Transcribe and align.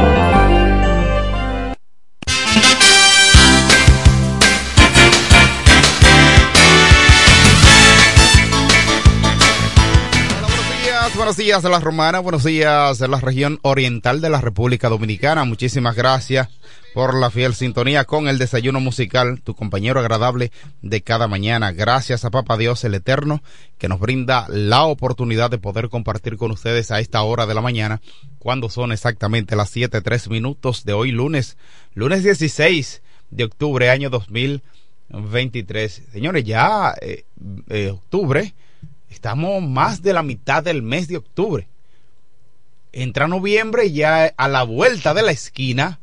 Buenos 11.31 11.45
días 11.45 11.63
de 11.63 11.69
la 11.69 11.79
Romana, 11.79 12.19
buenos 12.19 12.43
días 12.43 12.99
de 12.99 13.07
la 13.07 13.21
región 13.21 13.57
oriental 13.61 14.19
de 14.19 14.29
la 14.29 14.41
República 14.41 14.89
Dominicana. 14.89 15.45
Muchísimas 15.45 15.95
gracias 15.95 16.49
por 16.93 17.17
la 17.17 17.31
fiel 17.31 17.53
sintonía 17.53 18.03
con 18.03 18.27
el 18.27 18.37
desayuno 18.37 18.81
musical, 18.81 19.39
tu 19.41 19.55
compañero 19.55 20.01
agradable 20.01 20.51
de 20.81 21.01
cada 21.03 21.29
mañana. 21.29 21.71
Gracias 21.71 22.25
a 22.25 22.31
Papa 22.31 22.57
Dios 22.57 22.83
el 22.83 22.95
Eterno 22.95 23.41
que 23.77 23.87
nos 23.87 24.01
brinda 24.01 24.45
la 24.49 24.83
oportunidad 24.83 25.49
de 25.49 25.57
poder 25.57 25.87
compartir 25.87 26.35
con 26.35 26.51
ustedes 26.51 26.91
a 26.91 26.99
esta 26.99 27.21
hora 27.21 27.45
de 27.45 27.53
la 27.53 27.61
mañana, 27.61 28.01
cuando 28.37 28.69
son 28.69 28.91
exactamente 28.91 29.55
las 29.55 29.69
siete 29.69 30.01
tres 30.01 30.29
minutos 30.29 30.83
de 30.83 30.91
hoy 30.91 31.11
lunes, 31.11 31.55
lunes 31.93 32.25
16 32.25 33.03
de 33.29 33.43
octubre 33.45 33.89
año 33.89 34.09
2023. 34.09 36.01
Señores, 36.11 36.43
ya 36.43 36.93
eh, 36.99 37.23
eh, 37.69 37.91
octubre 37.91 38.53
Estamos 39.11 39.61
más 39.61 40.01
de 40.01 40.13
la 40.13 40.23
mitad 40.23 40.63
del 40.63 40.81
mes 40.81 41.07
de 41.09 41.17
octubre. 41.17 41.67
Entra 42.93 43.27
noviembre 43.27 43.91
ya 43.91 44.25
a 44.25 44.47
la 44.47 44.63
vuelta 44.63 45.13
de 45.13 45.21
la 45.21 45.31
esquina 45.31 45.99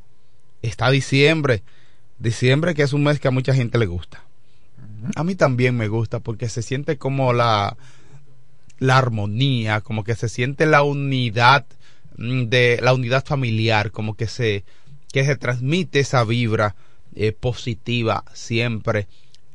está 0.62 0.90
diciembre. 0.90 1.62
Diciembre 2.18 2.74
que 2.74 2.82
es 2.82 2.92
un 2.92 3.04
mes 3.04 3.18
que 3.18 3.28
a 3.28 3.32
mucha 3.32 3.54
gente 3.54 3.78
le 3.78 3.86
gusta. 3.86 4.22
A 5.16 5.24
mí 5.24 5.34
también 5.34 5.76
me 5.76 5.88
gusta 5.88 6.20
porque 6.20 6.48
se 6.48 6.62
siente 6.62 6.98
como 6.98 7.32
la, 7.32 7.76
la 8.78 8.98
armonía, 8.98 9.80
como 9.80 10.04
que 10.04 10.14
se 10.14 10.28
siente 10.28 10.66
la 10.66 10.82
unidad 10.82 11.64
mm, 12.18 12.44
de 12.44 12.78
la 12.82 12.92
unidad 12.92 13.24
familiar, 13.24 13.90
como 13.90 14.14
que 14.14 14.26
se 14.26 14.64
que 15.10 15.24
se 15.24 15.36
transmite 15.36 16.00
esa 16.00 16.22
vibra 16.24 16.76
eh, 17.14 17.32
positiva 17.32 18.24
siempre 18.34 19.08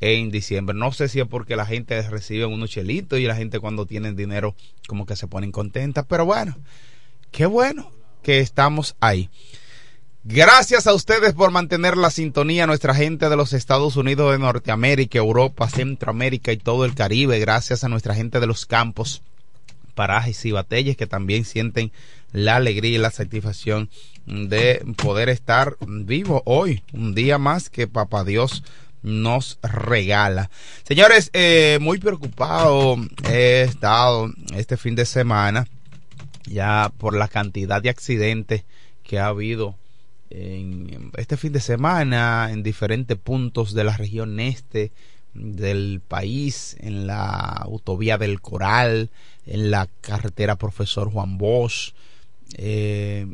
en 0.03 0.31
diciembre. 0.31 0.75
No 0.75 0.91
sé 0.91 1.08
si 1.08 1.22
es 1.22 1.28
porque 1.28 1.56
la 1.56 1.66
gente 1.66 2.02
recibe 2.09 2.46
unos 2.46 2.69
chelitos 2.69 3.19
y 3.19 3.25
la 3.25 3.36
gente 3.36 3.59
cuando 3.59 3.86
tienen 3.86 4.18
dinero 4.18 4.53
como 4.88 5.06
que 5.06 5.16
se 5.16 5.28
ponen 5.28 5.52
contentas, 5.52 6.06
pero 6.09 6.25
bueno, 6.25 6.58
qué 7.31 7.46
bueno 7.46 7.90
que 8.22 8.40
estamos 8.40 8.96
ahí. 9.00 9.30
Gracias 10.25 10.88
a 10.88 10.94
ustedes 10.94 11.34
por 11.34 11.52
mantener 11.52 11.96
la 11.97 12.09
sintonía, 12.09 12.68
nuestra 12.68 12.94
gente 12.94 13.30
de 13.30 13.36
los 13.36 13.53
Estados 13.53 13.96
Unidos 13.96 14.31
de 14.31 14.40
Norteamérica, 14.40 15.18
Europa, 15.18 15.69
Centroamérica 15.69 16.52
y 16.52 16.58
todo 16.58 16.84
el 16.86 16.96
Caribe. 16.96 17.40
Gracias 17.40 17.84
a 17.84 17.90
nuestra 17.90 18.13
gente 18.13 18.40
de 18.40 18.47
los 18.47 18.66
campos, 18.66 19.22
parajes 19.96 20.46
y 20.46 20.52
batallas 20.52 20.97
que 20.97 21.08
también 21.08 21.46
sienten 21.46 21.92
la 22.34 22.58
alegría 22.58 22.96
y 22.96 22.97
la 22.97 23.12
satisfacción 23.12 23.90
de 24.25 24.84
poder 24.97 25.30
estar 25.30 25.78
vivo 25.86 26.42
hoy, 26.46 26.84
un 26.94 27.13
día 27.13 27.38
más 27.38 27.69
que 27.69 27.88
Papá 27.88 28.24
Dios 28.24 28.63
nos 29.03 29.59
regala. 29.62 30.50
Señores, 30.84 31.30
eh, 31.34 31.78
muy 31.81 32.00
preocupado 32.00 32.97
he 33.30 33.62
estado 33.64 34.31
este 34.56 34.78
fin 34.78 34.96
de 34.96 35.06
semana 35.06 35.68
ya 36.46 36.91
por 36.97 37.16
la 37.16 37.28
cantidad 37.28 37.81
de 37.81 37.90
accidentes 37.90 38.63
que 39.03 39.19
ha 39.19 39.28
habido 39.28 39.75
en 40.30 41.12
este 41.18 41.38
fin 41.38 41.53
de 41.53 41.59
semana 41.59 42.50
en 42.52 42.63
diferentes 42.63 43.18
puntos 43.18 43.74
de 43.74 43.84
la 43.84 43.96
región 43.96 44.40
este 44.40 44.92
del 45.34 46.02
país, 46.08 46.75
en 46.80 47.08
la 47.08 47.24
autovía 47.47 48.18
del 48.18 48.42
Coral, 48.42 49.09
en 49.46 49.72
la 49.72 49.88
carretera 50.02 50.56
Profesor 50.56 51.12
Juan 51.12 51.38
Bosch, 51.38 51.94
eh, 52.58 53.28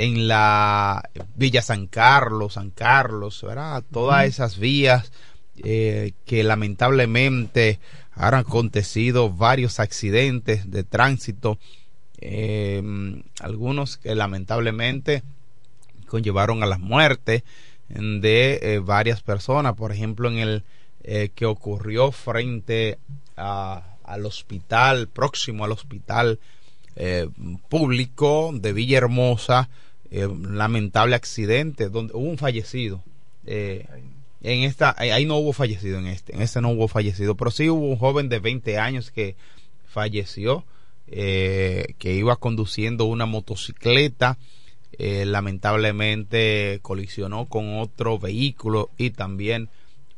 en 0.00 0.28
la 0.28 1.10
Villa 1.36 1.60
San 1.60 1.86
Carlos, 1.86 2.54
San 2.54 2.70
Carlos, 2.70 3.42
¿verdad? 3.42 3.84
Todas 3.92 4.24
esas 4.24 4.58
vías 4.58 5.12
eh, 5.58 6.12
que 6.24 6.42
lamentablemente 6.42 7.80
han 8.12 8.32
acontecido 8.32 9.28
varios 9.30 9.78
accidentes 9.78 10.70
de 10.70 10.84
tránsito, 10.84 11.58
eh, 12.18 12.82
algunos 13.40 13.98
que 13.98 14.14
lamentablemente 14.14 15.22
conllevaron 16.06 16.62
a 16.62 16.66
la 16.66 16.78
muerte 16.78 17.44
de 17.90 18.58
eh, 18.62 18.78
varias 18.78 19.22
personas, 19.22 19.74
por 19.74 19.92
ejemplo 19.92 20.30
en 20.30 20.38
el 20.38 20.64
que 21.34 21.46
ocurrió 21.46 22.12
frente 22.12 22.98
al 23.36 24.26
hospital, 24.26 25.08
próximo 25.08 25.64
al 25.64 25.72
hospital 25.72 26.38
público 27.68 28.50
de 28.52 28.72
Villahermosa, 28.74 29.70
eh, 30.10 30.28
lamentable 30.48 31.14
accidente 31.14 31.88
donde 31.88 32.14
hubo 32.14 32.28
un 32.28 32.38
fallecido. 32.38 33.02
Eh, 33.46 33.86
en 34.42 34.62
esta, 34.62 34.94
ahí 34.98 35.26
no 35.26 35.36
hubo 35.36 35.52
fallecido 35.52 35.98
en 35.98 36.06
este, 36.06 36.34
en 36.34 36.42
este 36.42 36.60
no 36.60 36.70
hubo 36.70 36.88
fallecido, 36.88 37.36
pero 37.36 37.50
sí 37.50 37.68
hubo 37.68 37.86
un 37.86 37.96
joven 37.96 38.28
de 38.28 38.38
20 38.38 38.78
años 38.78 39.10
que 39.10 39.36
falleció, 39.86 40.64
eh, 41.06 41.94
que 41.98 42.14
iba 42.14 42.36
conduciendo 42.36 43.04
una 43.04 43.26
motocicleta, 43.26 44.38
lamentablemente 44.98 46.78
colisionó 46.82 47.46
con 47.46 47.78
otro 47.78 48.18
vehículo 48.18 48.90
y 48.98 49.10
también 49.10 49.70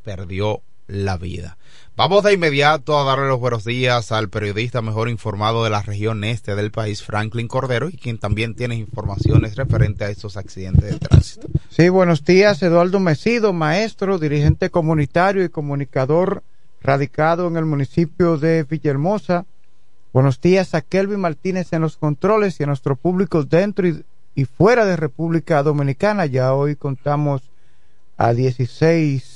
perdió 0.02 0.60
la 0.92 1.16
vida. 1.16 1.56
Vamos 1.96 2.24
de 2.24 2.32
inmediato 2.32 2.98
a 2.98 3.04
darle 3.04 3.28
los 3.28 3.38
buenos 3.38 3.64
días 3.64 4.12
al 4.12 4.28
periodista 4.28 4.80
mejor 4.80 5.08
informado 5.08 5.62
de 5.62 5.70
la 5.70 5.82
región 5.82 6.24
este 6.24 6.54
del 6.54 6.70
país, 6.70 7.02
Franklin 7.02 7.48
Cordero, 7.48 7.88
y 7.88 7.96
quien 7.96 8.18
también 8.18 8.54
tiene 8.54 8.76
informaciones 8.76 9.56
referentes 9.56 10.08
a 10.08 10.10
estos 10.10 10.36
accidentes 10.36 10.90
de 10.90 10.98
tránsito. 10.98 11.48
Sí, 11.68 11.88
buenos 11.88 12.24
días, 12.24 12.62
Eduardo 12.62 12.98
Mesido, 12.98 13.52
maestro, 13.52 14.18
dirigente 14.18 14.70
comunitario 14.70 15.44
y 15.44 15.48
comunicador 15.48 16.42
radicado 16.82 17.46
en 17.46 17.56
el 17.56 17.64
municipio 17.66 18.38
de 18.38 18.64
Villahermosa. 18.64 19.44
Buenos 20.12 20.40
días 20.40 20.74
a 20.74 20.80
Kelvin 20.80 21.20
Martínez 21.20 21.72
en 21.72 21.82
los 21.82 21.96
controles 21.96 22.58
y 22.58 22.64
a 22.64 22.66
nuestro 22.66 22.96
público 22.96 23.44
dentro 23.44 23.86
y, 23.86 24.04
y 24.34 24.44
fuera 24.46 24.84
de 24.84 24.96
República 24.96 25.62
Dominicana. 25.62 26.26
Ya 26.26 26.54
hoy 26.54 26.76
contamos 26.76 27.42
a 28.16 28.32
16, 28.32 29.31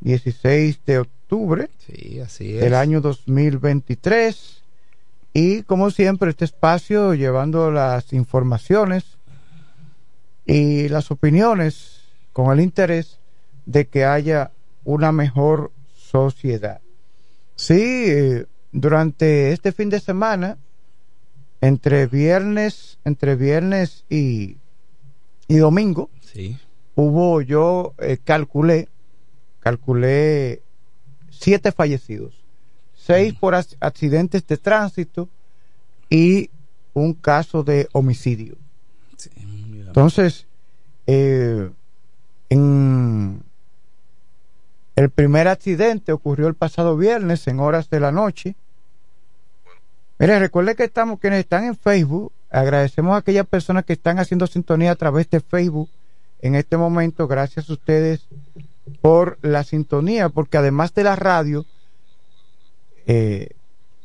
16 0.00 0.80
de 0.86 0.98
octubre 0.98 1.68
Sí, 1.86 2.20
así 2.20 2.54
es. 2.54 2.60
del 2.60 2.74
año 2.74 3.00
2023. 3.00 4.62
Y 5.34 5.62
como 5.64 5.90
siempre, 5.90 6.30
este 6.30 6.44
espacio 6.44 7.14
llevando 7.14 7.70
las 7.70 8.12
informaciones 8.12 9.18
y 10.46 10.88
las 10.88 11.10
opiniones 11.10 12.00
con 12.32 12.50
el 12.52 12.60
interés 12.60 13.18
de 13.66 13.86
que 13.86 14.04
haya 14.04 14.50
una 14.84 15.12
mejor 15.12 15.70
sociedad. 15.94 16.80
Sí, 17.56 17.78
eh, 18.06 18.46
durante 18.72 19.52
este 19.52 19.72
fin 19.72 19.90
de 19.90 20.00
semana, 20.00 20.56
entre 21.60 22.06
viernes, 22.06 22.98
entre 23.04 23.34
viernes 23.36 24.04
y, 24.08 24.56
y 25.48 25.56
domingo, 25.56 26.08
Sí. 26.20 26.56
hubo, 26.94 27.42
yo 27.42 27.94
eh, 27.98 28.18
calculé, 28.22 28.88
calculé 29.68 30.62
siete 31.30 31.72
fallecidos, 31.72 32.32
seis 32.94 33.34
por 33.34 33.52
ac- 33.54 33.76
accidentes 33.80 34.46
de 34.46 34.56
tránsito 34.56 35.28
y 36.08 36.48
un 36.94 37.12
caso 37.12 37.62
de 37.62 37.86
homicidio. 37.92 38.56
sí. 39.18 39.30
Entonces, 39.86 40.46
eh, 41.06 41.70
en 42.48 43.42
el 44.96 45.10
primer 45.10 45.48
accidente 45.48 46.12
ocurrió 46.12 46.48
el 46.48 46.54
pasado 46.54 46.96
viernes 46.96 47.46
en 47.46 47.60
horas 47.60 47.90
de 47.90 48.00
la 48.00 48.10
noche. 48.12 48.54
Mire, 50.18 50.38
recuerde 50.38 50.74
que 50.76 50.84
estamos, 50.84 51.20
quienes 51.20 51.40
están 51.40 51.64
en 51.64 51.76
Facebook, 51.76 52.32
agradecemos 52.50 53.12
a 53.14 53.18
aquellas 53.18 53.46
personas 53.46 53.84
que 53.84 53.92
están 53.92 54.18
haciendo 54.18 54.46
sintonía 54.46 54.92
a 54.92 54.96
través 54.96 55.28
de 55.30 55.40
Facebook 55.40 55.88
en 56.40 56.54
este 56.54 56.76
momento. 56.76 57.26
Gracias 57.28 57.68
a 57.68 57.72
ustedes 57.74 58.26
por 59.00 59.38
la 59.42 59.64
sintonía, 59.64 60.28
porque 60.28 60.58
además 60.58 60.94
de 60.94 61.04
la 61.04 61.16
radio, 61.16 61.66
eh, 63.06 63.50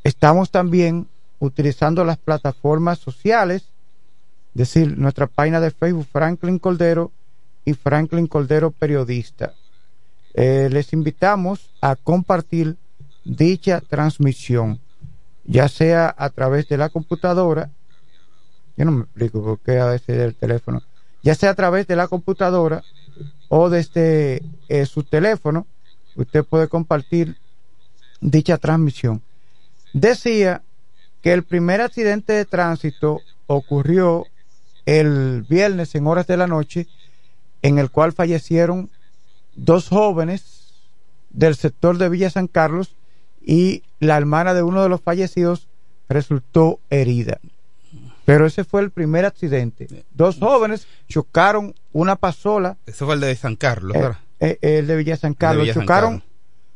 estamos 0.03 0.51
también 0.51 1.07
utilizando 1.39 2.06
las 2.06 2.18
plataformas 2.18 3.00
sociales, 3.00 3.63
es 4.53 4.59
decir, 4.59 4.97
nuestra 4.97 5.27
página 5.27 5.59
de 5.59 5.71
Facebook 5.71 6.07
Franklin 6.12 6.59
Coldero 6.59 7.12
y 7.65 7.74
Franklin 7.74 8.27
Coldero 8.27 8.71
Periodista. 8.71 9.53
Eh, 10.33 10.69
les 10.71 10.94
invitamos 10.94 11.69
a 11.81 11.95
compartir 11.95 12.77
dicha 13.24 13.81
transmisión, 13.81 14.79
ya 15.45 15.68
sea 15.68 16.13
a 16.18 16.29
través 16.29 16.68
de 16.68 16.77
la 16.77 16.89
computadora, 16.89 17.69
yo 18.75 18.86
no 18.86 18.91
me 18.91 19.01
explico 19.03 19.44
por 19.44 19.59
qué 19.59 19.79
a 19.79 19.86
veces 19.86 20.18
del 20.18 20.36
teléfono, 20.36 20.81
ya 21.21 21.36
sea 21.36 21.51
a 21.51 21.56
través 21.56 21.88
de 21.88 21.95
la 21.95 22.07
computadora 22.07 22.83
o 23.55 23.69
desde 23.69 24.41
eh, 24.67 24.88
su 24.88 25.03
teléfono, 25.03 25.67
usted 26.15 26.44
puede 26.44 26.67
compartir 26.67 27.38
dicha 28.19 28.57
transmisión. 28.57 29.21
Decía 29.94 30.63
que 31.21 31.33
el 31.33 31.44
primer 31.44 31.79
accidente 31.79 32.33
de 32.33 32.45
tránsito 32.45 33.19
ocurrió 33.45 34.25
el 34.88 35.45
viernes 35.47 35.94
en 35.94 36.07
horas 36.07 36.25
de 36.25 36.35
la 36.35 36.47
noche, 36.47 36.88
en 37.61 37.77
el 37.77 37.91
cual 37.91 38.11
fallecieron 38.11 38.89
dos 39.53 39.89
jóvenes 39.89 40.73
del 41.29 41.55
sector 41.55 42.00
de 42.00 42.09
Villa 42.09 42.31
San 42.31 42.47
Carlos 42.47 42.95
y 43.39 43.83
la 44.00 44.17
hermana 44.17 44.55
de 44.55 44.63
uno 44.63 44.81
de 44.81 44.89
los 44.89 45.01
fallecidos 45.01 45.67
resultó 46.09 46.79
herida. 46.89 47.39
Pero 48.25 48.46
ese 48.46 48.64
fue 48.64 48.81
el 48.81 48.92
primer 48.92 49.25
accidente. 49.25 50.06
Dos 50.12 50.38
jóvenes 50.40 50.88
chocaron 51.08 51.75
una 51.92 52.16
pasola, 52.16 52.78
Eso 52.86 53.06
fue 53.06 53.16
el 53.16 53.22
de 53.22 53.36
San 53.36 53.56
Carlos, 53.56 53.96
eh, 53.96 54.00
¿verdad? 54.00 54.18
eh, 54.40 54.58
el 54.62 54.88
de 54.88 54.96
Villa 54.96 55.18
San 55.18 55.34
Carlos, 55.34 55.64
Villa 55.64 55.74
San 55.74 55.84
chocaron 55.84 56.20
Carlos. 56.20 56.34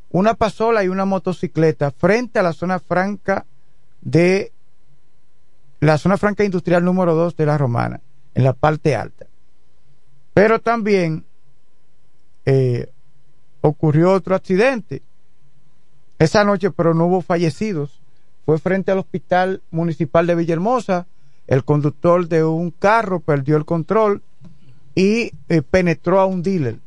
una 0.10 0.34
pasola 0.34 0.84
y 0.84 0.90
una 0.90 1.06
motocicleta 1.06 1.92
frente 1.92 2.40
a 2.40 2.44
la 2.44 2.54
zona 2.54 2.80
franca 2.80 3.46
de 4.02 4.52
la 5.80 5.98
zona 5.98 6.18
franca 6.18 6.44
industrial 6.44 6.84
número 6.84 7.16
2 7.16 7.36
de 7.36 7.46
la 7.46 7.58
Romana, 7.58 8.02
en 8.34 8.44
la 8.44 8.54
parte 8.54 8.96
alta. 8.96 9.28
Pero 10.34 10.60
también 10.60 11.26
eh, 12.46 12.90
ocurrió 13.62 14.12
otro 14.12 14.36
accidente 14.36 15.02
esa 16.20 16.44
noche, 16.44 16.72
pero 16.72 16.94
no 16.94 17.06
hubo 17.06 17.22
fallecidos. 17.22 18.02
Fue 18.46 18.58
frente 18.60 18.92
al 18.92 18.98
hospital 19.00 19.62
municipal 19.72 20.26
de 20.26 20.36
Villahermosa. 20.36 21.06
El 21.48 21.64
conductor 21.64 22.28
de 22.28 22.44
un 22.44 22.72
carro 22.72 23.22
perdió 23.22 23.56
el 23.58 23.66
control 23.66 24.22
y 24.96 25.32
eh, 25.48 25.62
penetró 25.62 26.20
a 26.20 26.26
un 26.26 26.44
dealer 26.44 26.80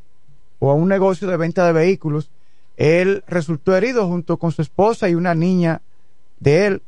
o 0.59 0.71
a 0.71 0.75
un 0.75 0.89
negocio 0.89 1.27
de 1.29 1.37
venta 1.37 1.67
de 1.67 1.73
vehículos. 1.73 2.31
Él 2.77 3.25
resultó 3.27 3.75
herido 3.75 4.07
junto 4.07 4.37
con 4.37 4.53
su 4.53 4.63
esposa 4.63 5.09
y 5.09 5.15
una 5.15 5.35
niña 5.35 5.81
de 6.39 6.67
él, 6.67 6.83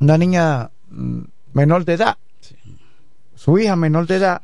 una 0.00 0.18
niña 0.18 0.70
mm, 0.90 1.20
menor 1.52 1.84
de 1.84 1.94
edad, 1.94 2.18
su 3.34 3.58
hija 3.58 3.76
menor 3.76 4.06
de 4.06 4.16
edad. 4.16 4.42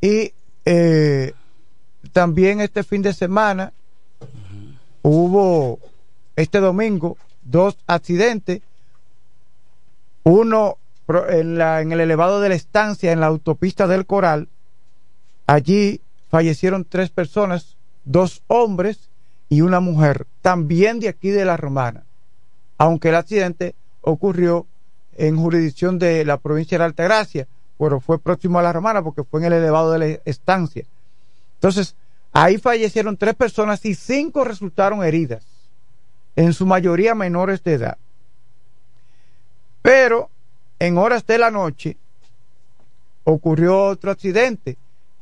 Y 0.00 0.32
eh, 0.64 1.32
también 2.12 2.60
este 2.60 2.82
fin 2.82 3.02
de 3.02 3.12
semana 3.12 3.72
hubo, 5.02 5.78
este 6.36 6.60
domingo, 6.60 7.16
dos 7.42 7.78
accidentes. 7.86 8.62
Uno 10.22 10.76
en, 11.28 11.92
el 11.92 12.00
elevado 12.00 12.40
de 12.40 12.48
la 12.48 12.54
estancia, 12.54 13.12
en 13.12 13.20
la 13.20 13.26
autopista 13.26 13.86
del 13.86 14.06
Coral. 14.06 14.48
Allí 15.46 16.00
fallecieron 16.28 16.84
tres 16.84 17.10
personas, 17.10 17.76
dos 18.04 18.42
hombres 18.46 19.10
y 19.48 19.62
una 19.62 19.80
mujer, 19.80 20.26
también 20.42 21.00
de 21.00 21.08
aquí 21.08 21.30
de 21.30 21.44
la 21.44 21.56
Romana. 21.56 22.04
Aunque 22.78 23.08
el 23.08 23.16
accidente 23.16 23.74
ocurrió 24.00 24.66
en 25.16 25.36
jurisdicción 25.36 25.98
de 25.98 26.24
la 26.24 26.38
provincia 26.38 26.78
de 26.78 26.84
Altagracia, 26.84 27.48
pero 27.78 28.00
fue 28.00 28.18
próximo 28.18 28.58
a 28.58 28.62
la 28.62 28.72
Romana 28.72 29.02
porque 29.02 29.24
fue 29.24 29.40
en 29.40 29.46
el 29.46 29.54
elevado 29.54 29.92
de 29.92 29.98
la 29.98 30.06
estancia. 30.24 30.84
Entonces, 31.54 31.96
ahí 32.32 32.58
fallecieron 32.58 33.16
tres 33.16 33.34
personas 33.34 33.84
y 33.84 33.94
cinco 33.94 34.44
resultaron 34.44 35.02
heridas, 35.02 35.44
en 36.36 36.52
su 36.52 36.64
mayoría 36.64 37.14
menores 37.14 37.62
de 37.64 37.74
edad. 37.74 37.98
Pero 39.82 40.30
en 40.80 40.98
horas 40.98 41.24
de 41.26 41.38
la 41.38 41.50
noche 41.50 41.96
ocurrió 43.24 43.84
otro 43.84 44.10
accidente 44.10 44.76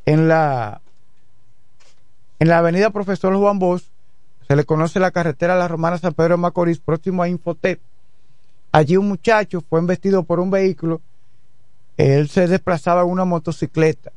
en 0.07 0.29
la 0.29 0.81
en 2.39 2.49
la 2.49 2.59
avenida 2.59 2.91
Profesor 2.91 3.37
Juan 3.37 3.59
Bosch, 3.59 3.83
se 4.47 4.55
le 4.55 4.65
conoce 4.65 5.01
la 5.01 5.11
carretera 5.11 5.57
La 5.57 5.67
Romana 5.67 5.99
San 5.99 6.15
Pedro 6.15 6.37
de 6.37 6.41
Macorís, 6.41 6.79
próximo 6.79 7.21
a 7.21 7.29
Infotep. 7.29 7.81
Allí 8.71 8.97
un 8.97 9.09
muchacho 9.09 9.61
fue 9.69 9.81
embestido 9.81 10.23
por 10.23 10.39
un 10.39 10.49
vehículo, 10.49 11.01
él 11.97 12.29
se 12.29 12.47
desplazaba 12.47 13.03
en 13.03 13.09
una 13.09 13.25
motocicleta. 13.25 14.13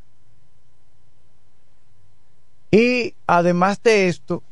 Y 2.70 3.16
además 3.26 3.82
de 3.82 4.08
esto, 4.08 4.44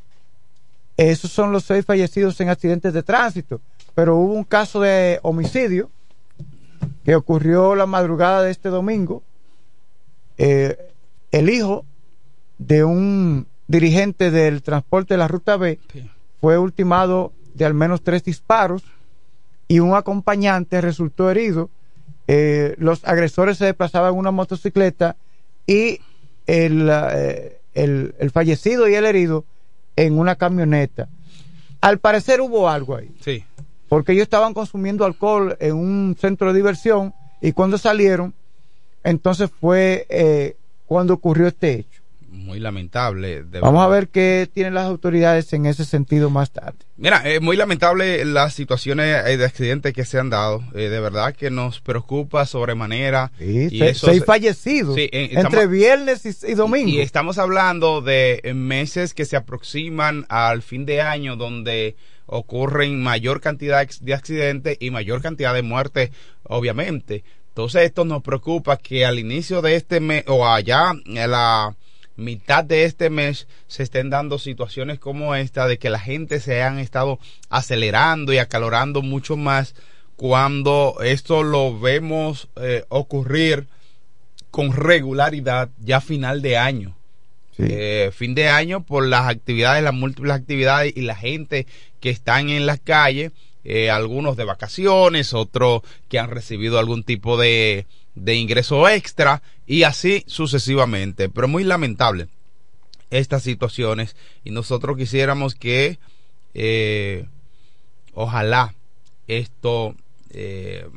esos 0.98 1.32
son 1.32 1.52
los 1.52 1.64
seis 1.64 1.86
fallecidos 1.86 2.42
en 2.42 2.50
accidentes 2.50 2.92
de 2.92 3.04
tránsito, 3.04 3.62
pero 3.94 4.16
hubo 4.16 4.34
un 4.34 4.44
caso 4.44 4.82
de 4.82 5.20
homicidio 5.22 5.92
que 7.10 7.16
ocurrió 7.16 7.74
la 7.74 7.88
madrugada 7.88 8.44
de 8.44 8.52
este 8.52 8.70
domingo. 8.70 9.24
Eh, 10.38 10.78
el 11.32 11.50
hijo 11.50 11.84
de 12.60 12.84
un 12.84 13.48
dirigente 13.68 14.30
del 14.30 14.62
transporte 14.62 15.16
de 15.16 15.18
la 15.18 15.28
Ruta 15.28 15.58
B 15.58 15.80
Sí. 15.92 16.08
fue 16.40 16.60
ultimado 16.60 17.34
de 17.56 17.66
al 17.66 17.74
menos 17.74 18.04
tres 18.04 18.24
disparos 18.24 18.84
y 19.68 19.80
un 19.80 19.96
acompañante 19.96 20.82
resultó 20.82 21.32
herido. 21.32 21.72
Eh, 22.28 22.76
los 22.78 23.04
agresores 23.06 23.58
se 23.58 23.66
desplazaban 23.66 24.14
en 24.14 24.20
una 24.20 24.30
motocicleta 24.30 25.16
y 25.66 26.02
el, 26.46 26.90
eh, 26.92 27.58
el, 27.74 28.14
el 28.20 28.30
fallecido 28.30 28.88
y 28.88 28.94
el 28.94 29.06
herido 29.08 29.46
en 29.96 30.20
una 30.20 30.36
camioneta. 30.36 31.10
Al 31.82 31.98
parecer 31.98 32.40
hubo 32.40 32.70
algo 32.70 32.98
ahí 32.98 33.10
Sí. 33.22 33.44
Porque 33.90 34.14
ellos 34.14 34.24
estaban 34.24 34.54
consumiendo 34.54 35.04
alcohol 35.04 35.58
en 35.60 35.76
un 35.76 36.16
centro 36.18 36.54
de 36.54 36.58
diversión 36.58 37.14
y 37.42 37.52
cuando 37.52 37.78
salieron, 37.78 38.34
entonces 39.04 39.50
fue 39.50 40.06
eh, 40.10 40.56
cuando 40.86 41.16
ocurrió 41.16 41.48
este 41.48 41.74
hecho. 41.74 41.89
Muy 42.32 42.60
lamentable. 42.60 43.44
Vamos 43.62 43.84
a 43.84 43.88
ver 43.88 44.10
qué 44.10 44.50
tienen 44.52 44.74
las 44.74 44.86
autoridades 44.86 45.52
en 45.54 45.66
ese 45.66 45.86
sentido 45.86 46.30
más 46.30 46.52
tarde. 46.52 46.78
Mira, 46.98 47.18
es 47.26 47.42
muy 47.42 47.56
lamentable 47.56 48.24
las 48.26 48.54
situaciones 48.54 49.24
de 49.26 49.46
accidentes 49.46 49.94
que 49.94 50.06
se 50.06 50.20
han 50.20 50.30
dado. 50.30 50.64
Eh, 50.74 50.90
de 50.90 51.00
verdad 51.00 51.36
que 51.36 51.50
nos 51.50 51.80
preocupa 51.80 52.46
sobremanera. 52.46 53.32
Sí, 53.38 53.68
y 53.72 53.94
seis 53.94 54.24
fallecidos 54.26 54.98
entre 54.98 55.68
viernes 55.68 56.26
y, 56.26 56.54
domingo. 56.54 56.90
Y, 56.90 57.00
estamos 57.00 57.38
hablando 57.38 58.02
de 58.02 58.42
meses 58.56 59.14
que 59.14 59.26
se 59.26 59.36
aproximan 59.36 60.26
al 60.30 60.62
fin 60.62 60.86
de 60.86 61.02
año 61.02 61.36
donde 61.36 61.96
ocurren 62.26 63.02
mayor 63.02 63.42
cantidad 63.42 63.88
de 64.02 64.14
accidentes 64.14 64.78
y 64.80 64.92
mayor 64.92 65.22
cantidad 65.22 65.54
de 65.54 65.64
muertes, 65.64 66.12
obviamente. 66.44 67.24
Entonces 67.50 67.84
esto 67.84 68.06
nos 68.06 68.22
preocupa 68.22 68.78
que 68.78 69.06
al 69.06 69.20
inicio 69.20 69.62
de 69.62 69.76
este 69.76 70.00
mes 70.00 70.24
o 70.28 70.48
allá 70.48 70.94
la 71.06 71.76
mitad 72.20 72.64
de 72.64 72.84
este 72.84 73.10
mes 73.10 73.48
se 73.68 73.84
estén 73.84 74.10
dando 74.10 74.38
situaciones 74.38 75.00
como 75.00 75.34
esta 75.36 75.68
de 75.68 75.80
que 75.80 75.90
la 75.90 76.00
gente 76.00 76.40
se 76.40 76.62
han 76.62 76.78
estado 76.80 77.20
acelerando 77.50 78.34
y 78.34 78.38
acalorando 78.38 79.02
mucho 79.02 79.38
más 79.38 79.76
cuando 80.16 80.98
esto 81.02 81.44
lo 81.44 81.80
vemos 81.80 82.50
eh, 82.58 82.84
ocurrir 82.90 83.68
con 84.52 84.74
regularidad 84.74 85.70
ya 85.80 86.02
final 86.02 86.42
de 86.42 86.58
año. 86.58 86.96
Eh, 87.58 88.12
fin 88.14 88.36
de 88.36 88.48
año 88.48 88.84
por 88.84 89.06
las 89.06 89.28
actividades, 89.28 89.84
las 89.84 89.94
múltiples 89.94 90.34
actividades 90.34 90.94
y 90.96 91.02
la 91.02 91.16
gente 91.16 91.68
que 92.00 92.10
están 92.10 92.50
en 92.50 92.66
las 92.66 92.80
calles, 92.80 93.34
eh, 93.66 93.90
algunos 93.90 94.38
de 94.38 94.46
vacaciones, 94.46 95.34
otros 95.34 95.82
que 96.08 96.20
han 96.20 96.30
recibido 96.30 96.80
algún 96.80 97.04
tipo 97.04 97.38
de, 97.38 97.86
de 98.20 98.36
ingreso 98.36 98.88
extra 98.88 99.42
y 99.66 99.84
así 99.84 100.24
sucesivamente. 100.28 101.30
Pero 101.30 101.48
muy 101.48 101.64
lamentable 101.64 102.28
estas 103.10 103.44
situaciones 103.44 104.16
y 104.44 104.52
nosotros 104.52 104.98
quisiéramos 104.98 105.56
que 105.56 106.00
eh, 106.54 107.26
ojalá 108.14 108.76
esto 109.28 109.96
eh, 110.32 110.88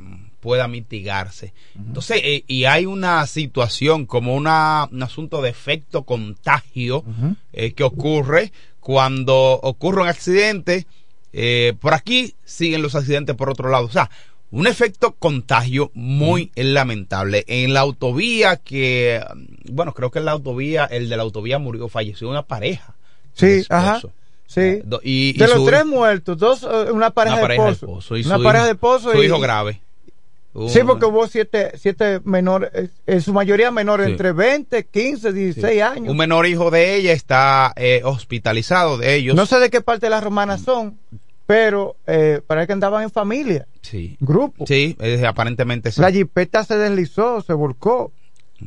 pueda 0.41 0.69
mitigarse. 0.69 1.55
Entonces, 1.77 2.21
eh, 2.25 2.45
y 2.47 2.65
hay 2.65 2.87
una 2.87 3.27
situación 3.27 4.07
como 4.07 4.35
una, 4.35 4.89
un 4.91 5.03
asunto 5.03 5.41
de 5.41 5.51
efecto 5.51 6.03
contagio 6.03 7.05
que 7.53 7.85
ocurre 7.85 8.53
cuando 8.81 9.61
ocurre 9.63 10.03
un 10.03 10.09
accidente. 10.09 10.87
por 11.81 11.95
aquí 11.95 12.35
siguen 12.45 12.83
los 12.83 12.95
accidentes 12.95 13.37
por 13.37 13.51
otro 13.51 13.71
lado. 13.71 13.87
O 13.87 13.91
sea, 13.93 14.11
un 14.53 14.67
efecto 14.67 15.13
contagio 15.19 15.91
muy 15.95 16.53
lamentable. 16.55 17.45
En 17.49 17.73
la 17.73 17.81
autovía 17.81 18.57
que, 18.57 19.25
bueno, 19.71 19.95
creo 19.95 20.11
que 20.11 20.19
en 20.19 20.27
la 20.27 20.33
autovía, 20.33 20.85
el 20.85 21.09
de 21.09 21.17
la 21.17 21.23
autovía 21.23 21.59
murió, 21.59 21.89
falleció 21.89 22.29
una 22.29 22.43
pareja. 22.43 22.95
Sí, 23.33 23.65
ajá. 23.71 24.01
Sí. 24.47 24.83
Y, 25.03 25.33
de 25.39 25.49
los 25.49 25.65
tres 25.65 25.87
muertos, 25.87 26.37
dos, 26.37 26.63
eh, 26.65 26.93
una 26.93 27.11
pareja, 27.11 27.47
de 27.49 27.71
esposo. 27.71 28.15
una 28.15 28.39
pareja 28.39 28.67
de 28.67 28.73
esposo. 28.73 29.11
Su 29.11 29.23
hijo 29.23 29.41
grave. 29.41 29.81
sí, 30.69 30.81
porque 30.87 31.07
hubo 31.07 31.27
siete, 31.29 31.73
siete 31.79 32.21
menores, 32.25 32.91
en 33.07 33.23
su 33.23 33.33
mayoría 33.33 33.71
menores, 33.71 34.09
entre 34.09 34.33
20, 34.33 34.85
15, 34.85 35.33
16 35.33 35.83
años. 35.83 36.11
Un 36.11 36.19
menor 36.19 36.47
hijo 36.47 36.71
de 36.71 36.97
ella 36.97 37.15
está 37.15 37.73
eh, 37.77 38.03
hospitalizado 38.05 38.99
de 38.99 39.15
ellos. 39.15 39.35
No 39.35 39.47
sé 39.47 39.59
de 39.61 39.71
qué 39.71 39.81
parte 39.81 40.05
de 40.07 40.11
las 40.11 40.23
romanas 40.23 40.61
son 40.61 40.99
pero 41.47 41.97
eh, 42.07 42.41
parece 42.47 42.69
que 42.69 42.73
andaban 42.73 43.03
en 43.03 43.11
familia. 43.11 43.67
Sí. 43.83 44.17
Grupo. 44.21 44.67
Sí, 44.67 44.97
aparentemente 45.27 45.91
sí. 45.91 46.01
La 46.01 46.11
jipeta 46.11 46.65
se 46.65 46.77
deslizó, 46.77 47.41
se 47.41 47.53
volcó 47.53 48.13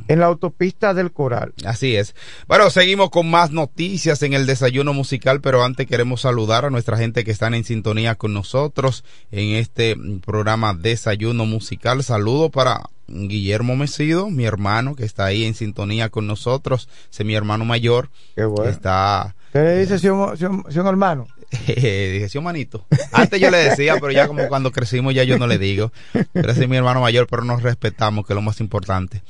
en 0.08 0.20
la 0.20 0.26
autopista 0.26 0.94
del 0.94 1.12
Coral. 1.12 1.54
Así 1.66 1.96
es. 1.96 2.16
Bueno, 2.48 2.70
seguimos 2.70 3.10
con 3.10 3.30
más 3.30 3.52
noticias 3.52 4.22
en 4.24 4.34
el 4.34 4.46
desayuno 4.46 4.94
musical, 4.94 5.42
pero 5.42 5.64
antes 5.64 5.88
queremos 5.88 6.22
saludar 6.22 6.66
a 6.66 6.70
nuestra 6.70 6.98
gente 6.98 7.24
que 7.24 7.32
están 7.32 7.54
en 7.54 7.64
sintonía 7.64 8.16
con 8.16 8.34
nosotros 8.34 9.04
en 9.32 9.56
este 9.56 9.96
programa 10.26 10.74
Desayuno 10.74 11.46
Musical. 11.46 12.04
Saludo 12.04 12.50
para 12.50 12.82
Guillermo 13.08 13.76
Mesido, 13.76 14.30
mi 14.30 14.46
hermano 14.46 14.96
que 14.96 15.06
está 15.06 15.26
ahí 15.26 15.46
en 15.46 15.54
sintonía 15.54 16.10
con 16.10 16.28
nosotros, 16.28 16.90
es 17.12 17.26
mi 17.26 17.36
hermano 17.36 17.66
mayor. 17.66 18.10
Qué 18.36 18.46
bueno. 18.46 18.70
Está 18.70 19.36
¿Qué 19.56 19.62
le 19.62 19.78
dice 19.78 20.00
si 20.00 20.10
un, 20.10 20.88
hermano? 20.88 21.28
dije, 21.68 22.30
sí, 22.30 22.38
un 22.38 22.44
manito. 22.44 22.86
Antes 23.12 23.40
yo 23.40 23.50
le 23.50 23.58
decía, 23.58 23.96
pero 24.00 24.12
ya 24.12 24.28
como 24.28 24.48
cuando 24.48 24.72
crecimos 24.72 25.14
ya 25.14 25.24
yo 25.24 25.38
no 25.38 25.48
le 25.48 25.58
digo. 25.58 25.92
Pero 26.34 26.52
es 26.52 26.68
mi 26.68 26.78
hermano 26.78 27.02
mayor, 27.02 27.28
pero 27.30 27.44
nos 27.44 27.62
respetamos, 27.62 28.26
que 28.26 28.34
es 28.34 28.36
lo 28.36 28.42
más 28.42 28.60
importante. 28.60 29.22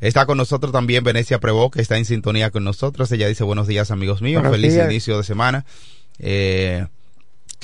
Está 0.00 0.26
con 0.26 0.38
nosotros 0.38 0.72
también 0.72 1.04
Venecia 1.04 1.38
Prevo, 1.38 1.70
que 1.70 1.80
está 1.80 1.96
en 1.96 2.04
sintonía 2.04 2.50
con 2.50 2.64
nosotros. 2.64 3.10
Ella 3.12 3.28
dice, 3.28 3.44
buenos 3.44 3.66
días, 3.66 3.90
amigos 3.90 4.22
míos. 4.22 4.42
Feliz 4.50 4.76
inicio 4.76 5.16
de 5.16 5.24
semana. 5.24 5.64
Eh, 6.18 6.86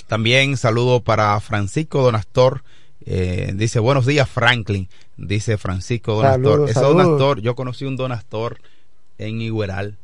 también 0.06 0.56
saludo 0.56 1.00
para 1.00 1.38
Francisco 1.40 2.02
Donastor. 2.02 2.62
Eh, 3.06 3.52
dice, 3.54 3.78
buenos 3.78 4.06
días, 4.06 4.28
Franklin. 4.28 4.88
Dice 5.16 5.58
Francisco 5.58 6.14
Donastor. 6.14 6.68
Ese 6.68 6.80
Donastor, 6.80 7.40
yo 7.40 7.54
conocí 7.54 7.84
un 7.84 7.96
Donastor 7.96 8.58
en 9.18 9.40
Igueral 9.40 9.98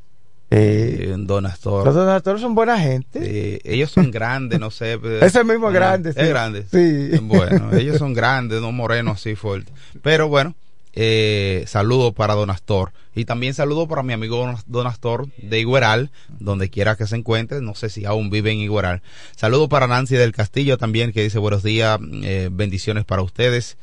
eh, 0.51 1.15
Donastor. 1.19 1.87
Los 1.87 1.95
Donastor 1.95 2.41
son 2.41 2.55
buena 2.55 2.79
gente. 2.79 3.61
ellos 3.65 3.91
son 3.91 4.11
grandes, 4.11 4.61
no 4.61 4.71
sé. 4.71 4.99
Ese 5.21 5.45
mismo 5.45 5.69
es 5.69 5.75
grande. 5.75 6.11
Es 6.11 6.29
grande. 6.29 6.67
Sí. 6.71 7.19
Bueno, 7.23 7.73
ellos 7.77 7.99
son 7.99 8.15
grandes, 8.15 8.61
no 8.61 8.73
morenos 8.73 9.17
así 9.17 9.35
fuertes. 9.35 9.75
Pero 10.03 10.29
bueno, 10.29 10.55
eh, 10.99 11.65
saludo 11.67 12.13
para 12.13 12.35
Donastor. 12.35 12.93
Y 13.15 13.27
también 13.27 13.53
saludo 13.53 13.87
para 13.87 14.03
mi 14.03 14.15
amigo 14.15 14.55
Donastor 14.67 15.29
de 15.37 15.61
Igueral, 15.61 16.11
donde 16.39 16.71
quiera 16.71 16.97
que 16.97 17.07
se 17.07 17.17
encuentre. 17.17 17.61
No 17.61 17.75
sé 17.75 17.91
si 17.91 18.07
aún 18.07 18.31
vive 18.31 18.51
en 18.51 18.59
Igueral. 18.59 19.03
Saludo 19.37 19.69
para 19.69 19.87
Nancy 19.87 20.17
del 20.17 20.33
Castillo 20.33 20.79
también, 20.79 21.13
que 21.13 21.23
dice 21.23 21.39
buenos 21.39 21.63
días, 21.63 21.99
eh, 22.23 22.49
bendiciones 22.51 23.05
para 23.05 23.23
ustedes. 23.23 23.77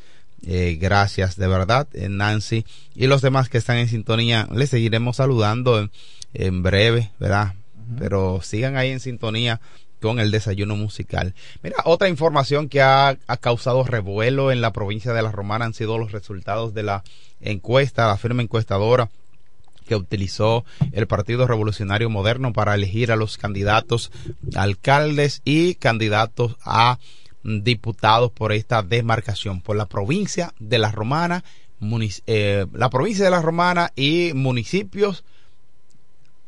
Eh, 0.45 0.77
gracias 0.81 1.37
de 1.37 1.47
verdad, 1.47 1.87
Nancy. 1.93 2.65
Y 2.95 3.07
los 3.07 3.21
demás 3.21 3.47
que 3.47 3.59
están 3.59 3.77
en 3.77 3.87
sintonía, 3.87 4.47
les 4.51 4.71
seguiremos 4.71 5.17
saludando 5.17 5.79
en 5.79 5.91
breve, 6.33 7.11
¿verdad? 7.19 7.53
Pero 7.97 8.41
sigan 8.41 8.77
ahí 8.77 8.89
en 8.91 8.99
sintonía 8.99 9.59
con 10.03 10.19
el 10.19 10.31
desayuno 10.31 10.75
musical. 10.75 11.33
Mira, 11.63 11.77
otra 11.85 12.09
información 12.09 12.67
que 12.67 12.81
ha, 12.81 13.17
causado 13.39 13.85
revuelo 13.85 14.51
en 14.51 14.59
la 14.59 14.73
provincia 14.73 15.13
de 15.13 15.21
La 15.21 15.31
Romana 15.31 15.63
han 15.63 15.73
sido 15.73 15.97
los 15.97 16.11
resultados 16.11 16.73
de 16.73 16.83
la 16.83 17.03
encuesta, 17.39 18.07
la 18.07 18.17
firma 18.17 18.41
encuestadora 18.41 19.09
que 19.87 19.95
utilizó 19.95 20.65
el 20.91 21.07
Partido 21.07 21.47
Revolucionario 21.47 22.09
Moderno 22.09 22.51
para 22.51 22.75
elegir 22.75 23.13
a 23.13 23.15
los 23.15 23.37
candidatos 23.37 24.11
alcaldes 24.55 25.41
y 25.45 25.75
candidatos 25.75 26.57
a 26.65 26.99
diputados 27.43 28.31
por 28.31 28.51
esta 28.51 28.83
demarcación, 28.83 29.61
por 29.61 29.77
la 29.77 29.85
provincia 29.85 30.53
de 30.59 30.79
La 30.79 30.91
Romana, 30.91 31.45
eh, 32.27 32.65
la 32.73 32.89
provincia 32.89 33.23
de 33.23 33.31
La 33.31 33.41
Romana 33.41 33.93
y 33.95 34.31
municipios 34.33 35.23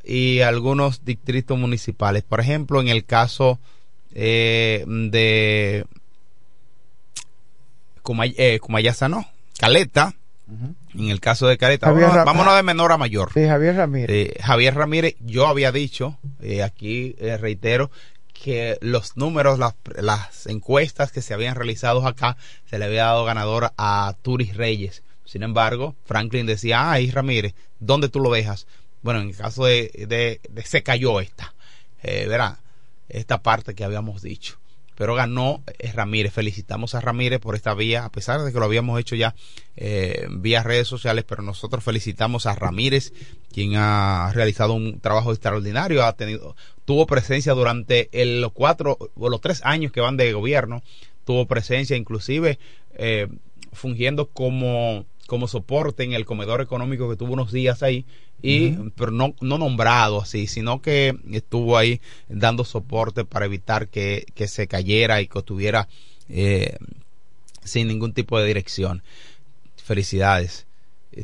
y 0.06 0.42
algunos 0.42 1.04
distritos 1.04 1.58
municipales. 1.58 2.24
Por 2.24 2.40
ejemplo, 2.40 2.80
en 2.82 2.90
el 2.90 3.06
caso 3.06 3.60
eh, 4.14 4.84
de 4.88 5.86
Kumay, 8.02 8.36
eh, 8.38 8.60
no, 9.10 9.26
Caleta, 9.58 10.14
en 10.94 11.10
el 11.10 11.20
caso 11.20 11.48
de 11.48 11.58
Caleta, 11.58 11.92
vámonos, 11.92 12.56
de 12.56 12.64
menor 12.64 12.92
a 12.92 12.98
mayor. 12.98 13.32
Sí, 13.34 13.46
Javier 13.48 13.76
Ramírez. 13.76 14.10
Eh, 14.10 14.34
Javier 14.42 14.76
Ramírez, 14.76 15.16
yo 15.20 15.48
había 15.48 15.72
dicho, 15.72 16.18
eh, 16.40 16.62
aquí 16.62 17.16
reitero, 17.20 17.90
que 18.32 18.78
los 18.82 19.18
números, 19.18 19.58
las, 19.58 19.74
las 19.96 20.46
encuestas 20.46 21.12
que 21.12 21.24
se 21.24 21.34
habían 21.34 21.56
realizado 21.56 22.06
acá, 22.06 22.38
se 22.70 22.78
le 22.78 22.86
había 22.86 23.06
dado 23.06 23.26
ganador 23.26 23.72
a 23.78 24.16
Turis 24.22 24.56
Reyes. 24.56 25.02
Sin 25.26 25.42
embargo, 25.42 25.96
Franklin 26.06 26.46
decía, 26.46 26.92
ay 26.92 27.10
Ramírez, 27.10 27.56
¿dónde 27.80 28.10
tú 28.10 28.20
lo 28.20 28.32
dejas? 28.32 28.68
Bueno, 29.06 29.22
en 29.22 29.30
el 29.30 29.38
caso 29.38 29.66
de, 29.66 30.42
se 30.64 30.82
cayó 30.82 31.20
esta, 31.20 31.54
eh, 32.02 32.26
verá, 32.28 32.58
esta 33.08 33.44
parte 33.44 33.76
que 33.76 33.84
habíamos 33.84 34.24
dicho. 34.24 34.58
Pero 34.96 35.14
ganó 35.14 35.62
eh, 35.78 35.92
Ramírez. 35.92 36.34
Felicitamos 36.34 36.96
a 36.96 37.02
Ramírez 37.02 37.40
por 37.40 37.54
esta 37.54 37.76
vía, 37.76 38.06
a 38.06 38.12
pesar 38.12 38.42
de 38.42 38.52
que 38.52 38.58
lo 38.58 38.66
habíamos 38.66 39.00
hecho 39.00 39.16
ya 39.16 39.36
eh, 39.76 40.26
vía 40.32 40.64
redes 40.64 40.88
sociales, 40.88 41.24
pero 41.24 41.44
nosotros 41.44 41.84
felicitamos 41.84 42.48
a 42.48 42.56
Ramírez, 42.56 43.14
quien 43.54 43.74
ha 43.76 44.32
realizado 44.34 44.74
un 44.74 45.00
trabajo 45.00 45.32
extraordinario, 45.32 46.04
ha 46.04 46.14
tenido, 46.14 46.56
tuvo 46.86 47.06
presencia 47.06 47.54
durante 47.54 48.10
los 48.12 48.54
cuatro 48.54 48.98
o 49.14 49.30
los 49.30 49.40
tres 49.40 49.62
años 49.66 49.92
que 49.92 50.02
van 50.02 50.18
de 50.18 50.34
gobierno, 50.34 50.82
tuvo 51.26 51.46
presencia 51.46 51.96
inclusive 51.96 52.58
eh, 52.96 53.28
fungiendo 53.72 54.30
como 54.30 55.06
como 55.28 55.48
soporte 55.48 56.04
en 56.04 56.14
el 56.14 56.26
comedor 56.26 56.62
económico 56.62 57.10
que 57.10 57.16
tuvo 57.16 57.34
unos 57.34 57.52
días 57.52 57.82
ahí 57.84 58.06
y 58.46 58.92
pero 58.96 59.12
no, 59.12 59.34
no 59.42 59.58
nombrado 59.58 60.22
así 60.22 60.48
sino 60.48 60.82
que 60.82 61.18
estuvo 61.32 61.78
ahí 61.78 62.00
dando 62.30 62.64
soporte 62.64 63.26
para 63.26 63.46
evitar 63.46 63.88
que, 63.88 64.26
que 64.36 64.48
se 64.48 64.68
cayera 64.68 65.22
y 65.22 65.28
que 65.28 65.40
estuviera 65.40 65.88
eh, 66.30 66.78
sin 67.64 67.88
ningún 67.88 68.14
tipo 68.14 68.40
de 68.40 68.48
dirección. 68.48 69.04
Felicidades. 69.76 70.66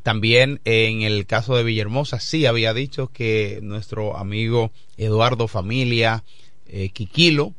También 0.03 0.61
en 0.65 1.01
el 1.01 1.25
caso 1.25 1.55
de 1.55 1.63
Villahermosa 1.63 2.19
sí 2.19 2.45
había 2.45 2.73
dicho 2.73 3.07
que 3.07 3.59
nuestro 3.61 4.17
amigo 4.17 4.71
Eduardo 4.97 5.47
Familia 5.47 6.23
eh, 6.67 6.89
Quiquilo 6.89 7.53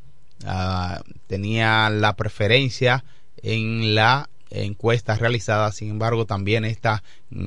ah, 0.45 1.03
tenía 1.27 1.91
la 1.91 2.17
preferencia 2.17 3.05
en 3.43 3.95
la 3.95 4.31
encuesta 4.53 5.17
realizada. 5.17 5.73
Sin 5.73 5.91
embargo, 5.91 6.27
también 6.27 6.65
está, 6.65 7.03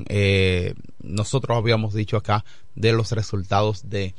eh, 0.08 0.74
nosotros 1.02 1.56
habíamos 1.56 1.94
dicho 1.94 2.16
acá 2.16 2.44
de 2.74 2.92
los 2.92 3.12
resultados 3.12 3.88
de 3.88 4.14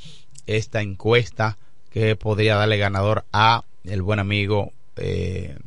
esta 0.47 0.81
encuesta 0.81 1.57
que 1.91 2.15
podría 2.15 2.55
darle 2.55 2.77
ganador 2.77 3.25
a 3.31 3.63
el 3.83 4.01
buen 4.01 4.19
amigo 4.19 4.71
eh, 4.95 5.57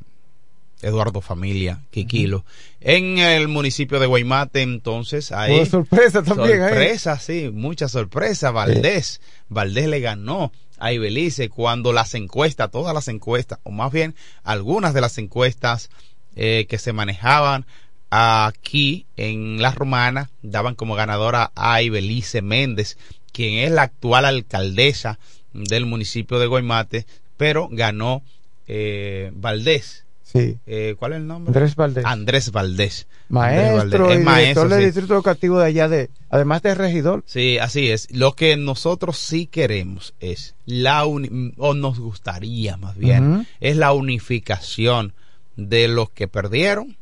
Eduardo 0.82 1.20
Familia 1.20 1.82
Quiquilo. 1.90 2.44
En 2.80 3.18
el 3.18 3.48
municipio 3.48 4.00
de 4.00 4.06
Guaymate, 4.06 4.62
entonces, 4.62 5.32
hay 5.32 5.66
sorpresa 5.66 6.22
también. 6.22 6.58
Sorpresa, 6.60 7.18
sí, 7.18 7.50
mucha 7.52 7.88
sorpresa. 7.88 8.50
Valdés, 8.50 9.20
Valdés 9.48 9.88
le 9.88 10.00
ganó 10.00 10.52
a 10.78 10.92
Ibelice 10.92 11.50
cuando 11.50 11.92
las 11.92 12.14
encuestas, 12.14 12.70
todas 12.70 12.94
las 12.94 13.08
encuestas, 13.08 13.58
o 13.64 13.70
más 13.70 13.92
bien 13.92 14.14
algunas 14.42 14.94
de 14.94 15.02
las 15.02 15.18
encuestas 15.18 15.90
eh, 16.37 16.66
que 16.68 16.78
se 16.78 16.92
manejaban 16.92 17.66
aquí 18.10 19.06
en 19.16 19.62
La 19.62 19.70
Romana 19.70 20.30
daban 20.42 20.75
como 20.75 20.94
ganadora 20.94 21.52
a 21.54 21.80
Ibelice 21.82 22.42
Méndez, 22.42 22.99
quien 23.32 23.58
es 23.58 23.70
la 23.70 23.82
actual 23.82 24.25
alcaldesa 24.25 25.18
del 25.52 25.87
municipio 25.87 26.38
de 26.38 26.46
Guaymate, 26.46 27.06
pero 27.37 27.68
ganó 27.70 28.22
eh, 28.66 29.30
Valdés. 29.34 30.04
Sí. 30.22 30.58
Eh, 30.66 30.94
¿Cuál 30.96 31.12
es 31.12 31.18
el 31.18 31.26
nombre? 31.26 31.49
Andrés 31.50 31.75
Valdés. 31.75 32.04
Andrés 32.04 32.52
Valdés. 32.52 33.06
Maestro, 33.28 33.80
Andrés 33.80 34.25
Valdés. 34.25 34.42
director 34.42 34.68
del 34.68 34.78
sí. 34.78 34.84
distrito 34.87 35.14
educativo 35.14 35.58
de 35.58 35.66
allá 35.66 35.88
de, 35.88 36.10
además 36.28 36.62
de 36.62 36.75
regidor. 36.76 37.25
Sí, 37.26 37.58
así 37.58 37.90
es. 37.90 38.08
Lo 38.12 38.34
que 38.34 38.56
nosotros 38.56 39.18
sí 39.18 39.46
queremos 39.46 40.14
es 40.20 40.54
la 40.66 41.04
o 41.04 41.75
nos 41.75 41.99
gustaría 41.99 42.76
más 42.76 42.96
bien, 42.96 43.46
es 43.58 43.76
la 43.76 43.92
unificación 43.92 45.14
de 45.57 45.88
los 45.88 46.11
que 46.11 46.28
perdieron 46.28 46.97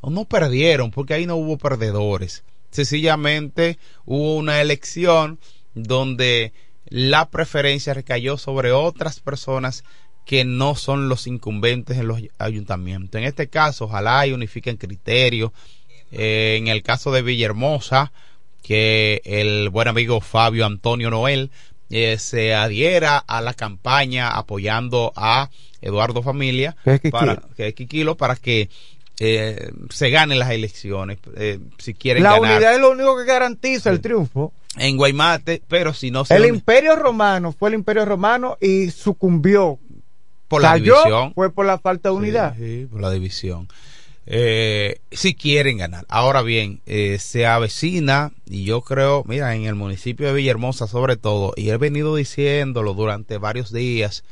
o 0.00 0.10
no 0.10 0.26
perdieron, 0.26 0.90
porque 0.90 1.14
ahí 1.14 1.26
no 1.26 1.36
hubo 1.36 1.56
perdedores. 1.56 2.44
Sencillamente 2.70 3.78
hubo 4.04 4.36
una 4.36 4.60
elección 4.60 5.38
donde 5.74 6.52
la 6.86 7.30
preferencia 7.30 7.94
recayó 7.94 8.36
sobre 8.36 8.72
otras 8.72 9.20
personas 9.20 9.84
que 10.26 10.44
no 10.44 10.74
son 10.74 11.08
los 11.08 11.26
incumbentes 11.26 11.98
en 11.98 12.08
los 12.08 12.20
ayuntamientos. 12.38 13.18
En 13.18 13.26
este 13.26 13.48
caso, 13.48 13.86
ojalá 13.86 14.26
y 14.26 14.32
unifiquen 14.32 14.76
criterios. 14.76 15.52
Eh, 16.12 16.56
en 16.58 16.68
el 16.68 16.82
caso 16.82 17.10
de 17.10 17.22
Villahermosa, 17.22 18.12
que 18.62 19.20
el 19.24 19.68
buen 19.68 19.88
amigo 19.88 20.20
Fabio 20.20 20.64
Antonio 20.64 21.10
Noel 21.10 21.50
eh, 21.90 22.18
se 22.18 22.54
adhiera 22.54 23.18
a 23.18 23.40
la 23.40 23.54
campaña 23.54 24.28
apoyando 24.30 25.12
a 25.16 25.50
Eduardo 25.80 26.22
Familia, 26.22 26.76
Que 26.84 26.94
es 26.94 27.00
Quiquilo. 27.00 27.18
para, 27.18 27.42
que 27.56 27.68
es 27.68 28.16
para 28.16 28.36
que 28.36 28.68
eh, 29.20 29.70
se 29.90 30.10
ganen 30.10 30.38
las 30.38 30.50
elecciones, 30.50 31.18
eh, 31.36 31.60
si 31.78 31.94
quieren 31.94 32.22
La 32.22 32.32
ganar 32.38 32.56
unidad 32.56 32.74
es 32.74 32.80
lo 32.80 32.90
único 32.90 33.16
que 33.16 33.24
garantiza 33.24 33.90
el 33.90 34.00
triunfo. 34.00 34.52
en 34.76 34.96
Guaymate, 34.96 35.62
pero 35.68 35.92
si 35.94 36.10
no 36.10 36.24
se 36.24 36.34
El 36.34 36.42
une 36.42 36.48
imperio 36.50 36.96
romano 36.96 37.52
fue 37.52 37.68
el 37.68 37.76
imperio 37.76 38.04
romano 38.04 38.56
y 38.60 38.90
sucumbió. 38.90 39.78
por 40.48 40.62
la 40.62 40.70
Cayó 40.72 40.94
división, 40.96 41.32
fue 41.34 41.50
por 41.52 41.64
la 41.66 41.78
falta 41.78 42.08
de 42.08 42.14
unidad. 42.16 42.54
Sí, 42.56 42.80
sí, 42.80 42.86
por 42.86 43.00
la 43.00 43.10
división. 43.10 43.68
Eh, 44.26 45.00
si 45.10 45.34
quieren 45.34 45.78
ganar. 45.78 46.06
Ahora 46.08 46.42
bien, 46.42 46.80
eh, 46.86 47.18
se 47.20 47.46
avecina, 47.46 48.32
y 48.46 48.64
yo 48.64 48.80
creo, 48.80 49.22
mira, 49.26 49.54
en 49.54 49.64
el 49.64 49.74
municipio 49.74 50.26
de 50.26 50.32
Villahermosa 50.32 50.86
sobre 50.86 51.16
todo, 51.16 51.52
y 51.56 51.70
he 51.70 51.76
venido 51.76 52.16
diciéndolo 52.16 52.94
durante 52.94 53.38
varios 53.38 53.72
días, 53.72 54.24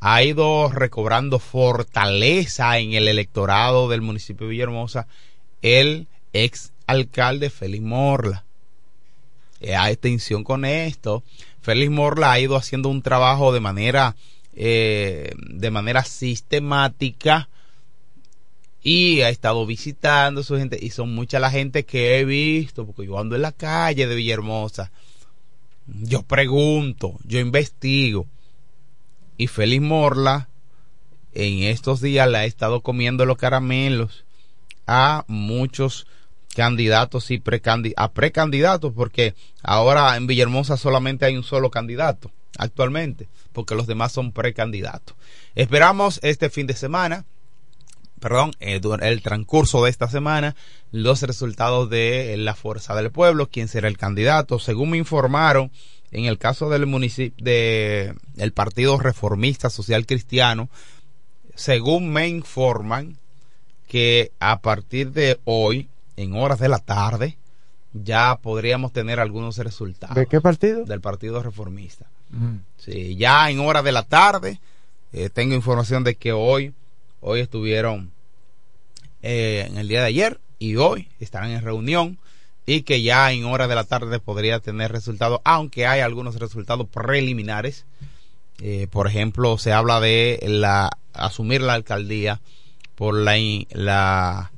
ha 0.00 0.22
ido 0.22 0.70
recobrando 0.70 1.38
fortaleza 1.38 2.78
en 2.78 2.92
el 2.92 3.08
electorado 3.08 3.88
del 3.88 4.02
municipio 4.02 4.46
de 4.46 4.52
Villahermosa 4.52 5.06
el 5.62 6.06
ex 6.32 6.72
alcalde 6.86 7.50
Félix 7.50 7.82
Morla. 7.82 8.44
Eh, 9.60 9.74
hay 9.74 9.96
tensión 9.96 10.44
con 10.44 10.64
esto. 10.64 11.22
Félix 11.62 11.90
Morla 11.90 12.32
ha 12.32 12.38
ido 12.38 12.56
haciendo 12.56 12.90
un 12.90 13.02
trabajo 13.02 13.52
de 13.52 13.60
manera 13.60 14.14
eh, 14.54 15.32
de 15.36 15.70
manera 15.70 16.04
sistemática 16.04 17.48
y 18.88 19.22
ha 19.22 19.30
estado 19.30 19.66
visitando 19.66 20.42
a 20.42 20.44
su 20.44 20.56
gente 20.56 20.78
y 20.80 20.90
son 20.90 21.12
mucha 21.12 21.40
la 21.40 21.50
gente 21.50 21.84
que 21.84 22.20
he 22.20 22.24
visto 22.24 22.86
porque 22.86 23.04
yo 23.04 23.18
ando 23.18 23.34
en 23.34 23.42
la 23.42 23.50
calle 23.50 24.06
de 24.06 24.14
Villahermosa 24.14 24.92
yo 25.88 26.22
pregunto 26.22 27.18
yo 27.24 27.40
investigo 27.40 28.28
y 29.36 29.48
Félix 29.48 29.82
Morla 29.82 30.48
en 31.32 31.64
estos 31.64 32.00
días 32.00 32.30
le 32.30 32.38
ha 32.38 32.44
estado 32.44 32.80
comiendo 32.80 33.26
los 33.26 33.38
caramelos 33.38 34.24
a 34.86 35.24
muchos 35.26 36.06
candidatos 36.54 37.32
y 37.32 37.40
precandi 37.40 37.92
a 37.96 38.12
precandidatos 38.12 38.92
porque 38.94 39.34
ahora 39.64 40.16
en 40.16 40.28
Villahermosa 40.28 40.76
solamente 40.76 41.24
hay 41.24 41.36
un 41.36 41.42
solo 41.42 41.72
candidato 41.72 42.30
actualmente 42.56 43.26
porque 43.52 43.74
los 43.74 43.88
demás 43.88 44.12
son 44.12 44.30
precandidatos. 44.30 45.16
Esperamos 45.56 46.20
este 46.22 46.50
fin 46.50 46.68
de 46.68 46.74
semana, 46.74 47.24
perdón, 48.26 48.50
eh, 48.58 48.80
el 49.02 49.22
transcurso 49.22 49.84
de 49.84 49.90
esta 49.90 50.08
semana, 50.08 50.56
los 50.90 51.22
resultados 51.22 51.88
de 51.88 52.34
la 52.36 52.56
Fuerza 52.56 52.96
del 52.96 53.12
Pueblo, 53.12 53.48
quién 53.48 53.68
será 53.68 53.86
el 53.86 53.96
candidato. 53.96 54.58
Según 54.58 54.90
me 54.90 54.96
informaron, 54.96 55.70
en 56.10 56.24
el 56.24 56.36
caso 56.36 56.68
del 56.68 56.86
municipio 56.86 57.44
de 57.44 58.16
el 58.36 58.52
Partido 58.52 58.98
Reformista 58.98 59.70
Social 59.70 60.06
Cristiano, 60.06 60.68
según 61.54 62.12
me 62.12 62.26
informan 62.26 63.16
que 63.86 64.32
a 64.40 64.60
partir 64.60 65.12
de 65.12 65.38
hoy, 65.44 65.88
en 66.16 66.34
horas 66.34 66.58
de 66.58 66.68
la 66.68 66.80
tarde, 66.80 67.38
ya 67.92 68.40
podríamos 68.42 68.92
tener 68.92 69.20
algunos 69.20 69.56
resultados 69.58 70.16
¿De 70.16 70.26
qué 70.26 70.40
partido? 70.40 70.84
del 70.84 71.00
Partido 71.00 71.44
Reformista. 71.44 72.06
Mm. 72.30 72.56
Sí, 72.76 73.14
ya 73.14 73.48
en 73.48 73.60
horas 73.60 73.84
de 73.84 73.92
la 73.92 74.02
tarde 74.02 74.58
eh, 75.12 75.30
tengo 75.30 75.54
información 75.54 76.02
de 76.02 76.16
que 76.16 76.32
hoy, 76.32 76.74
hoy 77.20 77.38
estuvieron 77.38 78.15
eh, 79.28 79.66
en 79.68 79.76
el 79.76 79.88
día 79.88 80.02
de 80.02 80.06
ayer 80.06 80.40
y 80.60 80.76
hoy 80.76 81.08
estarán 81.18 81.50
en 81.50 81.62
reunión 81.62 82.16
y 82.64 82.82
que 82.82 83.02
ya 83.02 83.32
en 83.32 83.44
horas 83.44 83.68
de 83.68 83.74
la 83.74 83.82
tarde 83.82 84.20
podría 84.20 84.60
tener 84.60 84.92
resultados, 84.92 85.40
aunque 85.42 85.84
hay 85.84 86.00
algunos 86.00 86.36
resultados 86.36 86.86
preliminares. 86.86 87.86
Eh, 88.62 88.86
por 88.88 89.08
ejemplo, 89.08 89.58
se 89.58 89.72
habla 89.72 89.98
de 89.98 90.38
la 90.46 90.90
asumir 91.12 91.60
la 91.60 91.74
alcaldía 91.74 92.40
por 92.94 93.16
la 93.16 93.36
la, 93.70 94.52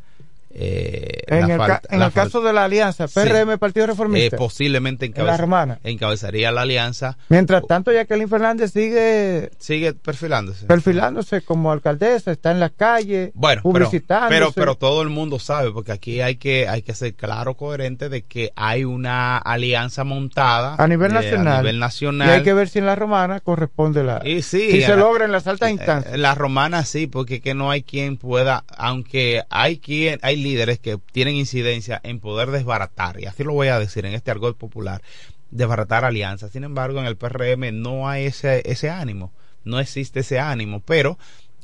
eh, 0.61 1.23
En, 1.29 1.47
la 1.49 1.55
el, 1.55 1.59
ca- 1.61 1.67
falta- 1.67 1.89
en 1.91 2.01
la 2.01 2.07
el 2.07 2.13
fal- 2.13 2.15
caso 2.25 2.41
de 2.41 2.53
la 2.53 2.65
alianza, 2.65 3.07
Sí. 3.09 3.15
PRM, 3.21 3.59
Partido 3.59 3.85
eh, 3.85 3.89
Reformista. 3.89 4.37
posiblemente 4.37 5.07
en 5.07 5.13
la 5.13 5.23
encabeza- 5.23 5.37
romana. 5.37 5.79
encabezaría 5.85 6.51
la 6.51 6.63
alianza 6.63 7.17
Mientras 7.29 7.67
tanto, 7.67 7.93
Jacqueline 7.93 8.29
Fernández 8.29 8.73
sigue 8.73 9.51
sigue 9.59 9.93
perfilándose 9.95 10.67
perfilándose 10.67 11.43
como 11.43 11.71
alcaldesa, 11.73 12.33
está 12.33 12.51
en 12.51 12.61
las 12.61 12.73
calles, 12.73 13.31
Bueno, 13.35 13.63
publicitándose. 13.63 14.35
pero, 14.35 14.53
pero 14.53 14.75
todo 14.75 15.03
el 15.03 15.09
mundo 15.11 15.39
sabe, 15.39 15.71
porque 15.71 15.93
aquí 15.93 16.21
hay 16.21 16.37
que, 16.37 16.69
hay 16.69 16.83
que 16.83 16.95
ser 16.95 17.15
claro, 17.15 17.55
coherente 17.55 18.09
de 18.09 18.23
que 18.23 18.53
hay 18.57 18.85
una 18.85 19.39
alianza 19.39 20.05
montada 20.05 20.75
a 20.79 20.87
nivel 20.89 21.11
eh, 21.13 21.15
nacional. 21.15 21.55
a 21.55 21.59
nivel 21.61 21.77
Y 21.77 21.81
nacional. 21.81 22.31
hay 22.31 22.43
que 22.43 22.53
ver 22.55 22.69
si 22.69 22.79
en 22.81 22.87
la 22.87 22.95
romana 22.97 23.41
corresponde 23.41 24.03
la. 24.03 24.21
Y 24.25 24.43
sí, 24.43 24.71
si 24.73 24.83
se 24.83 24.89
la- 24.91 24.97
logra 24.97 25.25
en 25.25 25.33
las 25.33 25.47
altas 25.47 25.69
eh, 25.69 25.73
instancias. 25.73 26.15
En 26.15 26.23
la 26.23 26.35
romana 26.35 26.85
sí, 26.85 27.07
porque 27.07 27.41
que 27.41 27.55
no 27.55 27.71
hay 27.71 27.83
quien 27.83 28.17
pueda, 28.17 28.65
aunque 28.77 29.43
hay 29.51 29.79
quien, 29.79 30.19
hay 30.23 30.37
líderes 30.49 30.79
que 30.79 30.99
tienen 31.13 31.37
incidencia 31.37 32.01
en 32.03 32.21
poder 32.21 32.51
desbaratar, 32.51 33.21
y 33.21 33.27
así 33.27 33.45
lo 33.45 33.53
voy 33.53 33.69
a 33.69 33.79
decir 33.79 34.07
en 34.07 34.15
este 34.15 34.31
argot 34.31 34.57
popular, 34.57 35.03
desbaratar 35.51 36.05
alianzas. 36.05 36.53
Sin 36.53 36.65
embargo, 36.65 37.01
en 37.01 37.07
el 37.07 37.17
PRM 37.17 37.81
no 37.81 38.09
hay 38.09 38.27
ese, 38.27 38.63
ese 38.65 38.91
ánimo, 38.91 39.33
no 39.65 39.81
existe 39.81 40.21
ese 40.21 40.39
ánimo, 40.39 40.81
pero 40.81 41.19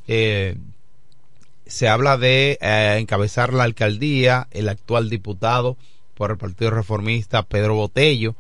eh, 0.06 0.56
se 1.66 1.88
habla 1.88 2.16
de 2.16 2.58
eh, 2.60 2.96
encabezar 2.98 3.52
la 3.52 3.64
alcaldía 3.64 4.48
el 4.50 4.68
actual 4.68 5.08
diputado 5.08 5.76
por 6.14 6.30
el 6.30 6.36
Partido 6.36 6.70
Reformista, 6.70 7.42
Pedro 7.42 7.74
Botello. 7.74 8.36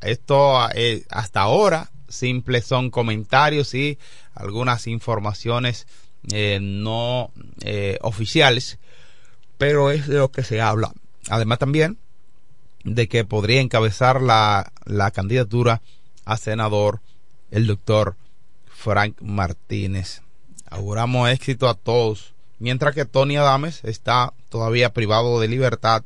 Esto 0.00 0.68
eh, 0.74 1.04
hasta 1.10 1.42
ahora 1.42 1.90
simples 2.08 2.64
son 2.64 2.90
comentarios 2.90 3.74
y 3.74 3.98
algunas 4.34 4.86
informaciones 4.86 5.86
eh, 6.32 6.58
no 6.60 7.30
oficiales, 8.00 8.78
pero 9.58 9.90
es 9.90 10.06
de 10.06 10.16
lo 10.18 10.30
que 10.30 10.44
se 10.44 10.60
habla. 10.60 10.92
Además 11.28 11.58
también 11.58 11.98
de 12.84 13.08
que 13.08 13.24
podría 13.24 13.60
encabezar 13.60 14.22
la, 14.22 14.72
la 14.84 15.10
candidatura 15.10 15.82
a 16.24 16.36
senador 16.36 17.00
el 17.50 17.66
doctor 17.66 18.16
Frank 18.66 19.20
Martínez. 19.20 20.22
Auguramos 20.70 21.28
éxito 21.30 21.68
a 21.68 21.74
todos. 21.74 22.34
Mientras 22.58 22.94
que 22.94 23.04
Tony 23.04 23.36
Adames 23.36 23.84
está 23.84 24.32
todavía 24.48 24.92
privado 24.92 25.40
de 25.40 25.48
libertad 25.48 26.04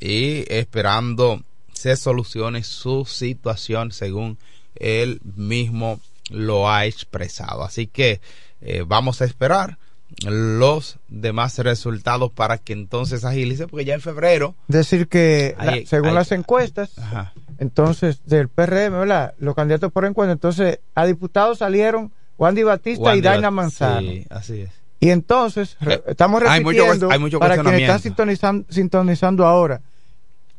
y 0.00 0.44
esperando 0.52 1.42
se 1.72 1.96
solucione 1.96 2.64
su 2.64 3.04
situación 3.04 3.92
según 3.92 4.38
él 4.74 5.20
mismo 5.22 6.00
lo 6.30 6.70
ha 6.70 6.86
expresado. 6.86 7.62
Así 7.62 7.86
que 7.86 8.20
eh, 8.60 8.84
vamos 8.86 9.22
a 9.22 9.24
esperar 9.24 9.78
los 10.24 10.98
demás 11.08 11.58
resultados 11.58 12.30
para 12.32 12.58
que 12.58 12.72
entonces 12.72 13.24
agilice, 13.24 13.66
porque 13.66 13.84
ya 13.84 13.94
en 13.94 14.00
febrero. 14.00 14.54
Decir 14.68 15.08
que 15.08 15.54
Hay- 15.58 15.86
según 15.86 16.08
hay- 16.10 16.14
las 16.14 16.32
encuestas, 16.32 16.98
Ajá. 16.98 17.32
entonces 17.58 18.20
del 18.26 18.48
PRM, 18.48 18.98
¿verdad? 18.98 19.34
Los 19.38 19.54
candidatos 19.54 19.92
por 19.92 20.04
encuentro, 20.04 20.32
entonces 20.32 20.80
a 20.94 21.06
diputados 21.06 21.58
salieron 21.58 22.12
Wandy 22.38 22.62
Batista 22.62 23.04
Wandy 23.04 23.18
y 23.18 23.22
Daina 23.22 23.50
Manzano. 23.50 24.00
Sí, 24.00 24.26
así 24.30 24.60
es. 24.62 24.70
Y 25.00 25.10
entonces 25.10 25.76
re- 25.80 25.94
Eh, 25.94 26.02
estamos 26.08 26.42
hay 26.42 26.62
mucho 26.62 26.78
repitiendo 26.78 27.10
hay 27.10 27.18
mucho 27.18 27.38
para 27.38 27.56
quienes 27.62 27.80
están 27.82 28.00
sintonizando, 28.00 28.66
sintonizando 28.70 29.46
ahora. 29.46 29.80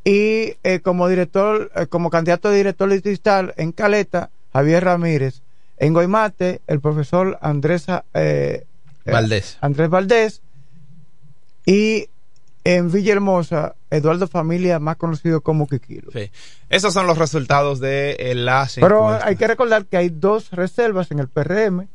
Y 0.04 0.56
eh, 0.64 0.80
como 0.84 1.08
director, 1.08 1.72
eh, 1.76 1.86
como 1.86 2.10
candidato 2.10 2.50
de 2.50 2.58
director 2.58 2.90
distrital 2.90 3.54
en 3.58 3.72
Caleta, 3.72 4.32
Javier 4.52 4.84
Ramírez. 4.84 5.42
En 5.78 5.94
Guaymate, 5.94 6.62
el 6.68 6.80
profesor 6.80 7.38
Andrés 7.42 7.86
eh, 8.16 8.66
Valdés. 9.06 9.58
Andrés 9.62 9.90
Valdés. 9.90 10.42
Y 11.66 12.08
en 12.64 12.92
Villahermosa, 12.92 13.76
Eduardo 13.90 14.28
Familia, 14.28 14.80
más 14.80 14.98
conocido 14.98 15.42
como 15.42 15.68
Quiquilo. 15.68 16.12
Sí. 16.12 16.30
Esos 16.70 16.94
son 16.94 17.08
los 17.08 17.18
resultados 17.18 17.80
de 17.80 18.16
eh, 18.20 18.36
las 18.36 18.76
Pero 18.76 19.10
hay 19.10 19.36
que 19.36 19.48
recordar 19.48 19.86
que 19.86 19.98
hay 19.98 20.10
dos 20.10 20.52
reservas 20.52 21.12
en 21.12 21.20
el 21.20 21.28
PRM 21.28 21.88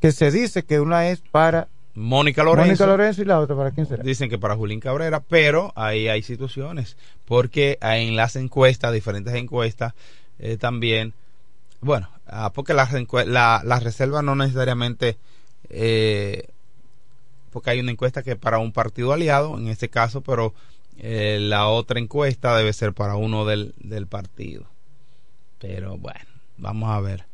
que 0.00 0.12
se 0.12 0.30
dice 0.30 0.64
que 0.64 0.80
una 0.80 1.08
es 1.08 1.20
para 1.20 1.68
Mónica 1.94 2.42
Lorenzo. 2.44 2.66
Mónica 2.66 2.86
Lorenzo 2.86 3.22
y 3.22 3.24
la 3.24 3.40
otra 3.40 3.56
para 3.56 3.70
quién 3.70 3.86
será. 3.86 4.02
Dicen 4.02 4.28
que 4.28 4.36
para 4.38 4.56
Julín 4.56 4.80
Cabrera, 4.80 5.20
pero 5.20 5.72
ahí 5.76 6.08
hay 6.08 6.22
situaciones, 6.22 6.96
porque 7.24 7.78
en 7.80 8.16
las 8.16 8.36
encuestas, 8.36 8.92
diferentes 8.92 9.32
encuestas, 9.34 9.94
eh, 10.38 10.56
también, 10.58 11.14
bueno, 11.80 12.10
ah, 12.26 12.50
porque 12.52 12.74
las 12.74 12.92
encue- 12.92 13.24
la, 13.26 13.62
la 13.64 13.80
reserva 13.80 14.20
no 14.22 14.34
necesariamente, 14.34 15.16
eh, 15.70 16.48
porque 17.50 17.70
hay 17.70 17.80
una 17.80 17.92
encuesta 17.92 18.22
que 18.22 18.36
para 18.36 18.58
un 18.58 18.72
partido 18.72 19.12
aliado, 19.12 19.56
en 19.58 19.68
este 19.68 19.88
caso, 19.88 20.22
pero 20.22 20.54
eh, 20.98 21.38
la 21.40 21.68
otra 21.68 22.00
encuesta 22.00 22.56
debe 22.56 22.72
ser 22.72 22.92
para 22.92 23.16
uno 23.16 23.44
del, 23.44 23.74
del 23.78 24.06
partido. 24.06 24.66
Pero 25.58 25.96
bueno, 25.96 26.26
vamos 26.56 26.90
a 26.90 27.00
ver 27.00 27.26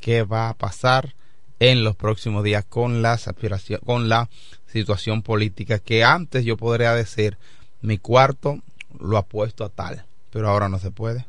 qué 0.00 0.22
va 0.22 0.48
a 0.48 0.54
pasar 0.54 1.14
en 1.60 1.84
los 1.84 1.96
próximos 1.96 2.44
días 2.44 2.64
con 2.64 3.02
las 3.02 3.28
aspiraciones, 3.28 3.84
con 3.84 4.08
la 4.08 4.28
situación 4.66 5.22
política 5.22 5.78
que 5.78 6.04
antes 6.04 6.44
yo 6.44 6.56
podría 6.56 6.94
decir 6.94 7.38
mi 7.80 7.98
cuarto 7.98 8.60
lo 8.98 9.16
apuesto 9.16 9.64
a 9.64 9.68
tal, 9.68 10.04
pero 10.30 10.48
ahora 10.48 10.68
no 10.68 10.78
se 10.78 10.90
puede. 10.90 11.26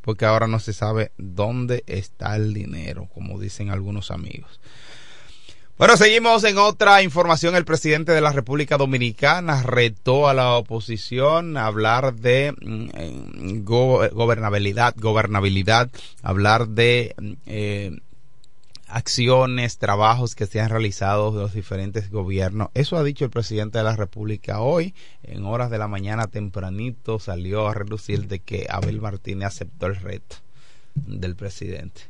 Porque 0.00 0.26
ahora 0.26 0.46
no 0.46 0.58
se 0.60 0.74
sabe 0.74 1.12
dónde 1.16 1.82
está 1.86 2.36
el 2.36 2.52
dinero, 2.52 3.08
como 3.14 3.40
dicen 3.40 3.70
algunos 3.70 4.10
amigos. 4.10 4.60
Bueno, 5.76 5.96
seguimos 5.96 6.44
en 6.44 6.56
otra 6.58 7.02
información. 7.02 7.56
El 7.56 7.64
presidente 7.64 8.12
de 8.12 8.20
la 8.20 8.30
República 8.32 8.76
Dominicana 8.76 9.62
retó 9.64 10.28
a 10.28 10.34
la 10.34 10.52
oposición 10.52 11.56
a 11.56 11.66
hablar 11.66 12.14
de 12.14 12.52
mm, 12.60 12.86
eh, 12.94 13.60
go- 13.64 14.08
gobernabilidad, 14.12 14.94
gobernabilidad, 14.96 15.90
hablar 16.22 16.68
de 16.68 17.14
mm, 17.20 17.32
eh, 17.46 17.98
acciones, 18.86 19.78
trabajos 19.78 20.36
que 20.36 20.46
se 20.46 20.60
han 20.60 20.70
realizado 20.70 21.32
de 21.32 21.40
los 21.42 21.52
diferentes 21.54 22.08
gobiernos. 22.08 22.68
Eso 22.74 22.96
ha 22.96 23.02
dicho 23.02 23.24
el 23.24 23.30
presidente 23.32 23.78
de 23.78 23.84
la 23.84 23.96
República 23.96 24.60
hoy, 24.60 24.94
en 25.24 25.44
horas 25.44 25.70
de 25.70 25.78
la 25.78 25.88
mañana 25.88 26.28
tempranito, 26.28 27.18
salió 27.18 27.66
a 27.66 27.74
relucir 27.74 28.28
de 28.28 28.38
que 28.38 28.68
Abel 28.70 29.00
Martínez 29.00 29.48
aceptó 29.48 29.86
el 29.86 29.96
reto 29.96 30.36
del 30.94 31.34
presidente. 31.34 32.02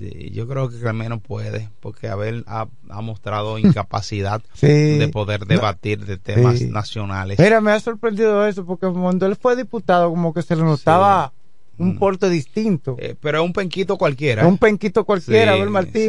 Y 0.00 0.30
Yo 0.30 0.46
creo 0.46 0.68
que 0.70 0.86
al 0.88 0.94
menos 0.94 1.20
puede, 1.20 1.68
porque 1.80 2.08
Abel 2.08 2.44
ha, 2.46 2.66
ha 2.90 3.00
mostrado 3.00 3.58
incapacidad 3.58 4.42
Sí. 4.54 4.66
de 4.98 5.08
poder 5.08 5.46
debatir 5.46 6.04
de 6.04 6.16
temas 6.18 6.58
Sí. 6.58 6.66
nacionales. 6.66 7.38
Mira, 7.38 7.60
me 7.60 7.72
ha 7.72 7.80
sorprendido 7.80 8.46
eso 8.46 8.64
porque 8.64 8.86
cuando 8.88 9.26
él 9.26 9.36
fue 9.36 9.56
diputado 9.56 10.10
como 10.10 10.32
que 10.32 10.42
se 10.42 10.54
le 10.56 10.62
notaba 10.62 11.32
un 11.80 11.94
Mm. 11.94 11.98
porte 12.00 12.28
distinto. 12.28 12.96
Eh, 12.98 13.14
pero 13.20 13.38
es 13.38 13.44
un 13.44 13.52
penquito 13.52 13.96
cualquiera. 13.98 14.44
un 14.48 14.58
penquito 14.58 15.04
cualquiera, 15.04 15.52
Abel 15.52 15.70
Martínez. 15.70 16.08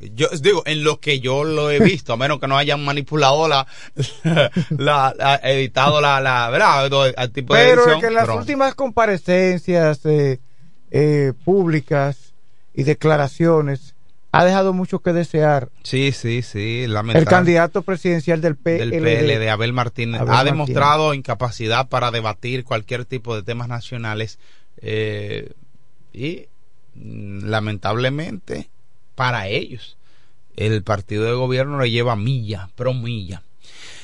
Sí, 0.00 0.10
yo 0.14 0.28
digo, 0.40 0.62
en 0.64 0.84
lo 0.84 1.00
que 1.00 1.20
yo 1.20 1.44
lo 1.44 1.70
he 1.70 1.80
visto, 1.80 2.14
a 2.14 2.16
menos 2.16 2.40
que 2.40 2.48
no 2.48 2.56
hayan 2.56 2.82
manipulado 2.82 3.46
la, 3.46 3.66
la, 4.70 5.14
la- 5.18 5.36
editado 5.44 6.00
la, 6.00 6.18
la, 6.20 6.48
¿verdad? 6.50 6.86
El 7.18 7.30
tipo 7.30 7.54
de 7.54 7.60
Pero 7.62 7.82
edición, 7.82 7.94
es 7.96 8.00
que 8.00 8.06
en 8.06 8.14
las 8.14 8.24
pero- 8.24 8.38
últimas 8.38 8.74
comparecencias 8.74 10.00
eh, 10.06 10.40
eh, 10.90 11.32
públicas 11.44 12.31
y 12.74 12.84
declaraciones 12.84 13.94
ha 14.32 14.44
dejado 14.44 14.72
mucho 14.72 15.00
que 15.00 15.12
desear. 15.12 15.68
Sí, 15.82 16.12
sí, 16.12 16.40
sí, 16.40 16.84
El 16.84 17.24
candidato 17.26 17.82
presidencial 17.82 18.40
del 18.40 18.54
del 18.54 18.90
PLD. 18.90 19.38
PLD, 19.38 19.50
Abel 19.50 19.72
Martínez, 19.74 20.20
Abel 20.22 20.30
ha 20.30 20.36
Martínez. 20.36 20.52
demostrado 20.54 21.14
incapacidad 21.14 21.88
para 21.88 22.10
debatir 22.10 22.64
cualquier 22.64 23.04
tipo 23.04 23.36
de 23.36 23.42
temas 23.42 23.68
nacionales 23.68 24.38
eh, 24.78 25.52
y 26.14 26.46
mm, 26.94 27.44
lamentablemente 27.44 28.70
para 29.14 29.48
ellos 29.48 29.98
el 30.56 30.82
partido 30.82 31.24
de 31.24 31.32
gobierno 31.32 31.78
le 31.78 31.90
lleva 31.90 32.16
milla, 32.16 32.70
pro 32.74 32.94
milla. 32.94 33.42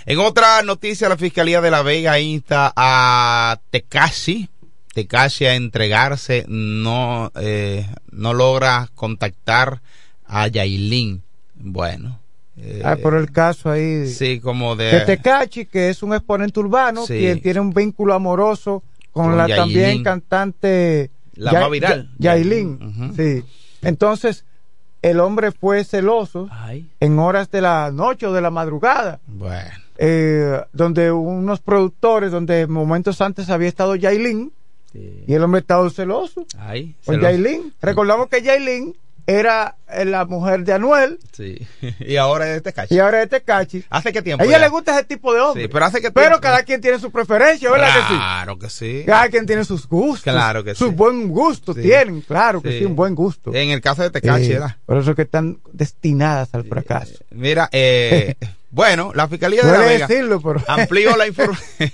En 0.06 0.18
otra 0.18 0.62
noticia, 0.62 1.08
la 1.08 1.16
Fiscalía 1.16 1.60
de 1.60 1.70
La 1.70 1.82
Vega 1.82 2.18
insta 2.18 2.72
a 2.76 3.60
Tecashi, 3.70 4.48
Tecashi 4.94 5.46
a 5.46 5.54
entregarse, 5.54 6.44
no, 6.48 7.30
eh, 7.40 7.86
no 8.10 8.34
logra 8.34 8.88
contactar 8.94 9.80
a 10.26 10.46
Yailin. 10.48 11.22
Bueno. 11.54 12.18
eh, 12.56 12.82
Ah, 12.84 12.96
por 13.00 13.14
el 13.14 13.30
caso 13.30 13.70
ahí 13.70 14.08
Sí, 14.08 14.40
como 14.40 14.74
de... 14.76 14.86
de 14.86 15.00
Tecachi, 15.02 15.66
que 15.66 15.90
es 15.90 16.02
un 16.02 16.12
exponente 16.14 16.58
urbano, 16.60 17.06
Sí. 17.06 17.18
quien 17.18 17.40
tiene 17.40 17.60
un 17.60 17.72
vínculo 17.72 18.14
amoroso 18.14 18.82
con, 19.12 19.26
Con 19.26 19.36
la 19.38 19.46
Yailin. 19.46 19.64
también 19.64 20.02
cantante 20.02 21.10
La 21.34 21.52
Ya- 21.52 21.60
más 21.60 21.70
viral. 21.70 22.10
Ya- 22.18 22.34
Yailin. 22.34 23.12
Sí. 23.16 23.44
Entonces, 23.82 24.44
el 25.02 25.20
hombre 25.20 25.52
fue 25.52 25.84
celoso 25.84 26.48
Ay, 26.50 26.90
en 26.98 27.18
horas 27.20 27.48
de 27.52 27.60
la 27.60 27.92
noche 27.92 28.26
o 28.26 28.32
de 28.32 28.40
la 28.40 28.50
madrugada. 28.50 29.20
bueno. 29.26 29.70
eh, 30.00 30.60
donde 30.72 31.10
unos 31.12 31.58
productores, 31.60 32.30
donde 32.32 32.66
momentos 32.68 33.20
antes 33.20 33.50
había 33.50 33.68
estado 33.68 33.94
Yailin, 33.96 34.52
Sí. 34.92 35.24
y 35.26 35.34
el 35.34 35.42
hombre 35.42 35.60
estaba 35.60 35.88
celoso 35.90 36.46
Ay, 36.58 36.94
con 37.04 37.20
Yailin. 37.20 37.74
Recordamos 37.82 38.28
que 38.28 38.40
Yailin 38.42 38.96
era 39.26 39.76
eh, 39.90 40.06
la 40.06 40.24
mujer 40.24 40.64
de 40.64 40.72
Anuel 40.72 41.18
Sí. 41.32 41.58
y 42.00 42.16
ahora 42.16 42.54
es 42.54 42.62
Tecashi. 42.62 42.94
y 42.94 42.98
ahora 42.98 43.22
es 43.22 43.28
Tecachi. 43.28 43.84
¿Hace 43.90 44.10
qué 44.14 44.22
tiempo? 44.22 44.42
A 44.42 44.46
ella 44.46 44.56
ya? 44.56 44.60
le 44.60 44.68
gusta 44.70 44.94
ese 44.94 45.04
tipo 45.04 45.34
de 45.34 45.40
hombre. 45.40 45.64
Sí, 45.64 45.68
pero 45.70 45.84
hace 45.84 46.00
que 46.00 46.10
Pero 46.10 46.40
cada 46.40 46.62
quien 46.62 46.80
tiene 46.80 46.98
su 46.98 47.10
preferencia, 47.10 47.70
¿verdad 47.70 47.88
que 47.94 48.00
sí? 48.00 48.14
Claro 48.14 48.58
que 48.58 48.70
sí. 48.70 49.02
Cada 49.04 49.28
quien 49.28 49.44
tiene 49.44 49.64
sus 49.64 49.86
gustos. 49.86 50.22
Claro 50.22 50.64
que 50.64 50.74
Sus 50.74 50.88
sí. 50.88 50.94
buen 50.94 51.28
gustos 51.28 51.76
Sí. 51.76 51.82
tienen, 51.82 52.22
claro 52.22 52.62
que 52.62 52.72
Sí. 52.72 52.78
sí, 52.78 52.84
un 52.86 52.96
buen 52.96 53.14
gusto. 53.14 53.54
En 53.54 53.68
el 53.68 53.82
caso 53.82 54.02
de 54.02 54.08
Tecashi, 54.10 54.46
Eh, 54.46 54.54
¿verdad? 54.54 54.76
por 54.86 54.96
eso 54.96 55.14
que 55.14 55.22
están 55.22 55.58
destinadas 55.74 56.54
al 56.54 56.64
fracaso. 56.64 57.12
Mira, 57.30 57.68
eh, 57.72 58.34
bueno, 58.70 59.12
la 59.14 59.28
Fiscalía 59.28 59.62
de 59.62 59.72
La 59.72 59.78
Vega 59.78 60.06
decirlo, 60.06 60.40
pero 60.40 60.62
amplió 60.68 61.16
la 61.16 61.26
información. 61.26 61.90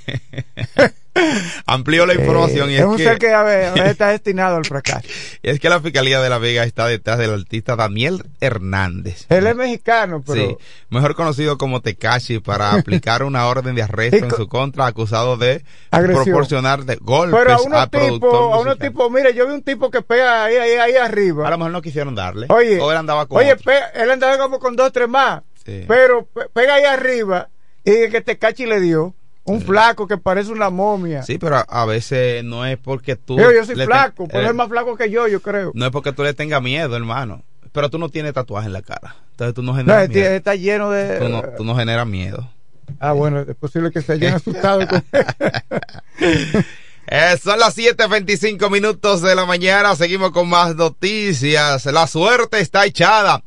amplió 1.66 2.06
la 2.06 2.14
información 2.14 2.70
y 2.70 2.74
Eh, 2.74 2.78
es, 2.78 2.84
un 2.84 2.96
que, 2.96 3.04
ser 3.04 3.18
que 3.18 3.32
a 3.32 3.42
ver, 3.42 3.78
está 3.86 4.08
destinado 4.10 4.56
al 4.56 4.64
fracaso. 4.64 5.06
es 5.42 5.60
que 5.60 5.68
la 5.68 5.80
Fiscalía 5.80 6.20
de 6.20 6.28
La 6.28 6.38
Vega 6.38 6.64
está 6.64 6.86
detrás 6.86 7.18
del 7.18 7.32
artista 7.32 7.76
Daniel 7.76 8.24
Hernández. 8.40 9.26
Él 9.28 9.46
es 9.46 9.54
mexicano, 9.54 10.22
pero 10.26 10.48
Sí, 10.48 10.56
mejor 10.90 11.14
conocido 11.14 11.58
como 11.58 11.80
Tekashi 11.80 12.40
para 12.40 12.72
aplicar 12.74 13.22
una 13.22 13.46
orden 13.46 13.74
de 13.74 13.82
arresto 13.82 14.24
en 14.24 14.30
su 14.32 14.48
contra 14.48 14.86
acusado 14.86 15.36
de 15.36 15.64
Agresión. 15.92 16.24
proporcionar 16.24 16.84
de 16.84 16.96
golpes 16.96 17.38
pero 17.40 17.54
a 17.54 17.62
unos 17.62 17.78
a 17.80 17.86
productor 17.86 18.30
tipos, 18.30 18.52
a 18.52 18.58
unos 18.58 18.78
tipos, 18.78 19.10
mire, 19.10 19.34
yo 19.34 19.46
vi 19.46 19.54
un 19.54 19.62
tipo 19.62 19.90
que 19.90 20.02
pega 20.02 20.44
ahí, 20.44 20.56
ahí, 20.56 20.72
ahí 20.72 20.96
arriba. 20.96 21.46
A 21.46 21.50
lo 21.50 21.58
mejor 21.58 21.72
no 21.72 21.82
quisieron 21.82 22.14
darle. 22.16 22.46
Oye, 22.48 22.80
o 22.80 22.90
él 22.90 22.98
andaba 22.98 23.26
con 23.26 23.38
oye, 23.38 23.54
él 23.94 24.10
andaba 24.10 24.38
como 24.38 24.58
con 24.58 24.74
dos, 24.74 24.92
tres 24.92 25.08
más. 25.08 25.42
Sí. 25.64 25.84
Pero 25.88 26.26
pe- 26.26 26.48
pega 26.52 26.74
ahí 26.74 26.84
arriba 26.84 27.48
y 27.84 28.08
que 28.10 28.20
te 28.20 28.38
cachi 28.38 28.66
le 28.66 28.80
dio. 28.80 29.14
Un 29.46 29.60
flaco 29.60 30.06
que 30.08 30.16
parece 30.16 30.50
una 30.52 30.70
momia. 30.70 31.22
Sí, 31.22 31.36
pero 31.36 31.56
a, 31.56 31.60
a 31.68 31.84
veces 31.84 32.42
no 32.42 32.64
es 32.64 32.78
porque 32.78 33.14
tú. 33.14 33.36
Digo, 33.36 33.52
yo 33.52 33.62
soy 33.66 33.74
flaco, 33.74 34.26
pero 34.26 34.46
eh, 34.46 34.48
es 34.48 34.54
más 34.54 34.68
flaco 34.68 34.96
que 34.96 35.10
yo, 35.10 35.28
yo 35.28 35.42
creo. 35.42 35.70
No 35.74 35.84
es 35.84 35.90
porque 35.92 36.12
tú 36.12 36.22
le 36.22 36.32
tengas 36.32 36.62
miedo, 36.62 36.96
hermano. 36.96 37.42
Pero 37.72 37.90
tú 37.90 37.98
no 37.98 38.08
tienes 38.08 38.32
tatuaje 38.32 38.68
en 38.68 38.72
la 38.72 38.80
cara. 38.80 39.16
Entonces 39.32 39.54
tú 39.54 39.62
no 39.62 39.72
No, 39.72 39.78
generas 39.78 40.04
este- 40.04 40.20
miedo. 40.20 40.32
está 40.34 40.54
lleno 40.54 40.90
de. 40.90 41.18
Tú 41.18 41.28
no, 41.28 41.42
tú 41.58 41.64
no 41.64 41.76
generas 41.76 42.06
miedo. 42.06 42.50
Ah, 43.00 43.12
bueno, 43.12 43.40
es 43.40 43.54
posible 43.56 43.90
que 43.90 44.00
se 44.00 44.12
hayan 44.14 44.34
asustado. 44.34 44.86
con- 44.88 45.04
Eh, 47.06 47.36
son 47.42 47.58
las 47.58 47.76
7.25 47.76 48.70
minutos 48.70 49.20
de 49.20 49.34
la 49.34 49.44
mañana. 49.44 49.94
Seguimos 49.94 50.30
con 50.30 50.48
más 50.48 50.74
noticias. 50.74 51.84
La 51.84 52.06
suerte 52.06 52.60
está 52.60 52.86
echada 52.86 53.42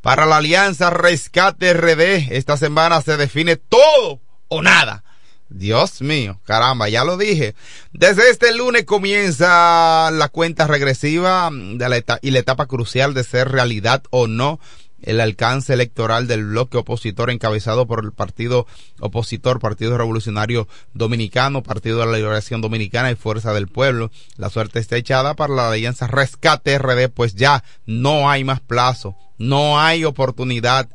para 0.00 0.26
la 0.26 0.38
Alianza 0.38 0.90
Rescate 0.90 1.72
RD. 1.72 2.32
Esta 2.32 2.56
semana 2.56 3.00
se 3.02 3.16
define 3.16 3.56
todo 3.56 4.20
o 4.48 4.62
nada. 4.62 5.04
Dios 5.48 6.00
mío, 6.00 6.40
caramba, 6.44 6.88
ya 6.88 7.04
lo 7.04 7.16
dije. 7.16 7.56
Desde 7.92 8.30
este 8.30 8.54
lunes 8.54 8.84
comienza 8.84 10.10
la 10.12 10.28
cuenta 10.28 10.68
regresiva 10.68 11.50
de 11.52 11.88
la 11.88 12.18
y 12.22 12.30
la 12.30 12.38
etapa 12.38 12.66
crucial 12.66 13.14
de 13.14 13.24
ser 13.24 13.50
realidad 13.50 14.02
o 14.10 14.28
no 14.28 14.60
el 15.02 15.20
alcance 15.20 15.72
electoral 15.72 16.26
del 16.26 16.44
bloque 16.44 16.78
opositor 16.78 17.30
encabezado 17.30 17.86
por 17.86 18.04
el 18.04 18.12
partido 18.12 18.66
opositor, 19.00 19.60
Partido 19.60 19.96
Revolucionario 19.96 20.68
Dominicano, 20.94 21.62
Partido 21.62 22.00
de 22.00 22.06
la 22.06 22.16
Liberación 22.18 22.60
Dominicana 22.60 23.10
y 23.10 23.16
Fuerza 23.16 23.52
del 23.52 23.68
Pueblo. 23.68 24.10
La 24.36 24.50
suerte 24.50 24.78
está 24.78 24.96
echada 24.96 25.34
para 25.34 25.54
la 25.54 25.70
alianza 25.70 26.06
Rescate 26.06 26.78
RD, 26.78 27.08
pues 27.08 27.34
ya 27.34 27.64
no 27.86 28.30
hay 28.30 28.44
más 28.44 28.60
plazo, 28.60 29.16
no 29.38 29.80
hay 29.80 30.04
oportunidad 30.04 30.88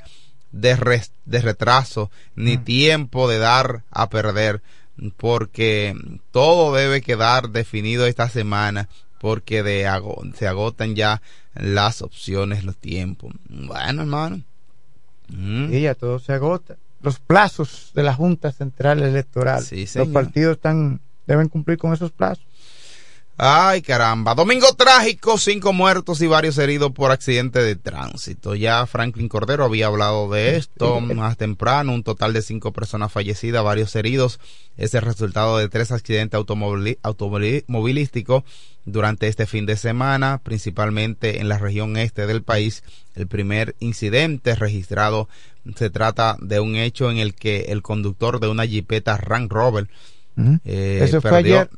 de, 0.51 1.01
de 1.25 1.41
retraso 1.41 2.11
ni 2.35 2.57
mm. 2.57 2.63
tiempo 2.63 3.29
de 3.29 3.39
dar 3.39 3.83
a 3.91 4.09
perder 4.09 4.61
porque 5.17 5.93
todo 6.31 6.73
debe 6.73 7.01
quedar 7.01 7.49
definido 7.49 8.05
esta 8.05 8.29
semana 8.29 8.87
porque 9.19 9.63
de 9.63 9.89
se 10.37 10.47
agotan 10.47 10.95
ya 10.95 11.21
las 11.53 12.01
opciones, 12.01 12.63
los 12.63 12.77
tiempos. 12.77 13.33
Bueno, 13.49 14.01
hermano. 14.01 14.41
Mm. 15.29 15.73
Y 15.73 15.81
ya 15.81 15.95
todo 15.95 16.19
se 16.19 16.33
agota. 16.33 16.77
Los 17.01 17.19
plazos 17.19 17.91
de 17.93 18.03
la 18.03 18.13
Junta 18.13 18.51
Central 18.51 19.03
Electoral. 19.03 19.63
los 19.95 20.07
partidos 20.09 20.57
están 20.57 21.01
deben 21.27 21.49
cumplir 21.49 21.77
con 21.77 21.93
esos 21.93 22.11
plazos. 22.11 22.45
Ay, 23.37 23.81
caramba. 23.81 24.33
Domingo 24.33 24.73
trágico, 24.75 25.37
cinco 25.37 25.73
muertos 25.73 26.21
y 26.21 26.27
varios 26.27 26.57
heridos 26.57 26.93
por 26.93 27.11
accidente 27.11 27.59
de 27.59 27.75
tránsito. 27.75 28.55
Ya 28.55 28.85
Franklin 28.85 29.27
Cordero 29.27 29.65
había 29.65 29.87
hablado 29.87 30.29
de 30.29 30.55
esto 30.55 31.01
más 31.01 31.35
temprano. 31.35 31.93
Un 31.93 32.03
total 32.03 32.31
de 32.31 32.41
cinco 32.41 32.71
personas 32.71 33.11
fallecidas, 33.11 33.61
varios 33.61 33.93
heridos. 33.97 34.39
Es 34.77 34.93
el 34.93 35.01
resultado 35.01 35.57
de 35.57 35.67
tres 35.67 35.91
accidentes 35.91 36.39
automovilísticos 37.03 38.43
durante 38.85 39.27
este 39.27 39.45
fin 39.45 39.65
de 39.65 39.75
semana, 39.75 40.39
principalmente 40.41 41.41
en 41.41 41.49
la 41.49 41.57
región 41.57 41.97
este 41.97 42.27
del 42.27 42.41
país. 42.41 42.83
El 43.15 43.27
primer 43.27 43.75
incidente 43.79 44.55
registrado 44.55 45.27
se 45.75 45.89
trata 45.89 46.37
de 46.39 46.61
un 46.61 46.77
hecho 46.77 47.11
en 47.11 47.17
el 47.17 47.35
que 47.35 47.65
el 47.69 47.81
conductor 47.81 48.39
de 48.39 48.47
una 48.47 48.65
jipeta 48.65 49.17
Range 49.17 49.49
Rover 49.49 49.89
eh, 50.63 50.99
Eso 51.01 51.21
fue 51.21 51.37
ayer 51.37 51.69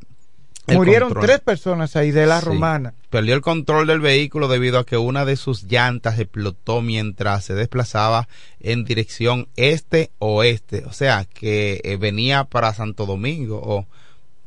Murieron 0.74 1.14
tres 1.14 1.40
personas 1.40 1.96
ahí 1.96 2.10
de 2.10 2.26
la 2.26 2.40
romana. 2.40 2.94
Perdió 3.10 3.34
el 3.34 3.40
control 3.40 3.86
del 3.86 4.00
vehículo 4.00 4.48
debido 4.48 4.78
a 4.78 4.86
que 4.86 4.96
una 4.96 5.24
de 5.24 5.36
sus 5.36 5.64
llantas 5.64 6.18
explotó 6.18 6.82
mientras 6.82 7.44
se 7.44 7.54
desplazaba 7.54 8.28
en 8.60 8.84
dirección 8.84 9.48
este-oeste. 9.56 10.84
O 10.86 10.92
sea, 10.92 11.24
que 11.24 11.80
eh, 11.84 11.96
venía 11.96 12.44
para 12.44 12.74
Santo 12.74 13.06
Domingo 13.06 13.60
o 13.62 13.86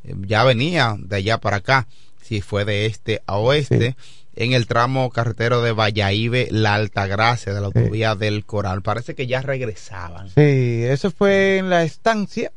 eh, 0.04 0.16
ya 0.28 0.44
venía 0.44 0.96
de 0.98 1.16
allá 1.18 1.40
para 1.40 1.58
acá, 1.58 1.88
si 2.22 2.42
fue 2.42 2.66
de 2.66 2.86
este 2.86 3.22
a 3.26 3.38
oeste. 3.38 3.96
En 4.34 4.54
el 4.54 4.66
tramo 4.66 5.10
carretero 5.10 5.62
de 5.62 5.74
Valladolid, 5.74 6.48
La 6.52 6.76
Altagracia, 6.76 7.54
de 7.54 7.60
la 7.60 7.68
autovía 7.68 8.16
del 8.16 8.46
Coral. 8.46 8.82
Parece 8.82 9.14
que 9.14 9.28
ya 9.28 9.42
regresaban. 9.42 10.30
Sí, 10.30 10.84
eso 10.86 11.12
fue 11.12 11.58
en 11.58 11.70
la 11.70 11.84
estancia, 11.84 12.54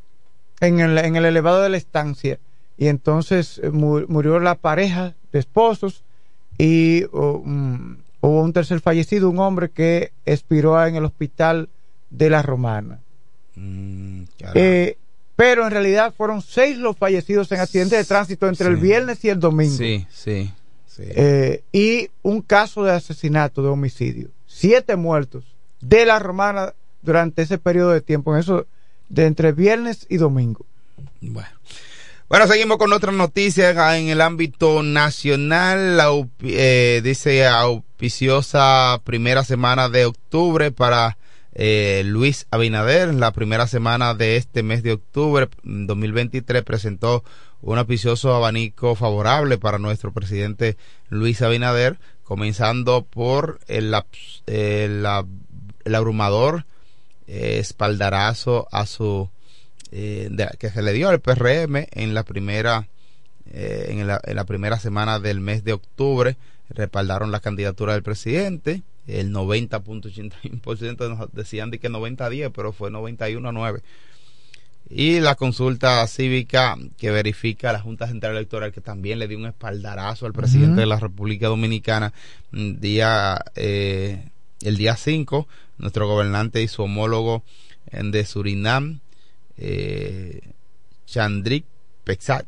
en 0.61 0.79
el, 0.79 0.96
en 0.98 1.16
el 1.16 1.24
elevado 1.24 1.62
de 1.62 1.70
la 1.70 1.77
estancia 1.77 2.38
y 2.77 2.89
entonces 2.89 3.61
eh, 3.63 3.71
murió 3.71 4.41
la 4.41 4.57
pareja 4.57 5.15
de 5.33 5.39
esposos 5.39 6.03
y 6.59 7.05
mm, 7.13 7.95
hubo 8.21 8.43
un 8.43 8.53
tercer 8.53 8.81
fallecido, 8.81 9.31
un 9.31 9.39
hombre 9.39 9.71
que 9.71 10.13
expiró 10.27 10.85
en 10.85 10.97
el 10.97 11.05
hospital 11.05 11.69
de 12.11 12.31
la 12.31 12.43
Romana. 12.43 13.01
Mm, 13.57 14.23
eh, 14.55 14.97
pero 15.37 15.65
en 15.65 15.71
realidad 15.71 16.15
fueron 16.17 16.43
seis 16.43 16.79
los 16.79 16.97
fallecidos 16.97 17.51
en 17.53 17.61
accidentes 17.61 17.99
de 17.99 18.05
tránsito 18.05 18.49
entre 18.49 18.69
el 18.69 18.77
viernes 18.77 19.25
y 19.25 19.29
el 19.29 19.41
domingo. 19.41 19.77
Sí, 19.77 20.07
sí, 20.11 20.53
eh, 20.99 21.63
y 21.73 22.09
un 22.23 22.41
caso 22.41 22.85
de 22.85 22.93
asesinato, 22.93 23.63
de 23.63 23.69
homicidio. 23.69 24.29
Siete 24.47 24.95
muertos 24.95 25.45
de 25.81 26.07
la 26.07 26.19
Romana 26.21 26.75
durante 27.03 27.43
ese 27.43 27.59
periodo 27.59 27.91
de 27.91 28.01
tiempo, 28.01 28.33
en 28.33 28.41
eso 28.41 28.67
de 29.09 29.27
entre 29.27 29.53
viernes 29.53 30.07
y 30.09 30.17
domingo. 30.17 30.65
Bueno. 31.21 31.49
Bueno, 32.27 32.47
seguimos 32.47 32.79
con 32.79 32.91
otras 32.95 33.15
noticias 33.15 33.77
en 33.99 34.09
el 34.09 34.23
ámbito 34.23 34.83
nacional. 34.83 35.99
La, 35.99 36.09
eh, 36.43 37.03
dice 37.05 37.47
auspiciosa 37.47 39.03
primera 39.05 39.45
semana 39.45 39.91
de 39.91 40.07
octubre 40.07 40.71
para 40.71 41.19
eh, 41.53 42.03
Luis 42.07 42.47
Abinader. 42.51 43.13
La 43.13 43.33
primera 43.33 43.67
semana 43.67 44.15
de 44.15 44.39
este 44.39 44.63
mes 44.63 44.83
de 44.83 44.95
octubre 44.95 45.51
2023 45.65 46.63
presentó 46.63 47.25
un 47.61 47.77
auspicioso 47.77 48.35
abanico 48.35 48.95
favorable 48.95 49.59
para 49.59 49.79
nuestro 49.79 50.11
presidente 50.11 50.79
Luis 51.11 51.43
Abinader, 51.43 51.99
comenzando 52.23 53.05
por 53.05 53.61
el, 53.69 53.95
el, 54.47 55.07
el 55.85 55.95
abrumador 55.95 56.65
eh, 57.27 57.59
espaldarazo 57.59 58.67
a 58.73 58.87
su 58.87 59.29
eh, 59.96 60.28
que 60.59 60.70
se 60.70 60.83
le 60.83 60.92
dio 60.92 61.09
al 61.09 61.20
PRM 61.20 61.87
en 61.92 62.14
la 62.14 62.24
primera 62.24 62.88
eh, 63.52 63.87
en, 63.90 64.04
la, 64.09 64.20
en, 64.24 64.35
la, 64.35 64.44
primera 64.44 64.80
semana 64.80 65.20
del 65.20 65.38
mes 65.40 65.62
de 65.62 65.72
octubre 65.72 66.37
respaldaron 66.68 67.30
la 67.30 67.38
candidatura 67.38 67.92
del 67.92 68.02
presidente 68.02 68.83
el 69.07 69.33
90.81% 69.33 71.30
decían 71.30 71.70
de 71.70 71.78
que 71.78 71.88
90 71.88 72.24
a 72.24 72.28
10 72.28 72.50
pero 72.52 72.72
fue 72.72 72.90
91 72.90 73.48
a 73.48 73.52
9 73.52 73.83
y 74.90 75.20
la 75.20 75.37
consulta 75.37 76.04
cívica 76.09 76.76
que 76.98 77.12
verifica 77.12 77.72
la 77.72 77.78
Junta 77.78 78.09
Central 78.09 78.33
Electoral 78.33 78.72
que 78.72 78.80
también 78.80 79.20
le 79.20 79.28
dio 79.28 79.38
un 79.38 79.46
espaldarazo 79.46 80.26
al 80.26 80.33
presidente 80.33 80.80
de 80.80 80.87
la 80.87 80.98
República 80.98 81.46
Dominicana 81.46 82.12
mm, 82.50 82.80
día 82.80 83.44
eh, 83.54 84.28
el 84.61 84.76
día 84.76 84.96
5 84.96 85.46
nuestro 85.78 86.09
gobernante 86.09 86.62
y 86.62 86.66
su 86.66 86.83
homólogo 86.83 87.44
de 87.92 88.24
Surinam 88.24 89.00
eh, 89.57 90.40
Chandrik 91.07 91.64
Pexat, 92.05 92.47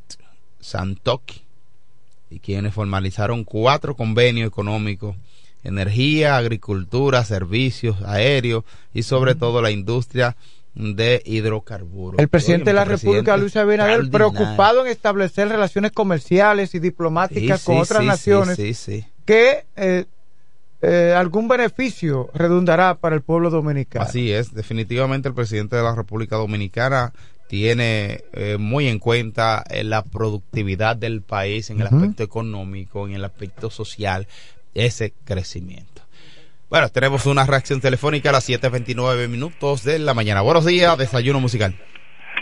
Santoki, 0.61 1.43
y 2.31 2.41
quienes 2.41 2.75
formalizaron 2.75 3.45
cuatro 3.45 3.97
convenios 3.97 4.49
económicos, 4.49 5.17
energía, 5.63 6.37
agricultura, 6.37 7.25
servicios 7.25 8.03
aéreos 8.03 8.65
y 8.93 9.03
sobre 9.03 9.35
todo 9.35 9.63
la 9.63 9.71
industria 9.71 10.37
de 10.75 11.23
hidrocarburos. 11.25 12.21
El 12.21 12.29
presidente 12.29 12.71
de 12.71 12.75
la 12.75 12.85
República, 12.85 13.37
Luis 13.37 13.57
Abinader, 13.57 14.11
preocupado 14.11 14.85
en 14.85 14.93
establecer 14.93 15.49
relaciones 15.49 15.93
comerciales 15.93 16.75
y 16.75 16.81
diplomáticas 16.81 17.65
con 17.65 17.79
otras 17.79 18.05
naciones 18.05 18.59
que 19.25 19.65
eh, 19.77 20.05
eh, 20.83 21.15
algún 21.17 21.49
beneficio 21.49 22.31
redundará 22.35 22.97
para 22.97 23.15
el 23.17 23.23
pueblo 23.23 23.51
dominicano. 23.51 24.05
Así 24.05 24.33
es, 24.33 24.53
definitivamente 24.53 25.29
el 25.29 25.35
presidente 25.35 25.77
de 25.77 25.83
la 25.83 25.95
República 25.95 26.37
Dominicana 26.37 27.13
tiene 27.49 28.25
eh, 28.33 28.57
muy 28.59 28.89
en 28.89 28.99
cuenta 28.99 29.65
eh, 29.71 29.85
la 29.85 30.03
productividad 30.03 30.97
del 30.97 31.23
país 31.23 31.71
en 31.71 31.81
el 31.81 31.87
aspecto 31.87 32.23
económico, 32.23 33.07
en 33.07 33.15
el 33.15 33.25
aspecto 33.25 33.71
social, 33.71 34.27
ese 34.75 35.15
crecimiento. 35.25 36.03
Bueno, 36.69 36.89
tenemos 36.89 37.27
una 37.27 37.47
reacción 37.47 37.81
telefónica 37.81 38.31
a 38.31 38.33
las 38.33 38.49
7.29 38.49 39.29
minutos 39.29 39.85
de 39.85 40.01
la 40.01 40.15
mañana. 40.15 40.41
Buenos 40.41 40.65
días, 40.65 40.99
desayuno 40.99 41.39
musical. 41.41 41.77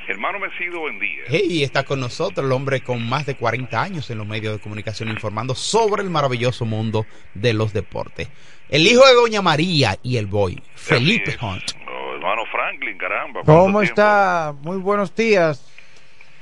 Hermano 0.06 0.38
Mesido, 0.38 0.80
buen 0.80 0.98
día. 0.98 1.22
Hey, 1.28 1.62
está 1.62 1.82
con 1.84 1.98
nosotros 1.98 2.44
el 2.44 2.52
hombre 2.52 2.82
con 2.82 3.08
más 3.08 3.24
de 3.24 3.36
40 3.36 3.82
años 3.82 4.10
en 4.10 4.18
los 4.18 4.26
medios 4.26 4.52
de 4.54 4.60
comunicación 4.60 5.08
informando 5.08 5.54
sobre 5.54 6.02
el 6.02 6.10
maravilloso 6.10 6.66
mundo 6.66 7.06
de 7.32 7.54
los 7.54 7.72
deportes. 7.72 8.28
El 8.68 8.86
hijo 8.86 9.06
de 9.06 9.14
Doña 9.14 9.40
María 9.40 9.96
y 10.02 10.18
el 10.18 10.26
boy, 10.26 10.60
Felipe 10.74 11.36
Hunt. 11.40 11.62
Oh, 11.88 12.14
hermano 12.16 12.44
Franklin, 12.52 12.98
caramba. 12.98 13.42
¿Cómo 13.46 13.80
está? 13.80 14.54
Muy 14.60 14.76
buenos 14.76 15.14
días. 15.16 15.70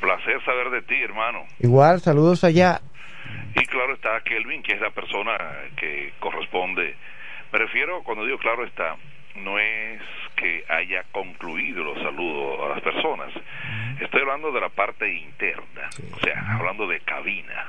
Placer 0.01 0.44
saber 0.44 0.70
de 0.70 0.83
ti, 0.83 0.96
hermano. 1.01 1.46
Igual, 1.61 2.01
saludos 2.01 2.42
allá. 2.42 2.81
Y 3.55 3.64
claro 3.66 3.94
está 3.94 4.20
Kelvin, 4.25 4.64
que 4.64 4.75
es 4.75 4.81
la 4.81 4.90
persona 4.90 5.38
que 5.77 6.12
corresponde. 6.18 6.96
Me 7.53 7.59
refiero, 7.61 8.03
cuando 8.03 8.25
digo 8.25 8.38
claro 8.38 8.64
está, 8.64 8.96
no 9.37 9.59
es 9.59 10.01
que 10.43 10.65
haya 10.69 11.05
concluido 11.13 11.85
los 11.85 12.03
saludos 12.03 12.59
a 12.65 12.69
las 12.75 12.83
personas. 12.83 13.33
Estoy 14.01 14.23
hablando 14.23 14.51
de 14.51 14.61
la 14.61 14.71
parte 14.71 15.09
interna, 15.09 15.89
o 16.17 16.19
sea, 16.19 16.57
hablando 16.57 16.89
de 16.89 16.99
cabina. 17.01 17.67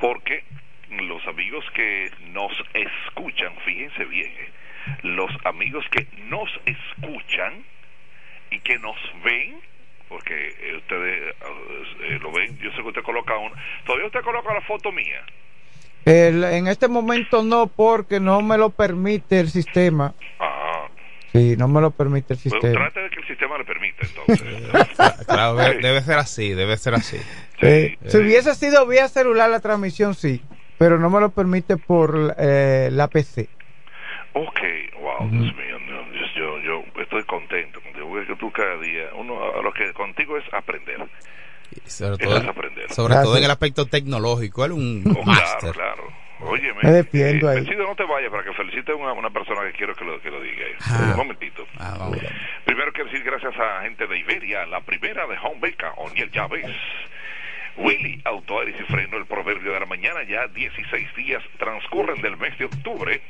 Porque 0.00 0.42
los 0.90 1.24
amigos 1.28 1.64
que 1.74 2.10
nos 2.32 2.52
escuchan, 2.74 3.52
fíjense 3.64 4.04
bien, 4.06 4.30
eh, 4.30 4.50
los 5.02 5.30
amigos 5.44 5.84
que 5.92 6.08
nos 6.24 6.50
escuchan 6.66 7.64
y 8.50 8.58
que 8.60 8.78
nos 8.78 8.96
ven, 9.22 9.60
porque 10.08 10.34
eh, 10.60 10.76
ustedes 10.76 11.34
eh, 12.00 12.18
lo 12.20 12.32
ven, 12.32 12.58
yo 12.58 12.70
sé 12.72 12.78
que 12.78 12.88
usted 12.88 13.02
coloca 13.02 13.36
un... 13.38 13.52
Todavía 13.84 14.06
usted 14.06 14.22
coloca 14.22 14.52
la 14.54 14.62
foto 14.62 14.90
mía. 14.90 15.22
en 16.04 16.66
este 16.66 16.88
momento 16.88 17.44
no, 17.44 17.68
porque 17.68 18.18
no 18.18 18.42
me 18.42 18.58
lo 18.58 18.70
permite 18.70 19.38
el 19.38 19.50
sistema. 19.50 20.14
Ah, 20.40 20.57
Sí, 21.32 21.56
no 21.58 21.68
me 21.68 21.80
lo 21.80 21.90
permite 21.90 22.34
el 22.34 22.38
sistema. 22.38 22.72
trate 22.72 23.00
de 23.00 23.10
que 23.10 23.20
el 23.20 23.26
sistema 23.26 23.58
le 23.58 23.64
permite, 23.64 24.06
entonces. 24.06 25.26
claro, 25.26 25.56
debe, 25.56 25.80
debe 25.80 26.00
ser 26.00 26.18
así, 26.18 26.54
debe 26.54 26.76
ser 26.76 26.94
así. 26.94 27.18
Eh, 27.60 27.98
si 28.06 28.18
hubiese 28.18 28.54
sido 28.54 28.86
vía 28.86 29.08
celular 29.08 29.50
la 29.50 29.60
transmisión, 29.60 30.14
sí, 30.14 30.42
pero 30.78 30.98
no 30.98 31.10
me 31.10 31.20
lo 31.20 31.30
permite 31.30 31.76
por 31.76 32.34
eh, 32.38 32.88
la 32.92 33.08
PC. 33.08 33.48
Ok, 34.32 34.60
wow, 35.00 35.28
Dios 35.30 35.54
mío, 35.54 35.78
yo, 36.36 36.58
yo, 36.60 36.84
yo 36.94 37.02
estoy 37.02 37.24
contento 37.24 37.80
contigo, 37.80 38.08
porque 38.08 38.36
tú 38.36 38.50
cada 38.52 38.78
día, 38.78 39.08
uno, 39.16 39.34
a 39.58 39.62
lo 39.62 39.72
que 39.72 39.92
contigo 39.92 40.38
es 40.38 40.44
aprender. 40.52 40.98
Y 41.84 41.90
sobre 41.90 42.16
todo, 42.24 42.40
sobre 42.88 43.14
en 43.14 43.44
el 43.44 43.50
aspecto 43.50 43.86
tecnológico, 43.86 44.64
él 44.64 44.72
un 44.72 45.04
Oh, 45.06 45.22
claro, 45.22 45.72
claro. 45.72 46.27
Óyeme, 46.40 46.80
Me 46.82 46.90
defiendo 46.90 47.50
eh, 47.50 47.56
ahí. 47.56 47.64
Felicido, 47.64 47.86
no 47.86 47.96
te 47.96 48.04
vayas 48.04 48.30
para 48.30 48.44
que 48.44 48.52
felicite 48.52 48.92
a 48.92 48.94
una, 48.94 49.12
una 49.12 49.30
persona 49.30 49.62
que 49.62 49.72
quiero 49.72 49.94
que 49.94 50.04
lo, 50.04 50.20
que 50.20 50.30
lo 50.30 50.40
diga. 50.40 50.66
Ah. 50.88 51.10
Un 51.12 51.16
momentito. 51.16 51.66
Ah. 51.78 52.10
Primero 52.64 52.92
quiero 52.92 53.10
decir 53.10 53.24
gracias 53.24 53.54
a 53.58 53.82
gente 53.82 54.06
de 54.06 54.18
Iberia, 54.18 54.66
la 54.66 54.80
primera 54.80 55.26
de 55.26 55.36
Home 55.42 55.60
Beca, 55.60 55.92
Oniel 55.96 56.30
Llaves. 56.30 56.70
Willy, 57.78 58.20
Auto 58.24 58.60
Aires 58.60 58.74
y 58.80 58.82
Freno, 58.92 59.18
el 59.18 59.26
proverbio 59.26 59.72
de 59.72 59.78
la 59.78 59.86
mañana, 59.86 60.24
ya 60.24 60.48
16 60.48 61.14
días 61.14 61.42
transcurren 61.58 62.20
del 62.20 62.36
mes 62.36 62.58
de 62.58 62.64
octubre, 62.64 63.20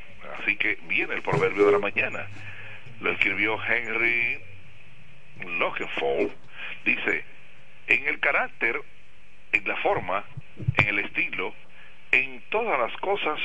así 0.40 0.57
que 0.57 0.79
viene 0.88 1.14
el 1.14 1.23
proverbio 1.23 1.66
de 1.66 1.73
la 1.73 1.79
mañana. 1.79 2.27
Lo 3.01 3.12
escribió 3.12 3.59
Henry 3.62 4.40
Logenfall. 5.44 6.33
Dice, 6.85 7.25
en 7.88 8.09
el 8.09 8.18
carácter, 8.21 8.81
en 9.53 9.68
la 9.68 9.77
forma, 9.77 10.25
en 10.79 10.88
el 10.88 10.99
estilo, 11.01 11.55
en 12.12 12.40
todas 12.51 12.79
las 12.79 12.97
cosas, 13.01 13.38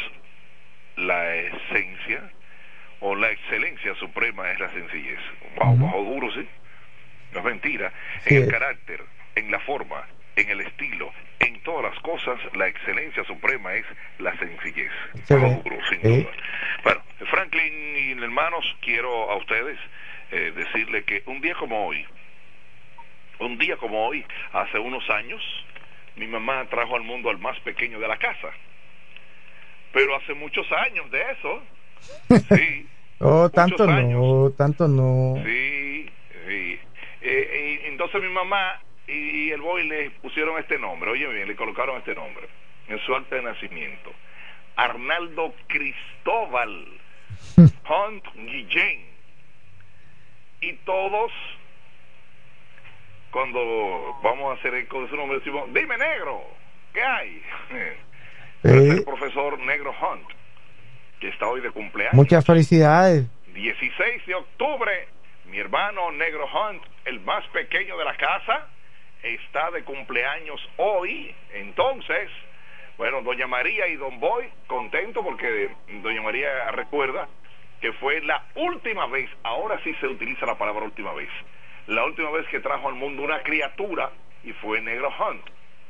la 0.95 1.35
esencia 1.35 2.31
o 2.99 3.15
la 3.15 3.29
excelencia 3.31 3.95
suprema 3.95 4.49
es 4.51 4.59
la 4.59 4.69
sencillez. 4.71 5.19
Wow, 5.57 5.77
bajo 5.77 6.03
duro, 6.03 6.31
sí. 6.33 6.47
No 7.33 7.39
es 7.39 7.45
mentira. 7.45 7.91
Sí 8.21 8.35
en 8.37 8.43
el 8.43 8.49
carácter, 8.49 9.01
en 9.35 9.51
la 9.51 9.59
forma, 9.61 10.07
en 10.35 10.49
el 10.49 10.61
estilo, 10.61 11.11
en 11.39 11.59
todas 11.63 11.91
las 11.93 12.01
cosas, 12.03 12.39
la 12.55 12.67
excelencia 12.67 13.23
suprema 13.25 13.73
es 13.73 13.85
la 14.19 14.37
sencillez. 14.37 14.91
Excelente. 15.15 15.47
Bajo 15.47 15.61
duro, 15.63 15.77
sin 15.89 16.01
Sí. 16.01 16.21
duda. 16.23 16.31
Bueno, 16.83 17.01
Franklin 17.29 17.97
y 17.97 18.11
hermanos, 18.23 18.65
quiero 18.81 19.31
a 19.31 19.35
ustedes 19.37 19.77
eh, 20.31 20.51
decirle 20.55 21.03
que 21.03 21.23
un 21.25 21.41
día 21.41 21.55
como 21.55 21.87
hoy, 21.87 22.05
un 23.39 23.57
día 23.57 23.75
como 23.77 24.05
hoy, 24.07 24.25
hace 24.53 24.79
unos 24.79 25.07
años, 25.09 25.41
mi 26.15 26.27
mamá 26.27 26.65
trajo 26.69 26.95
al 26.95 27.03
mundo 27.03 27.29
al 27.29 27.39
más 27.39 27.59
pequeño 27.61 27.99
de 27.99 28.07
la 28.07 28.17
casa. 28.17 28.49
Pero 29.91 30.15
hace 30.15 30.33
muchos 30.33 30.69
años 30.71 31.09
de 31.11 31.21
eso. 31.31 31.63
Sí. 32.57 32.87
Oh, 33.19 33.49
tanto 33.49 33.83
años. 33.89 34.19
no, 34.19 34.51
tanto 34.57 34.87
no. 34.87 35.41
Sí, 35.45 36.09
sí. 36.45 36.79
Eh, 37.21 37.79
y 37.83 37.87
entonces 37.87 38.21
mi 38.21 38.27
mamá 38.27 38.81
y, 39.07 39.13
y 39.13 39.51
el 39.51 39.61
boy 39.61 39.87
le 39.87 40.09
pusieron 40.21 40.59
este 40.59 40.77
nombre, 40.77 41.11
oye 41.11 41.25
bien, 41.27 41.47
le 41.47 41.55
colocaron 41.55 41.97
este 41.97 42.15
nombre 42.15 42.49
en 42.89 42.99
su 42.99 43.15
acta 43.15 43.37
de 43.37 43.43
nacimiento. 43.43 44.11
Arnaldo 44.75 45.53
Cristóbal 45.67 46.87
Hunt 47.57 48.25
Guillén. 48.35 49.05
Y 50.61 50.73
todos, 50.85 51.31
cuando 53.33 54.15
vamos 54.21 54.51
a 54.51 54.59
hacer 54.59 54.75
eco 54.75 55.01
de 55.01 55.09
su 55.09 55.15
nombre, 55.15 55.39
decimos, 55.39 55.67
dime 55.73 55.97
negro, 55.97 56.43
¿qué 56.93 57.01
hay? 57.03 57.43
Es 58.63 58.71
el 58.71 59.03
profesor 59.03 59.59
Negro 59.59 59.91
Hunt, 59.91 60.25
que 61.19 61.27
está 61.27 61.47
hoy 61.47 61.59
de 61.59 61.69
cumpleaños. 61.71 62.13
Muchas 62.13 62.45
felicidades. 62.45 63.27
16 63.53 64.25
de 64.25 64.35
octubre, 64.35 65.09
mi 65.51 65.59
hermano 65.59 66.13
Negro 66.13 66.45
Hunt, 66.45 66.81
el 67.03 67.19
más 67.19 67.45
pequeño 67.47 67.97
de 67.97 68.05
la 68.05 68.15
casa, 68.15 68.69
está 69.21 69.69
de 69.71 69.83
cumpleaños 69.83 70.61
hoy. 70.77 71.35
Entonces, 71.53 72.29
bueno, 72.97 73.21
doña 73.21 73.47
María 73.47 73.85
y 73.89 73.97
don 73.97 74.17
Boy, 74.21 74.45
contento 74.67 75.21
porque 75.23 75.69
doña 76.01 76.21
María 76.21 76.71
recuerda 76.71 77.27
que 77.81 77.91
fue 77.93 78.21
la 78.21 78.45
última 78.55 79.07
vez, 79.07 79.29
ahora 79.43 79.77
sí 79.83 79.93
se 79.99 80.07
utiliza 80.07 80.45
la 80.45 80.57
palabra 80.57 80.85
última 80.85 81.11
vez, 81.11 81.27
la 81.87 82.05
última 82.05 82.31
vez 82.31 82.47
que 82.47 82.59
trajo 82.59 82.87
al 82.89 82.95
mundo 82.95 83.23
una 83.23 83.41
criatura 83.43 84.11
y 84.43 84.51
fue 84.53 84.81
Negro 84.81 85.09
Hunt. 85.09 85.43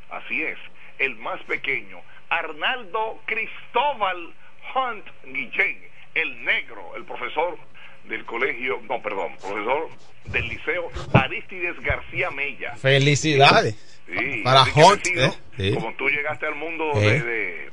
Así 0.10 0.44
es, 0.44 0.58
el 1.00 1.16
más 1.18 1.42
pequeño, 1.44 2.00
Arnaldo 2.30 3.20
Cristóbal 3.26 4.34
Hunt 4.76 5.06
Guillén, 5.26 5.80
el 6.16 6.44
negro, 6.44 6.96
el 6.96 7.04
profesor 7.06 7.58
del 8.06 8.26
colegio, 8.26 8.82
no, 8.90 9.02
perdón, 9.02 9.36
profesor 9.42 9.90
del 10.26 10.48
liceo 10.50 10.90
Aristides 11.14 11.80
García 11.82 12.30
Mella. 12.32 12.76
Felicidades. 12.76 13.76
Sí, 14.06 14.42
Para 14.44 14.64
Hunt, 14.64 15.08
¿eh? 15.16 15.32
Sí. 15.58 15.74
Como 15.74 15.94
tú 15.96 16.10
llegaste 16.10 16.46
al 16.46 16.56
mundo 16.56 16.92
Eh. 16.96 17.00
de, 17.00 17.22
de- 17.24 17.72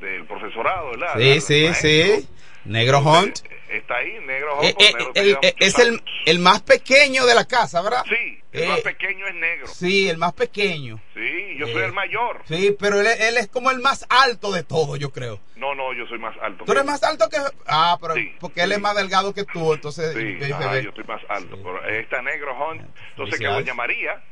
del 0.00 0.24
profesorado, 0.24 0.90
¿verdad? 0.90 1.14
Sí, 1.18 1.40
sí, 1.40 1.64
maestro. 1.64 1.90
sí. 1.90 2.28
Negro 2.64 2.98
Hunt. 3.00 3.38
Está 3.68 3.96
ahí, 3.96 4.18
negro. 4.26 4.62
Eh, 4.62 4.74
eh, 4.78 4.92
negro 4.94 5.10
eh, 5.42 5.54
es 5.58 5.78
el, 5.78 5.88
años. 5.88 6.02
el 6.26 6.38
más 6.38 6.62
pequeño 6.62 7.26
de 7.26 7.34
la 7.34 7.46
casa, 7.46 7.82
¿verdad? 7.82 8.04
Sí, 8.08 8.40
el 8.52 8.68
más 8.68 8.80
pequeño 8.80 9.26
es 9.26 9.34
negro. 9.34 9.66
Sí, 9.66 10.08
el 10.08 10.18
más 10.18 10.32
pequeño. 10.34 11.00
Sí, 11.14 11.56
yo 11.58 11.66
soy 11.66 11.82
el 11.82 11.92
mayor. 11.92 12.42
Sí, 12.46 12.76
pero 12.78 13.00
él, 13.00 13.06
es- 13.08 13.20
él 13.20 13.36
es 13.38 13.48
como 13.48 13.70
el 13.70 13.80
más 13.80 14.06
alto 14.08 14.52
de 14.52 14.62
todos, 14.62 14.98
yo 14.98 15.10
creo. 15.10 15.40
No, 15.56 15.74
no, 15.74 15.92
yo 15.94 16.06
soy 16.06 16.18
más 16.18 16.36
alto. 16.40 16.64
Tú 16.64 16.72
eres 16.72 16.84
más 16.84 17.02
alto 17.02 17.28
que... 17.28 17.38
Ah, 17.66 17.98
pero 18.00 18.14
Sí, 18.14 18.32
porque 18.38 18.62
él 18.62 18.72
es 18.72 18.80
más 18.80 18.94
delgado 18.96 19.34
que 19.34 19.44
tú, 19.44 19.74
entonces... 19.74 20.14
Sí, 20.14 20.48
yo- 20.48 20.56
ajá, 20.56 20.80
soy 20.94 21.04
más 21.04 21.22
alto. 21.28 21.56
Pero 21.62 21.84
está 21.88 22.22
negro 22.22 22.56
Hunt. 22.56 22.82
Entonces 23.10 23.38
que 23.40 23.46
doña 23.46 23.74
María, 23.74 24.22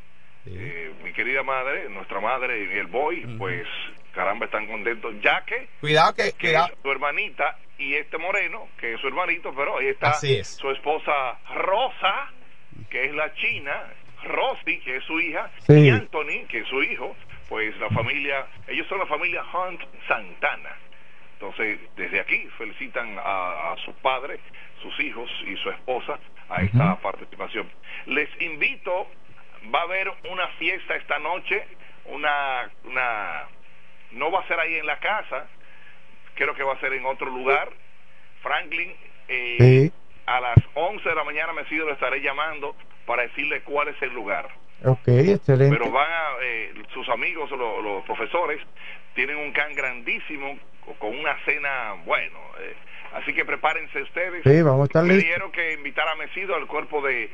mi 0.44 1.12
querida 1.12 1.42
madre, 1.42 1.88
nuestra 1.88 2.20
madre 2.20 2.68
y 2.72 2.78
el 2.78 2.86
boy, 2.86 3.24
pues 3.38 3.66
caramba, 4.12 4.46
están 4.46 4.66
contentos, 4.68 5.12
ya 5.22 5.44
que 5.44 5.68
Cuidado 5.80 6.14
que... 6.14 6.32
que 6.32 6.48
Cuidado. 6.48 6.68
su 6.82 6.90
hermanita 6.90 7.58
y 7.78 7.94
este 7.94 8.18
moreno, 8.18 8.68
que 8.78 8.94
es 8.94 9.00
su 9.00 9.08
hermanito, 9.08 9.52
pero 9.54 9.78
ahí 9.78 9.88
está 9.88 10.10
Así 10.10 10.37
es. 10.37 10.56
su 10.56 10.70
esposa 10.70 11.38
Rosa, 11.54 12.30
que 12.90 13.04
es 13.06 13.12
la 13.14 13.32
china, 13.34 13.82
Rosy, 14.24 14.80
que 14.80 14.96
es 14.96 15.04
su 15.04 15.18
hija, 15.20 15.50
Sí. 15.66 15.72
y 15.87 15.90
Anthony, 15.90 16.46
que 16.48 16.58
es 16.60 16.68
su 16.68 16.82
hijo, 16.82 17.16
pues 17.48 17.76
la 17.78 17.90
familia, 17.90 18.46
ellos 18.68 18.87
son 18.88 18.98
la 19.00 19.06
familia 19.06 19.42
Hunt 19.52 19.80
Santana. 20.08 20.70
Entonces, 21.34 21.78
desde 21.96 22.20
aquí 22.20 22.48
felicitan 22.56 23.18
a, 23.18 23.72
a 23.72 23.76
su 23.84 23.92
padre, 23.96 24.38
sus 24.80 24.98
hijos 25.00 25.30
y 25.46 25.56
su 25.56 25.68
esposa 25.70 26.18
a 26.48 26.62
esta 26.62 26.96
participación. 27.00 27.68
Les 28.06 28.28
invito, 28.40 29.10
va 29.74 29.80
a 29.80 29.82
haber 29.82 30.10
una 30.30 30.46
fiesta 30.58 30.94
esta 30.96 31.18
noche, 31.18 31.66
una, 32.06 32.70
una, 32.84 33.44
no 34.12 34.30
va 34.30 34.40
a 34.40 34.48
ser 34.48 34.58
ahí 34.60 34.76
en 34.76 34.87
la 34.87 34.98
casa, 35.00 35.48
creo 36.34 36.54
que 36.54 36.62
va 36.62 36.74
a 36.74 36.80
ser 36.80 36.92
en 36.92 37.04
otro 37.06 37.26
lugar. 37.30 37.70
Franklin, 38.42 38.92
eh, 39.28 39.56
Sí. 39.58 39.92
a 40.26 40.40
las 40.40 40.56
11 40.74 41.08
de 41.08 41.14
la 41.14 41.24
mañana 41.24 41.52
me 41.52 41.64
lo 41.86 41.92
estaré 41.92 42.20
llamando 42.20 42.76
para 43.06 43.22
decirle 43.22 43.62
cuál 43.62 43.88
es 43.88 44.00
el 44.02 44.12
lugar. 44.12 44.48
Ok, 44.84 45.08
excelente. 45.08 45.76
Pero 45.78 45.90
van 45.90 46.10
a, 46.10 46.24
eh, 46.42 46.74
sus 46.92 47.08
amigos, 47.08 47.50
lo- 47.50 47.80
los, 47.80 48.04
profesores, 48.04 48.60
tienen 49.14 49.36
un 49.36 49.52
can 49.52 49.74
grandísimo 49.74 50.58
co- 50.84 50.94
con 50.94 51.16
una 51.18 51.36
cena, 51.44 51.94
bueno, 52.04 52.38
eh, 52.60 52.74
así 53.14 53.32
que 53.32 53.44
prepárense 53.44 54.02
ustedes. 54.02 54.42
Sí, 54.44 54.62
vamos 54.62 54.82
a 54.82 54.84
estar 54.84 55.04
Me 55.04 55.14
listos. 55.14 55.32
que 55.52 55.72
invitar 55.74 56.08
a 56.08 56.16
Mesido 56.16 56.54
al 56.56 56.66
cuerpo 56.66 57.00
de 57.00 57.30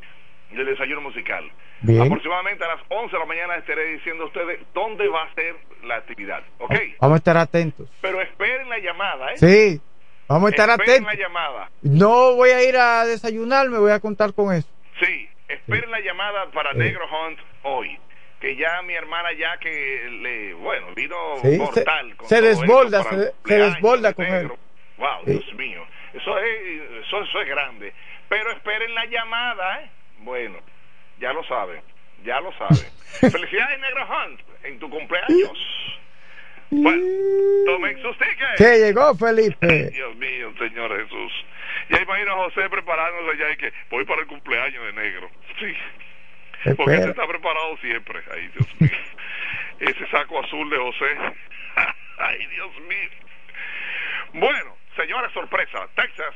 del 0.52 0.66
desayuno 0.66 1.00
musical. 1.00 1.50
Bien. 1.82 2.02
Aproximadamente 2.02 2.64
a 2.64 2.68
las 2.68 2.80
11 2.88 3.12
de 3.12 3.18
la 3.20 3.24
mañana 3.26 3.56
estaré 3.56 3.84
diciendo 3.94 4.24
a 4.24 4.26
ustedes 4.26 4.60
dónde 4.74 5.08
va 5.08 5.22
a 5.24 5.34
ser 5.34 5.56
la 5.84 5.96
actividad, 5.96 6.42
¿ok? 6.58 6.74
Vamos 7.00 7.14
a 7.14 7.18
estar 7.18 7.36
atentos. 7.36 7.88
Pero 8.00 8.20
esperen 8.20 8.68
la 8.68 8.78
llamada, 8.78 9.32
¿eh? 9.32 9.38
Sí, 9.38 9.80
vamos 10.28 10.48
a 10.48 10.50
estar 10.50 10.68
esperen 10.70 11.04
atentos. 11.04 11.14
la 11.14 11.20
llamada. 11.20 11.70
No 11.82 12.34
voy 12.34 12.50
a 12.50 12.62
ir 12.68 12.76
a 12.76 13.04
desayunar, 13.06 13.68
me 13.70 13.78
voy 13.78 13.92
a 13.92 14.00
contar 14.00 14.34
con 14.34 14.54
eso. 14.54 14.68
Sí, 15.02 15.28
esperen 15.48 15.90
la 15.90 16.00
llamada 16.00 16.50
para 16.50 16.72
Negro 16.74 17.04
Hunt 17.06 17.38
hoy. 17.62 17.98
Que 18.40 18.56
ya 18.56 18.80
mi 18.82 18.94
hermana 18.94 19.32
ya 19.38 19.58
que 19.58 20.08
le, 20.22 20.54
bueno, 20.54 20.86
vino 20.94 21.14
Sí, 21.42 21.58
mortal. 21.58 22.14
se- 22.22 22.26
se 22.26 22.40
desborda, 22.40 23.02
se- 23.04 23.32
se 23.44 23.58
desborda 23.58 24.08
de 24.08 24.14
con 24.14 24.24
Negro. 24.24 24.54
él. 24.54 24.60
Wow, 24.96 25.24
Sí. 25.26 25.30
Dios 25.32 25.54
mío. 25.54 25.84
Eso 26.14 26.38
es, 26.38 26.82
eso, 27.06 27.22
eso 27.22 27.40
es 27.42 27.48
grande. 27.48 27.92
Pero 28.30 28.50
esperen 28.52 28.94
la 28.94 29.04
llamada, 29.06 29.82
¿eh? 29.82 29.90
Bueno, 30.20 30.58
ya 31.18 31.32
lo 31.32 31.42
saben, 31.44 31.82
ya 32.24 32.40
lo 32.40 32.52
saben. 32.52 32.76
Felicidades, 33.32 33.80
Negro 33.80 34.06
Hunt, 34.06 34.40
en 34.64 34.78
tu 34.78 34.90
cumpleaños. 34.90 35.58
Bueno, 36.70 37.02
tomen 37.66 38.00
sus 38.00 38.16
tickets. 38.16 38.56
Que 38.56 38.78
llegó 38.78 39.14
Felipe. 39.16 39.90
Dios 39.90 40.14
mío, 40.16 40.52
Señor 40.58 40.96
Jesús. 41.02 41.32
Ya 41.88 42.00
imagino 42.00 42.32
a 42.32 42.44
José 42.44 42.68
preparándose 42.70 43.38
ya 43.38 43.50
y 43.50 43.56
que 43.56 43.72
voy 43.90 44.04
para 44.04 44.20
el 44.22 44.28
cumpleaños 44.28 44.84
de 44.84 44.92
negro. 44.92 45.30
Sí, 45.58 45.74
porque 46.76 46.98
se 46.98 47.10
está 47.10 47.26
preparado 47.26 47.76
siempre. 47.78 48.20
Ay, 48.32 48.48
Dios 48.48 48.80
mío. 48.80 48.98
Ese 49.80 50.06
saco 50.10 50.38
azul 50.44 50.70
de 50.70 50.76
José. 50.76 51.16
Ay, 52.18 52.46
Dios 52.46 52.70
mío. 52.88 53.10
Bueno, 54.34 54.76
señora 54.94 55.28
sorpresa, 55.32 55.88
Texas 55.96 56.34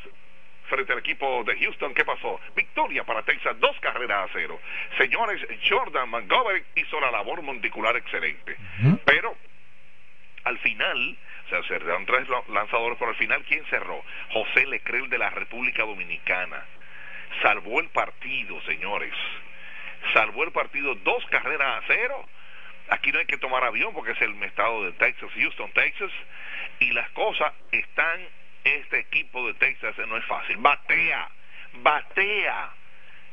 frente 0.69 0.93
al 0.93 0.99
equipo 0.99 1.45
de 1.45 1.59
Houston. 1.59 1.95
¿Qué 1.95 2.05
pasó? 2.05 2.41
Victoria 2.55 3.05
para 3.05 3.23
Texas, 3.23 3.59
dos 3.61 3.79
carreras 3.81 4.31
a 4.31 4.33
cero. 4.33 4.61
Señores, 4.99 5.41
Jordan 5.69 6.09
Montgomery 6.09 6.65
hizo 6.77 7.01
la 7.01 7.11
labor 7.11 7.43
monticular 7.43 7.97
excelente. 7.97 8.57
Pero 9.05 9.37
al 10.45 10.59
final, 10.59 11.19
o 11.47 11.49
sea, 11.49 11.63
cerraron 11.65 12.07
tres 12.07 12.27
lanzadores, 12.49 12.99
por 12.99 13.09
al 13.09 13.17
final, 13.17 13.43
¿quién 13.45 13.65
cerró? 13.67 14.03
José 14.31 14.67
Lecrel 14.67 15.09
de 15.09 15.19
la 15.19 15.31
República 15.31 15.85
Dominicana. 15.85 16.65
Salvó 17.43 17.81
el 17.81 17.89
partido, 17.89 18.61
señores. 18.63 19.13
Salvó 20.13 20.45
el 20.45 20.53
partido 20.53 20.95
dos 20.97 21.25
carreras 21.27 21.83
a 21.83 21.87
cero. 21.87 22.29
Aquí 22.91 23.11
no 23.11 23.19
hay 23.19 23.27
que 23.27 23.39
tomar 23.39 23.65
avión 23.65 23.95
porque 23.95 24.13
es 24.13 24.21
el 24.21 24.41
estado 24.43 24.85
de 24.85 24.93
Texas, 24.93 25.31
Houston, 25.35 25.71
Texas. 25.73 26.11
Y 26.81 26.93
las 26.93 27.09
cosas 27.11 27.53
están, 27.73 28.21
este 28.65 28.99
equipo 28.99 29.47
de 29.47 29.55
Texas 29.55 29.95
no 30.09 30.17
es 30.17 30.25
fácil. 30.25 30.57
Batea, 30.59 31.29
batea. 31.83 32.73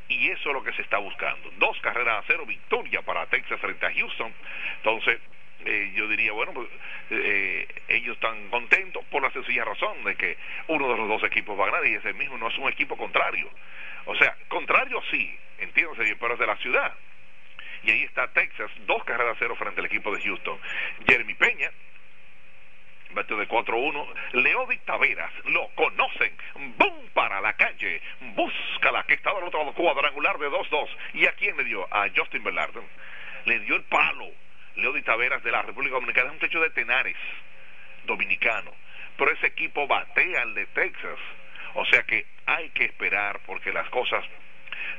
Y 0.09 0.29
eso 0.29 0.49
es 0.49 0.53
lo 0.53 0.63
que 0.63 0.73
se 0.73 0.81
está 0.81 0.97
buscando. 0.97 1.49
Dos 1.57 1.79
carreras 1.79 2.19
a 2.19 2.23
cero, 2.27 2.45
victoria 2.45 3.01
para 3.01 3.25
Texas 3.27 3.59
frente 3.61 3.85
a 3.85 3.93
Houston. 3.93 4.33
Entonces, 4.77 5.19
eh, 5.63 5.93
yo 5.95 6.07
diría, 6.07 6.33
bueno, 6.33 6.53
pues 6.53 6.67
eh, 7.11 7.67
ellos 7.87 8.15
están 8.15 8.49
contentos 8.49 9.05
por 9.05 9.23
la 9.23 9.31
sencilla 9.31 9.63
razón 9.63 10.03
de 10.03 10.15
que 10.15 10.37
uno 10.67 10.89
de 10.89 10.97
los 10.97 11.07
dos 11.07 11.23
equipos 11.23 11.57
va 11.57 11.63
a 11.63 11.71
ganar 11.71 11.87
y 11.87 11.95
ese 11.95 12.13
mismo 12.13 12.37
no 12.37 12.49
es 12.49 12.57
un 12.57 12.67
equipo 12.67 12.97
contrario. 12.97 13.49
O 14.05 14.15
sea, 14.15 14.35
contrario 14.47 15.01
sí, 15.11 15.37
entiéndase, 15.59 16.15
pero 16.19 16.33
es 16.33 16.39
de 16.39 16.47
la 16.47 16.57
ciudad. 16.57 16.93
Y 17.83 17.91
ahí 17.91 18.03
está 18.03 18.27
Texas, 18.33 18.69
dos 18.85 19.03
carreras 19.05 19.35
a 19.35 19.39
cero 19.39 19.55
frente 19.55 19.79
al 19.79 19.85
equipo 19.85 20.13
de 20.13 20.21
Houston. 20.21 20.59
Jeremy 21.07 21.33
Peña, 21.35 21.71
bate 23.13 23.35
de 23.35 23.47
4-1. 23.47 24.07
Leody 24.33 24.77
Taveras, 24.79 25.31
lo 25.45 25.67
conocen. 25.75 26.35
¡Bum! 26.77 27.09
Para 27.13 27.41
la 27.41 27.53
calle. 27.53 28.01
Búscala, 28.35 29.03
que 29.03 29.15
estaba 29.15 29.39
al 29.39 29.45
otro 29.45 29.73
cuadrangular 29.73 30.37
de 30.37 30.49
2-2. 30.49 30.89
¿Y 31.13 31.25
a 31.25 31.33
quién 31.33 31.57
le 31.57 31.65
dio? 31.65 31.87
A 31.93 32.07
Justin 32.15 32.43
Verlander. 32.43 32.83
Le 33.45 33.59
dio 33.59 33.75
el 33.75 33.83
palo 33.83 34.31
Leody 34.75 35.01
Taveras 35.01 35.43
de 35.43 35.51
la 35.51 35.61
República 35.61 35.95
Dominicana 35.95 36.27
es 36.27 36.33
un 36.33 36.39
techo 36.39 36.61
de 36.61 36.69
Tenares 36.69 37.17
dominicano, 38.05 38.71
pero 39.17 39.31
ese 39.31 39.47
equipo 39.47 39.85
batea 39.87 40.41
al 40.41 40.53
de 40.53 40.65
Texas, 40.67 41.19
o 41.73 41.85
sea 41.85 42.03
que 42.03 42.25
hay 42.45 42.69
que 42.69 42.85
esperar 42.85 43.39
porque 43.45 43.71
las 43.71 43.87
cosas 43.89 44.23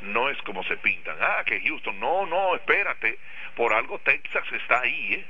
no 0.02 0.28
es 0.28 0.40
como 0.42 0.62
se 0.64 0.76
pintan. 0.78 1.16
Ah, 1.20 1.42
que 1.44 1.60
Houston, 1.60 1.98
no, 1.98 2.26
no, 2.26 2.54
espérate, 2.54 3.18
por 3.56 3.72
algo 3.72 3.98
Texas 4.00 4.44
está 4.52 4.80
ahí, 4.80 5.14
¿eh? 5.14 5.24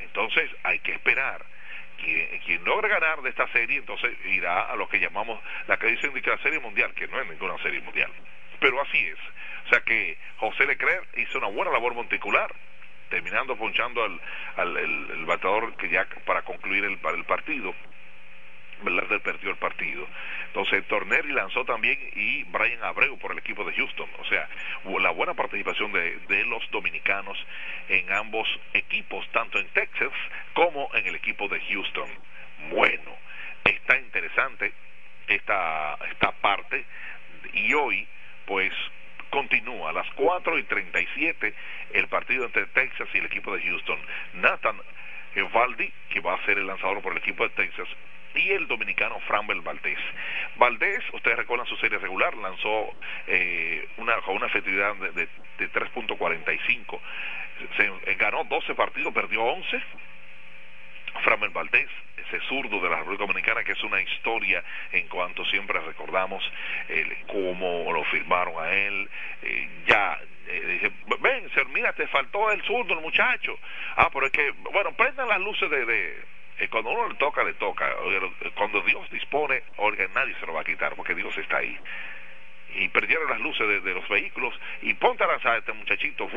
Entonces 0.00 0.50
hay 0.62 0.80
que 0.80 0.92
esperar. 0.92 1.44
Quien, 2.04 2.38
quien 2.40 2.64
logre 2.64 2.88
ganar 2.88 3.22
de 3.22 3.30
esta 3.30 3.48
serie, 3.48 3.78
entonces 3.78 4.12
irá 4.26 4.62
a 4.70 4.76
lo 4.76 4.88
que 4.88 4.98
llamamos 4.98 5.40
la 5.66 5.78
que 5.78 5.86
dicen 5.86 6.12
de 6.12 6.20
la 6.20 6.38
serie 6.38 6.60
mundial, 6.60 6.92
que 6.94 7.08
no 7.08 7.20
es 7.20 7.28
ninguna 7.28 7.56
serie 7.62 7.80
mundial. 7.80 8.10
Pero 8.60 8.80
así 8.80 8.98
es. 8.98 9.18
O 9.66 9.68
sea 9.70 9.80
que 9.80 10.16
José 10.36 10.66
Leclerc 10.66 11.06
hizo 11.16 11.38
una 11.38 11.48
buena 11.48 11.72
labor 11.72 11.94
monticular 11.94 12.54
terminando 13.08 13.56
ponchando 13.56 14.02
al, 14.02 14.20
al 14.56 14.76
el, 14.76 15.24
bateador 15.26 15.76
que 15.76 15.88
ya 15.88 16.06
para 16.26 16.42
concluir 16.42 16.84
el, 16.84 16.98
para 16.98 17.16
el 17.16 17.24
partido. 17.24 17.74
Velarde 18.84 19.20
perdió 19.20 19.50
el 19.50 19.56
partido. 19.56 20.06
Entonces 20.46 20.86
Torneri 20.86 21.32
lanzó 21.32 21.64
también 21.64 21.98
y 22.14 22.44
Brian 22.44 22.82
Abreu 22.82 23.18
por 23.18 23.32
el 23.32 23.38
equipo 23.38 23.64
de 23.64 23.72
Houston. 23.72 24.08
O 24.18 24.24
sea, 24.26 24.48
la 25.00 25.10
buena 25.10 25.34
participación 25.34 25.92
de, 25.92 26.44
los 26.44 26.70
dominicanos 26.70 27.38
en 27.88 28.12
ambos 28.12 28.48
equipos, 28.72 29.26
tanto 29.32 29.58
en 29.58 29.66
Texas 29.68 30.12
como 30.52 30.90
en 30.94 31.06
el 31.06 31.14
equipo 31.14 31.48
de 31.48 31.60
Houston. 31.60 32.08
Bueno, 32.70 33.16
está 33.64 33.98
interesante 33.98 34.72
esta, 35.26 35.98
esta 36.10 36.32
parte 36.32 36.84
y 37.52 37.72
hoy 37.74 38.06
pues 38.46 38.72
continúa 39.30 39.90
a 39.90 39.92
las 39.92 40.08
4 40.14 40.58
y 40.58 40.62
37 40.62 41.54
el 41.94 42.08
partido 42.08 42.44
entre 42.44 42.66
Texas 42.66 43.08
y 43.14 43.18
el 43.18 43.26
equipo 43.26 43.54
de 43.54 43.62
Houston. 43.62 43.98
Nathan 44.34 44.80
Valdi, 45.42 45.92
que 46.10 46.20
va 46.20 46.34
a 46.34 46.44
ser 46.44 46.58
el 46.58 46.66
lanzador 46.66 47.02
por 47.02 47.12
el 47.12 47.18
equipo 47.18 47.42
de 47.42 47.50
Texas, 47.50 47.88
y 48.34 48.50
el 48.50 48.66
dominicano 48.66 49.20
Framber 49.20 49.60
Valdés. 49.60 49.98
Valdés, 50.56 51.02
ustedes 51.12 51.36
recuerdan 51.36 51.66
su 51.66 51.76
serie 51.76 51.98
regular, 51.98 52.34
lanzó 52.36 52.94
eh, 53.26 53.88
una, 53.96 54.16
con 54.22 54.36
una 54.36 54.46
efectividad 54.46 54.94
de, 54.96 55.12
de, 55.12 55.28
de 55.58 55.72
3.45. 55.72 57.00
Se 57.76 58.14
ganó 58.16 58.44
12 58.44 58.74
partidos, 58.74 59.14
perdió 59.14 59.42
11 59.42 59.82
Framel 61.22 61.50
Valdés, 61.50 61.88
ese 62.16 62.40
zurdo 62.48 62.80
de 62.80 62.88
la 62.88 62.98
República 62.98 63.24
Dominicana, 63.24 63.64
que 63.64 63.72
es 63.72 63.82
una 63.84 64.00
historia 64.00 64.62
en 64.92 65.06
cuanto 65.08 65.44
siempre 65.46 65.78
recordamos 65.80 66.42
eh, 66.88 67.22
cómo 67.26 67.92
lo 67.92 68.04
firmaron 68.04 68.54
a 68.62 68.70
él. 68.70 69.08
Eh, 69.42 69.68
ya 69.86 70.18
eh, 70.48 70.60
dije, 70.66 70.92
ven, 71.20 71.48
mira, 71.72 71.92
te 71.92 72.06
faltó 72.08 72.50
el 72.50 72.62
zurdo, 72.62 72.94
el 72.94 73.00
muchacho. 73.00 73.58
Ah, 73.96 74.10
pero 74.12 74.26
es 74.26 74.32
que, 74.32 74.50
bueno, 74.72 74.92
prendan 74.92 75.28
las 75.28 75.40
luces 75.40 75.70
de, 75.70 75.84
de 75.84 76.22
eh, 76.58 76.68
cuando 76.68 76.90
uno 76.90 77.08
le 77.08 77.14
toca, 77.16 77.42
le 77.42 77.54
toca. 77.54 77.90
Cuando 78.54 78.80
Dios 78.82 79.10
dispone, 79.10 79.62
oiga, 79.76 80.06
nadie 80.14 80.34
se 80.38 80.46
lo 80.46 80.54
va 80.54 80.60
a 80.60 80.64
quitar 80.64 80.94
porque 80.94 81.14
Dios 81.14 81.36
está 81.38 81.58
ahí. 81.58 81.78
Y 82.76 82.88
perdieron 82.88 83.28
las 83.30 83.40
luces 83.40 83.84
de, 83.84 83.94
los 83.94 84.08
vehículos 84.08 84.58
y 84.82 84.94
ponte 84.94 85.22
a 85.22 85.28
lanzar 85.28 85.54
a 85.54 85.58
este 85.58 85.72
muchachito 85.72 86.28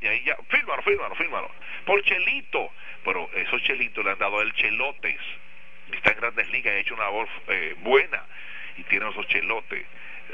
y 0.00 0.06
ahí 0.06 0.22
ya, 0.24 0.36
fírmalo, 0.48 0.82
fírmalo, 0.82 1.14
fírmalo 1.14 1.50
por 1.84 2.02
Chelito, 2.02 2.70
pero 3.04 3.28
esos 3.34 3.62
Chelitos 3.62 4.04
le 4.04 4.12
han 4.12 4.18
dado 4.18 4.40
él 4.40 4.52
chelotes. 4.54 5.20
Está 5.92 6.12
en 6.12 6.20
grandes 6.20 6.50
ligas, 6.50 6.74
ha 6.74 6.78
hecho 6.78 6.94
una 6.94 7.08
voz 7.08 7.28
eh, 7.48 7.74
buena. 7.78 8.24
Y 8.76 8.84
tiene 8.84 9.08
esos 9.10 9.26
chelotes 9.28 9.84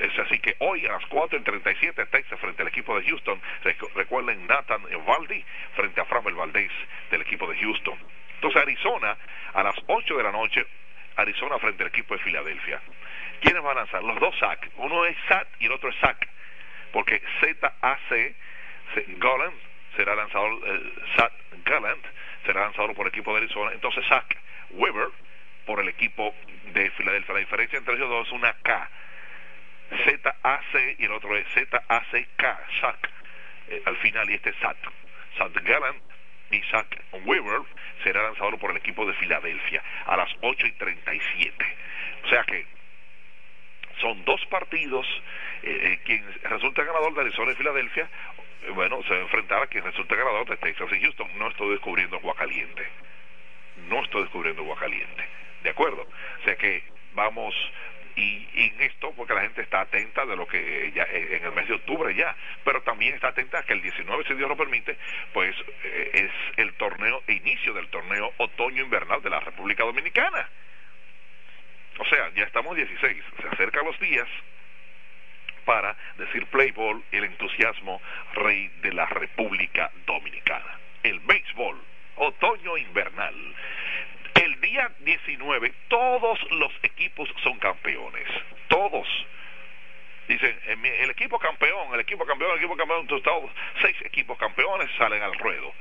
es 0.01 0.19
así 0.19 0.39
que 0.39 0.57
hoy 0.59 0.87
a 0.87 0.93
las 0.93 1.07
4 1.07 1.39
en 1.39 1.45
37 1.45 2.07
Texas 2.07 2.41
frente 2.41 2.63
al 2.63 2.69
equipo 2.69 2.99
de 2.99 3.07
Houston 3.07 3.41
recuerden 3.95 4.47
Nathan 4.47 4.83
Valdi 5.07 5.45
frente 5.75 6.01
a 6.01 6.05
Framel 6.05 6.35
Valdez 6.35 6.73
del 7.11 7.23
equipo 7.23 7.47
de 7.47 7.59
Houston 7.59 7.99
entonces 8.35 8.63
Arizona 8.63 9.17
a 9.53 9.63
las 9.63 9.77
8 9.87 10.17
de 10.17 10.23
la 10.23 10.33
noche 10.33 10.67
Arizona 11.17 11.59
frente 11.59 11.83
al 11.83 11.89
equipo 11.89 12.15
de 12.15 12.21
Filadelfia 12.23 12.81
¿Quiénes 13.45 13.63
van 13.63 13.77
a 13.77 13.81
lanzar? 13.81 14.03
Los 14.03 14.19
dos 14.21 14.35
SAC. 14.39 14.71
Uno 14.77 15.05
es 15.05 15.15
SAT 15.29 15.47
y 15.61 15.67
el 15.67 15.73
otro 15.73 15.91
es 15.91 15.97
SAC. 15.97 16.29
Porque 16.93 17.21
ZAC, 17.41 18.35
Golland, 19.19 19.55
será 19.97 20.15
lanzador, 20.15 20.61
eh, 20.65 20.93
Gallant, 21.65 22.05
será 22.47 22.63
lanzador 22.63 22.95
por 22.95 23.07
el 23.07 23.13
equipo 23.13 23.33
de 23.33 23.39
Arizona. 23.43 23.73
Entonces 23.75 24.03
SAC 24.07 24.37
Weber 24.71 25.09
por 25.67 25.79
el 25.81 25.89
equipo 25.89 26.35
de 26.73 26.91
Filadelfia. 26.93 27.35
La 27.35 27.41
diferencia 27.41 27.79
entre 27.79 27.97
ellos 27.97 28.09
dos 28.09 28.27
es 28.29 28.33
una 28.33 28.55
K. 28.63 28.91
ZAC 29.91 30.97
y 30.99 31.05
el 31.05 31.13
otro 31.13 31.37
es 31.37 31.47
ZACK, 31.55 32.43
SAC. 32.81 33.11
Eh, 33.69 33.83
al 33.85 33.97
final, 33.99 34.29
y 34.31 34.35
este 34.35 34.51
es 34.51 34.57
SAT. 34.57 34.77
SAT 35.39 35.55
Gallant 35.63 36.03
y 36.51 36.61
Zach 36.71 36.87
Weber 37.25 37.63
será 38.03 38.23
lanzador 38.23 38.59
por 38.59 38.71
el 38.71 38.77
equipo 38.77 39.07
de 39.07 39.15
Filadelfia 39.15 39.83
a 40.07 40.17
las 40.17 40.31
8 40.41 40.67
y 40.67 40.73
37. 40.73 41.77
O 42.25 42.29
sea 42.29 42.45
que 42.45 42.67
son 44.01 44.25
dos 44.25 44.45
partidos, 44.47 45.07
eh, 45.63 45.79
eh, 45.83 46.01
quien 46.05 46.25
resulta 46.45 46.85
ganador 46.85 47.15
de 47.15 47.21
Arizona 47.23 47.53
y 47.53 47.57
Filadelfia, 47.57 48.09
bueno, 48.75 49.03
se 49.05 49.11
va 49.11 49.21
a 49.21 49.23
enfrentar 49.23 49.63
a 49.63 49.67
quien 49.67 49.85
resulta 49.85 50.15
ganador 50.15 50.49
de 50.49 50.57
Texas 50.57 50.89
y 50.93 51.01
Houston. 51.01 51.39
No 51.39 51.49
estoy 51.49 51.71
descubriendo 51.71 52.17
agua 52.17 52.35
caliente. 52.35 52.87
No 53.89 54.03
estoy 54.03 54.23
descubriendo 54.23 54.63
agua 54.63 54.79
caliente. 54.79 55.25
¿De 55.63 55.71
acuerdo? 55.71 56.03
O 56.03 56.45
sea 56.45 56.57
que 56.57 56.83
vamos 57.15 57.55
y, 58.17 58.49
en 58.55 58.81
esto 58.83 59.13
porque 59.17 59.35
la 59.35 59.43
gente 59.43 59.63
está 59.63 59.83
atenta 59.83 60.25
de 60.27 60.37
lo 60.37 60.47
que 60.47 60.93
ya 60.95 61.05
en 61.05 61.45
el 61.45 61.53
mes 61.53 61.69
de 61.69 61.75
octubre 61.75 62.15
ya, 62.15 62.35
pero 62.65 62.83
también 62.83 63.15
está 63.15 63.29
atenta 63.29 63.59
a 63.59 63.63
que 63.63 63.73
el 63.73 63.83
19, 63.83 64.25
si 64.25 64.35
Dios 64.35 64.49
lo 64.49 64.57
permite, 64.57 64.97
pues 65.33 65.55
es 66.13 66.31
el 66.57 66.75
torneo, 66.75 67.23
inicio 67.29 67.73
del 67.75 67.89
torneo 67.89 68.33
otoño-invernal 68.39 69.23
de 69.23 69.31
la 69.31 69.41
República 69.41 69.85
Dominicana. 69.85 70.49
O 71.99 72.05
sea, 72.07 72.33
ya 72.35 72.45
estamos 72.45 72.77
16, 72.77 73.25
se 73.41 73.49
acercan 73.49 73.85
los 73.85 73.99
días 74.01 74.29
para 75.65 75.97
decir 76.19 76.47
Playboy 76.47 77.03
el 77.13 77.25
entusiasmo 77.25 78.01
rey 78.35 78.69
de 78.83 78.93
la 78.93 79.07
República 79.07 79.91
Dominicana. 80.07 80.79
El 81.03 81.21
béisbol, 81.21 81.81
otoño 82.17 82.77
invernal. 82.77 83.35
El 83.35 83.55
día 84.75 84.91
19 84.99 85.73
todos 85.87 86.51
los 86.51 86.73
equipos 86.83 87.29
son 87.45 87.59
campeones, 87.59 88.27
todos. 88.67 89.07
Dicen, 90.27 90.59
el 90.67 91.11
equipo 91.11 91.39
campeón, 91.39 91.95
el 91.95 92.01
equipo 92.01 92.27
campeón, 92.27 92.51
el 92.53 92.59
equipo 92.59 92.77
campeón, 92.77 93.07
todos, 93.07 93.51
seis 93.81 93.97
equipos 94.05 94.37
campeones 94.37 94.91
salen 94.99 95.23
al 95.23 95.35
ruedo. 95.39 95.73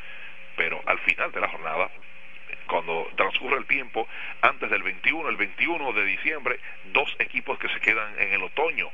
Pero 0.58 0.80
al 0.86 1.00
final 1.00 1.32
de 1.32 1.40
la 1.42 1.48
jornada, 1.48 1.90
cuando 2.68 3.10
transcurre 3.16 3.58
el 3.58 3.66
tiempo, 3.66 4.08
antes 4.42 4.70
del 4.70 4.84
21, 4.84 5.28
el 5.28 5.38
21 5.38 5.94
de 5.94 6.06
diciembre, 6.06 6.60
dos 6.92 7.16
equipos 7.18 7.58
que 7.58 7.70
se 7.70 7.80
quedan 7.80 8.14
en 8.20 8.34
el 8.34 8.44
otoño 8.44 8.92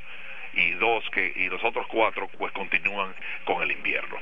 y 0.54 0.70
dos 0.72 1.04
que 1.10 1.30
y 1.36 1.48
los 1.50 1.62
otros 1.62 1.86
cuatro 1.88 2.26
pues 2.38 2.52
continúan 2.52 3.14
con 3.44 3.62
el 3.62 3.70
invierno. 3.72 4.16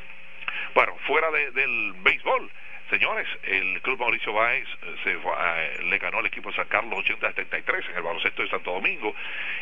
Bueno, 0.74 0.96
fuera 1.06 1.30
de, 1.30 1.52
del 1.52 1.92
béisbol, 1.98 2.50
Señores, 2.90 3.26
el 3.42 3.82
Club 3.82 4.00
Mauricio 4.00 4.32
Báez 4.32 4.66
eh, 4.82 4.94
se 5.04 5.12
eh, 5.12 5.82
le 5.84 5.98
ganó 5.98 6.18
al 6.18 6.26
equipo 6.26 6.48
de 6.48 6.56
San 6.56 6.68
Carlos 6.68 7.04
80-73 7.04 7.90
en 7.90 7.96
el 7.96 8.02
baloncesto 8.02 8.42
de 8.42 8.48
Santo 8.48 8.72
Domingo 8.72 9.14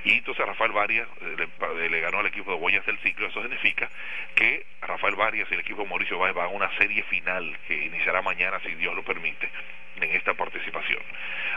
y 0.05 0.19
entonces 0.19 0.47
Rafael 0.47 0.71
Varias 0.71 1.09
le, 1.21 1.89
le, 1.89 2.01
ganó 2.01 2.21
al 2.21 2.27
equipo 2.27 2.53
de 2.53 2.59
Huellas 2.59 2.87
del 2.87 2.99
Ciclo. 2.99 3.27
Eso 3.27 3.43
significa 3.43 3.91
que 4.37 4.65
Rafael 4.81 5.17
Varias 5.17 5.51
y 5.51 5.55
el 5.55 5.61
equipo 5.61 5.83
de 5.83 5.89
Mauricio 5.89 6.19
Báez 6.19 6.35
van 6.35 6.47
a 6.47 6.51
una 6.51 6.71
serie 6.79 7.03
final 7.05 7.59
que 7.67 7.87
iniciará 7.87 8.23
mañana, 8.23 8.61
si 8.61 8.75
Dios 8.77 8.95
lo 8.95 9.03
permite, 9.03 9.51
en 10.01 10.11
esta 10.13 10.35
participación. 10.35 11.03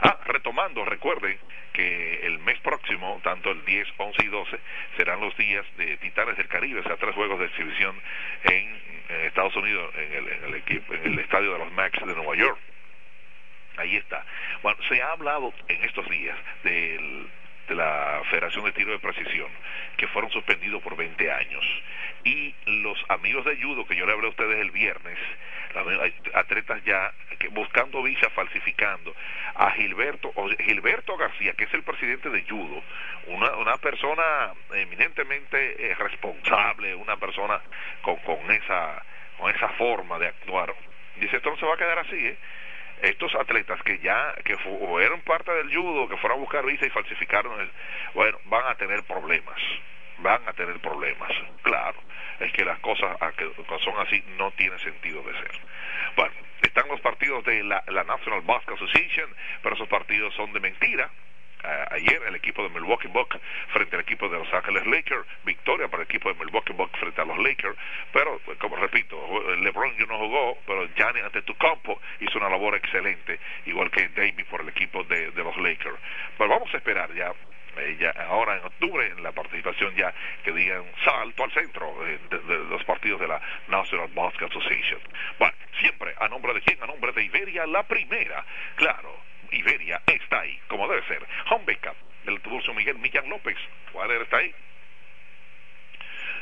Ah, 0.02 0.20
retomando, 0.26 0.86
recuerden 0.86 1.38
que 1.74 2.26
el 2.26 2.40
mes 2.40 2.60
próximo, 2.60 3.20
tanto 3.24 3.52
el 3.52 3.64
10, 3.66 3.88
11 3.98 4.24
y 4.24 4.28
12, 4.28 4.60
serán 4.98 5.20
los 5.22 5.36
días 5.38 5.66
de 5.78 5.98
Titanes 5.98 6.38
del 6.38 6.48
Caribe, 6.48 6.80
o 6.80 6.84
sea, 6.84 6.98
tres 6.98 7.16
juegos 7.16 7.40
de 7.40 7.46
exhibición 7.46 8.00
en, 8.44 8.90
Estados 9.10 9.56
Unidos, 9.56 9.92
en 9.96 10.14
el, 10.14 10.28
en 10.28 10.44
el, 10.46 10.56
equipo, 10.56 10.94
en 10.94 11.14
el 11.14 11.20
estadio 11.20 11.54
de 11.54 11.60
los 11.60 11.72
Max 11.72 12.00
de 12.06 12.14
Nueva 12.14 12.36
York. 12.36 12.60
Ahí 13.78 13.96
está. 13.96 14.24
Bueno, 14.62 14.78
se 14.88 15.02
ha 15.02 15.12
hablado 15.12 15.54
en 15.68 15.84
estos 15.84 16.08
días 16.10 16.38
del 16.64 17.28
de 17.70 17.76
la 17.76 18.22
Federación 18.30 18.65
de 18.65 18.72
Tiro 18.72 18.91
de 18.91 18.99
Precisión, 18.99 19.47
que 19.95 20.07
fueron 20.07 20.32
suspendidos 20.32 20.82
por 20.82 20.97
20 20.97 21.32
años. 21.32 21.63
Y 22.24 22.53
los 22.65 22.97
amigos 23.07 23.45
de 23.45 23.61
judo, 23.61 23.86
que 23.86 23.95
yo 23.95 24.05
le 24.05 24.11
hablé 24.11 24.28
a 24.28 24.32
ustedes 24.32 24.59
el 24.59 24.72
viernes, 24.72 25.17
atletas 26.34 26.84
ya 26.84 27.13
buscando 27.51 28.01
visa, 28.03 28.30
falsificando, 28.32 29.15
a 29.55 29.72
Gilberto, 29.72 30.34
Gilberto 30.59 31.15
García, 31.15 31.53
que 31.53 31.65
es 31.65 31.74
el 31.74 31.84
presidente 31.84 32.30
de 32.30 32.43
judo, 32.43 32.84
una, 33.28 33.51
una 33.55 33.78
persona 33.78 34.53
eminentemente 34.74 35.91
eh, 35.91 35.95
responsable, 35.95 36.95
una 36.95 37.17
persona 37.17 37.61
con, 38.01 38.17
con, 38.17 38.51
esa, 38.51 39.03
con 39.38 39.53
esa 39.55 39.70
forma 39.70 40.17
de 40.17 40.28
actuar. 40.28 40.74
Dice, 41.17 41.38
esto 41.38 41.51
no 41.51 41.57
se 41.57 41.65
va 41.65 41.76
a 41.76 41.78
quedar 41.78 41.99
así, 41.99 42.15
¿eh? 42.15 42.38
Estos 43.02 43.34
atletas 43.36 43.82
que 43.84 44.00
ya 44.00 44.34
que 44.43 44.58
fueron 44.58 45.22
parte 45.22 45.52
del 45.52 45.74
judo, 45.74 46.08
que 46.08 46.18
fueron 46.18 46.38
a 46.38 46.41
buscar 46.41 46.66
visa 46.66 46.86
y 46.86 46.89
falsificaron, 46.89 47.72
bueno, 48.14 48.38
van 48.45 48.66
a 48.68 48.76
tener 48.76 49.04
problemas, 49.04 49.60
van 50.20 50.47
a 50.47 50.54
tener 50.54 50.80
problemas, 50.80 51.32
claro, 51.62 52.00
es 52.39 52.52
que 52.54 52.66
las 52.66 52.80
cosas 52.80 53.18
que 53.36 53.50
son 53.84 54.00
así 54.00 54.24
no 54.38 54.52
tiene 54.52 54.78
sentido 54.80 55.22
de 55.24 55.34
ser. 55.34 55.52
Bueno, 56.16 56.34
están 56.62 56.88
los 56.88 57.02
partidos 57.02 57.43
de 57.45 57.64
la, 57.64 57.84
National 58.06 58.41
Basketball 58.41 58.76
Association, 58.76 59.30
pero 59.62 59.76
esos 59.76 59.88
partidos 59.88 60.34
son 60.36 60.52
de 60.54 60.60
mentira, 60.60 61.10
ayer 61.91 62.22
el 62.28 62.36
equipo 62.36 62.64
de 62.64 62.70
Milwaukee 62.70 63.07
Bucks 63.07 63.38
frente 63.74 63.95
al 63.95 64.01
equipo 64.01 64.30
de 64.30 64.38
Los 64.38 64.53
Ángeles 64.53 64.86
Lakers, 64.88 65.26
victoria 65.43 65.88
para 65.88 66.03
el 66.03 66.10
equipo 66.10 66.32
de 66.32 66.39
Milwaukee 66.39 66.74
Bucks 66.74 66.97
frente 66.99 67.22
a 67.22 67.26
los 67.26 67.38
Lakers, 67.38 67.78
pero 68.14 68.39
como 68.60 68.76
repito, 68.78 69.18
LeBron 69.57 69.95
no 70.07 70.18
jugó, 70.18 70.57
pero 70.66 70.88
Gianni 70.95 71.20
campo 71.60 71.99
hizo 72.20 72.38
una 72.38 72.49
labor 72.49 72.76
excelente, 72.76 73.39
igual 73.66 73.91
que 73.91 74.10
Davis 74.10 74.45
por 74.45 74.62
el 74.62 74.70
equipo 74.70 75.03
de, 75.03 75.32
los 75.32 75.57
Lakers. 75.57 75.97
Pero 76.38 76.49
vamos 76.49 76.74
a 76.74 76.78
esperar 76.78 77.14
ya 77.14 77.34
eh, 77.78 77.97
ya 77.99 78.10
ahora 78.28 78.57
en 78.57 78.66
octubre 78.66 79.05
en 79.07 79.22
la 79.22 79.32
participación 79.32 79.95
ya 79.95 80.14
que 80.43 80.51
digan 80.51 80.84
salto 81.05 81.43
al 81.43 81.51
centro 81.51 82.07
eh, 82.07 82.20
de, 82.30 82.39
de, 82.39 82.57
los 82.66 82.84
partidos 82.84 83.20
de 83.22 83.28
la 83.28 83.39
National 83.68 84.10
Basketball 84.14 84.49
Association. 84.49 84.99
Bueno, 85.38 85.53
siempre 85.80 86.16
a 86.20 86.28
nombre 86.28 86.53
de 86.53 86.62
quién, 86.62 86.82
a 86.82 86.88
nombre 86.88 87.12
de 87.12 87.24
Iberia, 87.24 87.66
la 87.68 87.84
primera, 87.84 88.43
claro, 88.76 89.29
Iberia 89.52 90.02
está 90.06 90.41
ahí, 90.41 90.60
como 90.68 90.88
debe 90.88 91.06
ser. 91.08 91.26
Home 91.50 91.66
Backup 91.66 91.97
del 92.26 92.41
Tiburcio 92.41 92.74
Miguel 92.74 92.97
Millán 93.00 93.30
López. 93.30 93.58
Water 93.93 94.22
está 94.22 94.38
ahí. 94.38 94.54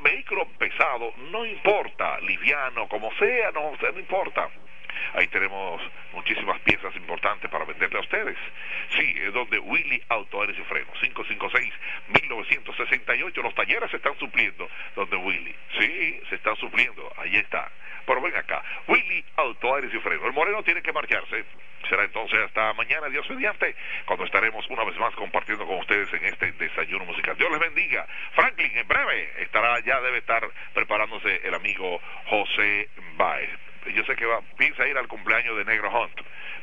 vehículo 0.00 0.46
pesado, 0.58 1.12
no 1.30 1.44
importa, 1.44 2.18
liviano, 2.20 2.88
como 2.88 3.12
sea, 3.14 3.50
no, 3.52 3.72
no 3.80 3.98
importa. 3.98 4.48
Ahí 5.14 5.26
tenemos 5.28 5.80
muchísimas 6.12 6.60
piezas 6.60 6.94
importantes 6.96 7.50
para 7.50 7.64
venderle 7.64 7.98
a 7.98 8.02
ustedes. 8.02 8.36
Sí, 8.96 9.14
es 9.22 9.32
donde 9.32 9.58
Willy 9.58 10.02
Auto 10.08 10.40
Aires 10.42 10.56
y 10.58 10.62
Freno, 10.64 10.92
556-1968. 12.12 13.42
Los 13.42 13.54
talleres 13.54 13.90
se 13.90 13.96
están 13.96 14.18
supliendo 14.18 14.68
donde 14.94 15.16
Willy. 15.16 15.54
Sí, 15.78 16.20
se 16.28 16.34
están 16.36 16.56
supliendo. 16.56 17.12
Ahí 17.16 17.36
está. 17.36 17.70
Pero 18.06 18.20
ven 18.20 18.36
acá, 18.36 18.62
Willy 18.88 19.24
Auto 19.36 19.74
Aires 19.74 19.92
y 19.94 19.98
Freno. 19.98 20.26
El 20.26 20.32
moreno 20.32 20.62
tiene 20.62 20.82
que 20.82 20.92
marcharse. 20.92 21.44
Será 21.88 22.04
entonces 22.04 22.38
hasta 22.40 22.72
mañana, 22.74 23.08
Dios 23.08 23.28
mediante, 23.30 23.74
cuando 24.04 24.24
estaremos 24.24 24.68
una 24.68 24.84
vez 24.84 24.96
más 24.98 25.14
compartiendo 25.14 25.66
con 25.66 25.78
ustedes 25.78 26.12
en 26.12 26.24
este 26.24 26.52
desayuno 26.52 27.04
musical. 27.04 27.36
Dios 27.36 27.50
les 27.50 27.60
bendiga. 27.60 28.06
Franklin, 28.32 28.76
en 28.76 28.86
breve 28.86 29.32
estará, 29.38 29.80
ya 29.80 30.00
debe 30.00 30.18
estar 30.18 30.48
preparándose 30.74 31.40
el 31.44 31.54
amigo 31.54 32.00
José 32.26 32.88
Baez 33.16 33.50
yo 33.94 34.04
sé 34.04 34.16
que 34.16 34.26
va, 34.26 34.40
piensa 34.56 34.86
ir 34.86 34.96
al 34.96 35.08
cumpleaños 35.08 35.56
de 35.56 35.64
Negro 35.64 35.90
Hunt. 35.90 36.20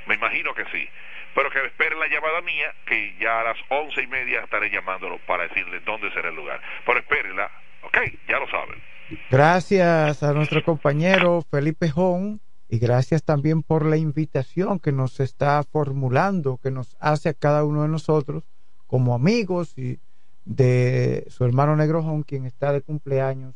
Me 0.08 0.16
imagino 0.16 0.54
que 0.54 0.66
sí. 0.66 0.88
Pero 1.36 1.52
que 1.52 1.66
espere 1.66 1.96
la 1.96 2.08
llamada 2.08 2.42
mía, 2.42 2.74
que 2.86 3.16
ya 3.20 3.42
a 3.42 3.44
las 3.44 3.58
once 3.70 4.02
y 4.02 4.08
media 4.08 4.42
estaré 4.42 4.70
llamándolo 4.70 5.20
para 5.28 5.48
decirle 5.48 5.80
dónde 5.82 6.12
será 6.12 6.30
el 6.30 6.36
lugar. 6.36 6.62
Pero 6.86 7.00
espérela, 7.00 7.52
ok, 7.84 7.98
ya 8.28 8.40
lo 8.40 8.50
saben. 8.50 8.82
Gracias 9.30 10.24
a 10.24 10.34
nuestro 10.34 10.64
compañero 10.64 11.42
Felipe 11.50 11.90
Jón 11.90 12.42
y 12.68 12.80
gracias 12.80 13.24
también 13.24 13.64
por 13.64 13.86
la 13.86 13.98
invitación 13.98 14.80
que 14.80 14.92
nos 14.92 15.20
está 15.20 15.64
formulando, 15.64 16.60
que 16.62 16.72
nos 16.72 16.98
hace 17.00 17.30
a 17.30 17.34
cada 17.34 17.64
uno 17.64 17.84
de 17.84 17.88
nosotros 17.88 18.44
como 18.86 19.14
amigos 19.14 19.78
y 19.78 20.00
de 20.44 21.26
su 21.30 21.46
hermano 21.46 21.76
Negro 21.76 22.02
Jón, 22.04 22.24
quien 22.24 22.46
está 22.46 22.72
de 22.72 22.82
cumpleaños 22.82 23.56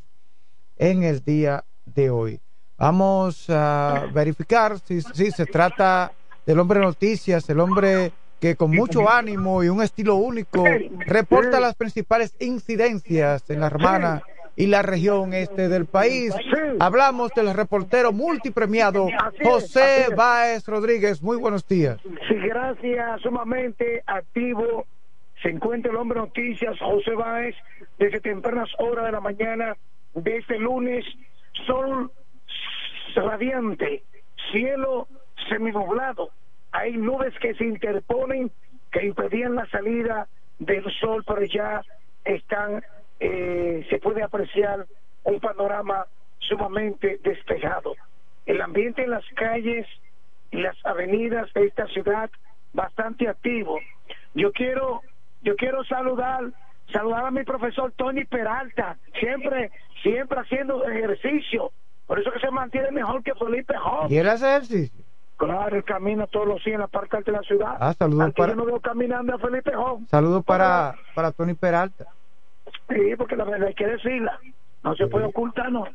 en 0.78 1.04
el 1.04 1.24
día 1.24 1.64
de 1.86 2.10
hoy. 2.10 2.42
Vamos 2.82 3.48
a 3.48 4.08
verificar 4.14 4.80
si, 4.80 5.02
si 5.02 5.30
se 5.30 5.46
trata 5.46 6.12
del 6.48 6.60
hombre 6.60 6.80
noticias, 6.80 7.48
el 7.48 7.60
hombre 7.60 8.12
que 8.40 8.56
con 8.56 8.72
mucho 8.72 9.08
ánimo 9.08 9.64
y 9.64 9.70
un 9.70 9.84
estilo 9.84 10.16
único 10.16 10.66
reporta 11.06 11.60
las 11.60 11.76
principales 11.76 12.36
incidencias 12.40 13.48
en 13.52 13.60
la 13.60 13.68
hermana 13.68 14.24
y 14.56 14.66
la 14.66 14.82
región 14.82 15.36
este 15.36 15.70
del 15.70 15.86
país. 15.86 16.34
Hablamos 16.80 17.32
del 17.36 17.54
reportero 17.54 18.12
multipremiado 18.12 19.10
José 19.44 20.08
Báez 20.18 20.66
Rodríguez. 20.66 21.22
Muy 21.22 21.38
buenos 21.38 21.68
días. 21.68 22.00
Sí, 22.28 22.36
gracias, 22.36 23.22
sumamente 23.22 24.02
activo. 24.08 24.88
Se 25.44 25.50
encuentra 25.50 25.92
el 25.92 25.98
hombre 25.98 26.20
noticias 26.20 26.80
José 26.80 27.12
Báez 27.14 27.56
desde 28.00 28.20
tempranas 28.22 28.70
horas 28.80 29.06
de 29.06 29.12
la 29.12 29.22
mañana 29.22 29.78
de 30.16 30.38
este 30.38 30.58
lunes. 30.58 31.06
Sol 31.68 32.12
radiante, 33.16 34.04
cielo 34.52 35.08
seminublado, 35.50 36.30
hay 36.72 36.94
nubes 36.98 37.34
que 37.40 37.54
se 37.56 37.66
interponen 37.66 38.52
que 38.92 39.06
impedían 39.06 39.56
la 39.56 39.66
salida 39.68 40.28
del 40.60 40.84
sol, 41.00 41.24
pero 41.26 41.44
ya 41.46 41.82
están, 42.26 42.84
eh, 43.20 43.86
se 43.90 44.00
puede 44.00 44.22
apreciar 44.24 44.86
un 45.24 45.40
panorama 45.40 46.06
sumamente 46.40 47.20
despejado. 47.24 47.96
El 48.46 48.62
ambiente 48.62 49.04
en 49.04 49.12
las 49.12 49.26
calles 49.36 49.88
y 50.52 50.58
las 50.58 50.76
avenidas 50.86 51.52
de 51.54 51.68
esta 51.68 51.88
ciudad 51.88 52.30
bastante 52.74 53.28
activo. 53.28 53.80
Yo 54.34 54.52
quiero, 54.52 55.02
yo 55.42 55.56
quiero 55.56 55.84
saludar, 55.86 56.52
saludar 56.92 57.26
a 57.26 57.32
mi 57.32 57.44
profesor 57.44 57.92
Tony 57.96 58.26
Peralta, 58.26 58.98
siempre, 59.20 59.72
siempre 60.02 60.40
haciendo 60.40 60.86
ejercicio, 60.88 61.72
por 62.12 62.20
eso 62.20 62.30
que 62.30 62.40
se 62.40 62.52
mantiene 62.52 62.92
mejor 62.92 63.24
que 63.24 63.34
Felipe 63.36 63.74
Job. 63.78 64.12
¿Y 64.12 64.18
él 64.18 64.28
hace 64.28 64.46
ejercicio? 64.46 65.02
Claro, 65.38 65.78
él 65.78 65.86
camina 65.86 66.28
todos 66.28 66.46
los 66.46 66.62
días 66.62 66.74
en 66.74 66.82
la 66.82 66.88
parte 66.88 67.16
alta 67.16 67.32
de 67.32 67.38
la 67.38 67.44
ciudad. 67.44 67.78
Ah, 67.80 67.94
saludos 67.98 68.34
para... 68.34 68.52
yo 68.52 68.58
no 68.58 68.66
veo 68.66 68.82
caminando 68.82 69.34
a 69.34 69.38
Felipe 69.38 69.74
Job. 69.74 70.02
Saludos 70.10 70.44
para, 70.44 70.94
para 71.16 71.32
Tony 71.32 71.54
Peralta. 71.54 72.08
Sí, 72.90 73.16
porque 73.18 73.38
la 73.38 73.46
verdad 73.46 73.70
hay 73.70 73.76
que 73.76 73.88
decirla. 73.88 74.38
No 74.84 74.94
se 74.98 75.08
puede 75.08 75.24
ocultar, 75.24 75.72
no. 75.72 75.86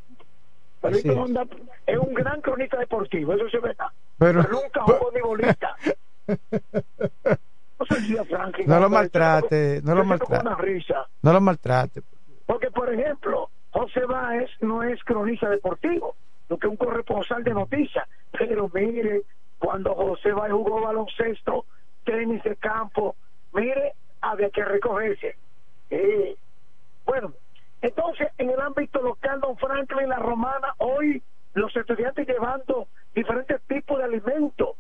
Felipe 0.80 1.10
Honda 1.10 1.44
es 1.86 1.98
un 1.98 2.14
gran 2.14 2.40
cronista 2.40 2.78
deportivo, 2.78 3.34
eso 3.34 3.50
se 3.50 3.58
ve. 3.58 3.76
Pero, 4.16 4.42
nunca 4.44 4.84
jugó 4.84 5.10
ni 5.14 5.20
bolita. 5.20 5.76
No, 7.78 8.74
no 8.74 8.80
lo 8.80 8.88
maltrate, 8.88 9.82
no 9.84 9.94
lo 9.94 10.02
maltrate. 10.02 10.44
No 11.20 11.32
lo 11.34 11.40
maltrate. 11.42 12.02
Porque 12.46 12.70
por 12.70 12.86
por 12.86 12.94
ejemplo, 12.94 13.50
José 13.76 14.06
Báez 14.06 14.48
no 14.62 14.82
es 14.82 15.04
cronista 15.04 15.50
deportivo, 15.50 16.16
lo 16.48 16.56
que 16.56 16.66
es 16.66 16.70
un 16.70 16.78
corresponsal 16.78 17.44
de 17.44 17.52
noticias, 17.52 18.08
pero 18.32 18.70
mire, 18.72 19.20
cuando 19.58 19.94
José 19.94 20.32
Báez 20.32 20.54
jugó 20.54 20.80
baloncesto, 20.80 21.66
tenis 22.02 22.42
de 22.42 22.56
campo, 22.56 23.16
mire, 23.52 23.92
había 24.22 24.48
que 24.48 24.64
recogerse. 24.64 25.36
Eh, 25.90 26.36
bueno, 27.04 27.34
entonces, 27.82 28.28
en 28.38 28.48
el 28.48 28.60
ámbito 28.60 29.02
local, 29.02 29.40
don 29.40 29.58
Franklin, 29.58 30.08
la 30.08 30.20
romana, 30.20 30.68
hoy 30.78 31.22
los 31.52 31.76
estudiantes 31.76 32.26
llevando 32.26 32.88
diferentes 33.14 33.60
tipos 33.68 33.98
de 33.98 34.04
alimentos, 34.04 34.70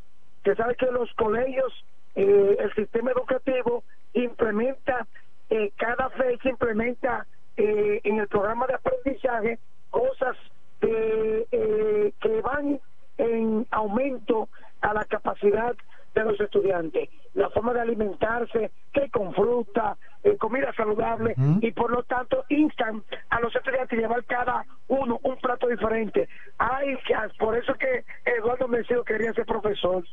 que 0.42 0.54
sabe 0.54 0.74
que 0.74 0.86
los 0.86 1.12
colegios, 1.16 1.84
eh, 2.14 2.56
el 2.60 2.74
sistema 2.74 3.10
educativo 3.10 3.84
implementa, 4.14 5.06
eh, 5.50 5.70
cada 5.76 6.08
fecha 6.08 6.48
implementa 6.48 7.26
eh, 7.56 8.00
en 8.04 8.18
el 8.18 8.28
programa 8.28 8.66
de 8.66 8.74
aprendizaje 8.74 9.58
cosas 9.90 10.36
de, 10.80 11.46
eh, 11.50 12.12
que 12.20 12.40
van 12.42 12.80
en 13.18 13.66
aumento 13.70 14.48
a 14.82 14.92
la 14.92 15.04
capacidad 15.04 15.74
de 16.14 16.24
los 16.24 16.40
estudiantes, 16.40 17.10
la 17.34 17.50
forma 17.50 17.74
de 17.74 17.80
alimentarse, 17.80 18.70
que 18.92 19.10
con 19.10 19.34
fruta, 19.34 19.96
eh, 20.22 20.36
comida 20.38 20.72
saludable, 20.74 21.34
y 21.60 21.70
por 21.72 21.90
lo 21.90 22.02
tanto 22.04 22.44
instan 22.48 23.02
a 23.28 23.40
los 23.40 23.54
estudiantes 23.54 23.98
a 23.98 24.00
llevar 24.00 24.24
cada 24.24 24.64
uno 24.88 25.20
un 25.22 25.36
plato 25.36 25.68
diferente. 25.68 26.28
Ay, 26.56 26.96
por 27.38 27.56
eso 27.56 27.74
que 27.74 28.04
Eduardo 28.24 28.66
Meseo 28.66 29.04
quería 29.04 29.32
ser 29.34 29.44
profesor. 29.44 30.04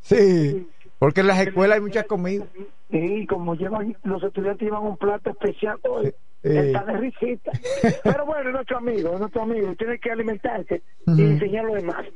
Sí, 0.00 0.66
porque 1.00 1.20
en 1.22 1.26
las 1.26 1.40
escuelas 1.40 1.76
hay 1.78 1.82
mucha 1.82 2.04
comida. 2.04 2.46
Y 2.90 3.26
como 3.26 3.56
llevan, 3.56 3.96
los 4.04 4.22
estudiantes 4.22 4.62
llevan 4.66 4.84
un 4.84 4.96
plato 4.96 5.30
especial 5.30 5.78
hoy, 5.88 6.14
Sí. 6.42 6.56
está 6.56 6.84
de 6.84 6.96
risita. 6.98 7.50
Pero 8.04 8.24
bueno, 8.26 8.48
es 8.50 8.54
nuestro 8.54 8.78
amigo, 8.78 9.12
es 9.14 9.20
nuestro 9.20 9.42
amigo, 9.42 9.74
tiene 9.76 9.98
que 9.98 10.10
alimentarse 10.12 10.82
y 11.08 11.22
enseñar 11.22 11.64
lo 11.64 11.74
demás. 11.74 12.06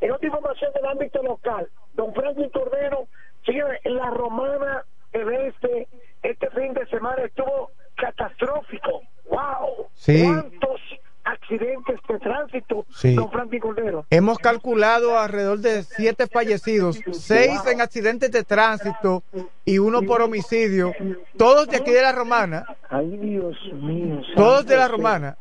En 0.00 0.12
otra 0.12 0.26
información 0.28 0.72
del 0.74 0.86
ámbito 0.86 1.22
local, 1.22 1.68
don 1.94 2.14
Franklin 2.14 2.48
Cordero, 2.50 3.06
señores, 3.44 3.80
la 3.84 4.10
romana 4.10 4.84
del 5.12 5.28
este, 5.48 5.88
este 6.22 6.50
fin 6.50 6.72
de 6.74 6.86
semana 6.86 7.22
estuvo 7.24 7.70
catastrófico. 7.96 9.02
¡Wow! 9.30 9.88
Sí. 9.94 10.22
¿Cuántos 10.24 10.80
accidentes 11.26 12.00
de 12.08 12.18
tránsito, 12.18 12.86
Sí. 12.88 13.14
don 13.14 13.30
Franklin 13.30 13.60
Cordero? 13.60 14.06
Hemos 14.10 14.38
calculado 14.38 15.18
alrededor 15.18 15.58
de 15.58 15.82
siete 15.82 16.26
fallecidos, 16.28 17.00
seis 17.12 17.60
en 17.66 17.80
accidentes 17.80 18.30
de 18.30 18.44
tránsito 18.44 19.22
y 19.64 19.78
uno 19.78 20.02
por 20.02 20.22
homicidio, 20.22 20.92
todos 21.36 21.66
de 21.68 21.78
aquí 21.78 21.90
de 21.90 22.02
la 22.02 22.12
Romana, 22.12 22.64
Ay, 22.88 23.16
Dios 23.18 23.56
mío. 23.74 24.20
todos 24.36 24.64
de 24.66 24.76
la 24.76 24.88
Romana, 24.88 25.36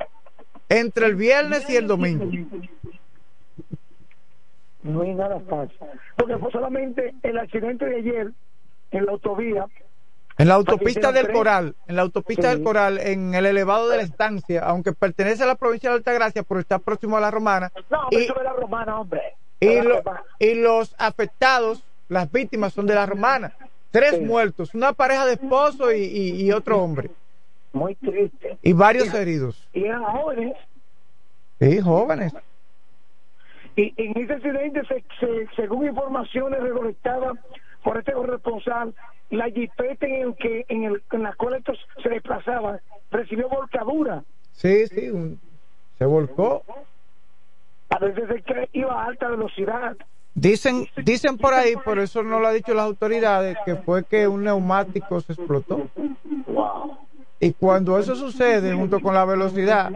entre 0.70 1.06
el 1.06 1.16
viernes 1.16 1.70
y 1.70 1.76
el 1.76 1.88
domingo. 1.88 2.26
No 4.84 5.02
hay 5.02 5.14
nada 5.16 5.40
fácil. 5.50 5.78
Porque 6.16 6.38
fue 6.38 6.52
solamente 6.52 7.14
el 7.24 7.38
accidente 7.40 7.86
de 7.86 7.96
ayer 7.98 8.32
en 8.92 9.06
la 9.06 9.12
autovía. 9.14 9.66
En 10.38 10.48
la 10.50 10.56
autopista 10.56 11.12
del. 11.14 11.32
Coral, 11.32 11.76
en 11.88 11.96
la 11.96 12.02
autopista 12.02 12.50
Sí. 12.52 12.56
del 12.56 12.64
Coral, 12.64 12.98
en 13.00 13.34
el 13.36 13.46
elevado 13.46 13.88
de 13.90 13.98
la 13.98 14.04
estancia, 14.04 14.64
aunque 14.66 14.92
pertenece 14.94 15.44
a 15.44 15.46
la 15.46 15.56
provincia 15.56 15.90
de 15.90 15.96
Altagracia, 15.98 16.44
pero 16.44 16.60
está 16.60 16.78
próximo 16.80 17.16
a 17.18 17.22
la 17.22 17.32
Romana, 17.32 17.72
No, 17.90 18.08
y, 18.12 18.24
eso 18.24 18.36
es 18.38 18.44
la 18.44 18.54
romana, 18.54 19.00
hombre. 19.00 19.22
y, 19.62 19.68
De 19.68 19.84
lo- 19.84 20.02
los 20.62 20.94
afectados, 20.98 21.84
las 22.10 22.30
víctimas 22.32 22.74
son 22.74 22.86
de 22.86 22.96
la 22.96 23.06
Romana. 23.06 23.54
Tres 23.92 24.16
Sí. 24.16 24.22
muertos, 24.22 24.76
una 24.76 24.92
pareja 24.92 25.26
de 25.26 25.34
esposo 25.34 25.92
y, 25.94 26.02
y- 26.04 26.42
y 26.46 26.52
otro 26.52 26.80
hombre, 26.84 27.12
Muy 27.72 27.96
triste. 27.96 28.58
y 28.62 28.74
varios 28.74 29.14
heridos. 29.14 29.70
Y 29.72 29.86
eran 29.86 30.04
jóvenes. 30.04 30.54
Sí, 31.62 31.80
jóvenes. 31.80 32.34
Y 33.78 33.94
en 33.98 34.18
ese 34.22 34.34
accidente, 34.34 34.82
se, 34.88 35.04
se- 35.20 35.48
según 35.56 35.86
informaciones 35.88 36.62
recolectadas 36.62 37.34
por 37.84 37.98
este 37.98 38.12
corresponsal, 38.14 38.94
la 39.30 39.45
jipeta 39.49 40.05
en, 40.05 40.13
el 40.28 40.36
que, 40.36 40.65
en, 40.69 40.84
el, 40.84 41.03
en 41.11 41.23
la 41.23 41.34
cual 41.36 41.55
estos 41.55 41.78
se 42.03 42.09
desplazaban 42.09 42.80
recibió 43.11 43.49
volcadura. 43.49 44.23
Sí, 44.53 44.88
sí, 44.88 45.09
un- 45.09 45.39
se 45.97 46.05
volcó. 46.05 46.63
A 47.89 47.99
veces 47.99 48.30
es 48.30 48.43
que 48.43 48.69
iba 48.73 49.01
a 49.01 49.05
alta 49.07 49.28
velocidad. 49.30 49.95
Dicen, 50.34 50.88
dicen 51.03 51.38
por 51.38 51.53
ahí, 51.53 51.76
por 51.78 51.97
eso 51.99 52.21
no 52.21 52.39
lo 52.39 52.47
han 52.47 52.55
dicho 52.55 52.73
las 52.73 52.86
autoridades, 52.86 53.57
que 53.65 53.76
fue 53.76 54.03
que 54.03 54.28
un 54.28 54.43
neumático 54.43 55.21
se 55.21 55.34
explotó. 55.34 55.88
Wow. 56.47 56.97
Y 57.39 57.53
cuando 57.53 57.97
eso 57.97 58.15
sucede, 58.15 58.73
junto 58.73 58.99
con 58.99 59.13
la 59.13 59.23
velocidad, 59.23 59.91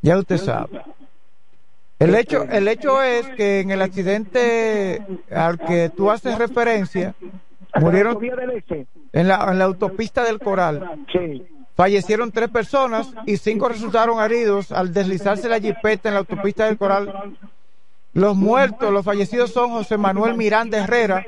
ya 0.00 0.18
usted 0.18 0.36
sabe. 0.36 0.80
El 1.98 2.14
hecho, 2.14 2.44
el 2.44 2.68
hecho 2.68 3.02
es 3.02 3.26
que 3.30 3.60
en 3.60 3.72
el 3.72 3.82
accidente 3.82 5.02
al 5.32 5.58
que 5.58 5.90
tú 5.90 6.10
haces 6.12 6.38
referencia, 6.38 7.14
murieron 7.80 8.18
este. 8.54 8.86
en 9.12 9.28
la, 9.28 9.46
en 9.50 9.58
la 9.58 9.64
autopista 9.64 10.24
del 10.24 10.38
Coral. 10.38 11.04
Sí. 11.12 11.42
Fallecieron 11.78 12.32
tres 12.32 12.48
personas 12.48 13.08
y 13.24 13.36
cinco 13.36 13.68
resultaron 13.68 14.20
heridos 14.20 14.72
al 14.72 14.92
deslizarse 14.92 15.48
la 15.48 15.60
jipeta 15.60 16.08
en 16.08 16.14
la 16.14 16.20
autopista 16.20 16.66
del 16.66 16.76
Coral. 16.76 17.36
Los 18.14 18.36
muertos, 18.36 18.92
los 18.92 19.04
fallecidos 19.04 19.52
son 19.52 19.70
José 19.70 19.96
Manuel 19.96 20.34
Miranda 20.34 20.78
Herrera 20.78 21.24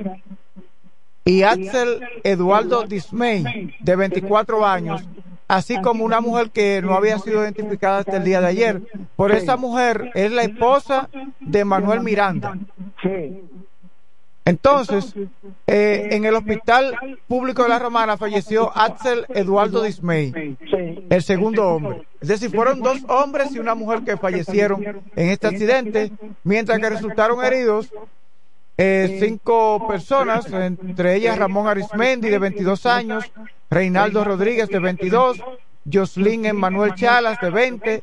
y 1.24 1.42
Axel 1.42 2.00
Eduardo 2.24 2.82
Dismay, 2.82 3.76
de 3.78 3.94
24 3.94 4.66
años, 4.66 5.04
así 5.46 5.80
como 5.80 6.04
una 6.04 6.20
mujer 6.20 6.50
que 6.50 6.82
no 6.82 6.94
había 6.94 7.18
sido 7.20 7.42
identificada 7.44 7.98
hasta 7.98 8.16
el 8.16 8.24
día 8.24 8.40
de 8.40 8.48
ayer. 8.48 8.82
Por 9.14 9.30
esa 9.30 9.56
mujer 9.56 10.10
es 10.14 10.32
la 10.32 10.42
esposa 10.42 11.08
de 11.38 11.64
Manuel 11.64 12.00
Miranda. 12.00 12.58
Entonces, 14.50 15.14
eh, 15.68 16.08
en 16.10 16.24
el 16.24 16.34
hospital 16.34 16.96
público 17.28 17.62
de 17.62 17.68
la 17.68 17.78
Romana 17.78 18.16
falleció 18.16 18.76
Axel 18.76 19.24
Eduardo 19.28 19.80
Dismay, 19.84 20.56
el 21.08 21.22
segundo 21.22 21.68
hombre. 21.68 22.02
Es 22.20 22.26
decir, 22.26 22.50
fueron 22.50 22.80
dos 22.80 22.98
hombres 23.06 23.54
y 23.54 23.60
una 23.60 23.76
mujer 23.76 24.02
que 24.02 24.16
fallecieron 24.16 24.82
en 25.14 25.28
este 25.28 25.46
accidente, 25.46 26.10
mientras 26.42 26.80
que 26.80 26.90
resultaron 26.90 27.44
heridos 27.44 27.92
eh, 28.76 29.18
cinco 29.20 29.86
personas, 29.86 30.52
entre 30.52 31.14
ellas 31.14 31.38
Ramón 31.38 31.68
Arismendi, 31.68 32.28
de 32.28 32.40
22 32.40 32.86
años, 32.86 33.30
Reinaldo 33.70 34.24
Rodríguez, 34.24 34.68
de 34.68 34.80
22, 34.80 35.40
Jocelyn 35.92 36.46
Emmanuel 36.46 36.96
Chalas, 36.96 37.38
de 37.40 37.50
20, 37.50 37.94
eh, 37.94 38.02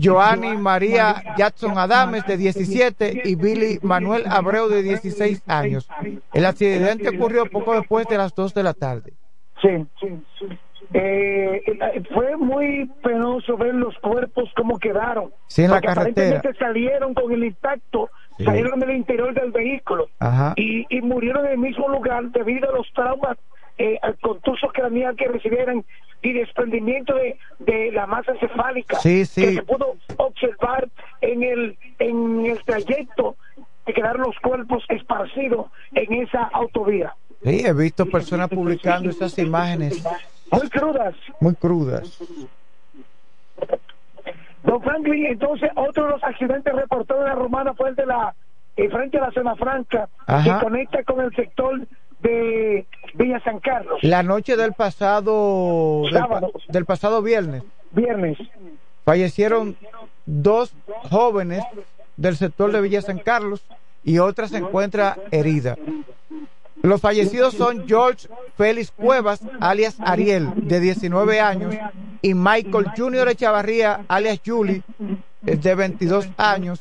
Joanny 0.00 0.56
María 0.56 1.22
Jackson 1.36 1.76
Adames, 1.78 2.26
de 2.26 2.36
17, 2.36 3.22
y 3.24 3.34
Billy 3.34 3.78
Manuel 3.82 4.24
Abreu, 4.28 4.68
de 4.68 4.82
16 4.82 5.42
años. 5.46 5.88
El 6.32 6.46
accidente 6.46 7.08
ocurrió 7.10 7.46
poco 7.46 7.74
después 7.74 8.06
de 8.08 8.18
las 8.18 8.34
2 8.34 8.54
de 8.54 8.62
la 8.62 8.74
tarde. 8.74 9.12
Sí. 9.60 9.68
Eh, 10.94 11.62
eh, 11.66 12.02
fue 12.14 12.36
muy 12.36 12.88
penoso 13.02 13.56
ver 13.56 13.74
los 13.74 13.96
cuerpos 13.98 14.48
cómo 14.56 14.78
quedaron. 14.78 15.32
Sí, 15.48 15.64
en 15.64 15.70
la 15.72 15.80
carretera. 15.80 16.28
aparentemente 16.28 16.54
salieron 16.58 17.14
con 17.14 17.32
el 17.32 17.44
impacto, 17.44 18.08
Sí. 18.38 18.44
salieron 18.44 18.78
del 18.78 18.90
interior 18.90 19.32
del 19.34 19.50
vehículo 19.50 20.08
Ajá. 20.20 20.52
y, 20.56 20.84
y 20.94 21.00
murieron 21.00 21.46
en 21.46 21.52
el 21.52 21.58
mismo 21.58 21.88
lugar 21.88 22.22
debido 22.32 22.68
a 22.68 22.72
los 22.76 22.86
traumas 22.94 23.38
eh, 23.78 23.98
contusos 24.20 24.70
craneal 24.72 25.16
que 25.16 25.26
recibieron 25.26 25.84
y 26.26 26.32
desprendimiento 26.34 27.14
de, 27.14 27.38
de 27.60 27.92
la 27.92 28.06
masa 28.06 28.32
encefálica 28.32 28.98
Sí, 28.98 29.24
sí. 29.24 29.40
que 29.42 29.54
se 29.54 29.62
pudo 29.62 29.96
observar 30.16 30.88
en 31.20 31.42
el 31.42 31.78
en 31.98 32.46
el 32.46 32.62
trayecto 32.64 33.36
que 33.86 33.92
quedaron 33.92 34.22
los 34.22 34.36
cuerpos 34.40 34.84
esparcidos 34.88 35.66
en 35.92 36.12
esa 36.22 36.42
autovía. 36.52 37.14
Sí, 37.44 37.62
he 37.64 37.72
visto 37.72 38.06
personas 38.06 38.48
publicando 38.48 39.10
esas 39.10 39.38
imágenes 39.38 40.02
Muy 40.50 40.68
crudas. 40.70 41.14
muy 41.40 41.54
crudas. 41.54 42.18
Don 44.64 44.82
Franklin, 44.82 45.26
entonces 45.26 45.70
otro 45.76 46.06
de 46.06 46.10
los 46.12 46.24
accidentes 46.24 46.74
reportados 46.74 47.22
en 47.22 47.28
la 47.28 47.34
Romana 47.36 47.74
fue 47.74 47.90
el 47.90 47.94
de 47.94 48.06
la 48.06 48.34
eh, 48.76 48.90
frente 48.90 49.18
a 49.18 49.22
la 49.22 49.30
zona 49.30 49.54
franca 49.54 50.08
Ajá. 50.26 50.58
que 50.58 50.64
conecta 50.64 51.02
con 51.04 51.20
el 51.20 51.34
sector 51.34 51.86
de 52.20 52.86
Villa 53.14 53.40
San 53.44 53.60
Carlos. 53.60 53.98
La 54.02 54.22
noche 54.22 54.56
del 54.56 54.72
pasado 54.72 56.02
del, 56.04 56.12
pa- 56.12 56.18
Sábado. 56.20 56.52
del 56.68 56.84
pasado 56.84 57.22
viernes 57.22 57.62
Viernes. 57.92 58.38
fallecieron 59.04 59.76
dos 60.26 60.74
jóvenes 61.10 61.62
del 62.16 62.36
sector 62.36 62.72
de 62.72 62.80
Villa 62.80 63.02
San 63.02 63.18
Carlos 63.18 63.64
y 64.04 64.18
otra 64.18 64.48
se 64.48 64.58
encuentra 64.58 65.16
herida. 65.30 65.76
Los 66.82 67.00
fallecidos 67.00 67.54
son 67.54 67.88
George 67.88 68.28
Félix 68.56 68.90
Cuevas, 68.92 69.40
alias 69.60 69.96
Ariel, 69.98 70.48
de 70.56 70.78
19 70.78 71.40
años, 71.40 71.74
y 72.22 72.34
Michael 72.34 72.86
Junior 72.96 73.28
Echavarría, 73.28 74.04
alias 74.08 74.40
Julie, 74.44 74.82
de 75.42 75.74
22 75.74 76.28
años. 76.36 76.80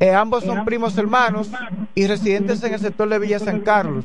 Eh, 0.00 0.14
ambos 0.14 0.44
son 0.44 0.64
primos 0.64 0.96
hermanos 0.96 1.50
y 1.94 2.06
residentes 2.06 2.62
en 2.62 2.72
el 2.72 2.80
sector 2.80 3.08
de 3.08 3.18
Villa 3.18 3.38
San 3.38 3.60
Carlos. 3.60 4.04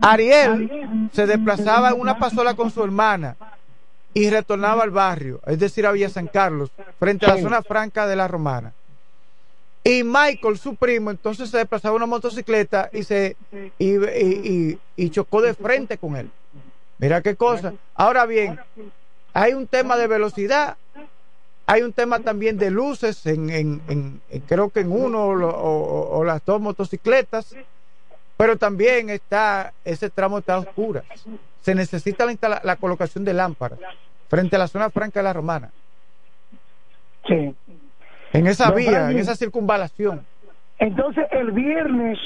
Ariel 0.00 1.08
se 1.12 1.26
desplazaba 1.26 1.90
en 1.90 2.00
una 2.00 2.18
pasola 2.18 2.54
con 2.54 2.70
su 2.70 2.82
hermana 2.82 3.36
y 4.12 4.28
retornaba 4.30 4.82
al 4.82 4.90
barrio, 4.90 5.40
es 5.46 5.60
decir, 5.60 5.86
a 5.86 5.92
Villa 5.92 6.08
San 6.08 6.26
Carlos, 6.26 6.70
frente 6.98 7.24
a 7.26 7.28
la 7.28 7.34
zona 7.42 7.62
franca 7.62 8.06
de 8.08 8.16
la 8.16 8.26
Romana. 8.26 8.72
Y 9.84 10.02
Michael, 10.02 10.58
su 10.58 10.74
primo, 10.74 11.10
entonces 11.12 11.48
se 11.50 11.58
desplazaba 11.58 11.92
en 11.92 11.96
una 12.02 12.06
motocicleta 12.06 12.90
y 12.92 13.04
se 13.04 13.36
y, 13.78 13.94
y- 13.94 13.98
y- 14.14 14.78
y 14.96 15.10
chocó 15.10 15.40
de 15.40 15.54
frente 15.54 15.96
con 15.98 16.16
él. 16.16 16.28
Mira 16.98 17.22
qué 17.22 17.36
cosa. 17.36 17.72
Ahora 17.94 18.26
bien, 18.26 18.58
hay 19.32 19.54
un 19.54 19.66
tema 19.68 19.96
de 19.96 20.06
velocidad, 20.08 20.76
hay 21.70 21.82
un 21.82 21.92
tema 21.92 22.18
también 22.20 22.58
de 22.58 22.70
luces, 22.70 23.24
en, 23.26 23.48
en- 23.50 23.80
en- 23.88 24.20
en- 24.30 24.40
creo 24.42 24.70
que 24.70 24.80
en 24.80 24.90
uno 24.90 25.26
o, 25.26 25.34
lo- 25.34 25.48
o- 25.56 26.18
o 26.18 26.24
las 26.24 26.44
dos 26.44 26.60
motocicletas, 26.60 27.54
pero 28.36 28.56
también 28.56 29.10
está 29.10 29.72
ese 29.84 30.10
tramo 30.10 30.38
está 30.38 30.54
a 30.54 30.58
oscuras. 30.60 31.04
Se 31.60 31.74
necesita 31.74 32.26
la, 32.64 32.76
colocación 32.76 33.24
de 33.24 33.34
lámparas 33.34 33.78
frente 34.28 34.56
a 34.56 34.58
la 34.58 34.68
zona 34.68 34.90
franca 34.90 35.20
de 35.20 35.24
la 35.24 35.32
Romana, 35.32 35.70
Sí. 37.28 37.54
en 38.32 38.46
esa 38.46 38.70
vía, 38.72 39.10
en 39.10 39.18
esa 39.18 39.36
circunvalación. 39.36 40.24
Entonces, 40.78 41.26
el 41.32 41.52
viernes, 41.52 42.18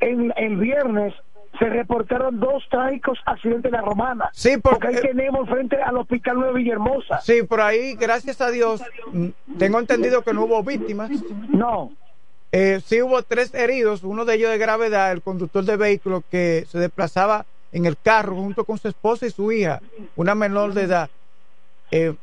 en, 0.00 0.32
el 0.36 0.56
viernes, 0.58 1.14
se 1.58 1.66
reportaron 1.66 2.40
dos 2.40 2.64
trágicos 2.70 3.18
accidentes 3.26 3.66
en 3.66 3.72
la 3.72 3.82
romana. 3.82 4.30
Sí, 4.32 4.56
porque- 4.56 4.88
ahí 4.88 4.96
tenemos 4.96 5.48
frente 5.48 5.76
al 5.80 5.96
hospital 5.98 6.36
Nueva 6.36 6.52
Villahermosa. 6.52 7.20
Sí, 7.20 7.42
por 7.42 7.60
ahí, 7.60 7.94
gracias 7.94 8.40
a 8.40 8.50
Dios, 8.50 8.82
mm, 9.12 9.28
tengo 9.58 9.78
entendido 9.78 10.22
que 10.22 10.32
no 10.32 10.44
hubo 10.44 10.62
víctimas. 10.62 11.10
No, 11.48 11.90
Eh, 12.54 12.82
sí 12.84 13.00
hubo 13.00 13.22
tres 13.22 13.54
heridos, 13.54 14.02
uno 14.04 14.26
de 14.26 14.34
ellos 14.34 14.50
de 14.50 14.58
gravedad, 14.58 15.10
el 15.10 15.22
conductor 15.22 15.64
de 15.64 15.78
vehículo 15.78 16.22
que 16.30 16.66
se 16.68 16.78
desplazaba 16.78 17.46
en 17.72 17.86
el 17.86 17.96
carro 17.96 18.34
junto 18.36 18.66
con 18.66 18.76
su 18.76 18.88
esposa 18.88 19.24
y 19.24 19.30
su 19.30 19.50
hija, 19.52 19.80
una 20.16 20.34
menor 20.34 20.74
de 20.74 20.82
edad. 20.82 21.08
Eh, 21.90 22.14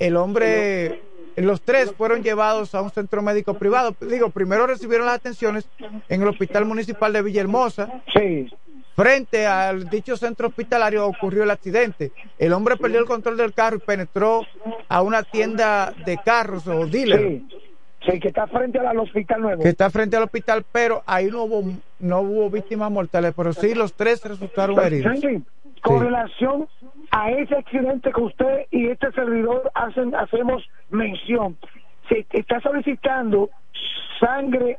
el 0.00 0.16
hombre, 0.16 1.02
los 1.36 1.60
tres 1.62 1.92
fueron 1.96 2.24
llevados 2.24 2.74
a 2.74 2.82
un 2.82 2.90
centro 2.90 3.22
médico 3.22 3.54
privado. 3.54 3.94
Digo, 4.00 4.30
primero 4.30 4.66
recibieron 4.66 5.06
las 5.06 5.16
atenciones 5.16 5.68
en 6.08 6.20
el 6.22 6.26
Hospital 6.28 6.64
Municipal 6.64 7.12
de 7.12 7.22
Villahermosa. 7.22 8.02
sí, 8.12 8.50
Frente 8.96 9.46
al 9.46 9.90
dicho 9.90 10.16
centro 10.16 10.48
hospitalario 10.48 11.06
ocurrió 11.06 11.42
el 11.42 11.50
accidente. 11.50 12.12
El 12.38 12.54
hombre 12.54 12.78
perdió 12.78 12.98
el 12.98 13.04
control 13.04 13.36
del 13.36 13.52
carro 13.52 13.76
y 13.76 13.80
penetró 13.80 14.40
a 14.88 15.02
una 15.02 15.22
tienda 15.22 15.92
de 16.06 16.16
carros 16.24 16.66
o 16.66 16.86
dealer 16.86 17.20
sí, 17.20 17.46
sí, 18.10 18.20
que 18.20 18.28
está 18.28 18.46
frente 18.46 18.78
al 18.78 18.98
hospital 18.98 19.42
nuevo. 19.42 19.62
que 19.62 19.68
está 19.68 19.90
frente 19.90 20.16
al 20.16 20.22
hospital, 20.22 20.64
pero 20.72 21.02
ahí 21.06 21.26
no 21.26 21.42
hubo 21.44 21.62
no 21.98 22.20
hubo 22.20 22.48
víctimas 22.48 22.90
mortales, 22.90 23.34
pero 23.36 23.52
sí 23.52 23.74
los 23.74 23.92
tres 23.92 24.24
resultaron 24.24 24.78
heridos. 24.80 25.04
Franklin, 25.12 25.44
con 25.82 25.98
Sí. 25.98 26.04
relación 26.06 26.68
a 27.10 27.30
ese 27.32 27.54
accidente 27.54 28.10
que 28.12 28.20
usted 28.20 28.66
y 28.70 28.88
este 28.88 29.12
servidor 29.12 29.70
hacen, 29.74 30.14
hacemos 30.14 30.66
mención, 30.88 31.56
se 32.08 32.26
está 32.32 32.60
solicitando 32.60 33.50
sangre 34.20 34.78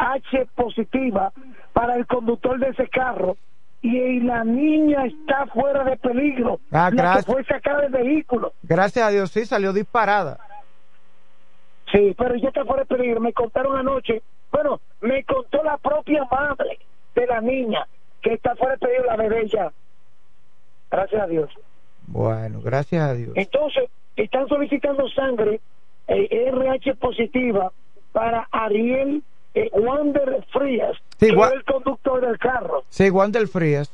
RH 0.00 0.46
positiva 0.54 1.32
para 1.72 1.96
el 1.96 2.06
conductor 2.06 2.58
de 2.58 2.68
ese 2.68 2.88
carro 2.88 3.36
y 3.82 4.20
la 4.20 4.44
niña 4.44 5.06
está 5.06 5.46
fuera 5.46 5.84
de 5.84 5.96
peligro. 5.96 6.60
Ah, 6.70 6.84
la 6.84 6.90
que 6.90 6.96
gracias. 6.96 7.26
fue 7.26 7.44
sacada 7.44 7.82
del 7.82 7.92
vehículo. 7.92 8.52
Gracias 8.62 9.06
a 9.06 9.10
Dios 9.10 9.30
sí 9.30 9.46
salió 9.46 9.72
disparada. 9.72 10.38
Sí, 11.92 12.14
pero 12.16 12.34
ya 12.36 12.48
está 12.48 12.64
fuera 12.64 12.82
de 12.82 12.94
peligro. 12.94 13.20
Me 13.20 13.32
contaron 13.32 13.76
anoche, 13.76 14.22
bueno, 14.52 14.80
me 15.00 15.24
contó 15.24 15.62
la 15.62 15.76
propia 15.78 16.24
madre 16.30 16.78
de 17.14 17.26
la 17.26 17.40
niña 17.40 17.86
que 18.22 18.34
está 18.34 18.54
fuera 18.56 18.74
de 18.74 18.78
peligro 18.78 19.06
la 19.06 19.16
bebé 19.16 19.48
ya. 19.48 19.72
Gracias 20.90 21.22
a 21.22 21.26
Dios. 21.26 21.50
Bueno, 22.06 22.60
gracias 22.60 23.02
a 23.02 23.14
Dios. 23.14 23.32
Entonces, 23.34 23.84
están 24.16 24.46
solicitando 24.48 25.08
sangre 25.08 25.60
eh, 26.08 26.48
RH 26.48 26.96
positiva 26.96 27.72
para 28.12 28.46
Ariel 28.50 29.22
Wander 29.72 30.44
Frías, 30.52 30.96
Sí, 31.18 31.26
que 31.26 31.54
el 31.54 31.64
conductor 31.64 32.20
del 32.20 32.38
carro. 32.38 32.84
Sí, 32.88 33.08
Juan 33.10 33.32
del 33.32 33.48
Frías, 33.48 33.90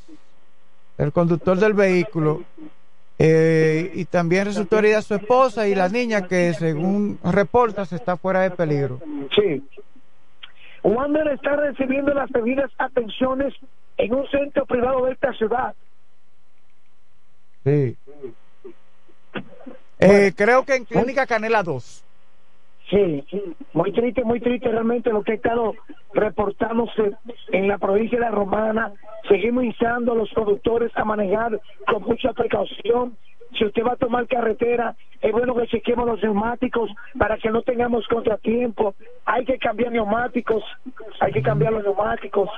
el 0.98 1.12
conductor 1.12 1.58
del 1.58 1.72
vehículo, 1.72 2.44
eh, 3.18 3.90
y 3.94 4.04
también 4.04 4.44
resultó 4.44 4.78
herida 4.78 5.00
su 5.02 5.14
esposa 5.14 5.66
y 5.66 5.74
la 5.74 5.88
niña 5.88 6.28
que 6.28 6.52
según 6.54 7.18
reportas 7.24 7.92
está 7.92 8.16
fuera 8.16 8.42
de 8.42 8.50
peligro. 8.50 9.00
Sí. 9.34 9.62
Wander 10.82 11.26
está 11.28 11.56
recibiendo 11.56 12.12
las 12.14 12.30
debidas 12.30 12.70
atenciones 12.78 13.54
en 13.96 14.14
un 14.14 14.28
centro 14.28 14.66
privado 14.66 15.06
de 15.06 15.12
esta 15.12 15.32
ciudad. 15.32 15.74
Sí. 17.64 17.96
Eh, 19.98 20.32
creo 20.36 20.64
que 20.64 20.76
en 20.76 20.84
Clínica 20.84 21.26
Canela 21.26 21.62
2. 21.62 22.04
Sí, 22.88 23.24
muy 23.72 23.92
triste, 23.92 24.22
muy 24.22 24.40
triste 24.40 24.68
realmente 24.68 25.10
lo 25.10 25.22
que 25.22 25.32
ha 25.32 25.34
estado 25.34 25.74
reportándose 26.14 27.16
en 27.50 27.66
la 27.66 27.78
provincia 27.78 28.18
de 28.18 28.24
la 28.24 28.30
Romana. 28.30 28.92
Seguimos 29.28 29.64
instando 29.64 30.12
a 30.12 30.16
los 30.16 30.30
conductores 30.32 30.92
a 30.96 31.04
manejar 31.04 31.60
con 31.86 32.02
mucha 32.04 32.32
precaución. 32.32 33.16
Si 33.58 33.64
usted 33.64 33.82
va 33.82 33.92
a 33.92 33.96
tomar 33.96 34.28
carretera, 34.28 34.94
es 35.20 35.32
bueno 35.32 35.54
que 35.56 35.66
chequemos 35.66 36.06
los 36.06 36.22
neumáticos 36.22 36.90
para 37.18 37.38
que 37.38 37.50
no 37.50 37.62
tengamos 37.62 38.06
contratiempo. 38.06 38.94
Hay 39.24 39.44
que 39.44 39.58
cambiar 39.58 39.90
neumáticos, 39.90 40.62
hay 41.18 41.32
que 41.32 41.42
cambiar 41.42 41.72
los 41.72 41.82
neumáticos. 41.82 42.50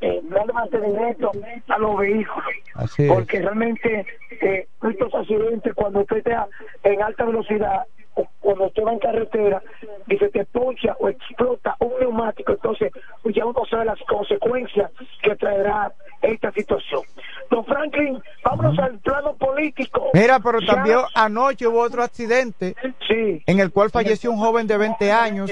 Eh, 0.00 0.20
darle 0.22 0.52
mantenimiento 0.52 1.32
a 1.66 1.78
los 1.78 1.98
vehículos 1.98 2.44
Así 2.74 3.08
porque 3.08 3.40
realmente 3.40 4.06
eh, 4.40 4.68
estos 4.88 5.12
accidentes 5.12 5.74
cuando 5.74 6.02
usted 6.02 6.18
está 6.18 6.46
en 6.84 7.02
alta 7.02 7.24
velocidad 7.24 7.82
o 8.14 8.26
cuando 8.40 8.66
usted 8.66 8.82
va 8.84 8.92
en 8.92 8.98
carretera 8.98 9.62
y 10.08 10.16
se 10.18 10.28
te 10.28 10.44
poncha 10.44 10.96
o 11.00 11.08
explota 11.08 11.76
un 11.80 11.92
neumático 12.00 12.52
entonces 12.52 12.92
pues 13.22 13.34
ya 13.34 13.44
uno 13.44 13.60
sabe 13.68 13.84
las 13.86 13.98
consecuencias 14.08 14.90
que 15.22 15.34
traerá 15.36 15.92
esta 16.22 16.50
situación. 16.52 17.02
Don 17.50 17.64
Franklin 17.66 18.18
vámonos 18.42 18.78
al 18.78 18.98
plano 19.00 19.34
político. 19.36 20.08
Mira, 20.14 20.40
pero 20.40 20.58
Ya- 20.60 20.74
también 20.74 20.98
anoche 21.14 21.66
hubo 21.66 21.80
otro 21.82 22.02
accidente 22.02 22.74
sí. 23.06 23.42
en 23.46 23.60
el 23.60 23.70
cual 23.70 23.90
falleció 23.90 24.30
un 24.32 24.38
joven 24.38 24.66
de 24.66 24.78
20 24.78 25.12
años. 25.12 25.50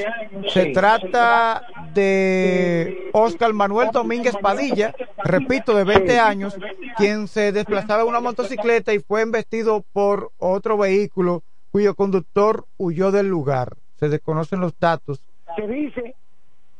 Se 0.48 0.66
trata 0.72 1.62
de 1.92 3.10
Oscar 3.12 3.52
Manuel 3.52 3.90
Domínguez 3.92 4.36
Padilla, 4.40 4.94
repito, 5.24 5.74
de 5.76 5.84
20 5.84 6.18
años, 6.18 6.56
quien 6.96 7.28
se 7.28 7.52
desplazaba 7.52 8.02
en 8.02 8.08
una 8.08 8.20
motocicleta 8.20 8.94
y 8.94 8.98
fue 9.00 9.20
embestido 9.22 9.84
por 9.92 10.30
otro 10.38 10.78
vehículo 10.78 11.42
cuyo 11.72 11.94
conductor 11.94 12.66
huyó 12.78 13.10
del 13.10 13.26
lugar. 13.28 13.76
Se 13.98 14.08
desconocen 14.08 14.60
los 14.60 14.78
datos. 14.78 15.20
se 15.56 15.66
dice 15.66 16.14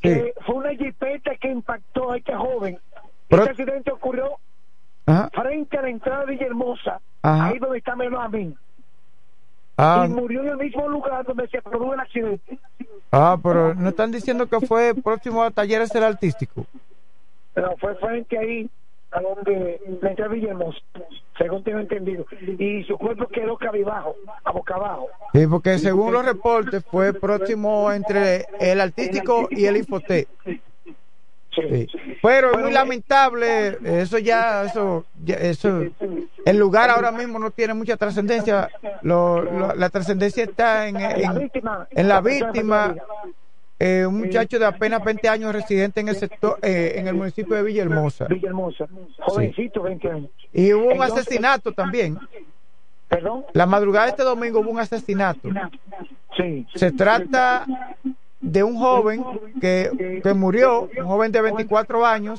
Sí. 0.01 0.09
que 0.09 0.34
fue 0.47 0.55
una 0.57 0.74
jipeta 0.74 1.36
que 1.36 1.49
impactó 1.51 2.12
a 2.12 2.16
este 2.16 2.34
joven 2.34 2.78
Pero- 3.28 3.43
este 3.43 3.51
accidente 3.62 3.90
ocurrió 3.93 4.30
Ajá. 5.07 5.28
frente 5.32 5.78
a 5.78 5.82
la 5.82 5.88
entrada 5.90 6.24
de 6.24 6.32
Villahermosa, 6.32 7.01
Ajá. 7.22 7.47
ahí 7.49 7.59
donde 7.59 7.78
está 7.78 7.95
Melamín, 7.97 8.57
Ah, 9.76 10.05
y 10.07 10.12
murió 10.12 10.43
en 10.43 10.49
el 10.49 10.57
mismo 10.59 10.86
lugar 10.88 11.24
donde 11.24 11.49
se 11.49 11.61
produjo 11.62 11.95
el 11.95 12.01
accidente. 12.01 12.59
ah, 13.11 13.36
pero 13.43 13.74
no 13.74 13.88
están 13.90 14.11
diciendo 14.12 14.47
que 14.47 14.61
fue 14.66 14.95
próximo 14.95 15.43
a 15.43 15.51
Talleres 15.51 15.90
del 15.90 16.05
Artístico. 16.05 16.66
Pero 17.55 17.76
fue 17.78 17.95
frente 17.97 18.38
ahí 18.38 18.70
a 19.12 19.20
donde 19.20 19.80
la 20.00 20.10
entrada 20.10 20.30
de 20.32 20.36
Villahermosa, 20.40 20.78
según 21.38 21.62
tengo 21.64 21.78
entendido. 21.80 22.26
Y 22.58 22.82
su 22.84 22.96
cuerpo 22.96 23.26
quedó 23.28 23.56
cabibajo, 23.56 24.16
a 24.44 24.52
boca 24.52 24.74
abajo. 24.74 25.08
Sí, 25.32 25.46
porque 25.46 25.78
según 25.78 26.12
los 26.12 26.24
reportes 26.24 26.84
fue 26.90 27.12
próximo 27.12 27.92
entre 27.92 28.46
el 28.60 28.80
Artístico 28.80 29.48
y 29.50 29.66
el 29.66 29.76
Infoté. 29.76 30.28
Sí. 31.54 31.86
Pero 32.22 32.52
es 32.52 32.58
muy 32.58 32.72
lamentable, 32.72 33.76
eso 33.84 34.16
ya, 34.16 34.64
eso, 34.64 35.04
ya- 35.22 35.34
eso, 35.36 35.82
el 36.46 36.56
lugar 36.56 36.88
ahora 36.88 37.10
mismo 37.12 37.38
no 37.38 37.50
tiene 37.50 37.74
mucha 37.74 37.98
trascendencia, 37.98 38.70
lo- 39.02 39.42
lo- 39.42 39.74
la 39.74 39.90
trascendencia 39.90 40.44
está 40.44 40.86
en, 40.88 40.94
La 40.94 41.10
en, 41.10 41.38
víctima. 41.38 41.86
en 41.90 42.08
la 42.08 42.20
víctima. 42.22 42.94
Eh, 43.84 44.06
un 44.06 44.18
muchacho 44.18 44.58
de 44.60 44.64
apenas 44.66 45.02
20 45.02 45.28
años 45.28 45.52
residente 45.52 46.00
en 46.00 46.08
el 46.08 46.16
sector, 46.16 46.58
eh, 46.62 46.92
en 46.96 47.08
el 47.08 47.14
municipio 47.14 47.56
de 47.56 47.62
Villahermosa. 47.64 48.26
Villahermosa. 48.26 48.86
Jovencito, 49.18 49.82
20 49.82 50.08
años. 50.10 50.30
Y 50.52 50.72
hubo 50.72 50.86
un 50.86 50.92
Entonces- 50.92 51.18
asesinato 51.26 51.72
también. 51.72 52.18
¿Perdón? 53.08 53.44
La 53.52 53.66
madrugada 53.66 54.06
de 54.06 54.10
este 54.12 54.22
domingo 54.22 54.60
hubo 54.60 54.70
un 54.70 54.78
asesinato. 54.78 55.48
Sí. 56.36 56.66
Se 56.74 56.92
trata 56.92 57.66
de 58.40 58.62
un 58.62 58.76
joven 58.78 59.24
que, 59.60 60.20
que 60.22 60.32
murió, 60.34 60.88
un 60.96 61.04
joven 61.06 61.32
de 61.32 61.40
24 61.42 62.06
años, 62.06 62.38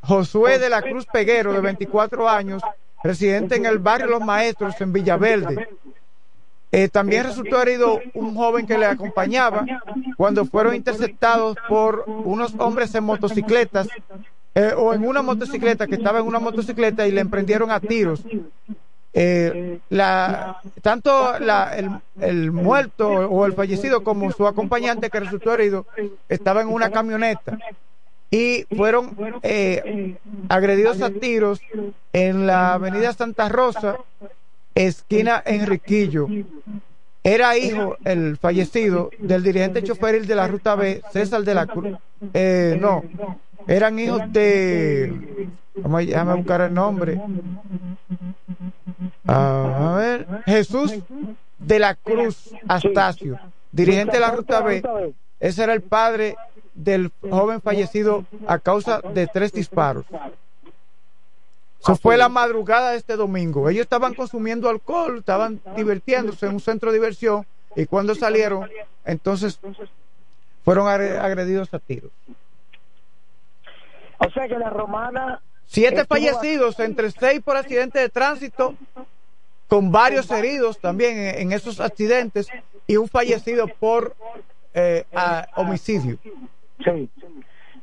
Josué 0.00 0.58
de 0.58 0.68
la 0.70 0.82
Cruz 0.82 1.04
Peguero, 1.06 1.52
de 1.52 1.60
24 1.60 2.28
años, 2.28 2.62
residente 3.02 3.56
en 3.56 3.66
el 3.66 3.78
barrio 3.78 4.06
Los 4.06 4.20
Maestros, 4.24 4.80
en 4.80 4.92
Villaverde. 4.92 5.68
Eh, 6.72 6.88
también 6.88 7.24
resultó 7.24 7.62
herido 7.62 8.00
un 8.14 8.34
joven 8.34 8.66
que 8.66 8.76
le 8.76 8.86
acompañaba 8.86 9.64
cuando 10.16 10.44
fueron 10.44 10.74
interceptados 10.74 11.56
por 11.68 12.04
unos 12.06 12.54
hombres 12.58 12.94
en 12.94 13.04
motocicletas 13.04 13.88
eh, 14.54 14.72
o 14.76 14.92
en 14.92 15.06
una 15.06 15.22
motocicleta 15.22 15.86
que 15.86 15.94
estaba 15.94 16.18
en 16.18 16.26
una 16.26 16.40
motocicleta 16.40 17.06
y 17.06 17.12
le 17.12 17.20
emprendieron 17.20 17.70
a 17.70 17.78
tiros. 17.80 18.24
eh, 19.14 19.78
la, 19.88 20.60
tanto 20.82 21.38
la, 21.38 21.74
el, 21.76 21.88
el, 22.20 22.52
muerto 22.52 23.08
o 23.08 23.46
el 23.46 23.54
fallecido 23.54 24.04
como 24.04 24.30
su 24.32 24.46
acompañante 24.46 25.08
que 25.08 25.20
resultó 25.20 25.54
herido 25.54 25.86
estaba 26.28 26.60
en 26.60 26.68
una 26.68 26.90
camioneta 26.90 27.58
y 28.30 28.64
fueron 28.76 29.16
eh, 29.42 30.16
agredidos 30.48 31.00
a 31.00 31.10
tiros 31.10 31.60
en 32.12 32.46
la 32.46 32.74
avenida 32.74 33.12
Santa 33.12 33.48
Rosa, 33.48 33.96
esquina 34.76 35.42
Enriquillo. 35.44 36.28
Era 37.24 37.58
hijo, 37.58 37.96
el 38.04 38.36
fallecido, 38.36 39.10
del 39.18 39.42
dirigente 39.42 39.82
choferil 39.82 40.28
de 40.28 40.36
la 40.36 40.46
Ruta 40.46 40.76
B, 40.76 41.02
César 41.12 41.42
de 41.42 41.54
la 41.54 41.66
Cruz. 41.66 41.98
Eh, 42.32 42.78
no, 42.80 43.02
eran 43.66 43.98
hijos 43.98 44.22
de. 44.32 45.48
Vamos 45.74 46.14
a, 46.14 46.34
buscar 46.34 46.60
el 46.60 46.74
nombre. 46.74 47.20
a 49.26 49.94
ver, 49.98 50.26
Jesús 50.46 50.94
de 51.58 51.78
la 51.80 51.96
Cruz 51.96 52.54
Astacio, 52.68 53.40
dirigente 53.72 54.12
de 54.12 54.20
la 54.20 54.30
Ruta 54.30 54.60
B. 54.60 54.82
Ese 55.40 55.64
era 55.64 55.74
el 55.74 55.82
padre 55.82 56.36
del 56.74 57.10
joven 57.28 57.60
fallecido 57.60 58.24
a 58.46 58.58
causa 58.60 59.00
de 59.00 59.26
tres 59.26 59.52
disparos. 59.52 60.06
Eso 61.86 61.94
fue 61.94 62.16
la 62.16 62.28
madrugada 62.28 62.90
de 62.90 62.96
este 62.96 63.14
domingo. 63.14 63.70
Ellos 63.70 63.82
estaban 63.82 64.14
consumiendo 64.14 64.68
alcohol, 64.68 65.18
estaban 65.18 65.60
divirtiéndose 65.76 66.46
en 66.46 66.54
un 66.54 66.60
centro 66.60 66.90
de 66.90 66.98
diversión 66.98 67.46
y 67.76 67.86
cuando 67.86 68.16
salieron, 68.16 68.68
entonces 69.04 69.60
fueron 70.64 70.88
agredidos 70.88 71.72
a 71.72 71.78
tiros. 71.78 72.10
O 74.18 74.28
sea 74.30 74.48
que 74.48 74.58
la 74.58 74.70
romana... 74.70 75.40
Siete 75.68 76.04
fallecidos, 76.04 76.80
entre 76.80 77.12
seis 77.12 77.40
por 77.40 77.56
accidente 77.56 78.00
de 78.00 78.08
tránsito, 78.08 78.74
con 79.68 79.92
varios 79.92 80.28
heridos 80.32 80.80
también 80.80 81.18
en, 81.18 81.52
esos 81.52 81.78
accidentes 81.78 82.48
y 82.88 82.96
un 82.96 83.08
fallecido 83.08 83.68
por 83.68 84.16
eh, 84.74 85.04
homicidio. 85.54 86.18
Sí. 86.84 87.08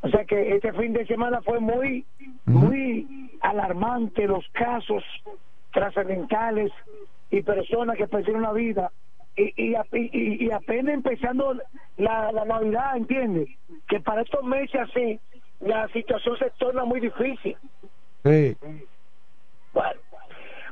O 0.02 0.10
sea 0.10 0.26
que 0.26 0.56
este 0.56 0.74
fin 0.74 0.92
de 0.92 1.06
semana 1.08 1.42
fue 1.42 1.62
muy, 1.62 2.06
muy 2.46 3.32
alarmante 3.44 4.26
los 4.26 4.48
casos 4.54 5.04
trascendentales 5.72 6.72
y 7.30 7.44
personas 7.44 7.98
que 7.98 8.08
perdieron 8.08 8.42
la 8.42 8.54
vida. 8.54 8.92
Y, 9.36 9.54
y, 9.58 10.46
y, 10.46 10.52
apenas 10.52 10.94
empezando 10.94 11.58
la, 11.98 12.32
la 12.32 12.46
Navidad, 12.46 12.96
¿entiendes? 12.96 13.50
Que 13.88 14.00
para 14.00 14.22
estos 14.22 14.44
meses 14.44 14.80
así 14.80 15.20
la 15.60 15.88
situación 15.90 16.38
se 16.38 16.52
torna 16.52 16.86
muy 16.86 17.00
difícil. 17.00 17.58
Sí. 18.24 18.56
Bueno, 19.74 20.00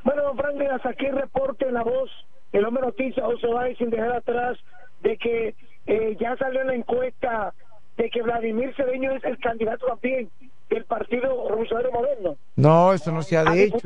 bueno 0.03 0.23
don 0.23 0.37
Franklin, 0.37 0.69
hasta 0.69 0.89
aquí 0.89 1.07
reporte 1.07 1.67
en 1.67 1.73
la 1.73 1.83
voz, 1.83 2.11
el 2.51 2.65
hombre 2.65 2.83
noticia 2.83 3.23
José 3.23 3.47
Báez 3.47 3.77
sin 3.79 3.89
dejar 3.89 4.11
atrás 4.11 4.59
de 5.01 5.17
que 5.17 5.55
eh, 5.87 6.15
ya 6.19 6.37
salió 6.37 6.63
la 6.63 6.75
encuesta 6.75 7.53
de 7.97 8.09
que 8.11 8.21
Vladimir 8.21 8.75
Cedeño 8.75 9.11
es 9.13 9.23
el 9.23 9.39
candidato 9.39 9.87
también 9.87 10.29
del 10.75 10.85
Partido 10.85 11.47
Revolucionario 11.47 11.91
Moderno. 11.91 12.37
No, 12.55 12.93
eso 12.93 13.11
no 13.11 13.21
se 13.21 13.37
ha 13.37 13.43
dicho. 13.43 13.77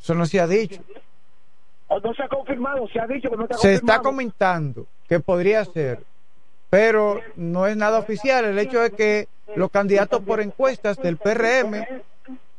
Eso 0.00 0.14
no 0.14 0.26
se 0.26 0.40
ha 0.40 0.46
dicho. 0.46 0.80
O 1.88 2.00
no 2.00 2.14
se 2.14 2.22
ha 2.22 2.28
confirmado, 2.28 2.88
se 2.88 3.00
ha 3.00 3.06
dicho 3.06 3.28
que 3.30 3.36
no 3.36 3.44
está 3.44 3.58
Se 3.58 3.74
está 3.74 4.00
comentando 4.00 4.86
que 5.08 5.20
podría 5.20 5.64
ser, 5.64 6.02
pero 6.70 7.20
no 7.36 7.66
es 7.66 7.76
nada 7.76 7.98
oficial. 7.98 8.44
El 8.44 8.58
hecho 8.58 8.82
es 8.82 8.92
que 8.92 9.28
los 9.56 9.70
candidatos 9.70 10.22
por 10.22 10.40
encuestas 10.40 10.96
del 10.98 11.16
PRM, 11.16 11.84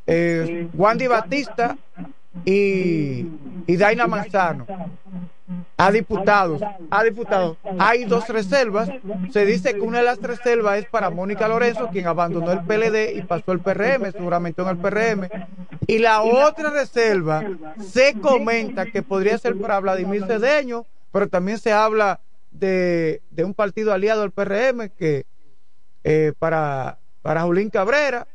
eh, 0.05 0.67
Wandy 0.73 1.07
Batista 1.07 1.77
y, 2.43 3.27
y 3.67 3.77
Daina 3.77 4.07
Manzano, 4.07 4.65
a 5.77 5.91
diputados, 5.91 6.61
a 6.89 7.03
diputados. 7.03 7.57
Hay 7.79 8.05
dos 8.05 8.27
reservas. 8.27 8.89
Se 9.31 9.45
dice 9.45 9.73
que 9.73 9.81
una 9.81 9.99
de 9.99 10.05
las 10.05 10.21
reservas 10.21 10.79
es 10.79 10.85
para 10.87 11.09
Mónica 11.09 11.47
Lorenzo, 11.47 11.89
quien 11.91 12.07
abandonó 12.07 12.51
el 12.51 12.61
PLD 12.61 13.15
y 13.15 13.21
pasó 13.21 13.51
el 13.51 13.59
PRM, 13.59 14.11
seguramente 14.11 14.61
en 14.61 14.67
el 14.67 14.77
PRM. 14.77 15.29
Y 15.87 15.99
la 15.99 16.21
otra 16.21 16.69
reserva 16.71 17.43
se 17.79 18.19
comenta 18.19 18.85
que 18.87 19.03
podría 19.03 19.37
ser 19.37 19.57
para 19.57 19.79
Vladimir 19.79 20.25
Cedeño, 20.25 20.85
pero 21.11 21.29
también 21.29 21.59
se 21.59 21.71
habla 21.71 22.19
de, 22.51 23.21
de 23.31 23.43
un 23.43 23.53
partido 23.53 23.93
aliado 23.93 24.23
al 24.23 24.31
PRM 24.31 24.89
que 24.97 25.25
eh, 26.03 26.33
para, 26.37 26.99
para 27.21 27.43
Julín 27.43 27.69
Cabrera, 27.69 28.27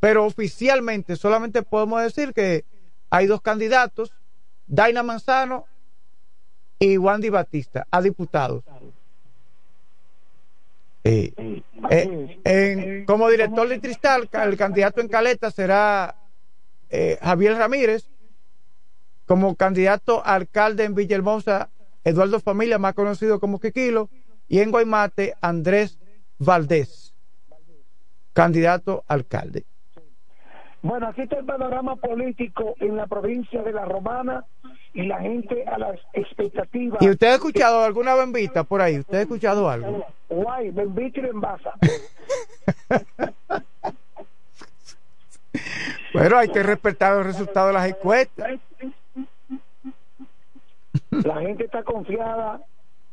pero 0.00 0.24
oficialmente 0.24 1.16
solamente 1.16 1.62
podemos 1.62 2.02
decir 2.02 2.32
que 2.32 2.64
hay 3.10 3.26
dos 3.26 3.40
candidatos, 3.42 4.12
Daina 4.66 5.02
Manzano 5.02 5.66
y 6.78 6.96
Wandy 6.96 7.28
Batista, 7.28 7.86
a 7.90 8.00
diputados. 8.00 8.64
Eh, 11.02 11.62
eh, 11.90 13.04
como 13.06 13.28
director 13.28 13.68
de 13.68 13.80
Cristal, 13.80 14.28
el 14.32 14.56
candidato 14.56 15.00
en 15.00 15.08
Caleta 15.08 15.50
será 15.50 16.16
Javier 17.20 17.56
Ramírez. 17.56 18.08
Como 19.26 19.54
candidato 19.54 20.24
alcalde 20.24 20.84
en 20.84 20.94
Villahermosa, 20.94 21.70
Eduardo 22.02 22.40
Familia, 22.40 22.78
más 22.78 22.94
conocido 22.94 23.38
como 23.38 23.60
Quiquilo. 23.60 24.10
Y 24.48 24.58
en 24.60 24.70
Guaymate, 24.72 25.34
Andrés 25.40 25.98
Valdés 26.38 27.10
candidato 28.32 29.04
alcalde. 29.06 29.66
Bueno, 30.82 31.08
así 31.08 31.22
está 31.22 31.38
el 31.38 31.44
panorama 31.44 31.96
político 31.96 32.74
en 32.80 32.96
la 32.96 33.06
provincia 33.06 33.62
de 33.62 33.72
La 33.72 33.84
Romana 33.84 34.44
y 34.94 35.02
la 35.02 35.20
gente 35.20 35.64
a 35.66 35.78
las 35.78 36.00
expectativas. 36.14 37.02
¿Y 37.02 37.10
usted 37.10 37.26
ha 37.26 37.34
escuchado 37.34 37.84
alguna 37.84 38.14
bembita 38.14 38.64
por 38.64 38.80
ahí? 38.80 38.98
¿Usted 38.98 39.18
ha 39.18 39.22
escuchado 39.22 39.68
algo? 39.68 40.06
Guay, 40.30 40.70
bembita 40.70 41.20
y 41.20 41.22
bembasa. 41.22 41.74
bueno, 46.14 46.38
hay 46.38 46.48
que 46.48 46.62
respetar 46.62 47.16
los 47.16 47.26
resultados 47.26 47.68
de 47.68 47.74
las 47.74 47.88
encuestas. 47.90 48.58
La 51.10 51.40
gente 51.40 51.64
está 51.64 51.82
confiada, 51.82 52.62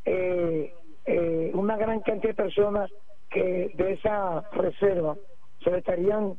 eh, 0.06 0.74
eh, 1.06 1.52
una 1.54 1.76
gran 1.76 2.00
cantidad 2.00 2.30
de 2.30 2.44
personas 2.44 2.90
que 3.30 3.72
de 3.76 3.94
esa 3.94 4.42
reserva 4.54 5.18
se 5.64 5.72
le 5.72 5.80
estarían 5.80 6.36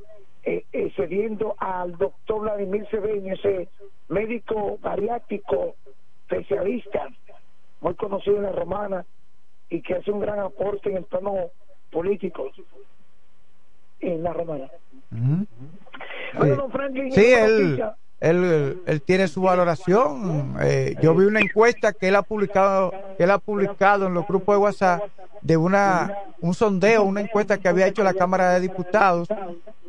eh, 0.49 0.64
eh, 0.72 0.90
cediendo 0.96 1.57
al 1.59 1.99
doctor 1.99 2.40
Vladimir 2.40 2.86
Cedeño, 2.90 3.34
ese 3.34 3.68
médico 4.09 4.78
bariátrico 4.80 5.74
especialista, 6.22 7.07
muy 7.82 7.94
conocido 7.96 8.38
en 8.38 8.44
la 8.44 8.53
romana 8.53 9.05
y 9.68 9.82
que 9.82 9.96
hace 9.96 10.11
un 10.11 10.20
gran 10.20 10.38
aporte 10.38 10.88
en 10.88 10.96
el 10.96 11.05
plano 11.05 11.51
político 11.90 12.51
en 14.01 14.22
la 14.22 14.32
romana. 14.32 14.70
sí, 17.11 17.24
él, 17.26 17.82
él, 18.21 19.03
tiene 19.05 19.29
su 19.29 19.43
valoración. 19.43 20.57
Eh, 20.61 20.97
yo 21.01 21.14
vi 21.14 21.27
una 21.27 21.41
encuesta 21.41 21.93
que 21.93 22.09
él 22.09 22.16
ha 22.16 22.23
publicado, 22.23 22.93
que 23.16 23.25
él 23.25 23.31
ha 23.31 23.39
publicado 23.39 24.07
en 24.07 24.14
los 24.14 24.27
grupos 24.27 24.57
de 24.57 24.59
WhatsApp 24.59 25.03
de 25.43 25.57
una 25.57 26.14
un 26.41 26.55
sondeo, 26.55 27.03
una 27.05 27.21
encuesta 27.21 27.59
que 27.59 27.69
había 27.69 27.87
hecho 27.87 28.03
la 28.03 28.14
Cámara 28.14 28.55
de 28.55 28.61
Diputados. 28.61 29.29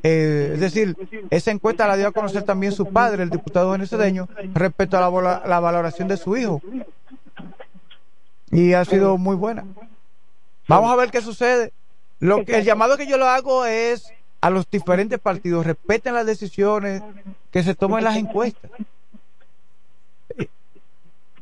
Eh, 0.04 0.52
es 0.54 0.60
decir, 0.60 0.96
esa 1.30 1.52
encuesta 1.52 1.88
la 1.88 1.98
dio 1.98 2.08
a 2.08 2.12
conocer 2.12 2.44
también 2.44 2.72
su 2.72 2.86
padre, 2.86 3.24
el 3.24 3.30
diputado 3.30 3.72
venezolano, 3.72 4.28
respecto 4.54 4.98
a 4.98 5.22
la, 5.22 5.44
la 5.46 5.60
valoración 5.60 6.08
de 6.08 6.18
su 6.18 6.38
hijo. 6.38 6.62
Y 8.52 8.74
ha 8.74 8.86
sido 8.86 9.18
muy 9.18 9.36
buena. 9.36 9.66
Vamos 10.68 10.92
a 10.92 10.96
ver 10.96 11.12
qué 11.12 11.22
sucede. 11.22 11.74
Lo 12.20 12.44
que 12.46 12.58
el 12.58 12.66
llamado 12.66 12.98
que 12.98 13.08
yo 13.08 13.18
lo 13.18 13.28
hago 13.28 13.66
es 13.66 14.12
a 14.42 14.50
los 14.50 14.70
diferentes 14.70 15.20
partidos 15.20 15.66
respeten 15.66 16.14
las 16.14 16.26
decisiones 16.26 17.02
que 17.52 17.64
se 17.64 17.76
toman 17.76 18.00
en 18.00 18.06
las 18.06 18.18
encuestas. 18.18 18.72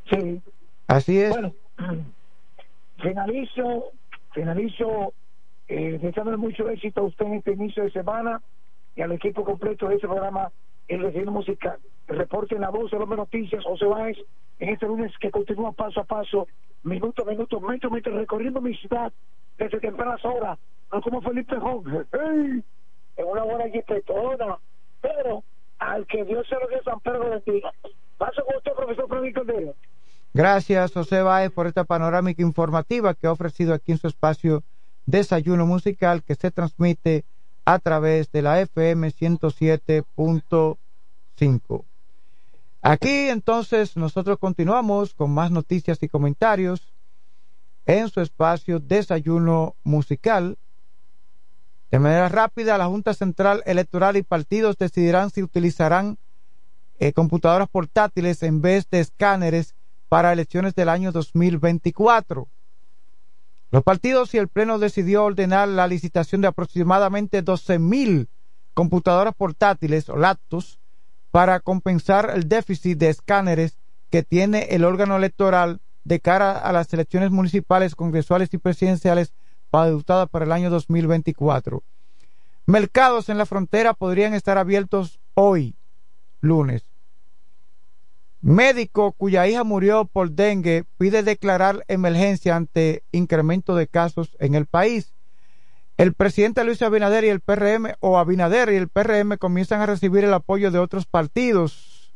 Sí. 0.10 0.41
Así 0.88 1.20
es. 1.20 1.30
Bueno, 1.30 1.53
finalizo, 3.01 3.91
finalizo 4.34 5.14
eh, 5.68 5.99
deseándole 6.01 6.38
mucho 6.38 6.70
éxito 6.70 7.01
a 7.01 7.05
usted 7.05 7.26
en 7.26 7.34
este 7.36 7.51
inicio 7.51 7.84
de 7.84 7.91
semana 7.91 8.41
y 8.95 9.01
al 9.01 9.12
equipo 9.12 9.43
completo 9.43 9.89
de 9.89 9.95
este 9.95 10.08
programa 10.08 10.51
El 10.88 11.01
Recién 11.01 11.30
Musical. 11.30 11.78
reporte 12.08 12.55
en 12.55 12.62
la 12.62 12.70
voz 12.70 12.89
de 12.89 12.99
los 12.99 13.10
noticias, 13.10 13.64
José 13.66 13.86
Báez, 13.86 14.18
en 14.60 14.70
este 14.70 14.88
lunes 14.88 15.12
que 15.20 15.30
continúa 15.30 15.74
paso 15.74 15.99
a 15.99 16.05
paso, 16.05 16.47
minuto 16.84 17.24
a 17.24 17.26
minuto, 17.26 17.60
metro 17.60 17.89
a 17.89 17.93
metro, 17.93 18.18
recorriendo 18.18 18.62
mi 18.62 18.76
ciudad 18.78 19.12
desde 19.58 19.80
tempranas 19.80 20.24
horas, 20.24 20.58
no 20.91 21.01
como 21.01 21.22
Felipe 21.22 21.58
Jorge 21.58 22.05
en 23.18 23.26
una 23.26 23.43
buena 23.43 23.70
jipetona, 23.70 24.58
pero 25.01 25.43
al 25.80 26.06
que 26.08 26.24
Dios 26.26 26.46
se 26.48 26.56
lo 26.56 26.68
San 26.84 27.00
Pedro. 27.00 27.42
Paso 28.18 28.44
usted, 28.56 28.74
profesor. 28.74 29.08
Gracias, 30.34 30.94
José 30.94 31.22
Baez, 31.22 31.52
por 31.52 31.68
esta 31.68 31.84
panorámica 31.84 32.42
informativa 32.42 33.14
que 33.14 33.28
ha 33.28 33.32
ofrecido 33.32 33.74
aquí 33.74 33.92
en 33.92 33.98
su 33.98 34.08
espacio 34.08 34.64
Desayuno 35.06 35.66
Musical 35.66 36.24
que 36.24 36.36
se 36.36 36.52
transmite 36.52 37.26
a 37.66 37.80
través 37.80 38.32
de 38.32 38.42
la 38.42 38.62
FM 38.62 39.10
107.5. 39.10 41.84
Aquí 42.82 43.30
entonces 43.30 43.98
nosotros 43.98 44.38
continuamos 44.38 45.14
con 45.14 45.32
más 45.32 45.52
noticias 45.52 46.02
y 46.02 46.08
comentarios 46.08 46.94
en 47.86 48.08
su 48.10 48.22
espacio 48.22 48.80
Desayuno 48.80 49.76
Musical. 49.84 50.58
De 51.92 52.00
manera 52.00 52.28
rápida, 52.28 52.78
la 52.78 52.88
Junta 52.88 53.14
Central 53.14 53.64
Electoral 53.66 54.18
y 54.18 54.24
partidos 54.24 54.78
decidirán 54.78 55.30
si 55.30 55.42
utilizarán 55.42 56.18
eh, 57.00 57.14
computadoras 57.14 57.70
portátiles 57.70 58.44
en 58.44 58.62
vez 58.62 58.90
de 58.90 59.00
escáneres 59.00 59.76
para 60.10 60.34
elecciones 60.34 60.76
del 60.76 60.90
año 60.90 61.12
2024. 61.12 62.48
Los 63.72 63.84
partidos 63.84 64.34
y 64.34 64.38
el 64.38 64.48
Pleno 64.48 64.80
decidió 64.80 65.24
ordenar 65.26 65.68
la 65.68 65.88
licitación 65.88 66.42
de 66.42 66.48
aproximadamente 66.48 67.42
12 67.42 67.80
mil 67.80 68.30
computadoras 68.74 69.34
portátiles 69.36 70.10
o 70.10 70.18
laptops 70.18 70.80
para 71.32 71.60
compensar 71.60 72.32
el 72.34 72.48
déficit 72.48 72.98
de 72.98 73.10
escáneres 73.10 73.78
que 74.10 74.24
tiene 74.24 74.68
el 74.72 74.86
órgano 74.86 75.18
electoral 75.18 75.82
de 76.04 76.20
cara 76.20 76.58
a 76.58 76.72
las 76.72 76.92
elecciones 76.94 77.32
municipales, 77.32 77.96
congresuales 77.96 78.54
y 78.54 78.58
presidenciales 78.58 79.34
pautada 79.78 80.26
para 80.26 80.46
el 80.46 80.52
año 80.52 80.70
2024. 80.70 81.84
Mercados 82.66 83.30
en 83.30 83.38
la 83.38 83.46
frontera 83.46 83.94
podrían 83.94 84.34
estar 84.34 84.58
abiertos 84.58 85.20
hoy, 85.36 85.76
lunes. 86.42 86.86
Médico 88.42 89.14
cuya 89.14 89.48
hija 89.48 89.64
murió 89.64 90.06
por 90.06 90.32
dengue 90.32 90.86
pide 90.98 91.24
declarar 91.24 91.84
emergencia 91.88 92.56
ante 92.56 93.04
incremento 93.12 93.76
de 93.76 93.88
casos 93.88 94.36
en 94.40 94.56
el 94.56 94.66
país. 94.66 95.14
El 95.98 96.14
presidente 96.14 96.64
Luis 96.64 96.82
Abinader 96.82 97.24
y 97.24 97.30
el 97.30 97.40
PRM 97.40 97.94
o 98.00 98.18
Abinader 98.18 98.72
y 98.72 98.76
el 98.76 98.88
PRM 98.88 99.38
comienzan 99.38 99.82
a 99.82 99.88
recibir 99.88 100.24
el 100.24 100.34
apoyo 100.34 100.70
de 100.70 100.80
otros 100.80 101.06
partidos. 101.06 102.14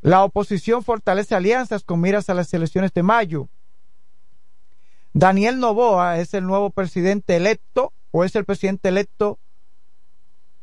La 0.00 0.24
oposición 0.24 0.82
fortalece 0.82 1.34
alianzas 1.34 1.84
con 1.84 2.00
miras 2.00 2.30
a 2.30 2.34
las 2.34 2.52
elecciones 2.54 2.92
de 2.92 3.02
mayo. 3.02 3.48
Daniel 5.18 5.58
Novoa 5.58 6.20
es 6.20 6.32
el 6.32 6.46
nuevo 6.46 6.70
presidente 6.70 7.34
electo 7.34 7.92
o 8.12 8.22
es 8.22 8.36
el 8.36 8.44
presidente 8.44 8.88
electo 8.88 9.40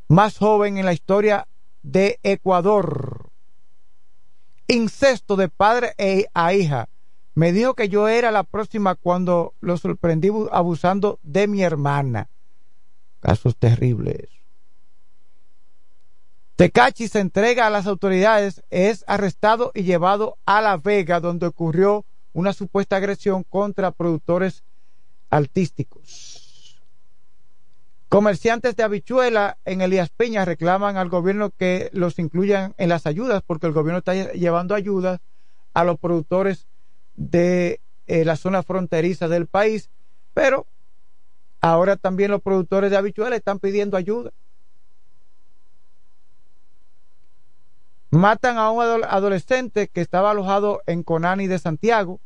más 0.08 0.38
joven 0.38 0.78
en 0.78 0.86
la 0.86 0.94
historia 0.94 1.46
de 1.84 2.22
Ecuador. 2.24 3.32
Incesto 4.70 5.36
de 5.36 5.50
padre 5.50 5.94
e 5.98 6.28
a 6.34 6.54
hija. 6.54 6.88
Me 7.34 7.52
dijo 7.52 7.74
que 7.74 7.90
yo 7.90 8.08
era 8.08 8.32
la 8.32 8.44
próxima 8.44 8.96
cuando 8.96 9.54
lo 9.60 9.76
sorprendí 9.76 10.30
abusando 10.54 11.20
de 11.22 11.48
mi 11.48 11.62
hermana. 11.62 12.30
Casos 13.20 13.58
terribles. 13.58 14.30
Tecachi 16.56 17.10
se 17.10 17.20
entrega 17.20 17.68
a 17.68 17.70
las 17.70 17.88
autoridades, 17.88 18.64
es 18.70 19.04
arrestado 19.06 19.72
y 19.74 19.84
llevado 19.84 20.38
a 20.46 20.62
La 20.62 20.78
Vega, 20.78 21.20
donde 21.20 21.46
ocurrió 21.46 22.06
una 22.36 22.52
supuesta 22.52 22.98
agresión 22.98 23.44
contra 23.44 23.92
productores 23.92 24.66
artísticos. 25.30 26.82
Comerciantes 28.10 28.76
de 28.76 28.84
habichuela 28.84 29.58
en 29.64 29.80
Elías 29.80 30.10
Peña 30.10 30.44
reclaman 30.44 30.98
al 30.98 31.08
gobierno 31.08 31.52
que 31.52 31.90
los 31.94 32.20
incluyan 32.20 32.76
en 32.78 32.90
las 32.90 33.06
ayudas 33.08 33.42
porque 33.42 33.68
el 33.68 33.74
gobierno 33.74 34.00
está 34.00 34.34
llevando 34.34 34.76
ayudas 34.76 35.22
a 35.74 35.86
los 35.86 35.98
productores 35.98 36.68
de 37.16 37.80
eh, 38.06 38.26
la 38.26 38.36
zona 38.36 38.64
fronteriza 38.64 39.30
del 39.30 39.48
país, 39.48 39.90
pero 40.34 40.68
ahora 41.62 41.96
también 41.96 42.32
los 42.32 42.42
productores 42.42 42.92
de 42.92 42.98
habichuela 42.98 43.38
están 43.38 43.60
pidiendo 43.60 43.96
ayuda. 43.96 44.32
Matan 48.12 48.58
a 48.58 48.72
un 48.72 49.04
adolescente 49.06 49.88
que 49.88 50.02
estaba 50.02 50.32
alojado 50.32 50.82
en 50.86 51.04
Conani 51.04 51.48
de 51.48 51.60
Santiago. 51.60 52.20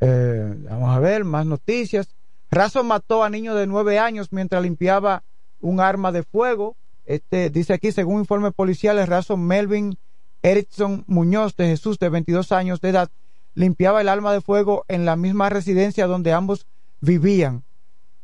Eh, 0.00 0.54
vamos 0.68 0.90
a 0.94 0.98
ver 1.00 1.24
más 1.24 1.46
noticias. 1.46 2.14
Razo 2.50 2.84
mató 2.84 3.24
a 3.24 3.30
niño 3.30 3.54
de 3.54 3.66
nueve 3.66 3.98
años 3.98 4.28
mientras 4.32 4.62
limpiaba 4.62 5.24
un 5.60 5.80
arma 5.80 6.12
de 6.12 6.22
fuego. 6.22 6.76
Este 7.04 7.50
dice 7.50 7.72
aquí, 7.72 7.92
según 7.92 8.20
informes 8.20 8.52
policiales, 8.52 9.08
Razo 9.08 9.36
Melvin 9.36 9.98
Erickson 10.42 11.04
Muñoz 11.06 11.56
de 11.56 11.66
Jesús, 11.66 11.98
de 11.98 12.08
22 12.08 12.52
años 12.52 12.80
de 12.80 12.90
edad, 12.90 13.10
limpiaba 13.54 14.00
el 14.00 14.08
arma 14.08 14.32
de 14.32 14.40
fuego 14.40 14.84
en 14.88 15.04
la 15.04 15.16
misma 15.16 15.48
residencia 15.48 16.06
donde 16.06 16.32
ambos 16.32 16.66
vivían, 17.00 17.64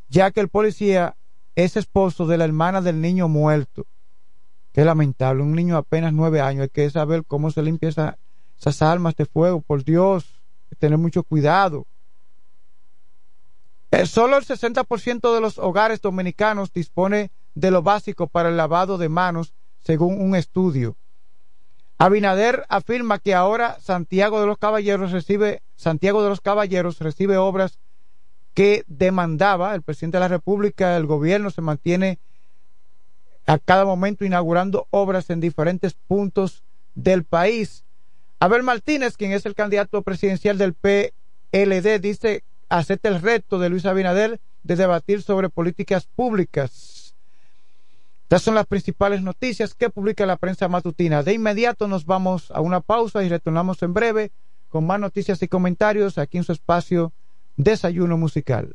ya 0.08 0.30
que 0.30 0.40
el 0.40 0.48
policía 0.48 1.16
es 1.56 1.76
esposo 1.76 2.26
de 2.26 2.38
la 2.38 2.44
hermana 2.44 2.80
del 2.80 3.00
niño 3.00 3.28
muerto. 3.28 3.86
Qué 4.72 4.84
lamentable, 4.84 5.42
un 5.42 5.54
niño 5.54 5.76
apenas 5.76 6.12
nueve 6.12 6.40
años. 6.40 6.62
Hay 6.62 6.68
que 6.68 6.90
saber 6.90 7.24
cómo 7.24 7.50
se 7.50 7.62
limpia 7.62 7.88
esas 7.88 8.82
armas 8.82 9.14
de 9.14 9.24
fuego. 9.24 9.60
Por 9.60 9.84
Dios, 9.84 10.42
tener 10.74 10.98
mucho 10.98 11.22
cuidado. 11.22 11.86
Solo 14.06 14.36
el 14.36 14.44
60% 14.44 15.34
de 15.34 15.40
los 15.40 15.58
hogares 15.58 16.00
dominicanos 16.00 16.72
dispone 16.72 17.30
de 17.54 17.70
lo 17.70 17.82
básico 17.82 18.26
para 18.26 18.48
el 18.48 18.56
lavado 18.56 18.98
de 18.98 19.08
manos, 19.08 19.54
según 19.82 20.20
un 20.20 20.34
estudio. 20.34 20.96
Abinader 21.96 22.66
afirma 22.68 23.20
que 23.20 23.34
ahora 23.34 23.78
Santiago 23.80 24.40
de 24.40 24.46
los 24.46 24.58
Caballeros 24.58 25.12
recibe 25.12 25.62
Santiago 25.76 26.22
de 26.22 26.28
los 26.28 26.40
Caballeros 26.40 26.98
recibe 26.98 27.36
obras 27.36 27.78
que 28.52 28.84
demandaba 28.86 29.74
el 29.74 29.82
presidente 29.82 30.16
de 30.16 30.20
la 30.22 30.28
República, 30.28 30.96
el 30.96 31.06
gobierno 31.06 31.50
se 31.50 31.60
mantiene 31.60 32.18
a 33.46 33.58
cada 33.58 33.84
momento 33.84 34.24
inaugurando 34.24 34.86
obras 34.90 35.30
en 35.30 35.40
diferentes 35.40 35.94
puntos 35.94 36.62
del 36.94 37.24
país. 37.24 37.84
Abel 38.40 38.62
Martínez, 38.62 39.16
quien 39.16 39.32
es 39.32 39.46
el 39.46 39.54
candidato 39.54 40.02
presidencial 40.02 40.58
del 40.58 40.74
PLD, 40.74 42.00
dice 42.00 42.44
acepta 42.68 43.08
el 43.08 43.20
reto 43.20 43.58
de 43.58 43.68
Luis 43.68 43.86
Abinader 43.86 44.40
de 44.62 44.76
debatir 44.76 45.22
sobre 45.22 45.48
políticas 45.48 46.06
públicas. 46.06 47.14
Estas 48.24 48.42
son 48.42 48.54
las 48.54 48.66
principales 48.66 49.22
noticias 49.22 49.74
que 49.74 49.90
publica 49.90 50.26
la 50.26 50.36
prensa 50.36 50.66
matutina. 50.66 51.22
De 51.22 51.34
inmediato 51.34 51.86
nos 51.86 52.06
vamos 52.06 52.50
a 52.50 52.60
una 52.60 52.80
pausa 52.80 53.22
y 53.22 53.28
retornamos 53.28 53.82
en 53.82 53.94
breve 53.94 54.32
con 54.70 54.86
más 54.86 54.98
noticias 54.98 55.40
y 55.42 55.48
comentarios 55.48 56.18
aquí 56.18 56.38
en 56.38 56.44
su 56.44 56.52
espacio 56.52 57.12
Desayuno 57.56 58.16
musical. 58.16 58.74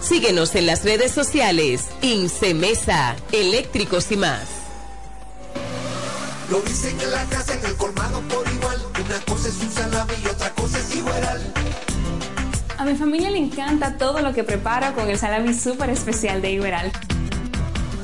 Síguenos 0.00 0.54
en 0.54 0.66
las 0.66 0.82
redes 0.84 1.12
sociales. 1.12 1.86
Incemesa, 2.00 3.16
eléctricos 3.32 4.10
y 4.10 4.16
más. 4.16 4.48
Lo 6.50 6.60
dicen 6.62 6.98
en 7.00 7.10
la 7.10 7.24
casa, 7.26 7.54
en 7.54 7.64
el 7.64 7.76
colmado 7.76 8.20
por 8.22 8.48
igual. 8.50 8.78
Una 9.04 9.20
cosa 9.20 9.48
es 9.48 9.56
un 9.60 9.70
salami 9.70 10.14
y 10.24 10.26
otra 10.26 10.50
cosa 10.50 10.78
es 10.78 10.96
igual. 10.96 11.52
A 12.78 12.84
mi 12.84 12.94
familia 12.96 13.30
le 13.30 13.38
encanta 13.38 13.98
todo 13.98 14.20
lo 14.20 14.32
que 14.32 14.42
prepara 14.42 14.94
con 14.94 15.10
el 15.10 15.18
salami 15.18 15.52
súper 15.52 15.90
especial 15.90 16.40
de 16.40 16.52
Iberal. 16.52 16.90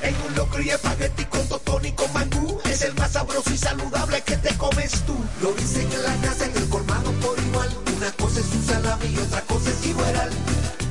En 0.03 0.15
un 0.29 0.35
locro 0.37 0.63
y 0.63 0.69
espagueti 0.69 1.25
con 1.25 1.49
totón 1.49 1.85
y 1.87 1.93
con 1.93 2.13
mangú. 2.13 2.61
Es 2.67 2.83
el 2.83 2.95
más 2.95 3.13
sabroso 3.13 3.51
y 3.53 3.57
saludable 3.57 4.21
que 4.21 4.37
te 4.37 4.55
comes 4.57 4.93
tú. 5.07 5.17
Lo 5.41 5.53
dicen 5.55 5.91
en 5.91 6.03
la 6.03 6.15
casa, 6.17 6.45
en 6.45 6.57
el 6.57 6.69
colmado. 6.69 7.06
Una 7.97 8.11
cosa 8.13 8.41
es 8.41 8.53
un 8.53 8.63
salami 8.63 9.07
y 9.07 9.19
otra 9.19 9.41
cosa 9.43 9.71
es 9.71 9.87
igual. 9.87 10.31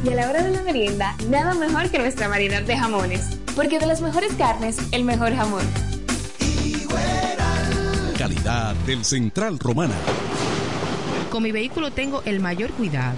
Y 0.03 0.09
a 0.09 0.15
la 0.15 0.27
hora 0.27 0.41
de 0.41 0.49
la 0.49 0.63
merienda, 0.63 1.15
nada 1.29 1.53
mejor 1.53 1.91
que 1.91 1.99
nuestra 1.99 2.27
variedad 2.27 2.63
de 2.63 2.75
jamones. 2.75 3.37
Porque 3.55 3.77
de 3.77 3.85
las 3.85 4.01
mejores 4.01 4.33
carnes, 4.33 4.77
el 4.91 5.03
mejor 5.03 5.35
jamón. 5.35 5.63
Calidad 8.17 8.73
del 8.87 9.05
Central 9.05 9.59
Romana. 9.59 9.93
Con 11.29 11.43
mi 11.43 11.51
vehículo 11.51 11.91
tengo 11.91 12.23
el 12.25 12.39
mayor 12.39 12.71
cuidado. 12.71 13.17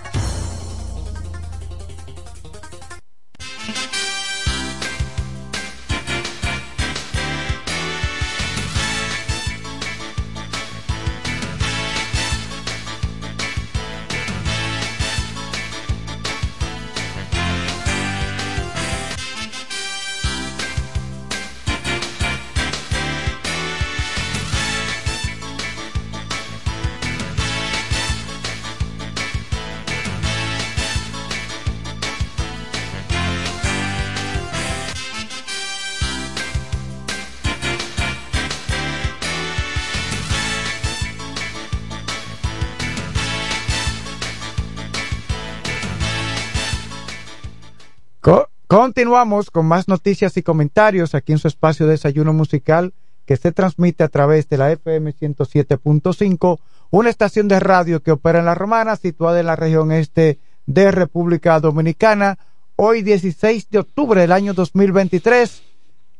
Continuamos 48.81 49.51
con 49.51 49.67
más 49.67 49.87
noticias 49.87 50.37
y 50.37 50.41
comentarios 50.41 51.13
aquí 51.13 51.33
en 51.33 51.37
su 51.37 51.47
espacio 51.47 51.85
de 51.85 51.91
desayuno 51.91 52.33
musical 52.33 52.95
que 53.27 53.37
se 53.37 53.51
transmite 53.51 54.03
a 54.03 54.07
través 54.07 54.49
de 54.49 54.57
la 54.57 54.71
FM 54.71 55.13
107.5, 55.13 56.59
una 56.89 57.11
estación 57.11 57.47
de 57.47 57.59
radio 57.59 58.01
que 58.01 58.09
opera 58.11 58.39
en 58.39 58.45
La 58.45 58.55
Romana, 58.55 58.95
situada 58.95 59.39
en 59.39 59.45
la 59.45 59.55
región 59.55 59.91
este 59.91 60.39
de 60.65 60.89
República 60.89 61.59
Dominicana. 61.59 62.39
Hoy 62.75 63.03
16 63.03 63.69
de 63.69 63.77
octubre 63.77 64.19
del 64.19 64.31
año 64.31 64.55
2023. 64.55 65.61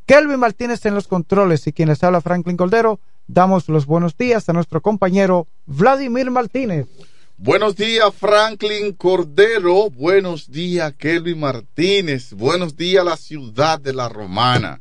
Kelvin 0.06 0.40
Martínez 0.40 0.86
en 0.86 0.94
los 0.94 1.08
controles 1.08 1.66
y 1.66 1.74
quien 1.74 1.90
les 1.90 2.04
habla 2.04 2.22
Franklin 2.22 2.58
Coldero. 2.58 3.00
Damos 3.26 3.70
los 3.70 3.88
buenos 3.88 4.16
días 4.16 4.48
a 4.50 4.54
nuestro 4.54 4.82
compañero 4.82 5.48
Vladimir 5.66 6.30
Martínez. 6.30 6.86
Buenos 7.44 7.76
días, 7.76 8.14
Franklin 8.14 8.94
Cordero. 8.94 9.90
Buenos 9.90 10.52
días, 10.52 10.94
Kelvin 10.96 11.40
Martínez. 11.40 12.34
Buenos 12.34 12.78
días, 12.78 13.04
la 13.04 13.18
ciudad 13.18 13.80
de 13.80 13.94
la 13.94 14.10
Romana. 14.10 14.80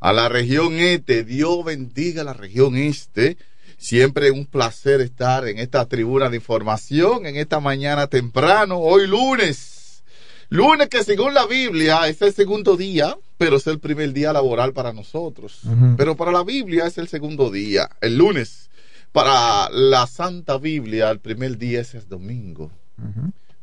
A 0.00 0.12
la 0.12 0.28
región 0.28 0.74
este. 0.80 1.22
Dios 1.22 1.64
bendiga 1.64 2.24
la 2.24 2.32
región 2.32 2.76
este. 2.76 3.36
Siempre 3.78 4.32
un 4.32 4.46
placer 4.46 5.00
estar 5.00 5.46
en 5.46 5.60
esta 5.60 5.86
tribuna 5.86 6.28
de 6.28 6.38
información, 6.38 7.26
en 7.26 7.36
esta 7.36 7.60
mañana 7.60 8.08
temprano, 8.08 8.78
hoy 8.78 9.06
lunes. 9.06 10.02
Lunes 10.48 10.88
que 10.88 11.04
según 11.04 11.32
la 11.32 11.46
Biblia 11.46 12.08
es 12.08 12.20
el 12.22 12.34
segundo 12.34 12.76
día, 12.76 13.16
pero 13.38 13.58
es 13.58 13.68
el 13.68 13.78
primer 13.78 14.12
día 14.12 14.32
laboral 14.32 14.72
para 14.72 14.92
nosotros. 14.92 15.60
Pero 15.96 16.16
para 16.16 16.32
la 16.32 16.42
Biblia 16.42 16.86
es 16.86 16.98
el 16.98 17.06
segundo 17.06 17.52
día, 17.52 17.88
el 18.00 18.18
lunes. 18.18 18.68
Para 19.12 19.68
la 19.70 20.06
Santa 20.06 20.58
Biblia, 20.58 21.10
el 21.10 21.20
primer 21.20 21.58
día 21.58 21.80
es 21.80 21.94
el 21.94 22.08
domingo. 22.08 22.70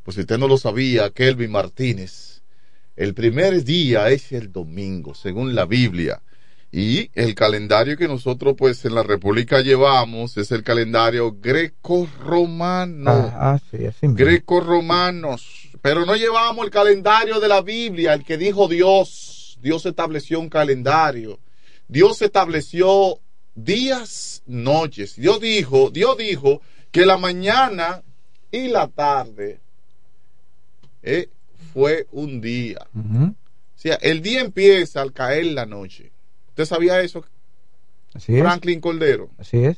Pues 0.03 0.15
si 0.15 0.21
usted 0.21 0.37
no 0.37 0.47
lo 0.47 0.57
sabía, 0.57 1.09
Kelvin 1.11 1.51
Martínez, 1.51 2.41
el 2.95 3.13
primer 3.13 3.63
día 3.63 4.09
es 4.09 4.31
el 4.31 4.51
domingo, 4.51 5.13
según 5.13 5.55
la 5.55 5.65
Biblia. 5.65 6.21
Y 6.71 7.09
el 7.13 7.33
calendario 7.33 7.95
que 7.95 8.07
nosotros 8.09 8.55
pues 8.57 8.83
en 8.83 8.93
la 8.93 9.03
República 9.03 9.61
llevamos 9.61 10.35
es 10.37 10.51
el 10.51 10.63
calendario 10.63 11.37
greco-romano. 11.39 13.11
Ah, 13.11 13.53
ah, 13.53 13.59
sí, 13.71 13.85
así 13.85 14.07
mismo. 14.07 14.17
Greco-romanos. 14.17 15.69
Pero 15.81 16.05
no 16.05 16.15
llevamos 16.15 16.65
el 16.65 16.71
calendario 16.71 17.39
de 17.39 17.47
la 17.47 17.61
Biblia, 17.61 18.13
el 18.13 18.25
que 18.25 18.37
dijo 18.37 18.67
Dios. 18.67 19.57
Dios 19.61 19.85
estableció 19.85 20.41
un 20.41 20.49
calendario. 20.49 21.39
Dios 21.87 22.21
estableció 22.21 23.21
días, 23.57 24.43
noches. 24.45 25.15
Dios 25.15 25.41
dijo, 25.41 25.89
Dios 25.89 26.17
dijo 26.17 26.61
que 26.91 27.05
la 27.05 27.17
mañana 27.17 28.03
y 28.51 28.67
la 28.69 28.88
tarde 28.88 29.59
eh, 31.03 31.29
fue 31.73 32.07
un 32.11 32.39
día. 32.39 32.88
O 32.95 33.34
sea, 33.79 33.95
el 33.95 34.21
día 34.21 34.41
empieza 34.41 35.01
al 35.01 35.11
caer 35.13 35.47
la 35.47 35.65
noche. 35.65 36.11
¿Usted 36.49 36.65
sabía 36.65 37.01
eso? 37.01 37.25
Así 38.13 38.35
es. 38.35 38.41
Franklin 38.41 38.79
Cordero. 38.79 39.29
Así 39.38 39.63
es. 39.63 39.77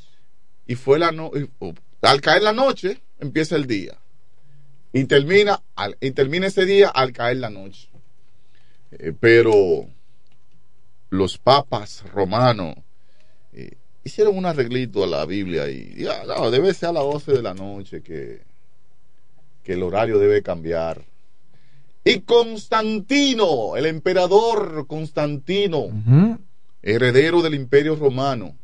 Y 0.67 0.75
fue 0.75 0.99
la 0.99 1.11
no 1.11 1.31
y- 1.35 1.49
oh, 1.59 1.73
al 2.01 2.21
caer 2.21 2.43
la 2.43 2.53
noche 2.53 3.01
empieza 3.19 3.55
el 3.55 3.65
día. 3.65 3.97
Y 4.93 5.05
termina, 5.05 5.61
al- 5.75 5.97
y 6.01 6.11
termina 6.11 6.47
ese 6.47 6.65
día 6.65 6.89
al 6.89 7.11
caer 7.11 7.37
la 7.37 7.49
noche. 7.49 7.89
Eh, 8.91 9.13
pero 9.19 9.87
los 11.09 11.37
papas 11.37 12.03
romanos 12.11 12.75
hicieron 14.03 14.37
un 14.37 14.45
arreglito 14.45 15.03
a 15.03 15.07
la 15.07 15.25
Biblia 15.25 15.69
y 15.69 15.95
ya, 16.03 16.23
no, 16.25 16.51
debe 16.51 16.73
ser 16.73 16.89
a 16.89 16.93
las 16.93 17.03
12 17.03 17.31
de 17.33 17.41
la 17.41 17.53
noche 17.53 18.01
que, 18.01 18.41
que 19.63 19.73
el 19.73 19.83
horario 19.83 20.19
debe 20.19 20.41
cambiar. 20.41 21.05
Y 22.03 22.21
Constantino, 22.21 23.75
el 23.75 23.85
emperador 23.85 24.87
Constantino, 24.87 25.89
heredero 26.81 27.41
del 27.41 27.55
imperio 27.55 27.95
romano, 27.95 28.55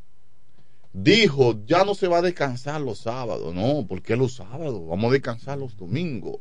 dijo, 0.94 1.60
ya 1.66 1.84
no 1.84 1.94
se 1.94 2.08
va 2.08 2.20
a 2.20 2.22
descansar 2.22 2.80
los 2.80 3.00
sábados, 3.00 3.54
no, 3.54 3.86
¿por 3.86 4.02
qué 4.02 4.16
los 4.16 4.36
sábados? 4.36 4.88
Vamos 4.88 5.10
a 5.10 5.14
descansar 5.14 5.58
los 5.58 5.76
domingos. 5.76 6.40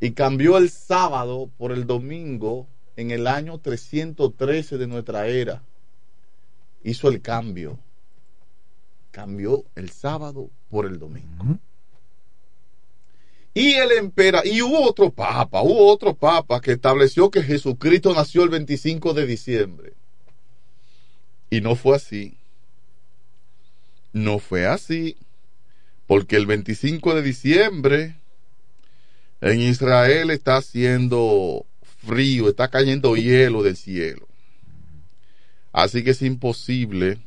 Y 0.00 0.12
cambió 0.12 0.56
el 0.56 0.70
sábado 0.70 1.50
por 1.58 1.70
el 1.70 1.86
domingo 1.86 2.66
en 2.96 3.10
el 3.10 3.26
año 3.26 3.58
313 3.58 4.78
de 4.78 4.86
nuestra 4.86 5.28
era. 5.28 5.62
Hizo 6.84 7.08
el 7.08 7.20
cambio. 7.20 7.78
Cambió 9.10 9.64
el 9.74 9.90
sábado 9.90 10.50
por 10.70 10.86
el 10.86 10.98
domingo. 10.98 11.58
Y 13.54 13.74
el 13.74 13.92
empera 13.92 14.42
y 14.44 14.62
hubo 14.62 14.88
otro 14.88 15.10
papa, 15.10 15.60
hubo 15.62 15.92
otro 15.92 16.14
papa 16.14 16.60
que 16.60 16.72
estableció 16.72 17.30
que 17.30 17.42
Jesucristo 17.42 18.14
nació 18.14 18.44
el 18.44 18.48
25 18.48 19.12
de 19.12 19.26
diciembre. 19.26 19.92
Y 21.50 21.60
no 21.60 21.76
fue 21.76 21.96
así. 21.96 22.38
No 24.14 24.38
fue 24.38 24.66
así. 24.66 25.16
Porque 26.06 26.36
el 26.36 26.46
25 26.46 27.14
de 27.14 27.22
diciembre 27.22 28.16
en 29.42 29.60
Israel 29.60 30.30
está 30.30 30.56
haciendo 30.56 31.66
frío, 32.06 32.48
está 32.48 32.68
cayendo 32.68 33.16
hielo 33.16 33.62
del 33.62 33.76
cielo. 33.76 34.28
Así 35.72 36.04
que 36.04 36.10
es 36.10 36.22
imposible 36.22 37.18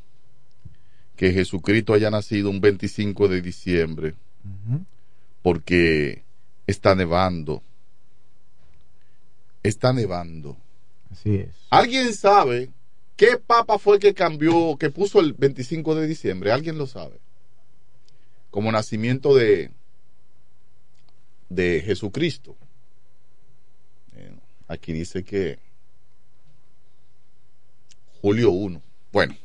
que 1.16 1.32
Jesucristo 1.32 1.94
haya 1.94 2.12
nacido 2.12 2.50
un 2.50 2.62
25 2.62 3.28
de 3.28 3.42
diciembre 3.42 4.16
porque 5.42 6.24
está 6.68 6.94
nevando. 6.96 7.64
Está 9.64 9.94
nevando. 9.94 10.58
Así 11.12 11.36
es. 11.36 11.50
¿Alguien 11.70 12.14
sabe 12.14 12.70
qué 13.16 13.38
papa 13.38 13.80
fue 13.80 13.98
que 14.00 14.14
cambió, 14.14 14.78
que 14.78 14.90
puso 14.90 15.20
el 15.20 15.34
25 15.34 15.96
de 15.96 16.08
diciembre? 16.08 16.52
¿Alguien 16.52 16.78
lo 16.78 16.86
sabe? 16.86 17.20
Como 18.52 18.72
nacimiento 18.72 19.34
de, 19.36 19.72
de 21.50 21.82
Jesucristo. 21.84 22.56
Aquí 24.68 24.94
dice 24.94 25.24
que 25.24 25.60
julio 28.26 28.50
1. 28.50 28.82
Bueno, 29.12 29.36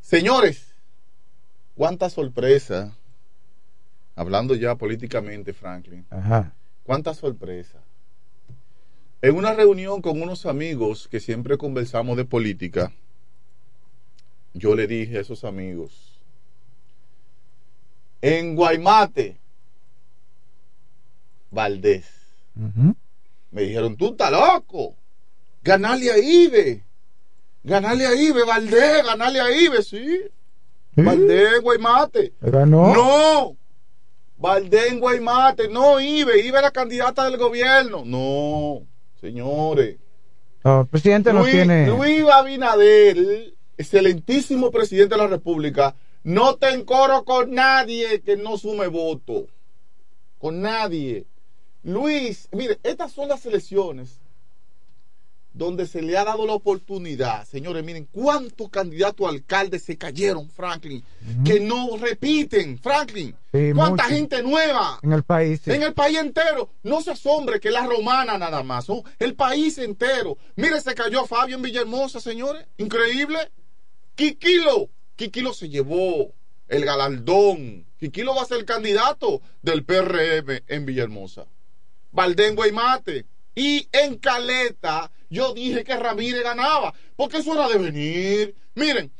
señores, 0.00 0.74
cuánta 1.76 2.10
sorpresa. 2.10 2.92
Hablando 4.16 4.56
ya 4.56 4.74
políticamente, 4.74 5.52
Franklin. 5.52 6.04
Ajá. 6.10 6.52
Cuánta 6.82 7.14
sorpresa. 7.14 7.78
En 9.22 9.36
una 9.36 9.54
reunión 9.54 10.02
con 10.02 10.20
unos 10.20 10.44
amigos 10.44 11.06
que 11.06 11.20
siempre 11.20 11.56
conversamos 11.56 12.16
de 12.16 12.24
política, 12.24 12.92
yo 14.54 14.74
le 14.74 14.88
dije 14.88 15.18
a 15.18 15.20
esos 15.20 15.44
amigos, 15.44 16.18
en 18.22 18.56
Guaymate, 18.56 19.38
Valdés, 21.52 22.06
me 23.52 23.62
dijeron, 23.62 23.96
tú 23.96 24.10
estás 24.10 24.32
loco, 24.32 24.96
ganarle 25.62 26.10
a 26.10 26.18
Ibe, 26.18 26.89
ganarle 27.62 28.06
a 28.06 28.14
Ibe, 28.14 28.44
Valdés, 28.44 29.04
ganarle 29.04 29.40
a 29.40 29.50
Ibe, 29.50 29.82
sí. 29.82 30.22
Valdés, 30.96 31.60
Guaymate. 31.62 32.32
Ganó. 32.40 32.94
No, 32.94 33.56
Valdés 34.36 34.92
en 34.92 35.00
Guaymate, 35.00 35.68
no 35.68 36.00
Ibe, 36.00 36.44
Ibe 36.44 36.58
era 36.58 36.70
candidata 36.70 37.24
del 37.24 37.36
gobierno. 37.36 38.02
No, 38.04 38.82
señores. 39.20 39.98
No, 40.64 40.82
el 40.82 40.86
presidente 40.88 41.32
no 41.32 41.40
Luis, 41.40 41.52
tiene. 41.52 41.86
Luis 41.86 42.24
Abinader, 42.24 43.54
excelentísimo 43.78 44.70
presidente 44.70 45.14
de 45.14 45.20
la 45.20 45.26
República, 45.26 45.94
no 46.22 46.56
te 46.56 46.70
encoro 46.70 47.24
con 47.24 47.52
nadie 47.54 48.20
que 48.20 48.36
no 48.36 48.58
sume 48.58 48.88
voto. 48.88 49.46
Con 50.38 50.60
nadie. 50.60 51.26
Luis, 51.82 52.48
mire, 52.52 52.78
estas 52.82 53.12
son 53.12 53.28
las 53.28 53.44
elecciones 53.46 54.19
donde 55.52 55.86
se 55.86 56.00
le 56.02 56.16
ha 56.16 56.24
dado 56.24 56.46
la 56.46 56.52
oportunidad. 56.54 57.44
Señores, 57.46 57.82
miren 57.84 58.06
cuántos 58.10 58.68
candidatos 58.68 59.26
a 59.26 59.30
alcaldes 59.30 59.82
se 59.82 59.98
cayeron, 59.98 60.48
Franklin, 60.50 61.02
que 61.44 61.58
no 61.60 61.96
repiten, 61.96 62.78
Franklin. 62.78 63.34
Sí, 63.52 63.72
Cuánta 63.74 64.04
mucho. 64.04 64.14
gente 64.14 64.42
nueva. 64.42 65.00
En 65.02 65.12
el 65.12 65.24
país. 65.24 65.60
sí. 65.64 65.72
En 65.72 65.82
el 65.82 65.92
país 65.92 66.18
entero. 66.18 66.70
No 66.84 67.00
se 67.02 67.10
asombre 67.10 67.58
que 67.58 67.70
la 67.70 67.84
romana 67.84 68.38
nada 68.38 68.62
más. 68.62 68.88
¿no? 68.88 69.02
El 69.18 69.34
país 69.34 69.76
entero. 69.78 70.38
Mire, 70.56 70.80
se 70.80 70.94
cayó 70.94 71.26
Fabio 71.26 71.56
en 71.56 71.62
Villahermosa, 71.62 72.20
señores. 72.20 72.64
Increíble. 72.78 73.50
Quiquilo. 74.14 74.88
Quiquilo 75.16 75.52
se 75.52 75.68
llevó 75.68 76.32
el 76.68 76.84
galardón. 76.84 77.86
Quiquilo 77.98 78.34
va 78.34 78.42
a 78.42 78.46
ser 78.46 78.58
el 78.58 78.64
candidato 78.64 79.42
del 79.62 79.84
PRM 79.84 80.62
en 80.68 80.86
Villahermosa. 80.86 81.46
Valdengo 82.12 82.64
y 82.66 82.72
Mate. 82.72 83.26
Y 83.54 83.88
en 83.92 84.18
Caleta, 84.18 85.10
yo 85.28 85.52
dije 85.54 85.84
que 85.84 85.96
Ramírez 85.96 86.42
ganaba. 86.42 86.94
Porque 87.16 87.38
eso 87.38 87.52
era 87.54 87.68
de 87.68 87.78
venir. 87.78 88.54
Miren, 88.74 89.12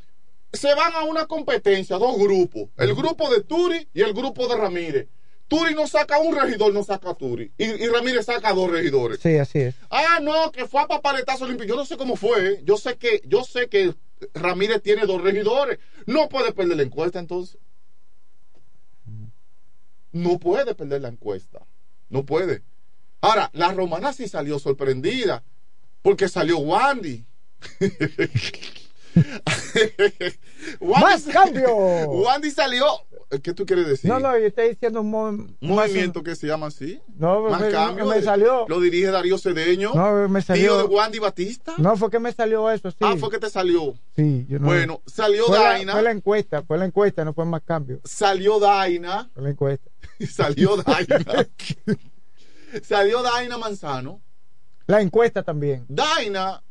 se 0.53 0.73
van 0.73 0.93
a 0.93 1.03
una 1.03 1.25
competencia, 1.27 1.97
dos 1.97 2.17
grupos. 2.17 2.69
El 2.77 2.95
grupo 2.95 3.29
de 3.29 3.41
Turi 3.41 3.87
y 3.93 4.01
el 4.01 4.13
grupo 4.13 4.47
de 4.47 4.55
Ramírez. 4.55 5.07
Turi 5.47 5.75
no 5.75 5.85
saca 5.85 6.17
un 6.19 6.33
regidor, 6.33 6.73
no 6.73 6.83
saca 6.83 7.09
a 7.09 7.13
Turi. 7.13 7.51
Y, 7.57 7.65
y 7.65 7.87
Ramírez 7.87 8.25
saca 8.25 8.53
dos 8.53 8.71
regidores. 8.71 9.19
Sí, 9.19 9.37
así 9.37 9.59
es. 9.59 9.75
Ah, 9.89 10.19
no, 10.21 10.49
que 10.51 10.65
fue 10.65 10.81
a 10.81 10.87
papaletazo 10.87 11.45
limpio. 11.45 11.67
Yo 11.67 11.75
no 11.75 11.85
sé 11.85 11.97
cómo 11.97 12.15
fue. 12.15 12.53
¿eh? 12.53 12.61
Yo 12.63 12.77
sé 12.77 12.97
que, 12.97 13.21
yo 13.25 13.43
sé 13.43 13.67
que 13.67 13.93
Ramírez 14.33 14.81
tiene 14.81 15.05
dos 15.05 15.21
regidores. 15.21 15.79
No 16.05 16.29
puede 16.29 16.53
perder 16.53 16.77
la 16.77 16.83
encuesta 16.83 17.19
entonces. 17.19 17.57
No 20.13 20.39
puede 20.39 20.75
perder 20.75 21.01
la 21.01 21.09
encuesta. 21.09 21.65
No 22.09 22.25
puede. 22.25 22.63
Ahora, 23.21 23.49
la 23.53 23.71
romana 23.71 24.13
sí 24.13 24.27
salió 24.27 24.59
sorprendida. 24.59 25.43
Porque 26.01 26.27
salió 26.27 26.57
Wandy. 26.59 27.23
¡Más 30.81 31.23
cambio! 31.25 31.75
Wandy 31.75 32.49
salió. 32.51 32.85
¿qué 33.43 33.53
tú 33.53 33.65
quieres 33.65 33.87
decir? 33.87 34.09
No, 34.09 34.19
no, 34.19 34.37
yo 34.37 34.47
estoy 34.47 34.69
diciendo 34.69 35.01
un, 35.01 35.09
mo- 35.09 35.27
Un 35.29 35.55
movimiento 35.61 36.21
que 36.23 36.35
se 36.35 36.47
llama 36.47 36.67
así. 36.67 36.99
No, 37.17 37.43
Más 37.49 37.61
me, 37.61 37.69
cambio. 37.69 38.05
me 38.05 38.21
salió. 38.21 38.65
Lo 38.67 38.79
dirige 38.81 39.07
Darío 39.07 39.37
Cedeño. 39.37 39.93
No, 39.93 40.27
me 40.27 40.39
Tío 40.41 40.45
salió. 40.47 40.77
de 40.77 40.83
Wandy 40.83 41.19
Batista. 41.19 41.73
No, 41.77 41.95
fue 41.95 42.09
que 42.09 42.19
me 42.19 42.33
salió 42.33 42.69
eso, 42.71 42.89
sí. 42.91 42.97
Ah, 43.01 43.15
fue 43.17 43.29
que 43.29 43.39
te 43.39 43.49
salió. 43.49 43.93
Sí, 44.15 44.45
yo 44.49 44.59
no- 44.59 44.65
Bueno, 44.67 45.01
salió 45.05 45.45
fue 45.45 45.57
la, 45.59 45.63
Daina. 45.65 45.93
fue 45.93 46.01
la 46.01 46.11
encuesta, 46.11 46.63
fue 46.63 46.77
la 46.77 46.85
encuesta, 46.85 47.23
no 47.23 47.33
fue 47.33 47.45
más 47.45 47.61
cambio. 47.63 48.01
Salió 48.03 48.59
Daina. 48.59 49.29
Fue 49.33 49.43
la 49.43 49.49
encuesta. 49.51 49.89
Salió 50.29 50.75
Daina. 50.77 51.19
salió 52.83 53.21
Daina 53.21 53.57
Manzano. 53.57 54.21
La 54.87 55.01
encuesta 55.01 55.43
también. 55.43 55.85
Daina 55.87 56.61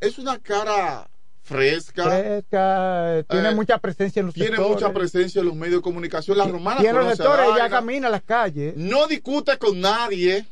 es 0.00 0.18
una 0.18 0.38
cara 0.38 1.08
fresca. 1.42 2.04
Fresca, 2.04 3.24
tiene 3.28 3.48
Eh, 3.50 3.54
mucha 3.54 3.78
presencia 3.78 4.20
en 4.20 4.26
los 4.26 4.34
Tiene 4.34 4.50
sectores. 4.50 4.70
mucha 4.72 4.92
presencia 4.92 5.40
en 5.40 5.46
los 5.46 5.54
medios 5.56 5.76
de 5.76 5.82
comunicación. 5.82 6.36
La 6.38 6.46
romana 6.46 6.80
en 6.80 6.94
los 6.94 7.08
sectores 7.16 7.46
ella 7.54 7.68
camina 7.70 8.08
a 8.08 8.10
las 8.10 8.22
calles. 8.22 8.76
No 8.76 9.06
discute 9.06 9.56
con 9.58 9.80
nadie. 9.80 10.46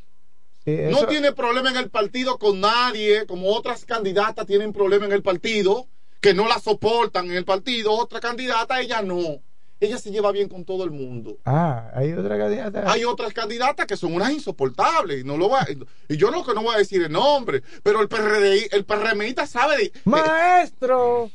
Sí, 0.64 0.76
No 0.90 1.06
tiene 1.06 1.32
problema 1.32 1.70
en 1.70 1.76
el 1.76 1.90
partido 1.90 2.38
con 2.38 2.60
nadie, 2.60 3.24
como 3.26 3.52
otras 3.54 3.84
candidatas 3.84 4.46
tienen 4.46 4.72
problema 4.72 5.04
en 5.06 5.12
el 5.12 5.22
partido, 5.22 5.86
que 6.20 6.34
no 6.34 6.48
la 6.48 6.58
soportan 6.58 7.26
en 7.26 7.36
el 7.36 7.44
partido. 7.44 7.92
Otra 7.92 8.18
candidata, 8.18 8.80
ella 8.80 9.00
no. 9.02 9.40
Ella 9.78 9.98
se 9.98 10.10
lleva 10.10 10.32
bien 10.32 10.48
con 10.48 10.64
todo 10.64 10.84
el 10.84 10.90
mundo. 10.90 11.36
Ah, 11.44 11.90
hay 11.94 12.12
otra 12.12 12.38
candidata. 12.38 12.90
Hay 12.90 13.04
otras 13.04 13.32
candidatas 13.34 13.86
que 13.86 13.96
son 13.96 14.14
unas 14.14 14.30
insoportables. 14.32 15.24
No 15.24 15.36
lo 15.36 15.48
voy 15.50 15.58
a- 15.60 15.66
y 16.08 16.16
yo 16.16 16.30
no 16.30 16.44
que 16.46 16.54
no 16.54 16.62
voy 16.62 16.74
a 16.74 16.78
decir 16.78 17.02
el 17.02 17.12
nombre, 17.12 17.62
pero 17.82 18.00
el 18.00 18.08
PRDI, 18.08 18.68
el 18.72 18.84
PRMista 18.86 19.46
sabe 19.46 19.76
de. 19.76 19.92
Maestro. 20.04 21.30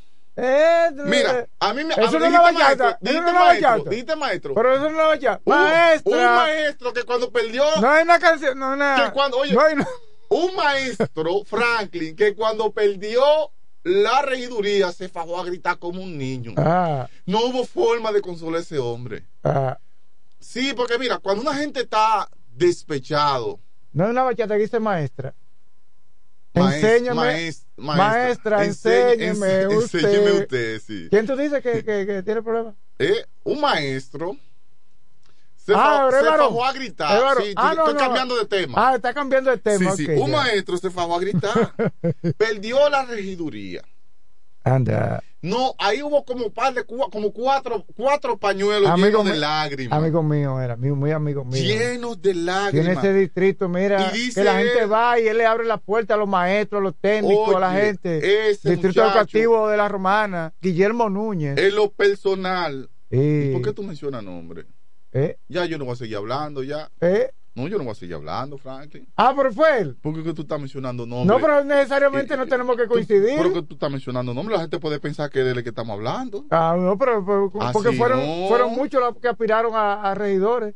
Mira, 1.06 1.48
a 1.60 1.74
mí 1.74 1.84
me 1.84 1.94
Eso 1.94 2.18
no 2.18 2.26
es 2.26 2.32
una 2.32 2.42
bachata, 2.42 2.84
maestro, 2.84 2.88
no 2.88 2.98
dijiste 3.02 3.10
es 3.12 3.22
una 3.22 3.34
maestro, 3.34 3.70
bachata. 3.70 3.90
dijiste 3.90 4.16
maestro. 4.16 4.54
Pero 4.56 4.74
eso 4.76 4.90
no 4.90 5.02
es 5.02 5.08
bachata. 5.08 5.42
Un- 5.46 5.54
Maestra. 5.56 6.18
Un 6.18 6.36
maestro 6.36 6.94
que 6.94 7.04
cuando 7.04 7.32
perdió. 7.32 7.64
No 7.80 7.90
hay 7.90 8.04
una 8.04 8.20
canción, 8.20 8.58
no 8.58 8.74
una. 8.74 9.04
que 9.06 9.12
cuando, 9.14 9.38
oye, 9.38 9.54
no 9.54 9.62
hay 9.62 9.74
una- 9.76 9.88
un 10.30 10.56
maestro, 10.56 11.44
Franklin, 11.46 12.16
que 12.16 12.34
cuando 12.34 12.72
perdió 12.72 13.22
la 13.84 14.22
regiduría 14.22 14.92
se 14.92 15.10
fajó 15.10 15.40
a 15.40 15.46
gritar 15.46 15.78
como 15.80 16.02
un 16.04 16.18
niño. 16.18 16.54
Ah, 16.58 17.08
No 17.26 17.46
hubo 17.46 17.66
forma 17.66 18.12
de 18.12 18.22
consolar 18.22 18.60
a 18.60 18.62
ese 18.62 18.78
hombre. 18.80 19.26
ah. 19.44 19.78
Sí, 20.40 20.74
porque 20.76 20.98
mira, 20.98 21.20
cuando 21.20 21.44
una 21.44 21.54
gente 21.56 21.82
está 21.82 22.28
despechado, 22.56 23.60
No 23.94 24.06
es 24.06 24.10
una 24.10 24.24
bachata 24.24 24.56
que 24.56 24.62
dice 24.64 24.80
maestra. 24.80 25.36
maes- 26.56 26.84
Enséñame. 26.84 27.22
maes- 27.22 27.66
maestra, 27.78 28.66
enseñe- 28.66 29.22
enséñeme 29.22 29.68
usted. 29.78 30.00
enséñeme 30.04 30.32
usted, 30.42 30.80
sí. 30.82 31.08
¿Quién 31.10 31.28
tú 31.28 31.36
dices 31.38 31.62
que, 31.62 31.84
que, 31.84 32.06
que 32.06 32.24
tiene 32.24 32.42
problemas? 32.42 32.74
Eh, 33.00 33.24
un 33.44 33.62
maestro 33.62 34.36
se, 35.66 35.74
Ah, 35.76 36.08
fa- 36.12 36.20
se 36.20 36.26
fajó 36.26 36.66
a 36.66 36.74
gritar. 36.74 37.36
Sí, 37.44 37.54
Ah, 37.56 37.74
no, 37.76 37.82
estoy 37.88 37.94
no. 37.94 38.00
cambiando 38.00 38.36
de 38.38 38.46
tema. 38.46 38.74
Ah, 38.90 38.96
está 38.96 39.14
cambiando 39.14 39.52
de 39.52 39.58
tema. 39.58 39.96
sí, 39.96 40.06
sí. 40.06 40.12
ok, 40.12 40.22
un 40.24 40.32
ya. 40.32 40.38
maestro 40.38 40.78
se 40.78 40.90
fajó 40.90 41.16
a 41.16 41.20
gritar. 41.20 41.74
Perdió 42.38 42.90
la 42.90 43.06
regiduría. 43.06 43.82
Anda. 44.64 45.24
No, 45.44 45.74
ahí 45.80 46.04
hubo 46.04 46.24
como 46.24 46.52
par 46.52 46.72
de 46.76 46.84
como 46.86 47.32
cuatro, 47.34 47.84
cuatro 47.96 48.38
pañuelos 48.38 48.88
Amigo 48.92 49.20
llenos 49.24 49.34
de 49.34 49.40
lágrimas. 49.40 49.98
Amigo 49.98 50.22
mío 50.22 50.62
era, 50.62 50.76
muy, 50.78 50.92
muy 50.92 51.10
amigo 51.12 51.44
mío. 51.44 51.60
llenos 51.64 52.22
de 52.22 52.36
lágrimas. 52.36 52.98
ese 53.00 53.12
distrito, 53.12 53.68
mira, 53.68 54.12
Y 54.16 54.32
que 54.32 54.44
la 54.44 54.60
gente 54.60 54.86
va 54.86 55.20
y 55.20 55.28
él 55.28 55.40
le 55.40 55.48
abre 55.48 55.66
la 55.66 55.78
puerta 55.78 56.14
a 56.14 56.18
los 56.18 56.30
maestros, 56.30 56.80
a 56.80 56.84
los 56.84 56.96
técnicos, 56.96 57.56
a 57.56 57.60
la 57.60 57.72
gente. 57.74 58.18
ese 58.52 58.70
Distrito 58.70 59.02
muchacho- 59.02 59.02
Educativo 59.18 59.68
de 59.68 59.78
la 59.78 59.88
Romana, 59.88 60.54
Guillermo 60.62 61.10
Núñez. 61.10 61.58
En 61.58 61.76
lo 61.76 61.90
personal. 61.92 62.88
Sí. 63.10 63.50
¿Por 63.54 63.64
qué 63.64 63.74
tú 63.74 63.82
mencionas 63.82 64.24
nombre? 64.24 64.66
¿Eh? 65.14 65.38
Ya 65.48 65.66
yo 65.66 65.78
no 65.78 65.86
voy 65.86 65.94
a 65.94 65.98
seguir 65.98 66.18
hablando, 66.18 66.64
ya. 66.64 66.90
¿Eh? 67.02 67.32
No, 67.54 67.68
yo 67.68 67.78
no 67.78 67.84
voy 67.84 67.92
a 67.92 67.96
seguir 67.96 68.16
hablando, 68.16 68.58
Franklin. 68.58 69.06
Ah, 69.18 69.34
pero 69.36 69.52
fue 69.52 69.80
él. 69.80 69.98
¿Por 70.02 70.16
qué 70.16 70.24
que 70.24 70.34
tú 70.34 70.44
estás 70.44 70.58
mencionando 70.58 71.06
nombres? 71.06 71.28
No, 71.28 71.46
pero 71.46 71.64
necesariamente 71.66 72.38
no 72.38 72.48
tenemos 72.48 72.78
que 72.78 72.88
coincidir. 72.88 73.36
Pero 73.36 73.52
que 73.54 73.62
tú 73.64 73.74
estás 73.74 73.92
mencionando 73.92 74.34
nombres, 74.34 74.58
la 74.58 74.62
gente 74.64 74.80
puede 74.80 75.02
pensar 75.02 75.30
que 75.30 75.40
es 75.40 75.46
de 75.46 75.52
él 75.52 75.64
que 75.64 75.70
estamos 75.70 75.94
hablando. 75.94 76.46
Ah, 76.50 76.78
no, 76.80 76.98
pero, 76.98 77.26
pero- 77.26 77.52
Así 77.62 77.74
porque 77.74 77.92
fueron, 77.92 78.20
no. 78.26 78.48
fueron 78.48 78.72
muchos 78.72 79.02
los 79.02 79.18
que 79.18 79.28
aspiraron 79.28 79.76
a, 79.76 80.02
a 80.02 80.16
regidores. 80.16 80.76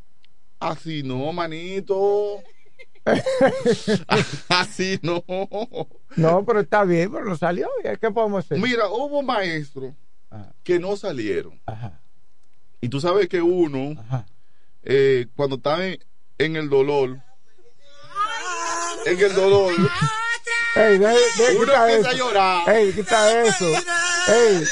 Así 0.59 1.01
no, 1.01 1.31
manito. 1.31 2.41
Así 4.49 4.99
no. 5.01 5.23
No, 6.17 6.45
pero 6.45 6.59
está 6.59 6.83
bien, 6.83 7.11
pero 7.11 7.25
no 7.25 7.37
salió. 7.37 7.69
¿y 7.83 7.97
¿Qué 7.97 8.11
podemos 8.11 8.43
hacer? 8.45 8.59
Mira, 8.59 8.89
hubo 8.89 9.21
maestros 9.21 9.93
que 10.63 10.79
no 10.79 10.97
salieron. 10.97 11.61
Y 12.85 12.89
tú 12.89 13.01
sabes 13.01 13.27
que 13.27 13.41
uno, 13.41 13.95
eh, 14.83 15.25
cuando 15.35 15.55
está 15.55 15.83
en, 15.83 15.97
en 16.37 16.55
el 16.55 16.69
dolor, 16.69 17.17
en 19.07 19.19
el 19.19 19.33
dolor, 19.33 19.73
Ey, 20.75 20.99
deja, 20.99 21.11
deja 21.11 21.51
Uno 21.57 21.73
empieza 21.73 21.97
eso. 21.97 22.09
a 22.09 22.13
llorar. 22.13 22.69
Ey, 22.69 22.93
quita 22.93 23.41
eso. 23.41 23.65
Ey, 24.27 24.63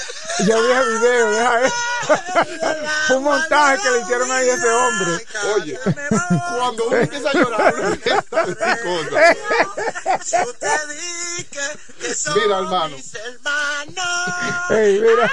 yo 0.46 0.62
vi 0.62 0.72
el 0.74 1.00
video, 1.00 1.32
deja 1.32 1.62
eso. 1.66 1.76
Fue 3.08 3.16
un 3.18 3.24
montaje 3.24 3.82
que 3.82 3.90
le 3.90 4.00
hicieron 4.02 4.32
ahí 4.32 4.50
a 4.50 4.54
ese 4.54 4.70
hombre. 4.70 5.26
Oye, 5.56 5.80
cuando 6.56 6.88
uno 6.88 6.98
empieza 6.98 7.30
a 7.30 7.34
llorar, 7.34 7.74
uno 7.80 7.88
empieza 7.94 8.24
a 8.32 8.46
decir 8.46 8.78
cosas. 8.84 9.38
Mira, 12.36 12.58
hermano. 12.60 12.96
Ey, 14.70 15.00
mira. 15.02 15.32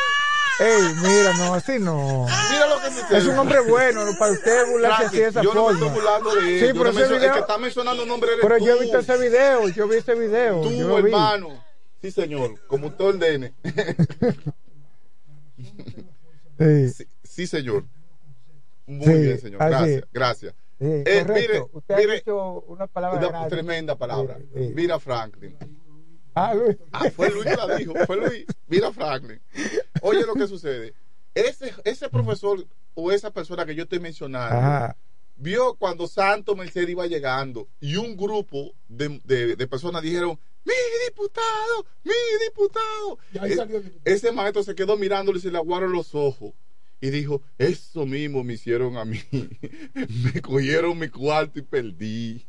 Ey, 0.61 0.95
mira, 1.03 1.33
no, 1.39 1.55
así 1.55 1.79
no. 1.79 2.27
Mira 2.51 2.67
lo 2.69 2.81
que 2.83 2.91
sucede. 2.91 3.19
Es 3.19 3.25
un 3.27 3.39
hombre 3.39 3.61
bueno, 3.61 4.05
¿no? 4.05 4.13
para 4.19 4.33
usted 4.33 4.67
burlarse 4.71 5.07
así 5.07 5.17
de 5.19 5.27
esa 5.29 5.43
yo 5.43 5.55
no 5.55 5.69
me 5.69 5.73
forma. 5.75 5.87
estoy 5.87 6.01
burlando 6.01 6.35
de 6.35 6.41
él. 6.41 6.61
Sí, 6.61 6.67
Yo 6.67 6.73
pero 6.75 6.85
no 6.85 6.91
ese 6.91 6.99
menciono- 7.01 7.17
video- 7.19 7.29
El 7.29 7.33
que 7.35 7.41
está 7.41 7.59
mencionando 7.59 8.07
nombre 8.07 8.31
eres 8.33 8.43
Pero 8.43 8.59
tú. 8.59 8.65
yo 8.67 8.77
he 8.77 8.81
visto 8.81 8.99
ese 8.99 9.17
video, 9.19 9.69
yo 9.71 9.89
vi 9.89 9.97
ese 9.97 10.15
video. 10.15 10.61
Tú, 10.61 10.71
yo 10.71 10.89
lo 10.89 11.03
vi. 11.03 11.11
hermano. 11.11 11.65
Sí, 12.03 12.11
señor. 12.11 12.55
Como 12.67 12.89
usted 12.89 13.05
ordene. 13.05 13.55
Sí. 16.59 16.89
Sí, 16.91 17.05
sí, 17.23 17.47
señor. 17.47 17.85
Muy 18.87 19.07
Sí, 19.07 19.13
bien, 19.21 19.41
señor. 19.41 19.59
Gracias, 19.61 20.05
gracias. 20.13 20.55
Sí, 20.79 20.87
Eh, 21.07 21.25
mire, 21.29 21.63
Usted 21.73 21.97
mire, 21.97 22.13
ha 22.13 22.15
dicho 22.17 22.61
una 22.69 22.87
palabra 22.87 23.29
una 23.29 23.49
tremenda 23.49 23.97
palabra. 23.97 24.39
Mira, 24.55 24.99
Franklin. 24.99 25.57
Ah, 26.35 26.55
Luis. 26.55 26.77
Ah, 26.93 27.11
fue 27.11 27.31
Luis 27.31 27.45
que 27.47 27.57
la 27.57 27.77
dijo, 27.77 27.95
fue 28.07 28.17
Luis. 28.17 28.45
Mira, 28.69 28.93
Franklin. 28.93 29.41
Oye 30.03 30.25
lo 30.27 30.35
que 30.35 30.47
sucede. 30.47 30.95
Ese, 31.35 31.73
ese 31.85 32.09
profesor 32.09 32.65
o 32.95 33.13
esa 33.13 33.31
persona 33.33 33.65
que 33.67 33.75
yo 33.75 33.85
estoy 33.85 34.01
mencionando 34.01 34.57
Ajá. 34.57 34.97
vio 35.37 35.75
cuando 35.75 36.07
Santo 36.09 36.57
Merced 36.57 36.89
iba 36.89 37.07
llegando 37.07 37.69
y 37.81 37.97
un 37.97 38.17
grupo 38.17 38.73
de, 38.89 39.21
de- 39.25 39.57
de 39.57 39.67
personas 39.69 40.03
dijeron, 40.03 40.39
mi 40.65 40.75
diputado, 41.09 41.87
mi 42.05 42.13
diputado. 42.45 43.19
ahí 43.41 43.53
E- 43.53 43.57
salió 43.57 43.77
el 43.79 43.85
diputado. 43.85 44.15
ese 44.17 44.33
maestro 44.33 44.63
se 44.63 44.75
quedó 44.75 44.97
mirándole 44.97 45.39
y 45.39 45.43
se 45.43 45.51
le 45.51 45.59
aguaron 45.59 45.93
los 45.93 46.15
ojos. 46.15 46.53
Y 47.03 47.09
dijo, 47.11 47.41
eso 47.57 48.05
mismo 48.05 48.45
me 48.45 48.55
hicieron 48.55 48.97
a 48.99 49.05
mí. 49.07 49.19
me 50.35 50.43
cogieron 50.43 50.99
mi 50.99 51.09
cuarto 51.09 51.59
y 51.59 51.63
perdí. 51.63 52.45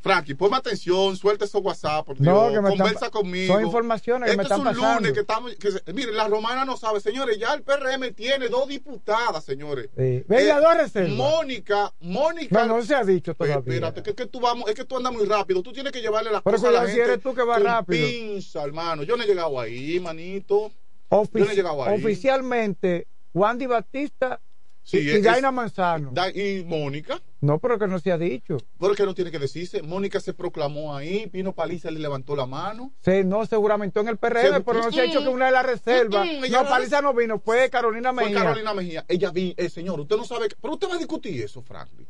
Frankie, 0.00 0.34
ponme 0.34 0.56
atención, 0.56 1.16
suelta 1.16 1.44
esos 1.44 1.62
WhatsApp, 1.62 2.06
por 2.06 2.18
Dios. 2.18 2.26
No, 2.34 2.48
que 2.52 2.60
me 2.60 2.68
están- 2.70 2.78
conversa 2.78 3.10
conmigo. 3.10 3.54
son 3.54 3.64
informaciones 3.64 4.30
que 4.30 4.36
me 4.36 4.42
Este 4.42 4.54
están 4.54 4.66
es 4.68 4.74
un 4.76 4.80
pasando. 4.82 5.00
lunes 5.00 5.12
que 5.12 5.20
estamos. 5.20 5.54
Que, 5.56 5.70
se- 5.72 5.92
mire, 5.92 6.12
la 6.12 6.26
romana 6.28 6.64
no 6.64 6.76
sabe, 6.76 7.00
señores. 7.00 7.38
Ya 7.38 7.52
el 7.54 7.62
PRM 7.62 8.12
tiene 8.12 8.48
dos 8.48 8.66
diputadas, 8.68 9.44
señores. 9.44 9.88
Sí. 9.96 10.24
Venga, 10.26 10.58
Eh, 10.58 10.60
dos 10.60 10.76
reservas. 10.76 11.10
Mónica, 11.12 11.92
Mónica. 12.00 12.66
No, 12.66 12.76
no 12.78 12.82
se 12.82 12.94
ha 12.94 13.04
dicho 13.04 13.34
todavía. 13.34 13.58
Espérate, 13.58 14.02
que, 14.02 14.14
que 14.14 14.26
tú 14.26 14.40
vamos, 14.40 14.68
es 14.68 14.74
que 14.74 14.84
tú 14.84 14.96
andas 14.96 15.12
muy 15.12 15.26
rápido. 15.26 15.62
Tú 15.62 15.72
tienes 15.72 15.92
que 15.92 16.00
llevarle 16.00 16.30
las 16.32 16.42
Pero 16.42 16.56
cosas 16.56 16.68
a 16.68 16.72
la 16.72 16.78
cuidado 16.80 16.88
si 16.88 16.96
gente. 16.96 17.12
eres 17.12 17.22
tú 17.22 17.34
que 17.34 17.42
vas 17.42 17.62
rápido. 17.62 18.06
pinza, 18.08 18.62
hermano. 18.64 19.02
Yo 19.02 19.16
no 19.16 19.22
he 19.22 19.26
llegado 19.26 19.60
ahí, 19.60 20.00
manito. 20.00 20.70
Ofici- 21.10 21.38
Yo 21.40 21.44
no 21.44 21.50
he 21.50 21.54
llegado 21.54 21.84
ahí. 21.84 21.98
Oficialmente, 22.00 23.06
Wandy 23.34 23.66
Batista 23.66 24.40
Sí, 24.86 24.98
y, 24.98 25.20
Daina 25.22 25.50
Manzano. 25.50 26.10
Da- 26.12 26.28
y 26.30 26.62
Mónica. 26.62 27.18
No, 27.40 27.58
pero 27.58 27.78
que 27.78 27.86
no 27.86 27.98
se 27.98 28.12
ha 28.12 28.18
dicho. 28.18 28.58
Porque 28.78 29.04
no 29.04 29.14
tiene 29.14 29.30
que 29.30 29.38
decirse. 29.38 29.82
Mónica 29.82 30.20
se 30.20 30.34
proclamó 30.34 30.94
ahí. 30.94 31.26
Pino 31.28 31.54
Paliza 31.54 31.90
le 31.90 32.00
levantó 32.00 32.36
la 32.36 32.44
mano. 32.44 32.92
Se, 33.00 33.24
no, 33.24 33.46
seguramente 33.46 33.98
en 34.00 34.08
el 34.08 34.18
PRM, 34.18 34.42
Se- 34.56 34.60
pero 34.60 34.82
no 34.82 34.92
se 34.92 35.00
ha 35.00 35.04
dicho 35.04 35.22
que 35.22 35.28
una 35.28 35.46
de 35.46 35.52
las 35.52 35.64
reservas. 35.64 36.26
Mm, 36.26 36.44
mm, 36.44 36.50
no, 36.52 36.68
Paliza 36.68 37.00
no 37.00 37.14
vino, 37.14 37.38
fue 37.38 37.70
Carolina 37.70 38.12
Fue 38.12 38.24
Mejía. 38.24 38.38
Carolina 38.40 38.74
Mejía. 38.74 39.04
Ella 39.08 39.30
vi, 39.30 39.54
eh, 39.56 39.70
señor, 39.70 39.98
usted 40.00 40.16
no 40.18 40.24
sabe. 40.24 40.48
que- 40.48 40.56
pero 40.60 40.74
usted 40.74 40.88
va 40.90 40.94
a 40.96 40.98
discutir 40.98 41.42
eso, 41.42 41.62
Franklin. 41.62 42.06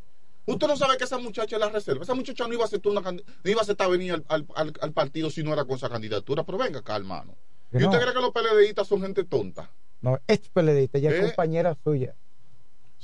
Usted 0.46 0.66
no 0.66 0.76
sabe 0.76 0.96
que 0.98 1.04
esa 1.04 1.16
muchacha 1.18 1.54
es 1.56 1.60
la 1.60 1.70
reserva. 1.70 2.02
Esa 2.02 2.14
muchacha 2.14 2.46
no 2.48 2.54
iba 2.54 2.64
a 2.64 2.66
aceptar 2.66 2.90
una 2.92 3.00
no 3.12 3.20
iba 3.44 3.60
a 3.60 3.62
aceptar 3.62 3.88
venir 3.88 4.12
al, 4.14 4.24
al- 4.28 4.46
al- 4.56 4.74
al 4.80 4.92
partido 4.92 5.30
si 5.30 5.42
no 5.44 5.52
era 5.52 5.64
con 5.64 5.76
esa 5.76 5.88
candidatura. 5.88 6.42
Pero 6.44 6.58
venga 6.58 6.80
acá, 6.80 6.96
hermano. 6.96 7.36
Que 7.70 7.78
¿Y 7.78 7.84
usted 7.84 8.00
cree 8.00 8.12
que 8.12 8.20
los 8.20 8.30
PLDistas 8.32 8.86
son 8.88 9.00
gente 9.00 9.22
tonta? 9.24 9.70
No, 10.00 10.18
es 10.26 10.40
PLDista, 10.50 10.98
ella 10.98 11.10
es 11.12 11.20
compañera 11.28 11.74
suya. 11.82 12.14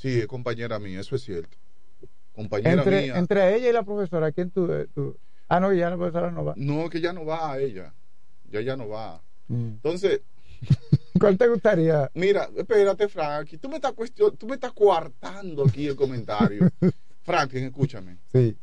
Sí, 0.00 0.20
es 0.20 0.26
compañera 0.26 0.78
mía, 0.78 1.00
eso 1.00 1.14
es 1.16 1.22
cierto. 1.22 1.58
Compañera 2.32 2.72
Entre, 2.72 3.02
mía. 3.02 3.18
entre 3.18 3.54
ella 3.56 3.68
y 3.68 3.72
la 3.72 3.82
profesora, 3.82 4.32
¿quién 4.32 4.50
tú, 4.50 4.72
eh, 4.72 4.86
tú? 4.94 5.16
Ah, 5.46 5.60
no, 5.60 5.72
ya 5.74 5.90
la 5.90 5.96
profesora 5.96 6.30
no 6.30 6.42
va. 6.44 6.54
No, 6.56 6.88
que 6.88 7.00
ya 7.02 7.12
no 7.12 7.26
va 7.26 7.52
a 7.52 7.58
ella. 7.60 7.92
Ya 8.50 8.62
ya 8.62 8.76
no 8.76 8.88
va. 8.88 9.20
Mm. 9.48 9.66
Entonces, 9.72 10.22
¿Cuál 11.20 11.36
te 11.36 11.48
gustaría? 11.48 12.10
Mira, 12.14 12.48
espérate, 12.56 13.08
Frankie. 13.08 13.58
Tú 13.58 13.68
me 13.68 13.76
estás 13.76 13.92
cuestion... 13.92 14.36
tú 14.36 14.46
me 14.46 14.54
estás 14.54 14.72
coartando 14.72 15.64
aquí 15.66 15.86
el 15.86 15.96
comentario. 15.96 16.68
Franklin, 17.22 17.64
escúchame. 17.64 18.18
Sí. 18.32 18.56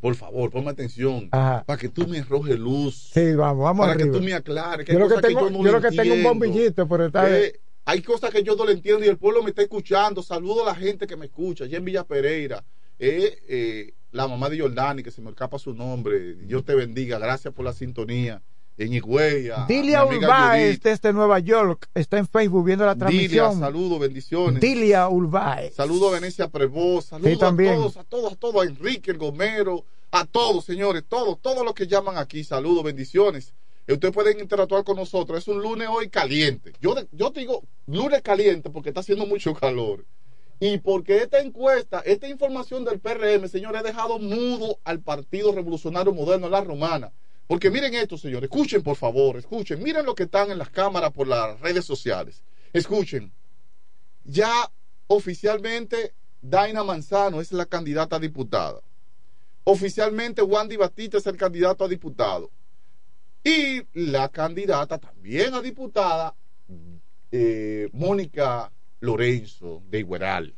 Por 0.00 0.14
favor, 0.14 0.50
ponme 0.50 0.70
atención. 0.70 1.28
Ajá. 1.30 1.64
Para 1.64 1.78
que 1.78 1.88
tú 1.88 2.06
me 2.06 2.18
arrojes 2.18 2.58
luz. 2.58 3.10
Sí, 3.14 3.34
vamos, 3.34 3.64
vamos 3.64 3.84
Para 3.84 3.92
arriba. 3.92 4.12
que 4.12 4.18
tú 4.18 4.24
me 4.24 4.34
aclares. 4.34 4.84
que 4.86 4.92
Yo 4.92 4.98
lo 4.98 5.08
que 5.08 5.20
tengo, 5.22 5.48
yo 5.48 5.50
no 5.50 5.64
yo 5.64 5.72
lo 5.72 5.80
que 5.80 5.90
tengo 5.90 6.14
un 6.14 6.22
bombillito, 6.22 6.86
pero 6.88 7.06
está 7.06 7.30
Eh, 7.38 7.60
hay 7.86 8.02
cosas 8.02 8.30
que 8.30 8.42
yo 8.42 8.54
no 8.56 8.64
lo 8.66 8.70
entiendo 8.72 9.04
y 9.04 9.08
el 9.08 9.16
pueblo 9.16 9.42
me 9.42 9.50
está 9.50 9.62
escuchando. 9.62 10.22
Saludo 10.22 10.62
a 10.64 10.66
la 10.66 10.74
gente 10.74 11.06
que 11.06 11.16
me 11.16 11.26
escucha. 11.26 11.64
Allá 11.64 11.78
en 11.78 11.84
Villa 11.84 12.04
Pereira. 12.04 12.62
Eh, 12.98 13.38
eh, 13.48 13.94
la 14.12 14.26
mamá 14.28 14.50
de 14.50 14.58
Jordani, 14.60 15.02
que 15.02 15.10
se 15.10 15.20
me 15.22 15.30
escapa 15.30 15.58
su 15.58 15.72
nombre. 15.72 16.34
Dios 16.34 16.64
te 16.64 16.74
bendiga. 16.74 17.18
Gracias 17.18 17.54
por 17.54 17.64
la 17.64 17.72
sintonía. 17.72 18.42
En 18.78 18.92
Higüeya. 18.92 19.64
Dilia 19.66 20.02
Judith. 20.02 20.82
desde 20.82 21.12
Nueva 21.14 21.38
York 21.38 21.88
está 21.94 22.18
en 22.18 22.26
Facebook 22.28 22.66
viendo 22.66 22.84
la 22.84 22.94
Dilia, 22.94 23.08
transmisión. 23.08 23.58
saludos, 23.60 24.00
bendiciones. 24.00 24.60
Dilia 24.60 25.08
Urbáez. 25.08 25.74
Saludos 25.74 26.12
a 26.12 26.16
Venecia 26.16 26.48
Prevó, 26.48 27.00
saludos 27.00 27.32
Sí, 27.32 27.38
también. 27.38 27.72
a 27.72 27.76
todos, 27.76 27.96
a 27.96 28.04
todos, 28.04 28.32
a 28.32 28.36
todos, 28.36 28.62
a 28.62 28.68
Enrique 28.68 29.12
el 29.12 29.16
Gomero, 29.16 29.84
a 30.10 30.26
todos, 30.26 30.66
señores, 30.66 31.04
todos, 31.08 31.40
todos 31.40 31.64
los 31.64 31.72
que 31.72 31.86
llaman 31.86 32.18
aquí, 32.18 32.44
saludos, 32.44 32.84
bendiciones. 32.84 33.54
Ustedes 33.88 34.12
pueden 34.12 34.40
interactuar 34.40 34.84
con 34.84 34.96
nosotros. 34.96 35.38
Es 35.38 35.48
un 35.48 35.62
lunes 35.62 35.88
hoy 35.90 36.08
caliente. 36.08 36.72
Yo, 36.80 36.94
yo 37.12 37.30
te 37.30 37.40
digo 37.40 37.62
lunes 37.86 38.20
caliente 38.22 38.70
porque 38.70 38.90
está 38.90 39.00
haciendo 39.00 39.26
mucho 39.26 39.54
calor. 39.54 40.04
Y 40.58 40.78
porque 40.78 41.18
esta 41.18 41.40
encuesta, 41.40 42.00
esta 42.00 42.28
información 42.28 42.84
del 42.84 42.98
PRM, 42.98 43.46
señores, 43.48 43.80
ha 43.80 43.84
dejado 43.84 44.18
mudo 44.18 44.78
al 44.84 45.00
Partido 45.00 45.52
Revolucionario 45.52 46.12
Moderno, 46.12 46.48
la 46.48 46.62
Romana. 46.62 47.12
Porque 47.46 47.70
miren 47.70 47.94
esto, 47.94 48.18
señores, 48.18 48.50
escuchen 48.50 48.82
por 48.82 48.96
favor, 48.96 49.36
escuchen, 49.36 49.80
miren 49.82 50.04
lo 50.04 50.14
que 50.14 50.24
están 50.24 50.50
en 50.50 50.58
las 50.58 50.70
cámaras 50.70 51.12
por 51.12 51.28
las 51.28 51.60
redes 51.60 51.84
sociales. 51.84 52.42
Escuchen, 52.72 53.32
ya 54.24 54.70
oficialmente 55.06 56.12
Daina 56.42 56.82
Manzano 56.82 57.40
es 57.40 57.52
la 57.52 57.66
candidata 57.66 58.16
a 58.16 58.18
diputada. 58.18 58.80
Oficialmente 59.62 60.42
Wandy 60.42 60.76
Batista 60.76 61.18
es 61.18 61.26
el 61.26 61.36
candidato 61.36 61.84
a 61.84 61.88
diputado. 61.88 62.50
Y 63.48 63.82
la 63.92 64.28
candidata 64.28 64.98
también 64.98 65.54
a 65.54 65.60
diputada, 65.62 66.34
eh, 67.30 67.88
Mónica 67.92 68.72
Lorenzo 68.98 69.82
de 69.88 70.00
Igueral. 70.00 70.54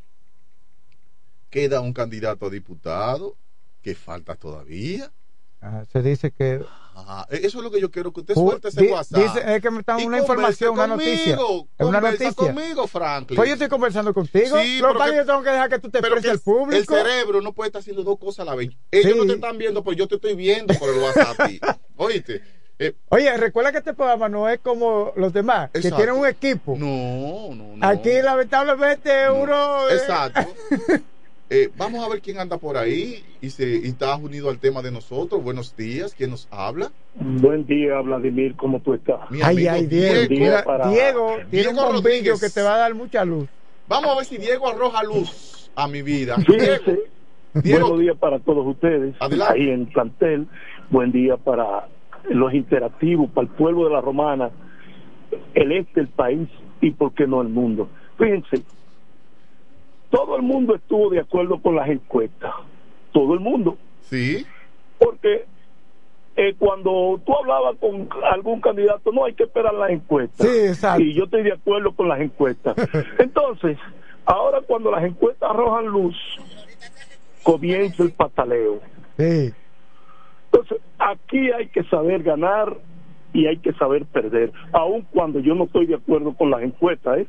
Queda 1.50 1.80
un 1.82 1.92
candidato 1.92 2.46
a 2.46 2.50
diputado 2.50 3.36
que 3.82 3.94
falta 3.94 4.36
todavía. 4.36 5.12
Ajá, 5.60 5.84
se 5.86 6.00
dice 6.02 6.30
que 6.30 6.62
Ajá, 6.94 7.26
eso 7.30 7.58
es 7.58 7.64
lo 7.64 7.70
que 7.70 7.80
yo 7.80 7.90
quiero 7.90 8.12
que 8.12 8.20
usted 8.20 8.34
suelte 8.34 8.68
ese 8.68 8.80
di- 8.82 8.88
WhatsApp. 8.88 9.20
dice- 9.22 9.54
es 9.56 9.60
que 9.62 9.70
me 9.70 9.80
están 9.80 10.00
Y 10.00 10.06
una 10.06 10.18
información, 10.18 10.72
una 10.72 10.88
conmigo, 10.88 11.10
noticia. 11.10 11.34
Es 11.78 11.86
una 11.86 12.00
noticia. 12.00 12.32
conmigo, 12.32 12.86
Franklin. 12.86 13.36
Pues 13.36 13.48
yo 13.48 13.52
estoy 13.54 13.68
conversando 13.68 14.14
contigo. 14.14 14.58
Sí, 14.58 14.78
Lo 14.80 14.94
que 14.98 15.14
yo 15.16 15.26
tengo 15.26 15.42
que 15.42 15.50
dejar 15.50 15.68
que 15.68 15.78
tú 15.78 15.90
te 15.90 15.98
expreses 15.98 16.30
al 16.30 16.40
público. 16.40 16.96
El 16.96 17.02
cerebro 17.04 17.40
no 17.42 17.52
puede 17.52 17.68
estar 17.68 17.80
haciendo 17.80 18.02
dos 18.02 18.18
cosas 18.18 18.40
a 18.40 18.44
la 18.46 18.54
vez. 18.54 18.70
Ellos 18.90 19.12
Sí. 19.12 19.18
no 19.18 19.26
te 19.26 19.32
están 19.34 19.58
viendo, 19.58 19.84
pues 19.84 19.96
yo 19.96 20.08
te 20.08 20.14
estoy 20.16 20.34
viendo 20.34 20.72
por 20.74 20.88
el 20.90 20.98
WhatsApp. 21.00 21.38
Oíste. 21.96 22.42
Eh, 22.80 22.92
Oye, 23.08 23.36
recuerda 23.36 23.72
que 23.72 23.78
este 23.78 23.92
programa 23.94 24.28
no 24.28 24.48
es 24.48 24.60
como 24.60 25.12
los 25.16 25.32
demás, 25.32 25.70
que 25.72 25.78
Exacto. 25.78 25.96
tienen 25.96 26.14
un 26.16 26.26
equipo. 26.26 26.76
No, 26.78 27.54
no, 27.54 27.76
no. 27.76 27.86
Aquí 27.86 28.10
lamentablemente 28.22 29.10
uno... 29.30 29.88
eh, 29.88 29.94
Exacto. 29.94 30.40
Eh, 31.50 31.70
vamos 31.78 32.04
a 32.04 32.10
ver 32.10 32.20
quién 32.20 32.38
anda 32.38 32.58
por 32.58 32.76
ahí 32.76 33.24
y, 33.40 33.48
se, 33.48 33.66
y 33.66 33.86
está 33.86 34.14
unido 34.16 34.50
al 34.50 34.58
tema 34.58 34.82
de 34.82 34.90
nosotros. 34.92 35.42
Buenos 35.42 35.74
días, 35.74 36.12
¿quién 36.14 36.28
nos 36.28 36.46
habla? 36.50 36.92
Buen 37.14 37.64
día, 37.64 37.98
Vladimir, 38.02 38.54
¿cómo 38.54 38.80
tú 38.82 38.92
estás? 38.92 39.30
Mi 39.30 39.40
Ay, 39.40 39.66
amigo 39.66 39.70
ay, 39.72 39.86
Diego. 39.86 40.28
Diego. 40.28 40.56
Para- 40.66 40.90
Diego 40.90 41.26
tiene 41.50 41.68
un 41.70 41.74
Diego 41.74 41.74
bombillo 41.86 42.02
Rodríguez. 42.02 42.40
que 42.42 42.50
te 42.50 42.60
va 42.60 42.74
a 42.74 42.78
dar 42.80 42.94
mucha 42.94 43.24
luz. 43.24 43.48
Vamos 43.88 44.10
a 44.12 44.16
ver 44.16 44.26
si 44.26 44.36
Diego 44.36 44.68
arroja 44.68 45.02
luz 45.04 45.70
a 45.74 45.88
mi 45.88 46.02
vida. 46.02 46.36
Diego, 46.46 46.74
Diego. 47.54 47.80
buenos 47.88 48.00
días 48.00 48.16
para 48.18 48.40
todos 48.40 48.66
ustedes 48.66 49.14
Adelante. 49.18 49.54
ahí 49.54 49.70
en 49.70 49.86
plantel. 49.86 50.46
Buen 50.90 51.12
día 51.12 51.38
para 51.38 51.88
los 52.30 52.52
interactivos, 52.54 53.30
para 53.30 53.46
el 53.46 53.52
pueblo 53.54 53.84
de 53.84 53.90
la 53.94 54.00
Romana, 54.00 54.50
el 55.54 55.72
este 55.72 56.00
del 56.00 56.08
país 56.08 56.48
y, 56.80 56.90
por 56.90 57.12
qué 57.12 57.26
no, 57.26 57.42
el 57.42 57.48
mundo. 57.48 57.88
Fíjense, 58.18 58.62
todo 60.10 60.36
el 60.36 60.42
mundo 60.42 60.74
estuvo 60.74 61.10
de 61.10 61.20
acuerdo 61.20 61.60
con 61.60 61.76
las 61.76 61.88
encuestas. 61.88 62.52
Todo 63.12 63.34
el 63.34 63.40
mundo. 63.40 63.76
Sí. 64.02 64.46
Porque 64.98 65.44
eh, 66.36 66.54
cuando 66.58 67.20
tú 67.26 67.36
hablabas 67.36 67.76
con 67.78 68.08
algún 68.32 68.60
candidato, 68.60 69.12
no 69.12 69.24
hay 69.24 69.34
que 69.34 69.44
esperar 69.44 69.74
las 69.74 69.90
encuestas. 69.90 70.46
Sí, 70.46 70.58
exacto. 70.66 71.02
Y 71.02 71.14
yo 71.14 71.24
estoy 71.24 71.42
de 71.42 71.52
acuerdo 71.52 71.92
con 71.92 72.08
las 72.08 72.20
encuestas. 72.20 72.76
Entonces, 73.18 73.76
ahora 74.24 74.60
cuando 74.60 74.90
las 74.90 75.04
encuestas 75.04 75.50
arrojan 75.50 75.86
luz, 75.86 76.16
comienza 77.42 78.02
el 78.02 78.12
pataleo. 78.12 78.80
Sí. 79.16 79.52
Entonces, 80.52 80.78
aquí 80.98 81.50
hay 81.50 81.68
que 81.68 81.84
saber 81.84 82.22
ganar 82.22 82.76
y 83.32 83.46
hay 83.46 83.58
que 83.58 83.72
saber 83.74 84.06
perder, 84.06 84.52
aun 84.72 85.02
cuando 85.10 85.40
yo 85.40 85.54
no 85.54 85.64
estoy 85.64 85.86
de 85.86 85.96
acuerdo 85.96 86.34
con 86.34 86.50
las 86.50 86.62
encuestas, 86.62 87.18
¿eh? 87.18 87.26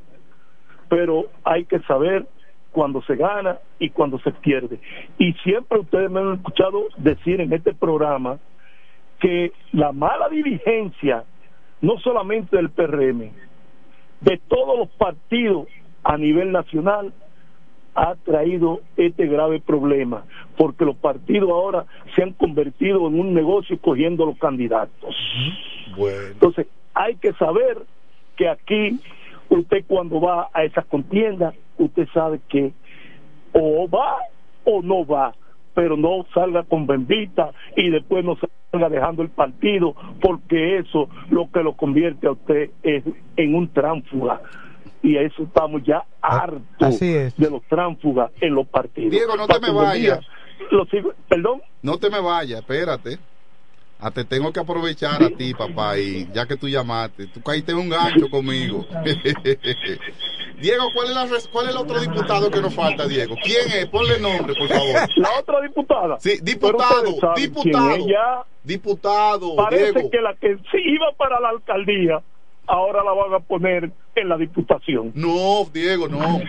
pero 0.88 1.26
hay 1.44 1.66
que 1.66 1.80
saber 1.82 2.26
cuando 2.72 3.02
se 3.04 3.16
gana 3.16 3.60
y 3.80 3.90
cuando 3.90 4.20
se 4.20 4.32
pierde. 4.32 4.80
Y 5.18 5.34
siempre 5.44 5.80
ustedes 5.80 6.10
me 6.10 6.20
han 6.20 6.34
escuchado 6.36 6.86
decir 6.98 7.42
en 7.42 7.52
este 7.52 7.74
programa 7.74 8.40
que 9.20 9.52
la 9.72 9.92
mala 9.92 10.30
dirigencia, 10.30 11.24
no 11.82 11.98
solamente 12.00 12.56
del 12.56 12.70
PRM, 12.70 13.32
de 14.22 14.38
todos 14.48 14.78
los 14.78 14.90
partidos 14.90 15.68
a 16.04 16.18
nivel 16.18 16.52
nacional, 16.52 17.14
ha 17.96 18.16
traído 18.16 18.82
este 18.98 19.28
grave 19.28 19.60
problema, 19.60 20.24
porque 20.58 20.86
los 20.86 20.96
partidos 20.96 21.50
ahora 21.50 21.86
se 22.16 22.24
han 22.24 22.34
convertido 22.34 23.08
en 23.08 23.20
un 23.20 23.34
negocio 23.34 23.78
cogiendo 23.80 24.26
los 24.26 24.38
candidatos. 24.38 25.16
Bueno. 25.98 26.28
Entonces, 26.34 26.68
hay 26.94 27.16
que 27.16 27.34
saber 27.34 27.78
que 28.36 28.48
aquí 28.48 29.00
usted 29.50 29.84
cuando 29.88 30.22
va 30.22 30.50
a 30.54 30.64
esas 30.64 30.86
contiendas, 30.86 31.56
usted 31.78 32.08
sabe 32.14 32.40
que 32.48 32.72
o 33.54 33.88
va 33.90 34.18
o 34.64 34.82
no 34.82 35.06
va, 35.06 35.34
pero 35.74 35.98
no 35.98 36.26
salga 36.34 36.64
con 36.64 36.86
bendita 36.86 37.52
y 37.76 37.90
después 37.90 38.24
no 38.24 38.38
salga 38.72 38.90
dejando 38.90 39.24
el 39.24 39.30
partido, 39.30 39.96
porque 40.22 40.78
eso 40.78 41.10
lo 41.30 41.50
que 41.52 41.64
lo 41.64 41.74
convierte 41.74 42.28
a 42.28 42.32
usted 42.32 42.70
es 42.84 43.04
en 43.38 43.56
un 43.56 43.68
tránfuga. 43.70 44.42
Y 45.02 45.18
a 45.18 45.22
eso 45.22 45.44
estamos 45.44 45.82
ya 45.84 46.04
hartos 46.22 46.62
así 46.80 47.14
es. 47.14 47.36
de 47.38 47.50
los 47.50 47.62
tránfugas 47.64 48.32
en 48.42 48.56
los 48.56 48.68
partidos. 48.68 49.12
Diego, 49.12 49.36
no 49.36 49.48
te 49.48 49.60
me 49.60 49.72
vayas. 49.72 50.20
Perdón. 51.28 51.62
No 51.82 51.98
te 51.98 52.10
me 52.10 52.20
vayas, 52.20 52.60
espérate. 52.60 53.18
Ah, 54.02 54.12
te 54.12 54.24
tengo 54.24 54.54
que 54.54 54.62
aprovechar 54.62 55.22
a 55.22 55.30
ti, 55.30 55.54
papá, 55.54 55.98
y 55.98 56.26
ya 56.34 56.46
que 56.46 56.56
tú 56.56 56.70
llamaste, 56.70 57.28
tú 57.28 57.42
caíste 57.42 57.74
en 57.74 57.80
un 57.80 57.90
gancho 57.90 58.30
conmigo. 58.30 58.86
Diego, 60.62 60.86
¿cuál 60.94 61.08
es, 61.08 61.16
la 61.16 61.28
¿cuál 61.52 61.68
es 61.68 61.76
el 61.76 61.82
otro 61.82 62.00
diputado 62.00 62.50
que 62.50 62.62
nos 62.62 62.74
falta, 62.74 63.08
Diego? 63.08 63.36
¿Quién 63.44 63.68
es? 63.68 63.88
Ponle 63.88 64.20
nombre, 64.20 64.54
por 64.56 64.68
favor. 64.70 65.10
La 65.18 65.30
otra 65.40 65.62
diputada. 65.62 66.18
Sí, 66.20 66.40
diputado, 66.42 67.04
diputado, 67.36 68.46
diputado, 68.64 69.56
Parece 69.58 69.92
Diego. 69.94 70.10
que 70.10 70.22
la 70.22 70.34
que 70.36 70.56
sí 70.72 70.78
iba 70.86 71.12
para 71.18 71.40
la 71.42 71.50
alcaldía, 71.50 72.22
ahora 72.70 73.04
la 73.04 73.12
van 73.12 73.34
a 73.34 73.40
poner 73.40 73.92
en 74.16 74.30
la 74.30 74.38
diputación. 74.38 75.12
No, 75.16 75.66
Diego, 75.74 76.08
no. 76.08 76.40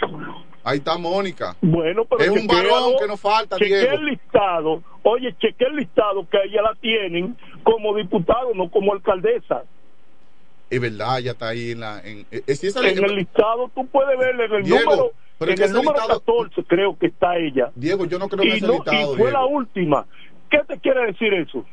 Ahí 0.63 0.79
está 0.79 0.99
Mónica. 0.99 1.57
Bueno, 1.63 2.05
pero 2.05 2.23
Es 2.23 2.29
un 2.41 2.47
varón 2.47 2.93
que 3.01 3.07
nos 3.09 3.19
falta, 3.21 3.57
chequea 3.57 3.79
Diego. 3.81 3.95
el 3.97 4.05
listado. 4.07 4.83
Oye, 5.03 5.35
cheque 5.39 5.65
el 5.65 5.77
listado 5.77 6.29
que 6.29 6.37
ella 6.45 6.63
la 6.63 6.75
tienen 6.81 7.37
como 7.63 7.97
diputado, 7.97 8.53
no 8.55 8.71
como 8.71 8.93
alcaldesa. 8.93 9.63
Es 10.69 10.81
verdad, 10.81 11.19
ya 11.19 11.33
está 11.33 11.49
ahí 11.49 11.73
en 11.73 11.81
la. 11.81 12.01
En, 12.05 12.21
eh, 12.31 12.43
eh, 12.47 12.55
En 12.85 13.05
el 13.05 13.17
listado 13.17 13.71
tú 13.75 13.87
puedes 13.87 14.17
ver 14.19 14.39
en 14.41 14.53
el 14.53 14.63
Diego, 14.63 14.79
número, 14.91 15.13
pero 15.39 15.51
en 15.53 15.57
que 15.59 15.65
el 15.65 15.73
número 15.73 15.93
listado- 15.95 16.21
14 16.21 16.65
creo 16.65 16.97
que 16.99 17.07
está 17.07 17.37
ella. 17.39 17.71
Diego, 17.75 18.05
yo 18.05 18.19
no 18.19 18.29
creo 18.29 18.45
en 18.45 18.59
y, 18.59 18.61
no- 18.61 18.75
listado, 18.75 18.97
y 18.97 19.05
fue 19.07 19.17
Diego. 19.17 19.31
la 19.31 19.45
última. 19.47 20.07
¿Qué 20.51 20.59
te 20.69 20.79
quiere 20.79 21.07
decir 21.07 21.33
eso? 21.35 21.65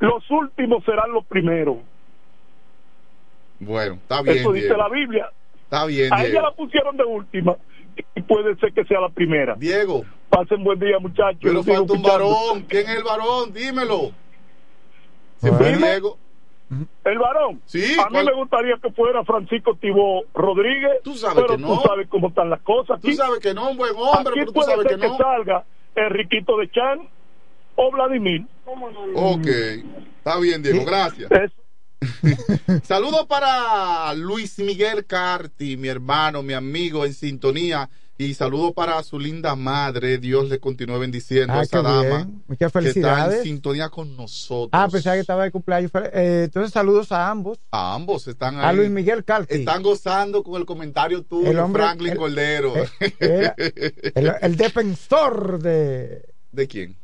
Los 0.00 0.28
últimos 0.30 0.82
serán 0.84 1.12
los 1.12 1.24
primeros. 1.26 1.76
Bueno, 3.60 3.94
está 3.94 4.22
bien, 4.22 4.38
Eso 4.38 4.52
dice 4.52 4.66
Diego. 4.66 4.82
la 4.82 4.88
Biblia. 4.88 5.30
Está 5.64 5.84
bien, 5.86 6.12
A 6.12 6.24
ella 6.24 6.42
la 6.42 6.52
pusieron 6.52 6.96
de 6.96 7.04
última 7.04 7.56
y 8.14 8.22
puede 8.22 8.56
ser 8.56 8.72
que 8.72 8.84
sea 8.84 9.00
la 9.00 9.08
primera. 9.10 9.54
Diego. 9.56 10.04
Pasen 10.28 10.64
buen 10.64 10.78
día, 10.80 10.98
muchachos. 10.98 11.38
Pero 11.42 11.62
falta 11.62 11.80
un 11.80 11.84
escuchando. 11.98 12.08
varón. 12.30 12.62
¿Quién 12.68 12.88
es 12.88 12.96
el 12.96 13.04
varón? 13.04 13.52
Dímelo. 13.52 14.10
Se 15.38 15.50
Bueno. 15.50 15.58
fue 15.58 15.76
Diego. 15.76 16.18
El 17.04 17.18
varón. 17.18 17.60
Sí, 17.64 17.96
A 17.98 18.04
mí 18.06 18.12
¿cuál? 18.12 18.26
me 18.26 18.32
gustaría 18.34 18.76
que 18.80 18.92
fuera 18.92 19.24
Francisco 19.24 19.76
Tibó 19.80 20.22
Rodríguez. 20.34 21.02
Tú 21.02 21.14
sabes 21.14 21.36
pero 21.42 21.56
que 21.56 21.62
no. 21.62 21.68
tú 21.80 21.88
sabes 21.88 22.08
cómo 22.08 22.28
están 22.28 22.48
las 22.48 22.60
cosas. 22.62 23.00
Tú 23.00 23.08
aquí. 23.08 23.16
sabes 23.16 23.40
que 23.40 23.52
no, 23.52 23.70
un 23.70 23.76
buen 23.76 23.92
hombre, 23.96 24.20
Aquí 24.20 24.30
pero 24.34 24.46
tú 24.46 24.52
puede 24.52 24.70
sabes 24.70 24.86
ser 24.88 24.98
que 25.00 25.08
no. 25.08 25.16
salga 25.16 25.64
Enriquito 25.96 26.56
de 26.58 26.70
Chan 26.70 27.00
o 27.74 27.90
Vladimir. 27.90 28.46
Ok. 29.14 29.46
Está 30.18 30.38
bien, 30.38 30.62
Diego. 30.62 30.84
Gracias. 30.84 31.30
Es- 31.32 31.50
Saludos 32.84 33.26
para 33.26 34.14
Luis 34.14 34.58
Miguel 34.58 35.04
Carti, 35.06 35.76
mi 35.76 35.88
hermano, 35.88 36.42
mi 36.42 36.54
amigo 36.54 37.04
en 37.04 37.14
sintonía. 37.14 37.88
Y 38.18 38.34
saludo 38.34 38.74
para 38.74 39.02
su 39.02 39.18
linda 39.18 39.56
madre. 39.56 40.18
Dios 40.18 40.50
le 40.50 40.60
continúe 40.60 40.98
bendiciendo 40.98 41.54
Ah, 41.54 41.60
a 41.60 41.62
esa 41.62 41.80
dama. 41.80 42.28
Muchas 42.48 42.58
Que 42.58 42.64
está 42.66 42.70
felicidades. 42.80 43.38
en 43.38 43.44
sintonía 43.44 43.88
con 43.88 44.14
nosotros. 44.14 44.68
Ah, 44.72 44.88
pensaba 44.92 45.16
que 45.16 45.20
estaba 45.22 45.44
de 45.44 45.50
cumpleaños. 45.50 45.90
Eh, 46.12 46.42
entonces, 46.44 46.70
saludos 46.70 47.12
a 47.12 47.30
ambos. 47.30 47.58
A 47.70 47.94
ambos 47.94 48.28
están 48.28 48.56
ahí. 48.58 48.64
A 48.66 48.72
Luis 48.74 48.90
Miguel 48.90 49.24
Calti. 49.24 49.54
Están 49.54 49.82
gozando 49.82 50.42
con 50.42 50.60
el 50.60 50.66
comentario 50.66 51.22
tuyo, 51.22 51.50
El 51.50 51.58
hombre- 51.60 51.82
Franklin 51.82 52.12
el- 52.12 52.18
Cordero. 52.18 52.74
Era 53.20 53.54
el, 53.56 54.32
el 54.42 54.56
defensor 54.58 55.58
de. 55.62 56.22
¿De 56.52 56.68
quién? 56.68 56.96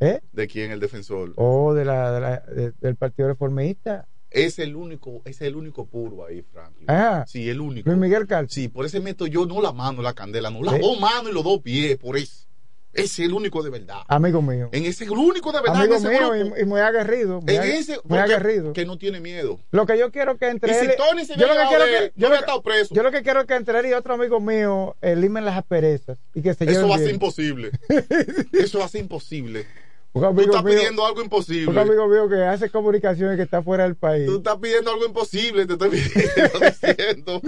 ¿Eh? 0.00 0.20
¿De 0.32 0.46
quién 0.48 0.70
el 0.72 0.80
defensor? 0.80 1.32
O 1.36 1.72
de 1.74 1.84
la, 1.84 2.12
de 2.12 2.20
la- 2.20 2.40
de- 2.40 2.72
del 2.80 2.96
Partido 2.96 3.28
Reformista. 3.28 4.06
Es 4.30 4.58
el 4.58 4.74
único, 4.74 5.22
es 5.24 5.40
el 5.42 5.54
único 5.54 5.86
puro 5.86 6.26
ahí, 6.26 6.42
Franklin. 6.42 6.86
Ah. 6.90 7.24
Sí, 7.28 7.48
el 7.48 7.60
único. 7.60 7.88
Luis 7.88 8.00
Miguel 8.00 8.26
Calti. 8.26 8.52
Sí, 8.54 8.68
por 8.68 8.84
ese 8.84 8.98
meto 8.98 9.26
yo 9.28 9.46
no 9.46 9.62
la 9.62 9.72
mano 9.72 10.02
la 10.02 10.12
candela, 10.14 10.50
no, 10.50 10.60
las 10.62 10.74
Sí. 10.74 10.80
dos 10.80 10.98
manos 11.00 11.30
y 11.30 11.32
los 11.34 11.44
dos 11.44 11.60
pies, 11.60 11.96
por 11.98 12.16
eso. 12.16 12.44
Ese 12.92 13.22
es 13.24 13.28
el 13.28 13.32
único 13.34 13.60
de 13.64 13.70
verdad. 13.70 13.98
Amigo 14.06 14.40
mío. 14.40 14.68
En 14.72 14.84
ese 14.86 15.02
el 15.04 15.10
único 15.10 15.50
de 15.50 15.60
verdad. 15.60 15.76
Amigo 15.78 15.94
en 15.96 16.00
ese 16.00 16.08
mío 16.10 16.30
grupo. 16.30 16.56
y, 16.56 16.60
y 16.60 16.64
muy 16.64 16.80
aguerrido. 16.80 17.40
Muy, 17.40 17.54
en 17.56 17.62
ag- 17.62 17.66
ese, 17.66 17.98
muy 18.04 18.18
aguerrido. 18.18 18.72
que 18.72 18.84
no 18.84 18.98
tiene 18.98 19.18
miedo. 19.20 19.58
Lo 19.72 19.84
que 19.84 19.98
yo 19.98 20.12
quiero 20.12 20.36
que 20.36 20.48
entre 20.48 20.70
Y 20.70 20.74
si 20.74 20.86
él. 20.86 20.92
Tony 20.96 21.24
se 21.24 21.36
yo, 21.36 21.46
lo 21.48 21.54
que 21.54 21.66
quiero 21.68 21.84
que, 21.86 22.12
yo, 22.14 22.28
no 22.28 22.34
estado 22.36 22.62
preso. 22.62 22.94
yo 22.94 23.02
lo 23.02 23.10
que 23.10 23.22
quiero 23.22 23.40
es 23.40 23.46
que 23.46 23.54
entre 23.56 23.80
él 23.80 23.86
y 23.86 23.92
otro 23.94 24.14
amigo 24.14 24.38
mío 24.40 24.94
elimen 25.00 25.44
las 25.44 25.56
asperezas. 25.58 26.18
Y 26.34 26.42
que 26.42 26.54
se 26.54 26.70
Eso 26.70 26.88
va 26.88 26.94
a 26.94 26.98
ser 26.98 27.10
imposible. 27.10 27.72
Eso 28.52 28.78
va 28.78 28.84
a 28.84 28.88
ser 28.88 29.00
imposible. 29.00 29.66
Un 30.14 30.22
Tú 30.36 30.40
estás 30.42 30.64
mío- 30.64 30.74
pidiendo 30.76 31.04
algo 31.04 31.18
Un 31.18 31.24
imposible. 31.24 31.80
amigo 31.80 32.06
mío 32.08 32.28
que 32.28 32.36
hace 32.44 32.70
comunicaciones 32.70 33.36
que 33.36 33.42
está 33.42 33.62
fuera 33.62 33.82
del 33.84 33.96
país. 33.96 34.26
Tú 34.26 34.36
estás 34.36 34.56
pidiendo 34.58 34.92
algo 34.92 35.04
imposible, 35.06 35.66
te 35.66 35.72
estoy 35.72 35.90
pidiendo, 35.90 36.58
diciendo. 37.40 37.42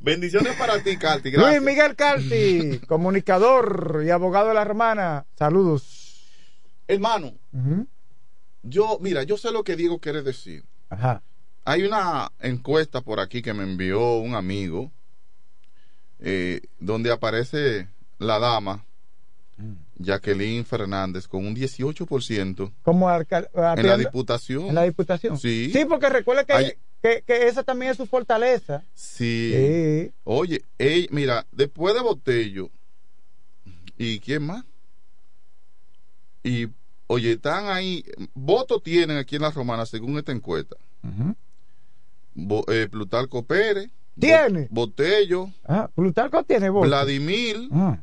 Bendiciones 0.00 0.56
para 0.56 0.82
ti, 0.82 0.96
Carti. 0.96 1.30
Gracias. 1.30 1.52
Luis 1.62 1.62
Miguel 1.64 1.94
Calti, 1.96 2.78
comunicador 2.88 4.02
y 4.04 4.10
abogado 4.10 4.48
de 4.48 4.54
la 4.54 4.62
hermana. 4.62 5.24
Saludos. 5.38 6.28
Hermano, 6.88 7.32
yo, 8.62 8.98
mira, 9.00 9.22
yo 9.22 9.36
sé 9.38 9.50
lo 9.52 9.62
que 9.64 9.76
Diego 9.76 9.98
quiere 10.00 10.22
decir. 10.22 10.64
Ajá. 10.90 11.22
Hay 11.64 11.84
una 11.84 12.32
encuesta 12.40 13.00
por 13.00 13.20
aquí 13.20 13.40
que 13.42 13.54
me 13.54 13.62
envió 13.62 14.16
un 14.16 14.34
amigo 14.34 14.90
eh, 16.18 16.60
donde 16.80 17.12
aparece 17.12 17.86
la 18.18 18.38
dama 18.40 18.84
Jacqueline 19.96 20.64
Fernández 20.64 21.28
con 21.28 21.46
un 21.46 21.54
18% 21.54 22.72
Como 22.82 23.10
en 23.10 23.86
la 23.86 23.96
diputación. 23.96 24.66
en 24.68 24.74
la 24.74 24.82
diputación. 24.84 25.38
Sí. 25.38 25.70
Sí, 25.72 25.84
porque 25.84 26.08
recuerde 26.08 26.44
que, 26.46 26.78
que, 27.02 27.22
que 27.26 27.46
esa 27.48 27.62
también 27.62 27.90
es 27.92 27.96
su 27.98 28.06
fortaleza. 28.06 28.82
Sí. 28.94 29.52
Sí. 29.54 30.12
Oye, 30.24 30.64
ey, 30.78 31.08
mira, 31.10 31.46
después 31.52 31.94
de 31.94 32.00
Botello, 32.00 32.70
¿y 33.98 34.18
quién 34.20 34.44
más? 34.46 34.64
Y, 36.42 36.68
oye, 37.06 37.32
están 37.32 37.66
ahí, 37.66 38.04
votos 38.34 38.82
tienen 38.82 39.16
aquí 39.18 39.36
en 39.36 39.42
la 39.42 39.50
Romana 39.50 39.86
según 39.86 40.18
esta 40.18 40.32
encuesta. 40.32 40.76
Bo- 42.34 42.64
eh, 42.68 42.88
Plutarco 42.90 43.44
Pérez. 43.44 43.90
¿Tiene? 44.18 44.62
Bo- 44.70 44.86
Botello. 44.86 45.50
Ah, 45.64 45.88
Plutarco 45.94 46.42
tiene 46.44 46.68
voz. 46.70 46.86
Vladimir. 46.86 47.68
Ah. 47.72 48.02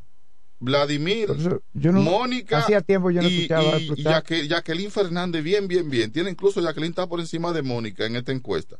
Vladimir. 0.59 1.29
yo 1.73 1.91
no- 1.91 2.01
Mónica. 2.01 2.59
hacía 2.59 2.81
tiempo 2.81 3.11
yo 3.11 3.21
no 3.21 3.29
y, 3.29 3.35
escuchaba 3.37 3.79
y 3.79 3.87
Plutarco. 3.87 4.27
Jaque- 4.27 4.47
Jacqueline 4.47 4.91
Fernández, 4.91 5.43
bien, 5.43 5.67
bien, 5.67 5.89
bien. 5.89 6.11
Tiene 6.11 6.29
incluso 6.31 6.61
Jacqueline 6.61 6.91
está 6.91 7.07
por 7.07 7.19
encima 7.19 7.53
de 7.53 7.61
Mónica 7.61 8.05
en 8.05 8.15
esta 8.15 8.31
encuesta. 8.31 8.77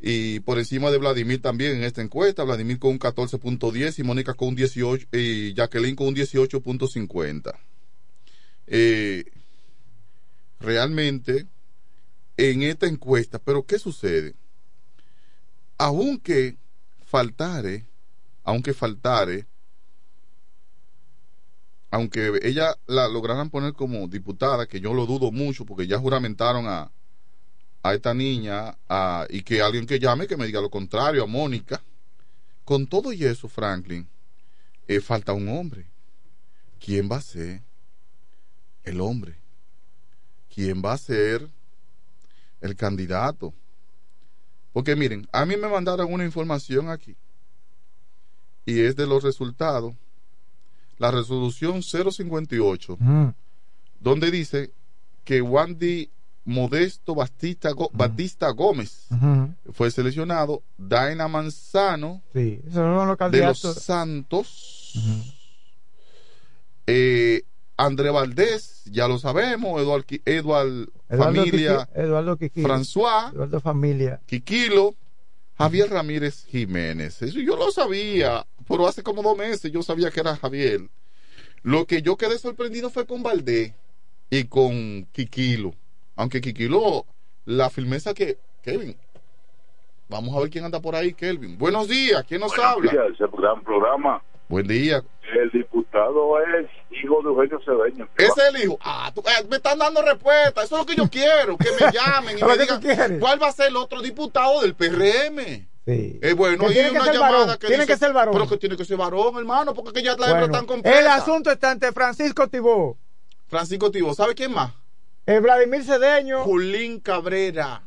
Y 0.00 0.40
por 0.40 0.58
encima 0.58 0.90
de 0.90 0.98
Vladimir 0.98 1.40
también 1.40 1.76
en 1.76 1.84
esta 1.84 2.02
encuesta. 2.02 2.42
Vladimir 2.42 2.80
con 2.80 2.90
un 2.90 2.98
14.10 2.98 4.00
y 4.00 4.02
Mónica 4.02 4.34
con 4.34 4.48
un 4.48 4.54
18 4.56 5.06
y 5.12 5.54
Jacqueline 5.54 5.94
con 5.94 6.08
un 6.08 6.14
18.50. 6.16 7.52
Eh, 8.66 9.24
realmente 10.58 11.46
en 12.36 12.62
esta 12.62 12.86
encuesta, 12.86 13.38
pero 13.38 13.64
¿qué 13.64 13.78
sucede? 13.78 14.34
Aunque 15.78 16.56
faltare, 17.04 17.86
aunque 18.44 18.72
faltare, 18.72 19.46
aunque 21.92 22.40
ella 22.42 22.74
la 22.86 23.06
lograran 23.06 23.50
poner 23.50 23.74
como 23.74 24.08
diputada, 24.08 24.66
que 24.66 24.80
yo 24.80 24.94
lo 24.94 25.04
dudo 25.04 25.30
mucho, 25.30 25.66
porque 25.66 25.86
ya 25.86 25.98
juramentaron 25.98 26.66
a, 26.66 26.90
a 27.82 27.94
esta 27.94 28.14
niña 28.14 28.78
y 29.28 29.42
que 29.42 29.60
alguien 29.60 29.86
que 29.86 29.98
llame 29.98 30.26
que 30.26 30.38
me 30.38 30.46
diga 30.46 30.62
lo 30.62 30.70
contrario, 30.70 31.22
a 31.22 31.26
Mónica. 31.26 31.82
Con 32.64 32.86
todo 32.86 33.12
y 33.12 33.24
eso, 33.24 33.46
Franklin, 33.46 34.08
eh, 34.88 35.00
falta 35.00 35.34
un 35.34 35.46
hombre. 35.50 35.86
¿Quién 36.80 37.10
va 37.12 37.16
a 37.16 37.20
ser 37.20 37.62
el 38.84 38.98
hombre? 38.98 39.36
¿Quién 40.52 40.82
va 40.82 40.94
a 40.94 40.98
ser 40.98 41.46
el 42.62 42.74
candidato? 42.74 43.52
Porque 44.72 44.96
miren, 44.96 45.28
a 45.30 45.44
mí 45.44 45.58
me 45.58 45.68
mandaron 45.68 46.10
una 46.10 46.24
información 46.24 46.88
aquí 46.88 47.16
y 48.64 48.80
es 48.80 48.96
de 48.96 49.06
los 49.06 49.22
resultados. 49.22 49.94
La 50.98 51.10
resolución 51.10 51.82
058 51.82 52.96
Mm. 53.00 53.28
donde 54.00 54.30
dice 54.30 54.70
que 55.24 55.40
Wandy 55.42 56.10
Modesto 56.44 57.14
Batista, 57.14 57.70
Go- 57.70 57.90
Batista 57.92 58.50
Gómez 58.50 59.06
fue 59.72 59.90
seleccionado, 59.92 60.62
Daina 60.76 61.28
Manzano 61.28 62.20
Sí, 62.32 62.60
esos 62.62 62.74
son 62.74 63.06
los 63.06 63.18
de 63.30 63.38
los. 63.46 63.58
Santos, 63.60 64.94
eh, 66.86 67.42
André 67.76 68.10
Valdés, 68.10 68.82
ya 68.86 69.08
lo 69.08 69.18
sabemos, 69.18 69.80
Eduard, 69.80 70.04
Eduardo 70.24 70.86
Familia, 71.08 71.88
Eduardo 71.94 72.36
Quiqui- 72.36 72.62
François, 72.62 73.32
Eduardo 73.32 73.60
Familia. 73.60 74.20
Quiquilo, 74.26 74.94
Javier 75.56 75.90
Ramírez 75.90 76.44
Jiménez. 76.46 77.22
Eso 77.22 77.38
yo 77.40 77.56
lo 77.56 77.70
sabía, 77.70 78.46
pero 78.72 78.88
hace 78.88 79.02
como 79.02 79.22
dos 79.22 79.36
meses 79.36 79.70
yo 79.70 79.82
sabía 79.82 80.10
que 80.10 80.20
era 80.20 80.34
Javier. 80.36 80.80
Lo 81.62 81.86
que 81.86 82.02
yo 82.02 82.16
quedé 82.16 82.38
sorprendido 82.38 82.90
fue 82.90 83.06
con 83.06 83.22
Valdés 83.22 83.74
y 84.30 84.44
con 84.44 85.06
Quiquilo. 85.12 85.74
Aunque 86.16 86.40
Quiquilo, 86.40 87.06
la 87.44 87.70
firmeza 87.70 88.14
que. 88.14 88.38
Kevin, 88.62 88.96
vamos 90.08 90.36
a 90.36 90.40
ver 90.40 90.50
quién 90.50 90.64
anda 90.64 90.80
por 90.80 90.94
ahí, 90.94 91.12
Kelvin. 91.14 91.58
Buenos 91.58 91.88
días, 91.88 92.24
¿quién 92.28 92.40
nos 92.40 92.56
habla? 92.58 92.90
días, 92.92 93.04
ese 93.14 93.24
gran 93.36 93.62
programa. 93.62 94.22
Buen 94.48 94.66
día. 94.66 95.02
El 95.34 95.50
diputado 95.50 96.38
es 96.40 96.68
hijo 97.02 97.22
de 97.22 97.28
Eugenio 97.28 97.60
Cedeño. 97.64 98.08
Es 98.18 98.32
el 98.48 98.62
hijo. 98.64 98.78
Ah, 98.82 99.10
tú- 99.14 99.22
eh, 99.22 99.44
me 99.48 99.56
están 99.56 99.78
dando 99.78 100.02
respuesta. 100.02 100.62
Eso 100.62 100.76
es 100.76 100.80
lo 100.82 100.86
que 100.86 100.94
yo 100.96 101.08
quiero. 101.08 101.56
Que 101.56 101.70
me 101.72 101.90
llamen 101.92 102.36
y 102.38 102.40
¿Lo 102.40 102.48
me 102.48 102.58
digan 102.58 103.18
cuál 103.18 103.42
va 103.42 103.48
a 103.48 103.52
ser 103.52 103.68
el 103.68 103.76
otro 103.76 104.00
diputado 104.02 104.60
del 104.60 104.74
PRM. 104.74 105.66
Sí. 105.84 106.20
Eh, 106.22 106.32
bueno, 106.34 106.66
Que 106.68 106.74
tiene 106.74 106.90
que 106.90 106.94
una 106.96 107.04
ser 107.06 107.14
llamada 107.14 107.32
varón, 107.38 107.58
que 107.58 107.66
tiene 107.66 107.82
dice, 107.82 107.92
que 107.92 107.98
ser 107.98 108.12
varón. 108.12 108.32
Pero 108.34 108.48
que 108.48 108.56
tiene 108.56 108.76
que 108.76 108.84
ser 108.84 108.96
varón, 108.96 109.36
hermano, 109.36 109.74
porque 109.74 109.92
que 109.92 110.02
ya 110.04 110.12
la 110.12 110.28
Bueno, 110.28 110.44
hembra 110.44 110.58
tan 110.58 110.66
completa. 110.66 110.98
el 111.00 111.06
asunto 111.08 111.50
está 111.50 111.72
ante 111.72 111.90
Francisco 111.92 112.46
Tibó, 112.48 112.96
Francisco 113.48 113.90
Tibo, 113.90 114.14
¿sabe 114.14 114.34
quién 114.34 114.52
más? 114.52 114.72
el 115.26 115.40
Vladimir 115.40 115.84
Cedeño, 115.84 116.44
Julín 116.44 117.00
Cabrera. 117.00 117.82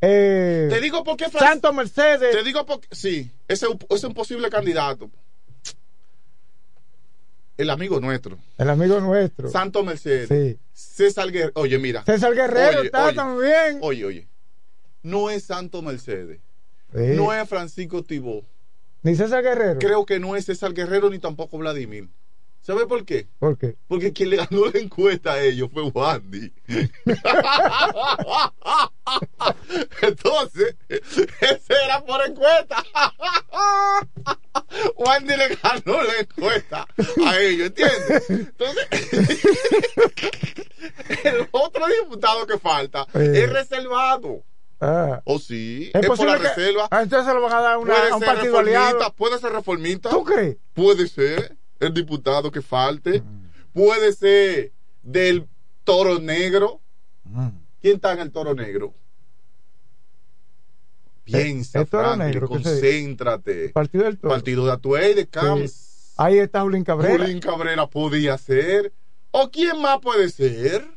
eh, 0.00 0.66
Te 0.70 0.80
digo 0.80 1.02
por 1.04 1.16
qué 1.16 1.26
Fran- 1.30 1.38
Santo 1.48 1.72
Mercedes. 1.72 2.32
Te 2.32 2.42
digo 2.42 2.64
porque 2.66 2.88
sí, 2.92 3.30
ese 3.48 3.66
ese 3.66 3.76
es 3.96 4.04
un 4.04 4.14
posible 4.14 4.48
candidato. 4.50 5.08
El 7.56 7.70
amigo 7.70 7.98
nuestro, 8.00 8.38
el 8.56 8.70
amigo 8.70 9.00
nuestro. 9.00 9.50
Santo 9.50 9.82
Mercedes. 9.82 10.28
Sí. 10.28 10.58
César 10.72 11.30
Guerrero. 11.32 11.52
Oye, 11.56 11.76
mira. 11.78 12.04
César 12.04 12.32
Guerrero 12.34 12.78
Oye, 12.78 12.86
está 12.86 13.06
oye, 13.06 13.14
también. 13.16 13.78
Oye, 13.82 14.04
oye. 14.04 14.28
No 15.02 15.28
es 15.30 15.44
Santo 15.44 15.82
Mercedes. 15.82 16.40
Sí. 16.92 17.16
No 17.16 17.32
es 17.32 17.48
Francisco 17.48 18.02
Tibó. 18.02 18.44
Ni 19.02 19.14
César 19.14 19.42
Guerrero. 19.42 19.78
Creo 19.78 20.04
que 20.04 20.18
no 20.18 20.36
es 20.36 20.46
César 20.46 20.72
Guerrero 20.72 21.10
ni 21.10 21.18
tampoco 21.18 21.58
Vladimir. 21.58 22.08
¿Sabe 22.60 22.86
por 22.86 23.04
qué? 23.04 23.28
¿Por 23.38 23.56
qué? 23.56 23.76
Porque 23.86 24.12
quien 24.12 24.30
le 24.30 24.36
ganó 24.36 24.66
la 24.66 24.78
encuesta 24.78 25.32
a 25.32 25.42
ellos 25.42 25.70
fue 25.72 25.84
Wandy. 25.84 26.52
Entonces, 30.02 30.76
ese 30.88 31.74
era 31.84 32.04
por 32.04 32.20
encuesta. 32.26 32.84
Wandy 34.96 35.36
le 35.36 35.56
ganó 35.56 36.02
la 36.02 36.18
encuesta 36.20 36.86
a 37.26 37.38
ellos, 37.38 37.68
¿entiendes? 37.68 38.28
Entonces, 38.28 38.86
el 41.24 41.48
otro 41.50 41.86
diputado 41.86 42.46
que 42.46 42.58
falta 42.58 43.06
es 43.14 43.50
reservado. 43.50 44.42
Ah. 44.80 45.20
¿O 45.24 45.38
sí? 45.38 45.90
Es 45.92 46.02
Es, 46.02 46.08
por 46.08 46.24
la 46.26 46.36
que- 46.38 46.42
reserva. 46.48 46.88
Ah, 46.90 47.02
entonces 47.02 47.26
se 47.26 47.34
lo 47.34 47.42
van 47.42 47.52
a 47.52 47.60
dar 47.60 47.78
una- 47.78 47.94
puede 47.94 48.10
a 48.10 48.14
un 48.14 48.20
ser 48.20 48.28
partido 48.34 48.58
aliado. 48.58 49.12
puede 49.16 49.38
ser 49.38 49.52
reformista. 49.52 50.10
¿Tú 50.10 50.22
crees? 50.24 50.56
Puede 50.74 51.08
ser 51.08 51.56
el 51.80 51.92
diputado 51.94 52.50
que 52.52 52.62
falte. 52.62 53.20
Mm. 53.22 53.50
Puede 53.72 54.12
ser 54.12 54.72
del 55.02 55.46
toro 55.84 56.18
negro. 56.20 56.80
¿Quién 57.80 57.96
está 57.96 58.12
en 58.12 58.20
el 58.20 58.30
toro 58.32 58.54
negro? 58.54 58.94
Piensa, 61.24 61.80
El 61.80 61.86
Toro 61.88 62.04
Franklin, 62.04 62.26
Negro, 62.26 62.46
se- 62.48 62.52
concéntrate. 62.54 63.68
Partido 63.70 64.04
del 64.04 64.18
Toro. 64.18 64.32
Partido 64.34 64.64
de 64.66 64.72
Atuey, 64.72 65.14
de 65.14 65.26
Camps. 65.26 65.72
Sí. 65.72 66.14
Ahí 66.16 66.38
está 66.38 66.62
Julín 66.62 66.84
Cabrera. 66.84 67.18
Julín 67.24 67.40
Cabrera 67.40 67.86
podía 67.86 68.38
ser. 68.38 68.92
¿O 69.30 69.50
quién 69.50 69.80
más 69.80 69.98
puede 70.00 70.30
ser? 70.30 70.88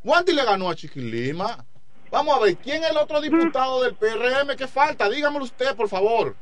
Wandy 0.04 0.34
le 0.34 0.44
ganó 0.44 0.70
a 0.70 0.76
Chiquín 0.76 1.10
Lima. 1.12 1.66
Vamos 2.12 2.38
a 2.38 2.44
ver, 2.44 2.56
¿quién 2.58 2.84
es 2.84 2.92
el 2.92 2.98
otro 2.98 3.20
diputado 3.20 3.84
del 3.84 3.96
PRM 3.96 4.56
que 4.58 4.68
falta? 4.68 5.10
Dígamelo 5.10 5.44
usted, 5.44 5.76
por 5.76 5.90
favor. 5.90 6.36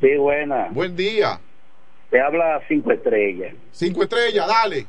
Sí, 0.00 0.16
buena. 0.16 0.68
Buen 0.70 0.94
día. 0.94 1.40
Te 2.10 2.20
habla 2.20 2.60
cinco 2.68 2.92
estrellas. 2.92 3.54
Cinco 3.70 4.02
estrellas, 4.02 4.46
dale. 4.46 4.86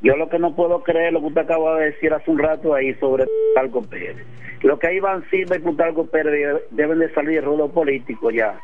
Yo 0.00 0.16
lo 0.16 0.28
que 0.28 0.38
no 0.38 0.54
puedo 0.54 0.82
creer 0.82 1.12
lo 1.12 1.20
que 1.20 1.26
usted 1.26 1.40
acaba 1.42 1.78
de 1.78 1.86
decir 1.86 2.12
hace 2.12 2.30
un 2.30 2.38
rato 2.38 2.74
ahí 2.74 2.94
sobre 2.94 3.26
Plutarco 3.26 3.82
Pérez. 3.82 4.24
Lo 4.62 4.78
que 4.78 4.88
ahí 4.88 5.00
Van 5.00 5.28
Silva 5.30 5.56
y 5.56 5.60
Plutarco 5.60 6.06
Pérez 6.06 6.62
deben 6.70 6.98
de 6.98 7.12
salir 7.14 7.36
de 7.36 7.40
ruedo 7.40 7.68
político 7.68 8.30
ya. 8.30 8.60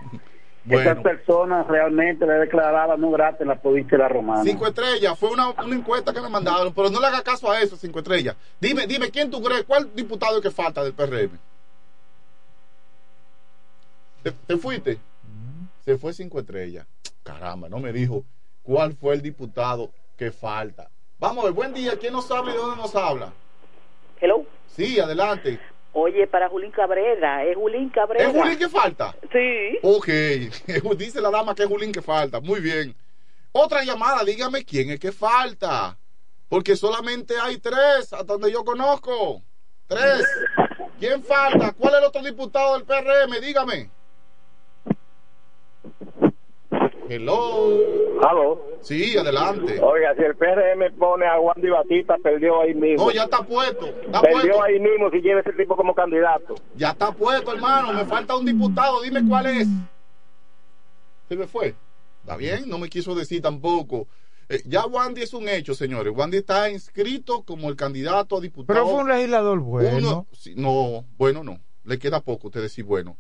Bueno. 0.65 0.91
Esas 0.91 1.03
personas 1.03 1.67
realmente 1.67 2.27
le 2.27 2.33
declaraban 2.35 2.99
no 2.99 3.11
gratis 3.11 3.43
en 3.43 3.49
la 3.49 3.61
provincia 3.61 3.99
de 3.99 4.03
la 4.03 4.09
Romana. 4.09 4.43
Cinco 4.45 4.67
estrellas, 4.67 5.19
fue 5.19 5.31
una, 5.31 5.51
una 5.51 5.75
encuesta 5.77 6.13
que 6.13 6.23
me 6.23 6.29
mandaron, 6.31 6.73
pero 6.73 6.89
no 6.89 7.01
le 7.01 7.07
haga 7.07 7.23
caso 7.23 7.51
a 7.51 7.61
eso, 7.61 7.77
cinco 7.77 7.99
estrellas. 7.99 8.35
Dime, 8.59 8.87
dime, 8.87 9.11
¿quién 9.11 9.31
tú 9.31 9.43
crees? 9.43 9.65
¿Cuál 9.65 9.95
diputado 9.95 10.37
es 10.39 10.43
que 10.43 10.51
falta 10.51 10.83
del 10.83 10.95
PRM? 10.95 11.39
¿Te, 14.23 14.31
te 14.33 14.57
fuiste? 14.57 14.99
Se 15.85 15.99
fue 15.99 16.15
cinco 16.15 16.41
estrellas. 16.41 16.87
Caramba, 17.23 17.69
no 17.69 17.79
me 17.79 17.93
dijo 17.93 18.25
cuál 18.63 18.95
fue 18.95 19.15
el 19.15 19.21
diputado 19.21 19.91
que 20.17 20.31
falta. 20.31 20.89
Vamos 21.19 21.45
a 21.45 21.47
ver, 21.47 21.53
buen 21.55 21.75
día, 21.75 21.99
¿quién 21.99 22.15
nos 22.15 22.31
habla 22.31 22.53
y 22.53 22.55
de 22.55 22.61
dónde 22.61 22.77
nos 22.77 22.97
habla? 22.97 23.33
Hello. 24.19 24.45
Sí, 24.69 24.99
adelante. 24.99 25.61
Oye, 25.97 26.27
para 26.27 26.49
Julín 26.49 26.73
Cabrera, 26.73 27.45
es 27.45 27.57
Julín 27.57 27.89
Cabrera. 27.89 28.29
¿Es 28.29 28.35
Julín 28.35 28.59
que 28.59 28.69
falta? 28.69 29.15
Sí. 29.33 29.79
Ok, 29.83 30.09
dice 30.99 31.21
la 31.21 31.31
dama 31.31 31.55
que 31.55 31.63
es 31.63 31.69
Julín 31.69 31.93
que 31.93 32.03
falta. 32.03 32.41
Muy 32.41 32.61
bien. 32.61 32.97
Otra 33.53 33.85
llamada, 33.85 34.25
dígame 34.25 34.65
quién 34.65 34.91
es 34.91 34.99
que 34.99 35.13
falta. 35.13 35.97
Porque 36.49 36.75
solamente 36.75 37.35
hay 37.41 37.59
tres, 37.59 38.13
hasta 38.13 38.25
donde 38.25 38.51
yo 38.51 38.65
conozco. 38.65 39.43
Tres. 39.87 40.27
¿Quién 40.99 41.23
falta? 41.23 41.73
¿Cuál 41.73 41.95
es 41.95 42.01
el 42.01 42.07
otro 42.07 42.23
diputado 42.23 42.75
del 42.75 42.85
PRM? 42.85 43.41
Dígame. 43.41 43.91
Hello. 47.09 47.69
Aló. 48.23 48.61
Sí, 48.81 49.17
adelante. 49.17 49.79
Oiga, 49.81 50.15
si 50.17 50.23
el 50.23 50.35
PRM 50.37 50.97
pone 50.99 51.27
a 51.27 51.39
Wandy 51.39 51.69
Batista, 51.69 52.17
perdió 52.23 52.61
ahí 52.63 52.75
mismo. 52.75 53.07
No, 53.07 53.11
ya 53.13 53.25
está 53.25 53.43
puesto. 53.43 53.87
Está 53.87 54.23
perdió 54.23 54.41
puesto. 54.41 54.63
ahí 54.63 54.81
mismo 54.81 55.11
si 55.11 55.21
lleva 55.21 55.41
ese 55.41 55.53
tipo 55.53 55.77
como 55.77 55.95
candidato. 55.95 56.55
Ya 56.77 56.91
está 56.91 57.13
puesto, 57.13 57.53
hermano. 57.53 57.93
Me 57.93 58.05
falta 58.05 58.37
un 58.37 58.47
diputado. 58.47 59.03
Dime 59.03 59.21
cuál 59.29 59.47
es. 59.47 59.69
Se 61.29 61.37
me 61.37 61.47
fue. 61.47 61.75
Está 62.21 62.37
bien, 62.37 62.69
no 62.69 62.79
me 62.79 62.89
quiso 62.89 63.15
decir 63.15 63.43
tampoco. 63.43 64.07
Eh, 64.49 64.63
ya 64.67 64.87
Wandy 64.87 65.23
es 65.23 65.35
un 65.35 65.49
hecho, 65.49 65.75
señores. 65.75 66.13
Wandy 66.17 66.39
está 66.39 66.71
inscrito 66.71 67.43
como 67.45 67.69
el 67.69 67.77
candidato 67.77 68.37
a 68.39 68.41
diputado. 68.41 68.79
Pero 68.79 68.87
fue 68.89 69.03
un 69.03 69.09
legislador 69.11 69.61
bueno. 69.61 69.97
Uno- 69.97 70.27
no, 70.57 71.05
bueno, 71.19 71.43
no. 71.45 71.59
Le 71.85 71.99
queda 71.99 72.21
poco 72.21 72.49
usted 72.49 72.63
decir 72.63 72.85
bueno. 72.85 73.17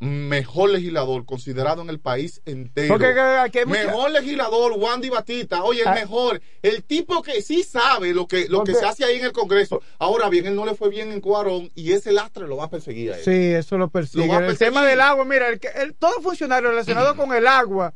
Mejor 0.00 0.70
legislador 0.70 1.26
considerado 1.26 1.82
en 1.82 1.90
el 1.90 1.98
país 1.98 2.40
entero. 2.44 2.86
Porque 2.94 3.12
que- 3.14 3.20
aquí 3.20 3.58
hay 3.58 3.66
mucha- 3.66 3.86
Mejor 3.86 4.10
legislador, 4.12 4.72
Wandy 4.76 5.08
Batista. 5.08 5.64
Oye, 5.64 5.82
el 5.82 5.88
Ah. 5.88 5.94
mejor. 5.94 6.40
El 6.62 6.84
tipo 6.84 7.20
que 7.20 7.42
sí 7.42 7.64
sabe 7.64 8.14
lo 8.14 8.28
que, 8.28 8.48
lo 8.48 8.62
que 8.62 8.74
se 8.74 8.84
hace 8.86 9.04
ahí 9.04 9.16
en 9.18 9.24
el 9.24 9.32
Congreso. 9.32 9.82
Ahora 9.98 10.28
bien, 10.28 10.46
él 10.46 10.54
no 10.54 10.64
le 10.64 10.74
fue 10.76 10.88
bien 10.88 11.10
en 11.10 11.20
Cuarón 11.20 11.72
y 11.74 11.92
ese 11.92 12.12
lastre 12.12 12.46
lo 12.46 12.56
va 12.56 12.64
a 12.66 12.70
perseguir 12.70 13.12
a 13.12 13.16
él. 13.18 13.24
Sí, 13.24 13.30
eso 13.54 13.76
lo 13.76 13.88
persigue. 13.90 14.24
Lo 14.26 14.32
va 14.32 14.38
a 14.38 14.40
el 14.42 14.46
perseguir. 14.46 14.72
tema 14.72 14.86
del 14.86 15.00
agua, 15.00 15.24
mira, 15.24 15.48
el, 15.48 15.60
el- 15.74 15.94
todo 15.94 16.20
funcionario 16.22 16.70
relacionado 16.70 17.16
con 17.16 17.34
el 17.34 17.46
agua 17.48 17.92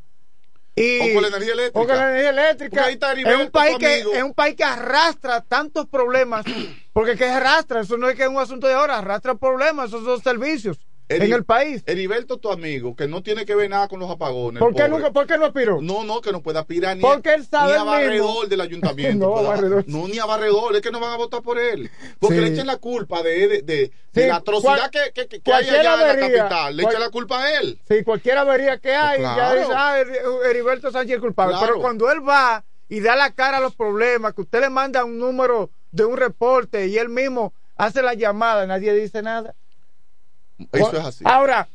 y 0.75 0.99
O 1.11 1.13
con 1.13 1.21
la 1.21 1.27
energía 1.29 1.53
eléctrica. 1.53 1.79
o 1.79 1.87
con 1.87 1.95
la 1.95 2.09
energía 2.09 2.29
eléctrica 2.31 2.69
Porque 2.71 2.85
ahí 2.87 2.93
está 2.95 3.13
es 3.13 3.45
un 3.45 3.51
país 3.51 3.77
que 3.77 3.99
es 3.99 4.23
un 4.23 4.33
país 4.33 4.55
que 4.55 4.63
arrastra 4.65 5.39
tantos 5.41 5.87
problemas 5.87 6.43
porque 6.91 7.15
que 7.15 7.25
arrastra 7.25 7.81
eso 7.81 7.95
no 7.95 8.09
es 8.09 8.15
que 8.15 8.23
es 8.23 8.27
un 8.29 8.39
asunto 8.39 8.65
de 8.67 8.73
ahora 8.73 8.97
arrastra 8.97 9.35
problemas 9.35 9.89
esos 9.89 10.03
son 10.03 10.19
servicios 10.21 10.79
En 11.09 11.21
el 11.33 11.43
país 11.43 11.83
Heriberto, 11.85 12.37
tu 12.37 12.51
amigo, 12.51 12.95
que 12.95 13.07
no 13.07 13.21
tiene 13.21 13.45
que 13.45 13.55
ver 13.55 13.69
nada 13.69 13.87
con 13.87 13.99
los 13.99 14.09
apagones. 14.09 14.59
¿por 14.59 14.73
qué, 14.73 14.87
nunca, 14.87 15.11
¿por 15.11 15.27
qué 15.27 15.37
no 15.37 15.45
aspiró? 15.45 15.81
No, 15.81 16.03
no, 16.03 16.21
que 16.21 16.31
no 16.31 16.41
puede 16.41 16.59
aspirar 16.59 16.95
ni, 16.95 17.01
Porque 17.01 17.33
él 17.33 17.45
sabe 17.45 17.73
ni 17.73 17.77
a 17.79 17.83
barredor 17.83 18.11
mismo. 18.27 18.45
del 18.45 18.61
ayuntamiento. 18.61 19.25
No, 19.35 19.43
barredor. 19.43 19.83
no, 19.87 20.07
ni 20.07 20.17
a 20.19 20.25
barredor, 20.25 20.75
es 20.75 20.81
que 20.81 20.91
no 20.91 20.99
van 20.99 21.11
a 21.11 21.17
votar 21.17 21.41
por 21.41 21.59
él. 21.59 21.91
Porque 22.19 22.37
Sí. 22.37 22.41
le 22.41 22.47
echan 22.49 22.67
la 22.67 22.77
culpa 22.77 23.21
de, 23.21 23.47
de, 23.47 23.47
de- 23.47 23.63
de 23.63 23.91
Sí, 24.21 24.27
la 24.27 24.37
atrocidad 24.37 24.77
cual- 24.77 24.91
que, 24.91 25.11
que, 25.13 25.27
que- 25.27 25.41
que 25.41 25.53
hay 25.53 25.67
allá 25.69 25.77
en 25.79 25.83
la 25.83 25.93
avería, 25.93 26.37
capital. 26.43 26.77
Le 26.77 26.83
cual- 26.83 26.93
echan 26.93 27.01
la 27.03 27.09
culpa 27.11 27.43
a 27.43 27.59
él. 27.59 27.79
Sí, 27.87 28.03
cualquier 28.03 28.37
avería 28.37 28.77
que 28.77 28.93
hay, 28.95 29.19
Pues 29.21 29.35
ya 29.35 29.53
dice, 29.55 29.71
ah, 29.75 29.95
Her- 29.99 30.45
Heriberto 30.49 30.91
Sánchez 30.91 31.15
es 31.15 31.21
culpable. 31.21 31.53
Claro. 31.53 31.67
Pero 31.67 31.81
cuando 31.81 32.09
él 32.11 32.27
va 32.27 32.63
y 32.89 32.99
da 33.01 33.15
la 33.15 33.31
cara 33.33 33.57
a 33.57 33.61
los 33.61 33.75
problemas, 33.75 34.33
que 34.33 34.41
usted 34.41 34.61
le 34.61 34.69
manda 34.69 35.03
un 35.03 35.17
número 35.19 35.69
de 35.91 36.05
un 36.05 36.17
reporte 36.17 36.87
y 36.87 36.97
él 36.97 37.09
mismo 37.09 37.53
hace 37.75 38.01
la 38.01 38.13
llamada, 38.13 38.65
nadie 38.67 38.93
dice 38.93 39.21
nada. 39.21 39.53
Eso 40.71 40.93
es 40.97 41.05
así. 41.05 41.23
Ahora, 41.27 41.67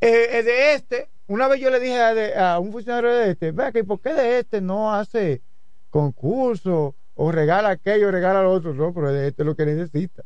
eh, 0.00 0.28
eh, 0.38 0.42
de 0.42 0.74
este, 0.74 1.08
una 1.26 1.48
vez 1.48 1.60
yo 1.60 1.70
le 1.70 1.80
dije 1.80 2.00
a, 2.00 2.14
de- 2.14 2.34
a 2.36 2.58
un 2.58 2.72
funcionario 2.72 3.10
de 3.10 3.30
este, 3.32 3.50
vea 3.52 3.72
que 3.72 3.84
¿por 3.84 4.00
qué 4.00 4.14
de 4.14 4.38
este 4.38 4.60
no 4.60 4.94
hace 4.94 5.42
concurso 5.90 6.94
o 7.14 7.32
regala 7.32 7.70
aquello, 7.70 8.10
regala 8.10 8.42
lo 8.42 8.52
otro? 8.52 8.72
No, 8.74 8.92
pero 8.94 9.12
de 9.12 9.28
este 9.28 9.42
es 9.42 9.46
lo 9.46 9.56
que 9.56 9.66
necesita. 9.66 10.22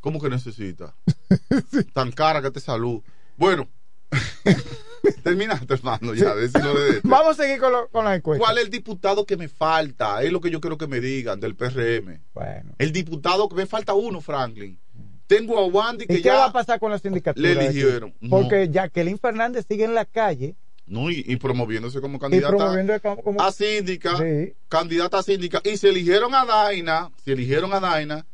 ¿Cómo 0.00 0.20
que 0.20 0.28
necesita? 0.30 0.94
Tan 1.92 2.12
cara 2.12 2.40
que 2.40 2.50
te 2.52 2.60
salud. 2.60 3.02
Bueno, 3.36 3.68
terminaste, 5.22 5.74
hermano, 5.74 6.14
ya. 6.14 6.34
de 6.34 6.46
este. 6.46 6.60
Vamos 7.02 7.38
a 7.38 7.42
seguir 7.42 7.58
con, 7.60 7.72
lo- 7.72 7.88
con 7.88 8.04
las 8.04 8.16
encuestas. 8.16 8.46
¿Cuál 8.46 8.58
es 8.58 8.64
el 8.64 8.70
diputado 8.70 9.26
que 9.26 9.36
me 9.36 9.48
falta? 9.48 10.22
Es 10.22 10.32
lo 10.32 10.40
que 10.40 10.50
yo 10.50 10.60
quiero 10.60 10.78
que 10.78 10.86
me 10.86 11.00
digan 11.00 11.40
del 11.40 11.56
PRM. 11.56 12.20
Bueno. 12.34 12.74
El 12.78 12.92
diputado 12.92 13.48
que 13.48 13.56
me 13.56 13.66
falta 13.66 13.94
uno, 13.94 14.20
Franklin. 14.20 14.78
Tengo 15.26 15.58
a 15.58 15.64
Wandy 15.66 16.06
que 16.06 16.14
¿Y 16.14 16.16
qué 16.18 16.22
ya 16.24 16.34
va 16.36 16.44
a 16.46 16.52
pasar 16.52 16.78
con 16.78 16.90
la 16.90 16.98
sindicatura? 16.98 17.48
le 17.48 17.64
eligieron. 17.66 18.14
No. 18.20 18.30
Porque 18.30 18.68
Jacqueline 18.70 19.18
Fernández 19.18 19.66
sigue 19.68 19.84
en 19.84 19.94
la 19.94 20.04
calle 20.04 20.54
no, 20.88 21.10
y, 21.10 21.24
y 21.26 21.34
promoviéndose 21.36 22.00
como 22.00 22.18
candidata 22.20 23.00
como, 23.02 23.22
como- 23.22 23.42
a 23.42 23.50
síndica, 23.50 24.16
Sí. 24.18 24.54
candidata 24.68 25.18
a 25.18 25.22
síndica, 25.24 25.60
y 25.64 25.76
se 25.78 25.88
eligieron 25.88 26.32
a 26.32 26.44
Daina, 26.44 27.10
se 27.24 27.32
eligieron 27.32 27.72
a 27.74 27.80
Daina, 27.80 28.24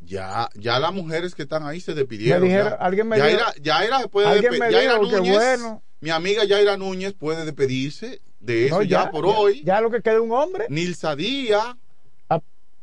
ya, 0.00 0.48
ya 0.56 0.80
las 0.80 0.92
mujeres 0.92 1.34
que 1.36 1.42
están 1.42 1.64
ahí 1.64 1.80
se 1.80 1.94
despidieron. 1.94 2.42
Me 2.42 2.48
dijeron- 2.48 2.70
ya. 2.70 2.76
alguien 2.84 3.06
me 3.08 3.16
Yaira, 3.18 3.38
dijo- 3.52 3.62
Yaira 3.62 4.00
se 4.00 4.08
puede 4.08 4.26
alguien 4.26 4.52
me 4.58 4.72
Yaira 4.72 4.98
dijo 4.98 5.16
Núñez, 5.18 5.34
bueno. 5.36 5.82
mi 6.00 6.10
amiga 6.10 6.44
Yaira 6.44 6.76
Núñez 6.76 7.14
puede 7.14 7.44
despedirse 7.44 8.20
de 8.40 8.66
eso 8.66 8.76
No, 8.78 8.82
ya, 8.82 9.10
por 9.12 9.24
hoy. 9.26 9.62
Ya 9.64 9.80
lo 9.80 9.90
que 9.92 10.02
queda 10.02 10.20
un 10.20 10.32
hombre. 10.32 10.66
Nilsa 10.68 11.14
Díaz, 11.14 11.76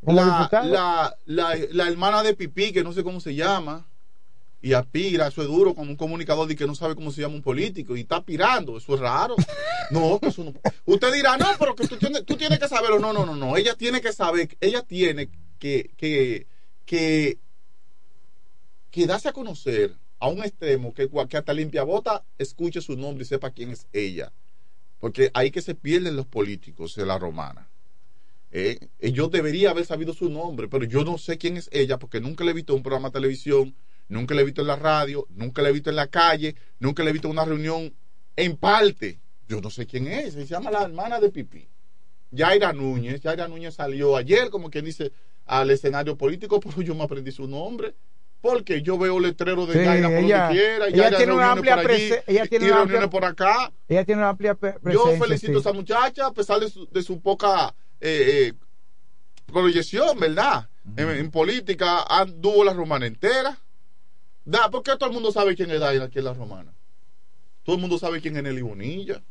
la, 0.02 1.16
la, 1.26 1.56
la 1.70 1.88
hermana 1.88 2.22
de 2.22 2.34
Pipí, 2.34 2.72
que 2.72 2.82
no 2.82 2.92
sé 2.92 3.02
cómo 3.02 3.20
se 3.20 3.34
llama, 3.34 3.86
y 4.62 4.74
aspira, 4.74 5.28
eso 5.28 5.40
es 5.42 5.48
duro 5.48 5.74
como 5.74 5.90
un 5.90 5.96
comunicador 5.96 6.50
y 6.50 6.56
que 6.56 6.66
no 6.66 6.74
sabe 6.74 6.94
cómo 6.94 7.10
se 7.10 7.22
llama 7.22 7.34
un 7.34 7.42
político 7.42 7.96
y 7.96 8.00
está 8.00 8.16
aspirando, 8.16 8.76
eso 8.76 8.94
es 8.94 9.00
raro. 9.00 9.36
No, 9.90 10.20
que 10.20 10.28
eso 10.28 10.44
no. 10.44 10.54
Usted 10.84 11.12
dirá, 11.12 11.36
no, 11.36 11.46
pero 11.58 11.74
que 11.74 11.88
tú 11.88 11.96
tienes, 11.96 12.24
tú 12.24 12.36
tienes 12.36 12.60
que 12.60 12.68
saberlo. 12.68 13.00
No, 13.00 13.12
no, 13.12 13.26
no, 13.26 13.34
no. 13.34 13.56
Ella 13.56 13.74
tiene 13.74 14.00
que 14.00 14.12
saber, 14.12 14.56
ella 14.60 14.82
tiene 14.82 15.28
que, 15.58 15.90
que, 15.96 16.46
que, 16.86 17.40
que 18.92 19.06
darse 19.08 19.28
a 19.28 19.32
conocer 19.32 19.96
a 20.20 20.28
un 20.28 20.44
extremo 20.44 20.94
que, 20.94 21.10
que 21.28 21.36
hasta 21.36 21.52
limpia 21.52 21.82
bota 21.82 22.22
escuche 22.38 22.80
su 22.80 22.96
nombre 22.96 23.24
y 23.24 23.26
sepa 23.26 23.50
quién 23.50 23.70
es 23.70 23.88
ella. 23.92 24.32
Porque 25.00 25.32
ahí 25.34 25.50
que 25.50 25.60
se 25.60 25.74
pierden 25.74 26.14
los 26.14 26.26
políticos 26.26 26.94
de 26.94 27.04
la 27.04 27.18
romana. 27.18 27.69
Eh, 28.52 28.78
eh, 28.98 29.12
yo 29.12 29.28
debería 29.28 29.70
haber 29.70 29.84
sabido 29.86 30.12
su 30.12 30.28
nombre, 30.28 30.68
pero 30.68 30.84
yo 30.84 31.04
no 31.04 31.18
sé 31.18 31.38
quién 31.38 31.56
es 31.56 31.68
ella 31.72 31.98
porque 31.98 32.20
nunca 32.20 32.42
le 32.44 32.50
he 32.50 32.54
visto 32.54 32.72
en 32.72 32.78
un 32.78 32.82
programa 32.82 33.08
de 33.08 33.12
televisión, 33.14 33.76
nunca 34.08 34.34
le 34.34 34.42
he 34.42 34.44
visto 34.44 34.60
en 34.62 34.66
la 34.66 34.76
radio, 34.76 35.26
nunca 35.30 35.62
le 35.62 35.68
he 35.68 35.72
visto 35.72 35.90
en 35.90 35.96
la 35.96 36.08
calle, 36.08 36.56
nunca 36.80 37.04
le 37.04 37.10
he 37.10 37.12
visto 37.12 37.28
en 37.28 37.32
una 37.32 37.44
reunión 37.44 37.94
en 38.36 38.56
parte. 38.56 39.20
Yo 39.46 39.60
no 39.60 39.70
sé 39.70 39.86
quién 39.86 40.08
es, 40.08 40.34
se 40.34 40.46
llama 40.46 40.70
la 40.70 40.82
hermana 40.82 41.20
de 41.20 41.30
Pipí. 41.30 41.68
Yaira 42.32 42.72
Núñez, 42.72 43.20
Yaira 43.20 43.48
Núñez 43.48 43.74
salió 43.74 44.16
ayer, 44.16 44.50
como 44.50 44.70
quien 44.70 44.84
dice, 44.84 45.12
al 45.46 45.70
escenario 45.70 46.16
político, 46.16 46.58
pero 46.60 46.80
yo 46.82 46.94
me 46.94 47.04
aprendí 47.04 47.30
su 47.32 47.46
nombre. 47.46 47.94
Porque 48.40 48.80
yo 48.80 48.96
veo 48.96 49.20
letreros 49.20 49.68
de 49.68 49.74
Sí, 49.74 49.80
Yaira 49.84 50.08
por 50.08 50.16
ella- 50.18 50.38
donde 50.46 50.54
quiera, 50.58 50.86
ella 50.88 50.96
Yaira 50.96 51.16
tiene 51.18 51.32
una 51.34 51.52
amplia 51.52 51.76
por 51.82 51.90
allí, 51.90 52.08
prese- 52.08 52.22
ella 52.26 52.46
tiene 52.46 52.66
y 52.66 52.70
una 52.70 52.80
amplia- 52.82 53.10
por 53.10 53.24
acá. 53.26 53.70
Ella 53.86 54.04
tiene 54.06 54.20
una 54.22 54.30
amplia 54.30 54.54
pre- 54.54 54.72
Yo 54.72 54.80
presencia. 55.02 55.18
felicito 55.26 55.52
sí. 55.52 55.56
a 55.58 55.60
esa 55.60 55.72
muchacha 55.74 56.26
a 56.26 56.32
pesar 56.32 56.58
de 56.58 56.70
su, 56.70 56.86
de 56.90 57.02
su 57.02 57.20
poca 57.20 57.74
eh, 58.00 58.48
eh, 58.48 58.52
proyección, 59.46 60.18
¿verdad? 60.18 60.68
En, 60.96 61.08
en 61.10 61.30
política 61.30 62.02
anduvo 62.02 62.64
la 62.64 62.72
romana 62.72 63.06
entera. 63.06 63.58
Da, 64.44 64.70
porque 64.70 64.92
todo 64.96 65.08
el 65.08 65.14
mundo 65.14 65.30
sabe 65.32 65.54
quién 65.54 65.70
es 65.70 65.80
Daina 65.80 66.04
aquí 66.06 66.18
en 66.18 66.24
la 66.24 66.34
romana. 66.34 66.72
Todo 67.62 67.76
el 67.76 67.80
mundo 67.82 67.98
sabe 67.98 68.20
quién 68.20 68.36
es 68.36 68.42
Nelly 68.42 68.62
Bonilla. 68.62 69.22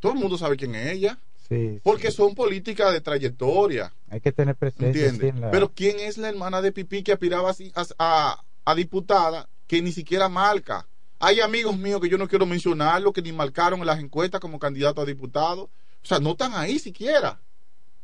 Todo 0.00 0.12
el 0.12 0.18
mundo 0.18 0.38
sabe 0.38 0.56
quién 0.56 0.74
es 0.74 0.92
ella. 0.92 1.18
Sí, 1.48 1.80
Porque 1.84 2.10
son 2.10 2.34
políticas 2.34 2.92
de 2.92 3.00
trayectoria. 3.00 3.92
hay 4.10 4.20
que 4.20 4.32
tener 4.32 4.56
presencia. 4.56 5.32
La- 5.34 5.50
Pero 5.52 5.70
¿quién 5.72 6.00
es 6.00 6.18
la 6.18 6.28
hermana 6.28 6.60
de 6.60 6.72
Pipí 6.72 7.02
que 7.04 7.12
aspiraba 7.12 7.50
a, 7.50 7.86
a- 7.98 8.44
a 8.64 8.74
diputada 8.74 9.48
que 9.68 9.80
ni 9.80 9.92
siquiera 9.92 10.28
marca? 10.28 10.88
Hay 11.20 11.40
amigos 11.40 11.76
míos 11.78 12.00
que 12.00 12.08
yo 12.08 12.18
no 12.18 12.26
quiero 12.28 12.46
mencionarlo, 12.46 13.12
que 13.12 13.22
ni 13.22 13.32
marcaron 13.32 13.80
en 13.80 13.86
las 13.86 14.00
encuestas 14.00 14.40
como 14.40 14.58
candidato 14.58 15.00
a 15.00 15.04
diputado. 15.06 15.62
O 16.02 16.06
sea, 16.08 16.18
no 16.18 16.30
están 16.32 16.52
ahí 16.54 16.78
siquiera. 16.80 17.38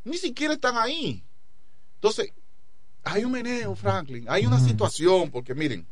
Ni 0.03 0.17
siquiera 0.17 0.53
están 0.53 0.77
ahí. 0.77 1.23
Entonces, 1.95 2.31
hay 3.03 3.23
un 3.25 3.31
meneo, 3.31 3.75
Franklin. 3.75 4.25
Hay 4.29 4.45
una 4.45 4.59
situación, 4.59 5.31
porque 5.31 5.53
miren, 5.53 5.85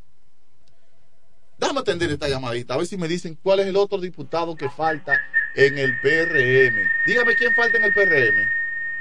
déjame 1.58 1.80
atender 1.80 2.10
esta 2.12 2.28
llamadita, 2.28 2.74
a 2.74 2.78
ver 2.78 2.86
si 2.86 2.98
me 2.98 3.08
dicen 3.08 3.36
cuál 3.36 3.60
es 3.62 3.68
el 3.68 3.76
otro 3.78 3.98
diputado 4.00 4.56
que 4.56 4.70
falta 4.70 5.20
en 5.56 5.78
el 5.78 6.00
PRM. 6.02 6.90
Dígame 7.06 7.36
quién 7.36 7.54
falta 7.56 7.78
en 7.78 7.84
el 7.86 7.94
PRM. 7.94 8.50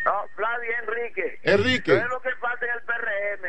No, 0.05 0.27
Flavio 0.37 0.71
Enrique. 0.83 1.39
Enrique. 1.43 1.93
¿Qué 1.93 1.99
es 1.99 2.09
lo 2.09 2.21
que 2.23 2.35
falta 2.37 2.65
en 2.67 2.73
el 2.73 2.83
PRM? 2.83 3.45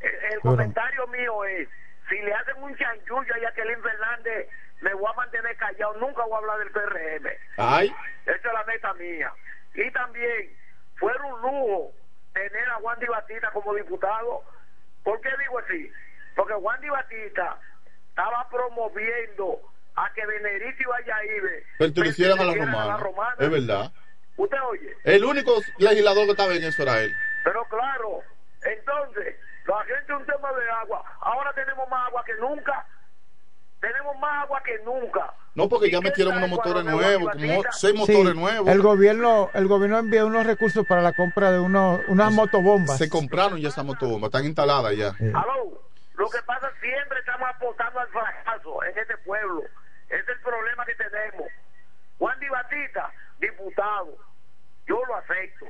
El, 0.00 0.32
el 0.32 0.40
Bueno. 0.42 0.56
comentario 0.58 1.06
mío 1.08 1.44
es, 1.44 1.68
si 2.08 2.16
le 2.22 2.32
hacen 2.34 2.62
un 2.62 2.76
chanchullo 2.76 3.34
a 3.34 3.38
Jacqueline 3.40 3.82
Fernández, 3.82 4.48
me 4.80 4.94
voy 4.94 5.10
a 5.10 5.16
mantener 5.16 5.56
callado, 5.56 5.94
nunca 5.98 6.22
voy 6.24 6.34
a 6.34 6.38
hablar 6.38 6.58
del 6.58 6.70
PRM. 6.70 7.26
Ay. 7.56 7.92
Esa 8.26 8.34
es 8.36 8.44
la 8.44 8.64
meta 8.64 8.94
mía. 8.94 9.32
Y 9.74 9.90
también, 9.92 10.56
fuera 10.98 11.24
un 11.24 11.40
lujo 11.42 11.92
tener 12.34 12.68
a 12.70 12.78
Wandy 12.78 13.06
Batista 13.06 13.50
como 13.52 13.74
diputado. 13.74 14.42
¿Por 15.02 15.20
qué 15.20 15.30
digo 15.40 15.58
así? 15.58 15.90
Porque 16.34 16.54
Wandy 16.54 16.88
Batista 16.88 17.58
estaba 18.10 18.48
promoviendo 18.50 19.60
a 19.94 20.12
que 20.12 20.26
Benedito 20.26 20.82
y 20.82 20.84
Vallaibe 20.84 21.64
Pertenecieran 21.78 22.38
a 22.38 22.44
la 22.44 22.52
pertenecieran 22.52 22.74
a 22.82 22.86
la 22.86 22.96
romana. 22.98 23.04
romana. 23.04 23.36
Es 23.38 23.50
verdad. 23.50 23.92
¿Usted 24.36 24.58
oye? 24.68 24.94
El 25.04 25.24
único 25.24 25.62
legislador 25.78 26.26
que 26.26 26.32
estaba 26.32 26.54
en 26.54 26.64
eso 26.64 26.82
era 26.82 27.00
él. 27.00 27.12
Pero 27.44 27.64
claro, 27.64 28.20
entonces, 28.62 29.36
la 29.66 29.82
gente 29.84 30.12
un 30.14 30.26
tema 30.26 30.52
de 30.52 30.70
agua. 30.70 31.02
Ahora 31.20 31.52
tenemos 31.54 31.88
más 31.88 32.06
agua 32.08 32.22
que 32.24 32.34
nunca. 32.34 32.86
Tenemos 33.80 34.16
más 34.18 34.44
agua 34.44 34.62
que 34.64 34.78
nunca. 34.84 35.34
No, 35.54 35.68
porque 35.68 35.90
ya 35.90 35.98
¿Y 35.98 36.00
qué 36.00 36.08
metieron 36.08 36.36
unos 36.36 36.50
motores 36.50 36.84
nuevos, 36.84 37.32
como 37.32 37.62
seis 37.72 37.92
Sí, 37.92 37.98
motores 37.98 38.34
nuevos. 38.34 38.68
El 38.68 38.82
gobierno, 38.82 39.50
el 39.54 39.66
gobierno 39.68 39.98
envió 39.98 40.26
unos 40.26 40.46
recursos 40.46 40.86
para 40.86 41.02
la 41.02 41.12
compra 41.12 41.50
de 41.50 41.60
unos, 41.60 42.00
unas 42.08 42.32
motobombas. 42.32 42.98
Se 42.98 43.08
compraron 43.08 43.58
ya 43.58 43.68
esas 43.68 43.84
motobombas, 43.84 44.28
están 44.28 44.44
instaladas 44.44 44.96
ya. 44.96 45.08
Aló, 45.34 45.80
lo 46.14 46.30
que 46.30 46.42
pasa 46.42 46.70
siempre 46.80 47.18
estamos 47.20 47.48
apostando 47.54 48.00
al 48.00 48.08
fracaso 48.08 48.84
en 48.84 48.98
este 48.98 49.16
pueblo. 49.18 49.62
Ese 50.08 50.20
es 50.20 50.28
el 50.28 50.40
problema 50.40 50.84
que 50.84 50.94
tenemos. 50.94 51.48
Juan 52.18 52.38
Di 52.40 52.48
Batista, 52.48 53.12
diputado, 53.38 54.16
yo 54.86 55.02
lo 55.06 55.16
acepto, 55.16 55.66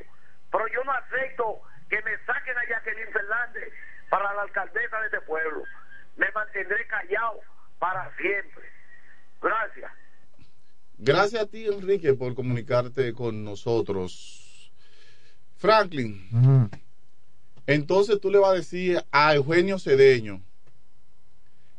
pero 0.52 0.66
yo 0.68 0.84
no 0.84 0.92
acepto 0.92 1.60
que 1.88 2.00
me 2.02 2.16
saquen 2.24 2.56
a 2.56 2.64
Jacqueline 2.68 3.12
Fernández 3.12 3.72
para 4.10 4.32
la 4.34 4.42
alcaldesa 4.42 5.00
de 5.00 5.06
este 5.06 5.20
pueblo. 5.22 5.62
Me 6.16 6.30
mantendré 6.32 6.86
callado 6.86 7.40
para 7.78 8.10
siempre. 8.16 8.64
Gracias. 9.42 9.90
Gracias 10.98 11.42
a 11.42 11.46
ti, 11.46 11.66
Enrique, 11.66 12.14
por 12.14 12.34
comunicarte 12.34 13.12
con 13.12 13.44
nosotros. 13.44 14.72
Franklin, 15.58 16.68
entonces 17.66 18.20
tú 18.20 18.30
le 18.30 18.38
vas 18.38 18.50
a 18.50 18.54
decir 18.54 19.02
a 19.10 19.34
Eugenio 19.34 19.78
Cedeño 19.78 20.42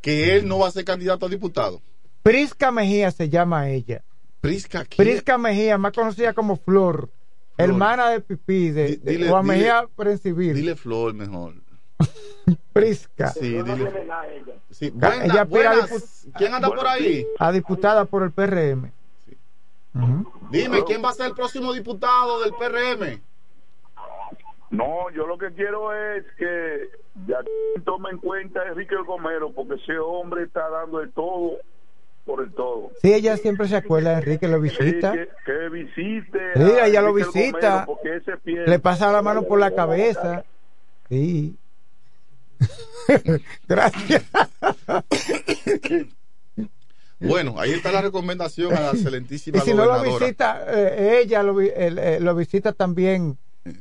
que 0.02 0.36
él 0.36 0.48
no 0.48 0.60
va 0.60 0.68
a 0.68 0.72
ser 0.72 0.84
candidato 0.84 1.26
a 1.28 1.30
diputado. 1.30 1.82
Prisca 2.24 2.72
Mejía 2.72 3.12
se 3.12 3.30
llama 3.30 3.70
ella. 3.70 4.04
Prisca, 4.42 4.84
Prisca 4.96 5.38
Mejía, 5.38 5.78
más 5.78 5.94
conocida 5.94 6.34
como 6.34 6.58
Flor, 6.58 7.10
hermana 7.58 8.10
de 8.10 8.22
Pipí, 8.22 8.70
de, 8.72 8.98
de 8.98 9.18
Dile- 9.20 9.30
Juan 9.30 9.44
dile- 9.46 9.48
Mejía 9.48 9.88
Principil. 9.96 10.54
Dile 10.56 10.76
Flor 10.76 11.14
mejor. 11.14 11.54
Prisca. 12.74 13.30
Sí, 13.30 13.62
dile. 13.62 13.92
Sí, 14.72 14.92
Ca- 14.92 15.10
buena- 15.10 15.26
ella 15.26 15.42
aspira 15.42 15.72
a 15.72 15.88
¿Quién 16.38 16.54
anda 16.54 16.68
por 16.70 16.88
ahí? 16.88 17.26
A 17.40 17.52
diputada 17.52 18.06
por 18.06 18.24
el 18.24 18.32
PRM. 18.32 18.92
Dime, 20.52 20.84
¿quién 20.86 21.04
va 21.04 21.10
a 21.10 21.14
ser 21.14 21.28
el 21.28 21.34
próximo 21.34 21.74
diputado 21.74 22.42
del 22.44 22.54
PRM? 22.54 23.20
No, 24.70 25.10
yo 25.16 25.26
lo 25.26 25.38
que 25.38 25.52
quiero 25.54 25.94
es 25.94 26.26
que 26.38 26.90
ya 27.26 27.38
tome 27.86 28.10
en 28.12 28.18
cuenta 28.18 28.62
a 28.62 28.68
Enrique 28.68 28.96
Gomero, 29.06 29.52
porque 29.54 29.76
ese 29.76 29.98
hombre 29.98 30.44
está 30.44 30.70
dando 30.70 31.00
de 31.00 31.08
todo 31.08 31.54
por 32.26 32.44
el 32.44 32.52
todo. 32.54 32.92
Sí, 33.02 33.14
ella 33.14 33.38
siempre 33.38 33.68
se 33.70 33.78
acuerda, 33.78 34.18
Enrique 34.20 34.48
lo 34.50 34.60
visita. 34.60 35.14
Sí, 35.14 35.18
que, 35.20 35.30
que 35.46 35.70
visite. 35.70 36.40
Sí, 36.56 36.74
ella 36.84 37.02
lo 37.02 37.14
visita. 37.14 37.58
Gomero, 37.60 37.84
porque 37.88 38.18
ese 38.18 38.34
pie- 38.44 38.68
Le 38.68 38.80
pasa 38.80 39.12
la 39.12 39.22
mano 39.22 39.44
por 39.44 39.58
la 39.60 39.74
cabeza. 39.74 40.44
Sí. 41.10 41.56
Gracias. 43.68 44.24
Bueno, 47.20 47.56
ahí 47.60 47.72
está 47.72 47.92
la 47.92 48.02
recomendación 48.02 48.74
a 48.76 48.80
la 48.80 48.90
excelentísima 48.92 49.58
Y 49.58 49.62
si 49.62 49.72
no 49.72 49.86
lo 49.86 49.94
gobernadora. 49.96 50.26
visita, 50.26 50.64
eh, 50.68 51.22
ella 51.24 51.42
lo, 51.42 51.56
vi- 51.56 51.72
el- 51.76 51.98
eh, 51.98 52.20
lo 52.20 52.36
visita 52.36 52.74
también 52.74 53.38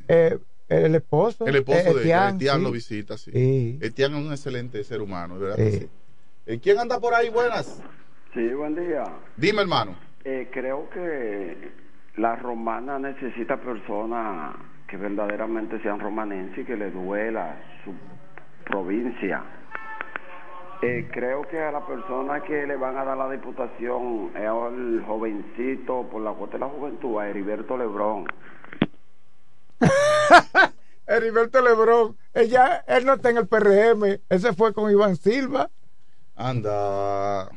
eh, 0.07 0.37
el 0.69 0.95
esposo. 0.95 1.45
El 1.45 1.55
esposo 1.57 1.79
eh, 1.79 1.83
de 1.83 1.89
ella, 1.91 1.99
Etián, 2.29 2.35
Etián 2.37 2.57
sí. 2.57 2.63
lo 2.63 2.71
visita, 2.71 3.17
sí. 3.17 3.31
Sí. 3.31 3.79
Etián 3.81 4.15
es 4.15 4.25
un 4.25 4.31
excelente 4.31 4.83
ser 4.83 5.01
humano, 5.01 5.37
¿verdad? 5.37 5.55
que 5.57 5.71
Sí. 5.71 5.89
Eh, 6.47 6.59
¿Quién 6.59 6.79
anda 6.79 6.99
por 6.99 7.13
ahí? 7.13 7.29
Buenas. 7.29 7.79
Sí, 8.33 8.47
buen 8.53 8.75
día. 8.75 9.03
Dime, 9.35 9.61
hermano. 9.61 9.97
Eh, 10.23 10.49
creo 10.51 10.89
que 10.89 11.71
la 12.15 12.35
romana 12.37 12.97
necesita 12.97 13.61
personas 13.61 14.55
que 14.89 14.97
verdaderamente 14.97 15.79
sean 15.83 15.99
romanenses 15.99 16.57
y 16.59 16.65
que 16.65 16.75
le 16.75 16.89
duela 16.89 17.61
su 17.83 17.91
provincia. 18.67 19.43
Eh, 20.81 21.09
creo 21.11 21.41
que 21.47 21.59
a 21.59 21.71
la 21.71 21.85
persona 21.87 22.41
que 22.43 22.67
le 22.67 22.75
van 22.75 22.97
a 22.97 23.03
dar 23.03 23.17
la 23.17 23.29
diputación 23.31 24.31
es 24.35 24.47
al 24.47 25.03
jovencito 25.07 26.07
por 26.11 26.21
la 26.21 26.31
cuota 26.33 26.53
de 26.53 26.59
la 26.59 26.67
juventud, 26.69 27.19
a 27.19 27.27
Heriberto 27.29 27.75
Lebrón. 27.77 28.25
Heriberto 31.07 31.61
Lebrón. 31.61 32.17
Ella, 32.33 32.83
él 32.87 33.05
no 33.05 33.13
está 33.13 33.29
en 33.29 33.37
el 33.37 33.47
PRM. 33.47 34.19
Ese 34.29 34.53
fue 34.53 34.73
con 34.73 34.91
Iván 34.91 35.15
Silva. 35.15 35.69
Anda. 36.35 37.49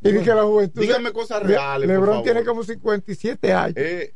Y 0.00 0.10
dije 0.12 0.34
la 0.34 0.42
juventud. 0.42 0.80
Dígame 0.80 1.12
cosas 1.12 1.42
Le- 1.42 1.48
reales, 1.54 1.86
por 1.86 1.94
Lebrón 1.94 2.08
favor. 2.16 2.24
tiene 2.24 2.44
como 2.44 2.62
57 2.64 3.52
años. 3.52 3.74
Eh, 3.76 4.14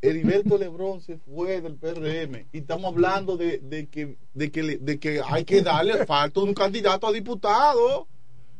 Heriberto 0.00 0.58
Lebrón 0.58 1.00
se 1.00 1.18
fue 1.18 1.60
del 1.60 1.74
PRM 1.74 2.46
y 2.52 2.58
estamos 2.58 2.92
hablando 2.92 3.36
de, 3.36 3.88
que, 3.90 4.16
de, 4.32 4.50
que, 4.52 4.78
de 4.78 4.98
que 4.98 5.20
hay 5.26 5.44
que 5.44 5.62
darle 5.62 6.06
falta 6.06 6.40
un 6.40 6.54
candidato 6.54 7.06
a 7.06 7.12
diputado. 7.12 8.06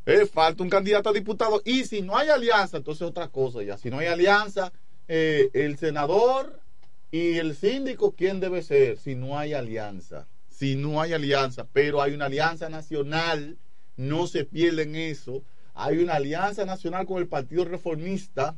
Eh, 0.04 0.24
falta 0.26 0.62
un 0.62 0.70
candidato 0.70 1.10
a 1.10 1.12
diputado. 1.12 1.60
Y 1.64 1.84
si 1.84 2.00
no 2.00 2.16
hay 2.16 2.28
alianza, 2.30 2.78
entonces 2.78 3.02
otra 3.02 3.28
cosa 3.28 3.62
ya. 3.62 3.76
Si 3.76 3.90
no 3.90 3.98
hay 3.98 4.06
alianza, 4.06 4.72
eh, 5.06 5.50
el 5.52 5.76
senador 5.78 6.60
y 7.10 7.36
el 7.36 7.54
síndico, 7.54 8.12
¿quién 8.12 8.40
debe 8.40 8.62
ser? 8.62 8.98
Si 8.98 9.14
no 9.14 9.38
hay 9.38 9.52
alianza. 9.52 10.26
Si 10.48 10.76
no 10.76 11.00
hay 11.00 11.12
alianza, 11.12 11.68
pero 11.72 12.02
hay 12.02 12.14
una 12.14 12.24
alianza 12.26 12.68
nacional, 12.68 13.58
no 13.96 14.26
se 14.26 14.44
pierden 14.44 14.96
eso. 14.96 15.42
Hay 15.74 15.98
una 15.98 16.14
alianza 16.14 16.64
nacional 16.64 17.06
con 17.06 17.18
el 17.18 17.28
Partido 17.28 17.64
Reformista. 17.64 18.56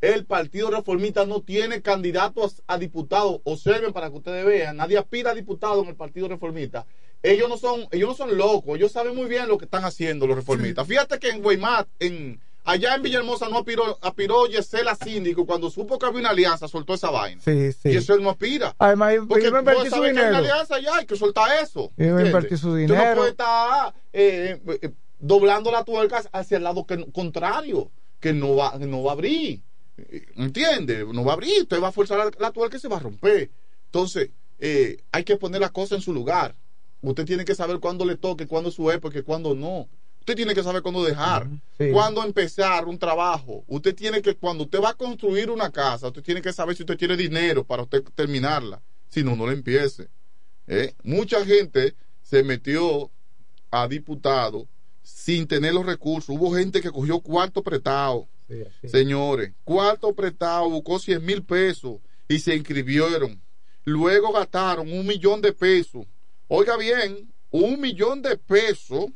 El 0.00 0.24
Partido 0.26 0.70
Reformista 0.70 1.26
no 1.26 1.42
tiene 1.42 1.82
candidatos 1.82 2.62
a 2.66 2.78
diputados. 2.78 3.40
Observen 3.44 3.92
para 3.92 4.10
que 4.10 4.16
ustedes 4.16 4.44
vean, 4.46 4.76
nadie 4.76 4.96
aspira 4.98 5.32
a 5.32 5.34
diputado 5.34 5.82
en 5.82 5.88
el 5.88 5.96
Partido 5.96 6.28
Reformista. 6.28 6.86
Ellos 7.22 7.48
no 7.48 7.56
son, 7.56 7.86
ellos 7.90 8.10
no 8.10 8.14
son 8.14 8.36
locos, 8.38 8.76
ellos 8.76 8.92
saben 8.92 9.16
muy 9.16 9.26
bien 9.28 9.48
lo 9.48 9.58
que 9.58 9.64
están 9.64 9.84
haciendo 9.84 10.26
los 10.28 10.36
reformistas. 10.36 10.86
Fíjate 10.86 11.18
que 11.18 11.30
en 11.30 11.42
Guaymat, 11.42 11.88
en 11.98 12.40
allá 12.64 12.94
en 12.94 13.02
Villahermosa 13.02 13.48
no 13.48 13.58
aspiró, 13.58 13.98
aspiró 14.02 14.46
Yesela 14.46 14.94
Síndico 14.94 15.44
cuando 15.44 15.68
supo 15.68 15.98
que 15.98 16.06
había 16.06 16.20
una 16.20 16.30
alianza, 16.30 16.68
soltó 16.68 16.94
esa 16.94 17.10
vaina. 17.10 17.42
Sí, 17.44 17.72
sí. 17.72 17.88
Y 17.88 17.96
eso 17.96 18.14
él 18.14 18.22
no 18.22 18.30
aspira. 18.30 18.76
Además, 18.78 19.14
Porque 19.28 19.46
su 19.46 19.50
sabés 19.50 19.64
que 19.74 19.90
hay 19.90 20.00
una 20.00 20.06
dinero. 20.10 20.36
alianza 20.36 20.78
ya, 20.78 20.94
hay 20.94 21.06
que 21.06 21.16
soltar 21.16 21.60
eso. 21.60 21.90
Invertir 21.96 22.56
su 22.56 22.66
Tú 22.68 22.72
no 22.74 22.76
dinero. 22.76 23.16
puedes 23.16 23.32
estar 23.32 23.94
eh, 24.12 24.60
eh, 24.80 24.90
doblando 25.18 25.72
la 25.72 25.82
tuerca 25.82 26.22
hacia 26.30 26.58
el 26.58 26.62
lado 26.62 26.86
que, 26.86 27.04
contrario, 27.10 27.90
que 28.20 28.32
no 28.32 28.54
va, 28.54 28.78
que 28.78 28.86
no 28.86 29.02
va 29.02 29.10
a 29.10 29.14
abrir. 29.14 29.60
¿Entiende? 30.36 31.04
No 31.12 31.24
va 31.24 31.32
a 31.32 31.34
abrir, 31.34 31.62
usted 31.62 31.80
va 31.82 31.88
a 31.88 31.92
forzar 31.92 32.18
la, 32.18 32.30
la 32.38 32.52
tuerca 32.52 32.76
y 32.76 32.80
se 32.80 32.88
va 32.88 32.96
a 32.96 33.00
romper. 33.00 33.50
Entonces, 33.86 34.30
eh, 34.58 34.98
hay 35.12 35.24
que 35.24 35.36
poner 35.36 35.60
las 35.60 35.70
cosas 35.70 35.98
en 35.98 36.02
su 36.02 36.12
lugar. 36.12 36.54
Usted 37.00 37.24
tiene 37.24 37.44
que 37.44 37.54
saber 37.54 37.78
cuándo 37.78 38.04
le 38.04 38.16
toque, 38.16 38.46
cuándo 38.46 38.70
su 38.70 38.90
época 38.90 39.22
cuándo 39.22 39.54
no. 39.54 39.88
Usted 40.20 40.36
tiene 40.36 40.54
que 40.54 40.62
saber 40.62 40.82
cuándo 40.82 41.02
dejar, 41.04 41.48
sí. 41.78 41.90
cuándo 41.90 42.22
empezar 42.22 42.86
un 42.86 42.98
trabajo. 42.98 43.64
Usted 43.66 43.94
tiene 43.94 44.20
que, 44.20 44.36
cuando 44.36 44.64
usted 44.64 44.80
va 44.80 44.90
a 44.90 44.94
construir 44.94 45.50
una 45.50 45.70
casa, 45.70 46.08
usted 46.08 46.22
tiene 46.22 46.42
que 46.42 46.52
saber 46.52 46.76
si 46.76 46.82
usted 46.82 46.98
tiene 46.98 47.16
dinero 47.16 47.64
para 47.64 47.84
usted 47.84 48.02
terminarla. 48.14 48.82
Si 49.08 49.22
no, 49.22 49.34
no 49.36 49.46
le 49.46 49.54
empiece. 49.54 50.08
¿eh? 50.66 50.92
Mucha 51.02 51.44
gente 51.46 51.94
se 52.22 52.42
metió 52.42 53.10
a 53.70 53.88
diputado 53.88 54.68
sin 55.02 55.46
tener 55.46 55.72
los 55.72 55.86
recursos. 55.86 56.28
Hubo 56.28 56.54
gente 56.54 56.82
que 56.82 56.90
cogió 56.90 57.20
cuarto 57.20 57.62
prestado. 57.62 58.28
Sí. 58.48 58.88
Señores, 58.88 59.52
cuarto 59.62 60.14
prestado, 60.14 60.70
buscó 60.70 60.98
100 60.98 61.24
mil 61.24 61.44
pesos 61.44 61.98
y 62.28 62.38
se 62.38 62.56
inscribieron. 62.56 63.40
Luego 63.84 64.32
gastaron 64.32 64.90
un 64.90 65.06
millón 65.06 65.40
de 65.40 65.52
pesos. 65.52 66.06
Oiga 66.46 66.76
bien, 66.76 67.30
un 67.50 67.80
millón 67.80 68.22
de 68.22 68.36
pesos 68.38 69.06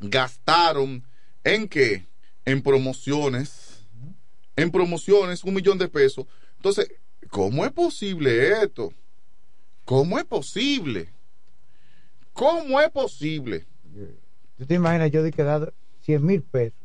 gastaron 0.00 1.04
en 1.44 1.68
qué? 1.68 2.06
En 2.44 2.62
promociones. 2.62 3.86
En 4.56 4.70
promociones, 4.70 5.44
un 5.44 5.54
millón 5.54 5.78
de 5.78 5.88
pesos. 5.88 6.26
Entonces, 6.56 6.90
¿cómo 7.30 7.64
es 7.64 7.72
posible 7.72 8.62
esto? 8.62 8.92
¿Cómo 9.84 10.18
es 10.18 10.24
posible? 10.24 11.08
¿Cómo 12.32 12.80
es 12.80 12.90
posible? 12.90 13.66
¿Tú 14.58 14.66
te 14.66 14.74
imaginas 14.74 15.10
yo 15.10 15.22
de 15.22 15.32
que 15.32 15.42
dar 15.42 15.72
100 16.00 16.24
mil 16.24 16.42
pesos 16.42 16.81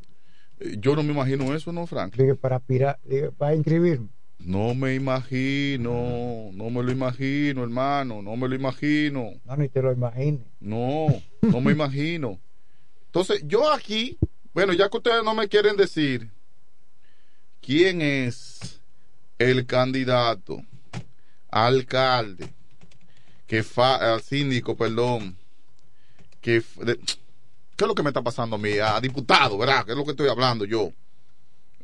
Yo 0.60 0.96
no 0.96 1.04
me 1.04 1.14
imagino 1.14 1.54
eso, 1.54 1.72
¿no, 1.72 1.86
Frank? 1.86 2.16
para, 2.42 2.60
dije, 3.04 3.32
para 3.32 3.56
inscribirme? 3.56 4.10
No 4.40 4.74
me 4.76 4.94
imagino, 4.96 6.52
no 6.54 6.70
me 6.70 6.84
lo 6.84 6.92
imagino, 6.92 7.64
hermano, 7.64 8.22
no 8.22 8.36
me 8.36 8.48
lo 8.48 8.56
imagino. 8.56 9.32
No, 9.44 9.58
ni 9.58 9.68
te 9.68 9.82
lo 9.82 9.92
imagines. 9.92 10.46
No, 10.60 11.08
no 11.42 11.60
me 11.62 11.72
imagino. 11.72 12.40
Entonces, 13.08 13.42
yo 13.46 13.72
aquí, 13.72 14.18
bueno, 14.54 14.74
ya 14.74 14.90
que 14.90 14.98
ustedes 14.98 15.24
no 15.24 15.34
me 15.34 15.48
quieren 15.48 15.76
decir 15.76 16.30
quién 17.62 18.02
es 18.02 18.80
el 19.40 19.66
candidato 19.66 20.62
a 21.50 21.66
alcalde, 21.68 22.48
que 23.48 23.64
fa, 23.64 24.14
al 24.14 24.22
síndico, 24.22 24.76
perdón, 24.76 25.36
que 26.42 26.62
de- 26.84 27.00
¿qué 27.78 27.84
es 27.84 27.88
lo 27.88 27.96
que 27.96 28.04
me 28.04 28.10
está 28.10 28.24
pasando 28.24 28.56
a 28.56 28.60
mí? 28.60 28.72
A 28.80 29.00
diputado, 29.00 29.58
¿verdad? 29.58 29.86
¿Qué 29.86 29.92
es 29.92 29.98
lo 29.98 30.04
que 30.04 30.12
estoy 30.12 30.28
hablando 30.28 30.66
yo? 30.66 30.92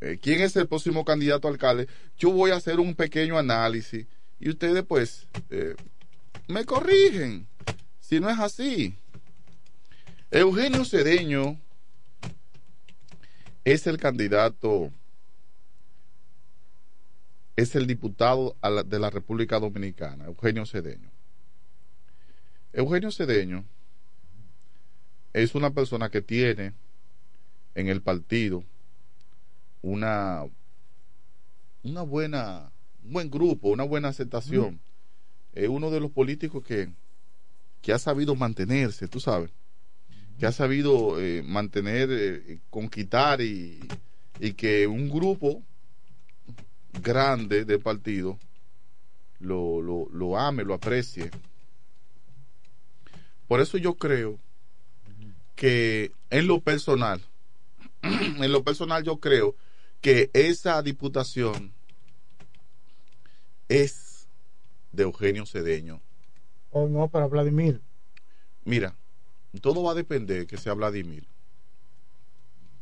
Eh, 0.00 0.18
¿Quién 0.20 0.40
es 0.40 0.54
el 0.56 0.66
próximo 0.66 1.04
candidato 1.04 1.46
a 1.46 1.52
alcalde? 1.52 1.88
Yo 2.18 2.30
voy 2.30 2.50
a 2.50 2.56
hacer 2.56 2.80
un 2.80 2.94
pequeño 2.94 3.38
análisis 3.38 4.06
y 4.40 4.50
ustedes 4.50 4.82
pues 4.82 5.28
eh, 5.50 5.76
me 6.48 6.64
corrigen 6.64 7.46
si 8.00 8.18
no 8.18 8.28
es 8.28 8.38
así. 8.38 8.96
Eugenio 10.32 10.84
Cedeño 10.84 11.60
es 13.64 13.86
el 13.86 13.98
candidato, 13.98 14.90
es 17.54 17.76
el 17.76 17.86
diputado 17.86 18.56
de 18.84 18.98
la 18.98 19.10
República 19.10 19.60
Dominicana, 19.60 20.24
Eugenio 20.24 20.66
Cedeño. 20.66 21.12
Eugenio 22.72 23.12
Cedeño 23.12 23.64
es 25.34 25.54
una 25.54 25.70
persona 25.70 26.08
que 26.10 26.22
tiene 26.22 26.72
en 27.74 27.88
el 27.88 28.00
partido 28.00 28.64
una, 29.82 30.44
una 31.82 32.02
buena, 32.02 32.72
un 33.04 33.12
buen 33.12 33.30
grupo, 33.30 33.68
una 33.68 33.82
buena 33.82 34.08
aceptación. 34.08 34.80
Es 35.52 35.68
uno 35.68 35.90
de 35.90 36.00
los 36.00 36.10
políticos 36.12 36.64
que, 36.64 36.88
que 37.82 37.92
ha 37.92 37.98
sabido 37.98 38.36
mantenerse, 38.36 39.08
tú 39.08 39.20
sabes, 39.20 39.50
que 40.38 40.46
ha 40.46 40.52
sabido 40.52 41.20
eh, 41.20 41.42
mantener, 41.42 42.08
eh, 42.10 42.60
conquistar 42.70 43.40
y, 43.40 43.80
y 44.38 44.52
que 44.52 44.86
un 44.86 45.10
grupo 45.10 45.62
grande 47.02 47.64
de 47.64 47.78
partido 47.80 48.38
lo, 49.40 49.82
lo, 49.82 50.08
lo 50.12 50.38
ame, 50.38 50.62
lo 50.62 50.74
aprecie. 50.74 51.30
Por 53.48 53.60
eso 53.60 53.78
yo 53.78 53.94
creo 53.94 54.38
que 55.54 56.12
en 56.30 56.46
lo 56.46 56.60
personal, 56.60 57.20
en 58.02 58.52
lo 58.52 58.64
personal 58.64 59.02
yo 59.04 59.18
creo 59.18 59.54
que 60.00 60.30
esa 60.32 60.82
diputación 60.82 61.72
es 63.68 64.28
de 64.92 65.04
Eugenio 65.04 65.46
Cedeño. 65.46 66.00
O 66.70 66.88
no, 66.88 67.08
para 67.08 67.26
Vladimir. 67.26 67.80
Mira, 68.64 68.96
todo 69.60 69.82
va 69.82 69.92
a 69.92 69.94
depender 69.94 70.46
que 70.46 70.56
sea 70.56 70.74
Vladimir. 70.74 71.26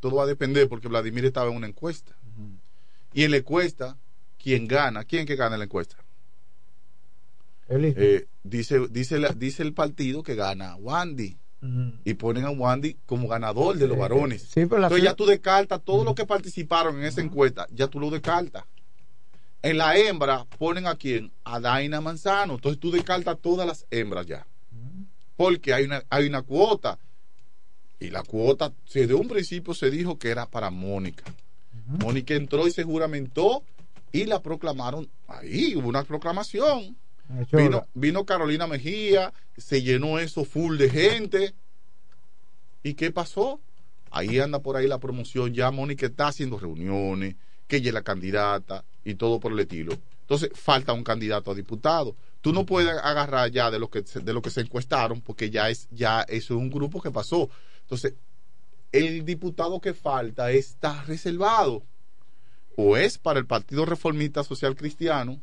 Todo 0.01 0.17
va 0.17 0.25
a 0.25 0.27
depender 0.27 0.69
porque 0.69 0.89
Vladimir 0.89 1.25
estaba 1.25 1.51
en 1.51 1.57
una 1.57 1.69
encuesta. 1.69 2.17
Y 3.13 3.25
en 3.25 3.31
la 3.31 3.37
encuesta, 3.37 3.99
¿quién 4.39 4.67
gana? 4.67 5.05
¿Quién 5.05 5.27
que 5.27 5.37
gana 5.37 5.55
en 5.55 5.61
la 5.61 5.65
encuesta? 5.67 5.97
El. 7.69 7.85
Eh, 7.85 8.27
dice, 8.43 8.89
dice, 8.89 9.21
dice 9.37 9.63
el 9.63 9.75
partido 9.75 10.23
que 10.23 10.35
gana 10.35 10.75
Wandy. 10.77 11.39
Y 12.05 12.15
ponen 12.15 12.45
a 12.45 12.51
Wandy 12.51 12.97
como 13.07 13.29
ganador 13.29 13.77
de 13.77 13.87
los 13.87 13.97
varones. 13.97 14.43
Sí, 14.43 14.67
pero 14.67 14.79
la 14.79 14.89
Entonces 14.89 15.05
ya 15.05 15.15
tú 15.15 15.27
descartas 15.27 15.81
todos 15.85 16.05
los 16.05 16.15
que 16.15 16.27
participaron 16.27 16.99
en 16.99 17.05
esa 17.05 17.21
encuesta, 17.21 17.69
ya 17.71 17.87
tú 17.87 18.01
lo 18.01 18.11
descartas. 18.11 18.65
En 19.63 19.79
la 19.79 19.97
hembra 19.97 20.45
ponen 20.59 20.89
a 20.89 20.97
quién? 20.97 21.31
A 21.45 21.61
Daina 21.61 22.01
Manzano. 22.01 22.55
Entonces 22.55 22.81
tú 22.81 22.91
descartas 22.91 23.39
todas 23.41 23.65
las 23.65 23.87
hembras 23.91 24.27
ya. 24.27 24.45
Porque 25.37 25.73
hay 25.73 25.85
una, 25.85 26.03
hay 26.11 26.27
una 26.27 26.43
cuota. 26.43 26.99
Y 28.01 28.11
la 28.11 28.25
cuota, 28.25 28.73
si 28.85 29.07
de 29.07 29.15
un 29.15 29.29
principio 29.29 29.73
se 29.73 29.89
dijo 29.89 30.19
que 30.19 30.31
era 30.31 30.47
para 30.47 30.71
Mónica. 30.71 31.25
Mónica 31.87 32.35
entró 32.35 32.67
y 32.67 32.73
se 32.73 32.83
juramentó 32.83 33.63
y 34.11 34.25
la 34.25 34.43
proclamaron. 34.43 35.09
Ahí 35.29 35.77
hubo 35.77 35.89
una 35.89 36.03
proclamación. 36.03 36.97
Vino 37.95 38.25
Carolina 38.27 38.67
Mejía, 38.67 39.33
se 39.57 39.83
llenó 39.83 40.19
eso 40.19 40.45
full 40.45 40.77
de 40.77 40.91
gente. 40.91 41.55
¿Y 42.83 42.95
qué 42.95 43.11
pasó? 43.11 43.61
Ahí 44.11 44.39
anda 44.41 44.61
por 44.61 44.77
ahí 44.77 44.87
la 44.87 44.99
promoción. 44.99 45.55
Ya 45.55 45.71
Mónica 45.71 46.07
está 46.07 46.29
haciendo 46.29 46.59
reuniones, 46.59 47.37
que 47.67 47.77
ella 47.77 47.89
es 47.89 47.95
la 47.95 48.03
candidata 48.03 48.85
y 49.05 49.15
todo 49.15 49.41
por 49.41 49.53
el 49.53 49.61
estilo. 49.61 49.97
Entonces, 50.21 50.51
falta 50.55 50.93
un 50.93 51.05
candidato 51.05 51.51
a 51.51 51.55
diputado. 51.55 52.17
Tú 52.41 52.53
no 52.53 52.67
puedes 52.67 52.91
agarrar 53.03 53.51
ya 53.51 53.71
de 53.71 53.79
lo 53.79 53.89
que 53.89 54.03
se- 54.05 54.21
de 54.21 54.33
lo 54.33 54.43
que 54.43 54.51
se 54.51 54.61
encuestaron, 54.61 55.21
porque 55.21 55.51
ya 55.51 55.71
es, 55.71 55.89
ya 55.91 56.23
eso 56.23 56.55
es 56.55 56.61
un 56.61 56.71
grupo 56.71 57.01
que 57.01 57.11
pasó. 57.11 57.49
Entonces, 57.83 58.15
el 58.91 59.25
diputado 59.25 59.81
que 59.81 59.95
falta 59.95 60.51
está 60.51 61.03
reservado. 61.05 61.83
O 62.77 62.97
es 62.97 63.19
para 63.19 63.39
el 63.39 63.47
Partido 63.47 63.85
Reformista 63.85 64.43
Social 64.45 64.75
Cristiano, 64.75 65.41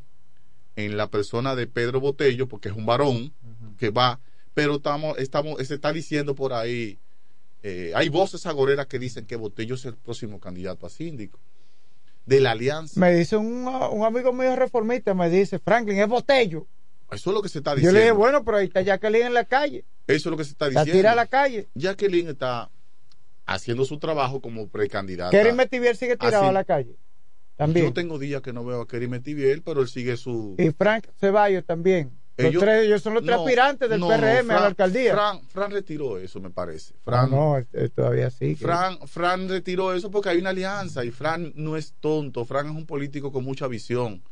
en 0.84 0.96
la 0.96 1.08
persona 1.08 1.54
de 1.54 1.66
Pedro 1.66 2.00
Botello, 2.00 2.48
porque 2.48 2.68
es 2.68 2.74
un 2.74 2.86
varón 2.86 3.32
que 3.78 3.90
va, 3.90 4.20
pero 4.54 4.76
estamos, 4.76 5.18
estamos, 5.18 5.66
se 5.66 5.74
está 5.74 5.92
diciendo 5.92 6.34
por 6.34 6.52
ahí, 6.52 6.98
eh, 7.62 7.92
hay 7.94 8.08
voces 8.08 8.46
agoreras 8.46 8.86
que 8.86 8.98
dicen 8.98 9.26
que 9.26 9.36
Botello 9.36 9.74
es 9.74 9.84
el 9.84 9.96
próximo 9.96 10.40
candidato 10.40 10.86
a 10.86 10.90
síndico 10.90 11.38
de 12.26 12.40
la 12.40 12.52
alianza. 12.52 12.98
Me 13.00 13.12
dice 13.14 13.36
un, 13.36 13.66
un 13.66 14.04
amigo 14.04 14.32
mío 14.32 14.54
reformista, 14.56 15.14
me 15.14 15.28
dice, 15.30 15.58
Franklin, 15.58 15.98
es 16.00 16.08
Botello. 16.08 16.66
Eso 17.10 17.30
es 17.30 17.34
lo 17.34 17.42
que 17.42 17.48
se 17.48 17.58
está 17.58 17.72
Yo 17.72 17.76
diciendo. 17.76 17.98
le 17.98 18.04
dije, 18.04 18.12
bueno, 18.12 18.44
pero 18.44 18.58
ahí 18.58 18.66
está 18.66 18.82
Jacqueline 18.82 19.26
en 19.26 19.34
la 19.34 19.44
calle. 19.44 19.84
Eso 20.06 20.28
es 20.28 20.30
lo 20.30 20.36
que 20.36 20.44
se 20.44 20.50
está 20.52 20.66
La 20.66 20.80
diciendo. 20.82 20.92
tira 20.92 21.12
a 21.12 21.16
la 21.16 21.26
calle. 21.26 21.68
Jacqueline 21.74 22.28
está 22.28 22.70
haciendo 23.46 23.84
su 23.84 23.98
trabajo 23.98 24.40
como 24.40 24.68
precandidata. 24.68 25.30
Kerry 25.30 25.52
Metivier 25.52 25.96
sigue 25.96 26.16
tirado 26.16 26.44
a 26.46 26.52
la 26.52 26.62
calle. 26.64 26.96
También. 27.60 27.86
Yo 27.86 27.92
tengo 27.92 28.18
días 28.18 28.40
que 28.42 28.52
no 28.52 28.64
veo 28.64 28.80
a 28.80 28.88
Kerry 28.88 29.06
Metivier, 29.08 29.62
pero 29.62 29.82
él 29.82 29.88
sigue 29.88 30.16
su... 30.16 30.54
Y 30.58 30.70
Frank 30.70 31.06
Ceballos 31.18 31.64
también. 31.66 32.10
Los 32.38 32.48
Ellos- 32.48 32.62
tres, 32.62 32.84
ellos 32.86 33.02
son 33.02 33.12
los 33.12 33.22
tres 33.22 33.36
No, 33.36 33.42
aspirantes 33.42 33.90
del 33.90 34.00
no, 34.00 34.08
PRM 34.08 34.16
a 34.50 34.54
Fran- 34.54 34.60
la 34.60 34.66
alcaldía. 34.66 35.12
Fran, 35.12 35.42
Fran 35.48 35.70
retiró 35.70 36.16
eso, 36.18 36.40
me 36.40 36.48
parece. 36.48 36.94
Fran, 37.04 37.30
no, 37.30 37.58
eh, 37.58 37.90
todavía 37.94 38.30
sí. 38.30 38.54
Fran, 38.54 38.98
Fran 39.06 39.46
retiró 39.50 39.92
eso 39.92 40.10
porque 40.10 40.30
hay 40.30 40.38
una 40.38 40.50
alianza 40.50 41.04
y 41.04 41.10
Fran 41.10 41.52
no 41.54 41.76
es 41.76 41.92
tonto. 42.00 42.46
Fran 42.46 42.66
es 42.68 42.72
un 42.72 42.86
político 42.86 43.30
con 43.30 43.44
mucha 43.44 43.68
visión, 43.68 44.22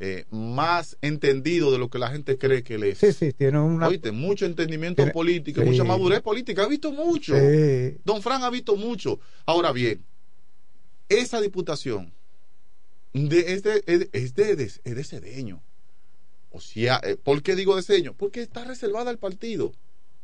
eh, 0.00 0.24
más 0.30 0.96
entendido 1.02 1.70
de 1.70 1.76
lo 1.76 1.90
que 1.90 1.98
la 1.98 2.08
gente 2.08 2.38
cree 2.38 2.62
que 2.62 2.76
él 2.76 2.84
es. 2.84 2.98
Sí, 2.98 3.12
sí, 3.12 3.34
tiene 3.34 3.58
una. 3.60 3.88
Oíste, 3.88 4.12
mucho 4.12 4.46
entendimiento 4.46 5.02
Tiene- 5.02 5.12
político, 5.12 5.60
sí. 5.60 5.66
mucha 5.68 5.84
madurez 5.84 6.22
política. 6.22 6.62
Ha 6.62 6.68
visto 6.68 6.90
mucho. 6.90 7.34
Sí. 7.38 7.98
Don 8.02 8.22
Fran 8.22 8.44
ha 8.44 8.48
visto 8.50 8.76
mucho. 8.76 9.20
Ahora 9.44 9.72
bien, 9.72 10.02
esa 11.10 11.38
diputación 11.40 12.14
de, 13.12 13.52
es, 13.52 13.62
de, 13.62 13.82
es, 13.86 13.98
de- 14.00 14.10
es 14.12 14.34
de, 14.34 14.56
de- 14.56 14.64
es 14.64 14.82
de 14.96 15.04
Cedeño. 15.04 15.62
O 16.50 16.60
sea, 16.60 17.00
eh, 17.04 17.16
¿por 17.16 17.42
qué 17.42 17.54
digo 17.54 17.76
de 17.76 17.82
Cedeño? 17.82 18.14
Porque 18.14 18.40
está 18.40 18.64
reservada 18.64 19.10
al 19.10 19.18
partido. 19.18 19.72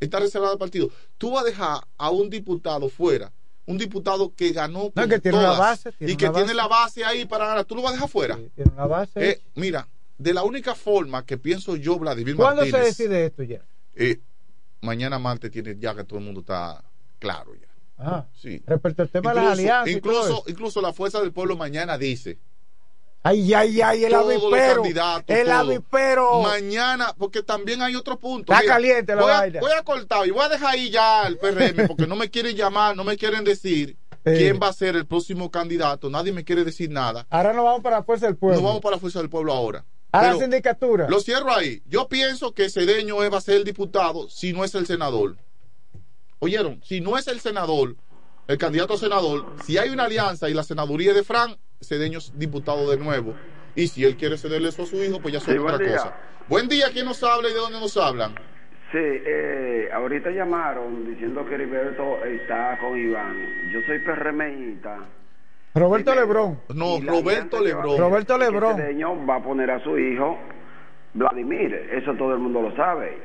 Está 0.01 0.20
reservada 0.20 0.52
al 0.52 0.59
partido. 0.59 0.90
Tú 1.19 1.32
vas 1.32 1.43
a 1.43 1.47
dejar 1.47 1.86
a 1.98 2.11
un 2.11 2.28
diputado 2.31 2.89
fuera, 2.89 3.32
un 3.66 3.78
diputado 3.78 4.35
que 4.35 4.52
ganó 4.52 4.85
No, 4.85 4.90
con 4.93 5.09
que 5.09 5.19
tiene 5.19 5.39
una 5.39 5.47
todas 5.48 5.59
base, 5.59 5.93
tiene 5.93 6.12
y 6.12 6.16
que 6.16 6.28
tiene 6.31 6.55
la 6.55 6.66
base 6.66 7.05
ahí 7.05 7.24
para 7.27 7.47
ganar. 7.47 7.65
¿Tú 7.65 7.74
lo 7.77 7.82
vas 7.82 7.90
a 7.93 7.94
dejar 7.94 8.09
fuera? 8.09 8.36
Tiene 8.55 8.70
una 8.73 8.86
base. 8.86 9.31
Eh, 9.31 9.40
mira, 9.55 9.89
de 10.19 10.35
la 10.35 10.43
única 10.43 10.74
forma 10.74 11.24
que 11.24 11.39
pienso 11.39 11.77
yo, 11.77 11.98
Vladimir 11.98 12.36
¿Cuándo 12.36 12.65
se 12.65 12.73
Martínez, 12.73 12.97
decide 12.98 13.27
esto 13.27 13.43
ya? 13.43 13.65
eh, 13.94 14.20
mañana 14.81 15.19
martes 15.19 15.51
tiene 15.51 15.77
ya 15.78 15.94
que 15.94 16.05
todo 16.05 16.19
el 16.19 16.24
mundo 16.24 16.40
está 16.40 16.85
claro 17.19 17.55
ya. 17.55 17.69
Ah, 17.97 18.27
Sí. 18.35 18.61
respecto 18.66 19.02
al 19.02 19.09
tema 19.11 19.32
de 19.32 19.40
las 19.40 19.52
alianzas. 19.59 19.94
incluso, 19.94 20.44
incluso 20.48 20.81
la 20.82 20.93
fuerza 20.93 21.20
del 21.20 21.32
pueblo 21.32 21.56
mañana 21.56 21.97
dice 21.97 22.39
Ay, 23.27 23.55
ay, 23.55 23.81
ay, 23.81 24.05
el 24.05 24.13
candidatos, 24.13 25.25
El 25.29 25.47
todo. 25.47 25.55
avispero. 25.55 26.43
Mañana, 26.43 27.15
porque 27.17 27.43
también 27.43 27.81
hay 27.81 27.97
otro 27.97 28.19
punto. 28.19 28.53
Está 28.53 28.65
caliente 28.67 29.15
la 29.17 29.23
voy 29.23 29.33
a, 29.33 29.39
vaina. 29.39 29.61
voy 29.61 29.73
a 29.73 29.83
cortar 29.83 30.27
y 30.27 30.31
voy 30.31 30.45
a 30.45 30.49
dejar 30.51 30.75
ahí 30.75 30.91
ya 30.91 31.27
el 31.27 31.39
PRM 31.39 31.87
porque 31.89 32.07
no 32.07 32.17
me 32.17 32.31
quieren 32.31 32.55
llamar, 32.55 32.95
no 32.95 33.03
me 33.03 33.17
quieren 33.17 33.43
decir 33.43 33.97
Eh. 34.27 34.35
quién 34.37 34.61
va 34.63 34.69
a 34.69 34.73
ser 34.75 34.95
el 34.95 35.07
próximo 35.07 35.51
candidato. 35.51 36.11
Nadie 36.11 36.33
me 36.33 36.45
quiere 36.45 36.65
decir 36.65 36.91
nada. 36.91 37.27
Ahora 37.31 37.55
nos 37.55 37.65
vamos 37.65 37.81
para 37.83 37.97
la 37.97 38.03
fuerza 38.05 38.27
del 38.27 38.37
pueblo. 38.37 38.61
No 38.61 38.67
vamos 38.67 38.83
para 38.83 38.97
la 38.97 39.01
fuerza 39.01 39.21
del 39.21 39.31
pueblo 39.31 39.53
ahora. 39.55 39.85
a 40.13 40.23
la 40.33 40.37
sindicatura. 40.39 41.09
lo 41.09 41.19
cierro 41.21 41.51
ahí. 41.53 41.83
Yo 41.87 42.09
pienso 42.09 42.53
que 42.53 42.69
Cedeño 42.69 43.17
va 43.17 43.39
a 43.39 43.41
ser 43.41 43.57
el 43.57 43.65
diputado 43.65 44.29
si 44.29 44.53
no 44.53 44.65
es 44.65 44.75
el 44.75 44.87
senador. 44.87 45.37
¿Oyeron? 46.41 46.83
Si 46.85 47.01
no 47.01 47.17
es 47.17 47.27
el 47.27 47.41
senador, 47.41 47.97
el 48.49 48.59
candidato 48.59 48.95
a 48.95 48.99
senador, 48.99 49.47
si 49.65 49.79
hay 49.79 49.89
una 49.89 50.05
alianza 50.05 50.49
y 50.51 50.55
la 50.55 50.63
senaduría 50.63 51.15
de 51.15 51.25
Fran, 51.25 51.57
Cedeño 51.86 52.19
es 52.19 52.32
diputado 52.39 52.90
de 52.90 52.97
nuevo. 52.97 53.35
Y 53.74 53.89
si 53.89 54.05
él 54.05 54.16
quiere 54.16 54.39
cederle 54.39 54.69
eso 54.69 54.82
a 54.85 54.86
su 54.86 55.02
hijo, 55.02 55.20
pues 55.20 55.35
ya 55.35 55.40
son 55.40 55.55
Sí, 55.55 55.59
otra 55.61 55.77
buen 55.77 55.93
cosa. 55.93 56.16
Buen 56.48 56.69
día, 56.69 56.86
¿quién 56.93 57.06
nos 57.06 57.23
habla 57.23 57.48
y 57.48 57.52
de 57.52 57.59
dónde 57.59 57.81
nos 57.81 57.97
hablan? 57.97 58.32
Sí, 58.93 58.98
eh, 59.01 59.89
ahorita 59.93 60.31
llamaron 60.31 61.05
diciendo 61.06 61.44
que 61.47 61.55
Heriberto 61.55 62.24
está 62.24 62.78
con 62.78 62.97
Iván. 62.97 63.36
Yo 63.73 63.81
soy 63.86 63.98
PRMista. 63.98 64.98
Roberto 65.74 66.15
Lebrón. 66.15 66.61
No, 66.73 66.98
Y 66.98 67.06
Roberto 67.06 67.61
Lebrón. 67.61 67.98
Roberto 67.98 68.39
Lebrón. 68.39 68.77
Cedeño 68.77 69.27
va 69.27 69.36
a 69.36 69.43
poner 69.43 69.70
a 69.73 69.82
su 69.82 69.98
hijo 69.98 70.39
Vladimir. 71.15 71.74
Eso 71.93 72.15
todo 72.15 72.35
el 72.35 72.39
mundo 72.39 72.62
lo 72.62 72.77
sabe. 72.77 73.19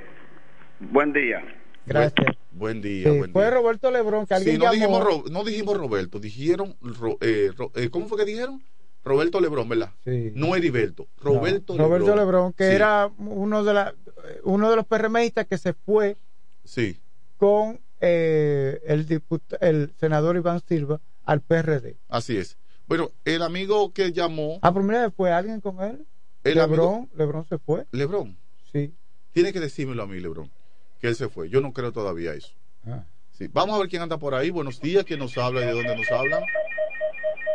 Buen 0.79 1.13
día. 1.13 1.43
Gracias. 1.85 2.35
Buen 2.59 2.81
día, 2.81 3.09
buen 3.09 3.31
fue 3.31 3.43
día. 3.45 3.51
Roberto 3.51 3.89
Lebrón 3.89 4.25
que 4.27 4.33
alguien 4.33 4.55
Sí, 4.55 4.59
no 4.59 4.65
llamó. 4.73 4.99
dijimos, 4.99 5.31
no 5.31 5.43
dijimos 5.45 5.77
Roberto, 5.77 6.19
dijeron, 6.19 6.75
Ro- 6.81 7.17
eh, 7.21 7.51
eh, 7.75 7.89
¿cómo 7.89 8.07
fue 8.07 8.17
que 8.17 8.25
dijeron? 8.25 8.61
Roberto 9.03 9.39
Lebrón, 9.39 9.69
¿verdad? 9.69 9.91
Sí. 10.03 10.31
No 10.35 10.55
Heriberto, 10.57 11.07
Roberto 11.21 11.75
No, 11.75 11.85
Roberto 11.85 12.07
Lebrón. 12.07 12.19
Lebrón, 12.25 12.53
que 12.53 12.67
Sí, 12.67 12.75
era 12.75 13.09
uno 13.17 13.63
de 13.63 13.73
la, 13.73 13.95
uno 14.43 14.69
de 14.69 14.75
los 14.75 14.85
PRMistas 14.85 15.47
que 15.47 15.57
se 15.57 15.71
fue 15.73 16.17
Sí, 16.65 16.99
con 17.37 17.79
eh, 18.01 18.81
el 18.85 19.07
diput- 19.07 19.57
el 19.61 19.93
senador 19.97 20.35
Iván 20.35 20.61
Silva 20.67 20.99
al 21.23 21.39
PRD. 21.41 21.95
así 22.09 22.37
es. 22.37 22.57
Bueno, 22.87 23.11
el 23.23 23.41
amigo 23.41 23.93
que 23.93 24.11
llamó, 24.11 24.59
Ah, 24.61 24.73
primera 24.73 25.03
vez 25.05 25.13
fue 25.15 25.31
alguien 25.31 25.61
con 25.61 25.79
él. 25.81 26.05
el 26.43 26.55
Lebrón, 26.55 26.93
amigo, 26.95 27.09
Lebrón 27.15 27.45
se 27.47 27.57
fue. 27.57 27.85
Lebrón, 27.91 28.37
Sí. 28.71 28.93
tiene 29.31 29.53
que 29.53 29.59
decírmelo 29.61 30.03
a 30.03 30.07
mí, 30.07 30.19
Lebrón, 30.19 30.51
que 30.99 31.07
él 31.07 31.15
se 31.15 31.29
fue. 31.29 31.49
Yo 31.49 31.61
no 31.61 31.71
creo 31.73 31.91
todavía 31.91 32.33
eso. 32.33 32.53
Ah. 32.87 33.03
Sí, 33.31 33.47
vamos 33.51 33.75
a 33.75 33.79
ver 33.79 33.87
quién 33.89 34.01
anda 34.01 34.17
por 34.17 34.33
ahí. 34.35 34.49
Buenos 34.49 34.81
días, 34.81 35.05
quién 35.05 35.19
nos 35.19 35.37
habla 35.37 35.61
y 35.61 35.65
de 35.65 35.71
dónde 35.71 35.95
nos 35.95 36.11
hablan. 36.11 36.43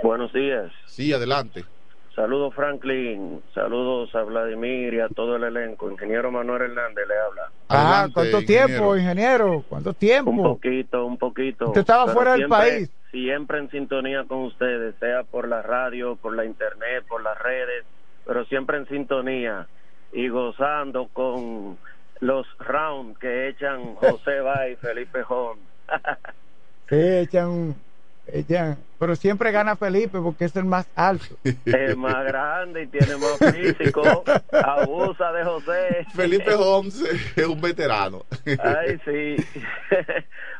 Buenos 0.02 0.32
días. 0.32 0.70
Sí, 0.86 1.12
adelante. 1.12 1.64
Saludos 2.14 2.54
Franklin, 2.54 3.42
saludos 3.52 4.14
a 4.14 4.22
Vladimir 4.22 4.94
y 4.94 5.00
a 5.00 5.08
todo 5.08 5.34
el 5.34 5.42
elenco. 5.44 5.90
Ingeniero 5.90 6.30
Manuel 6.30 6.62
Hernández 6.62 7.04
le 7.08 7.14
habla. 7.18 7.42
Ah, 7.68 7.80
Adelante, 8.04 8.14
¿cuánto 8.14 8.40
ingeniero. 8.40 8.66
tiempo, 8.68 8.96
ingeniero? 8.96 9.64
¿Cuánto 9.68 9.94
tiempo? 9.94 10.30
Un 10.30 10.42
poquito, 10.42 11.06
un 11.06 11.18
poquito. 11.18 11.66
Usted 11.66 11.80
estaba 11.80 12.04
Pero 12.04 12.14
fuera 12.14 12.30
del 12.32 12.40
siempre- 12.42 12.58
país. 12.58 12.90
Siempre 13.10 13.58
en 13.58 13.70
sintonía 13.70 14.24
con 14.28 14.38
ustedes, 14.44 14.94
sea 15.00 15.22
por 15.24 15.48
la 15.48 15.62
radio, 15.62 16.16
por 16.16 16.34
la 16.36 16.44
internet, 16.44 17.04
por 17.08 17.22
las 17.22 17.36
redes, 17.40 17.84
pero 18.26 18.44
siempre 18.46 18.76
en 18.78 18.86
sintonía 18.88 19.66
y 20.12 20.28
gozando 20.28 21.08
con 21.12 21.76
los 22.20 22.46
rounds 22.58 23.18
que 23.18 23.48
echan 23.48 23.94
José 23.96 24.40
Bay 24.40 24.72
y 24.72 24.76
Felipe 24.76 25.22
Jón. 25.22 25.58
Sí, 26.86 26.96
echan, 27.00 27.74
echan, 28.26 28.76
pero 28.98 29.16
siempre 29.16 29.50
gana 29.52 29.74
Felipe 29.74 30.20
porque 30.20 30.44
es 30.44 30.54
el 30.54 30.66
más 30.66 30.86
alto. 30.94 31.34
es 31.42 31.96
más 31.96 32.26
grande 32.26 32.82
y 32.82 32.86
tiene 32.88 33.16
más 33.16 33.38
físico, 33.54 34.02
abusa 34.52 35.32
de 35.32 35.44
José. 35.44 36.06
Felipe 36.14 36.52
Holmes 36.52 37.00
es 37.34 37.46
un 37.46 37.58
veterano. 37.58 38.26
Ay, 38.62 39.00
sí. 39.06 39.36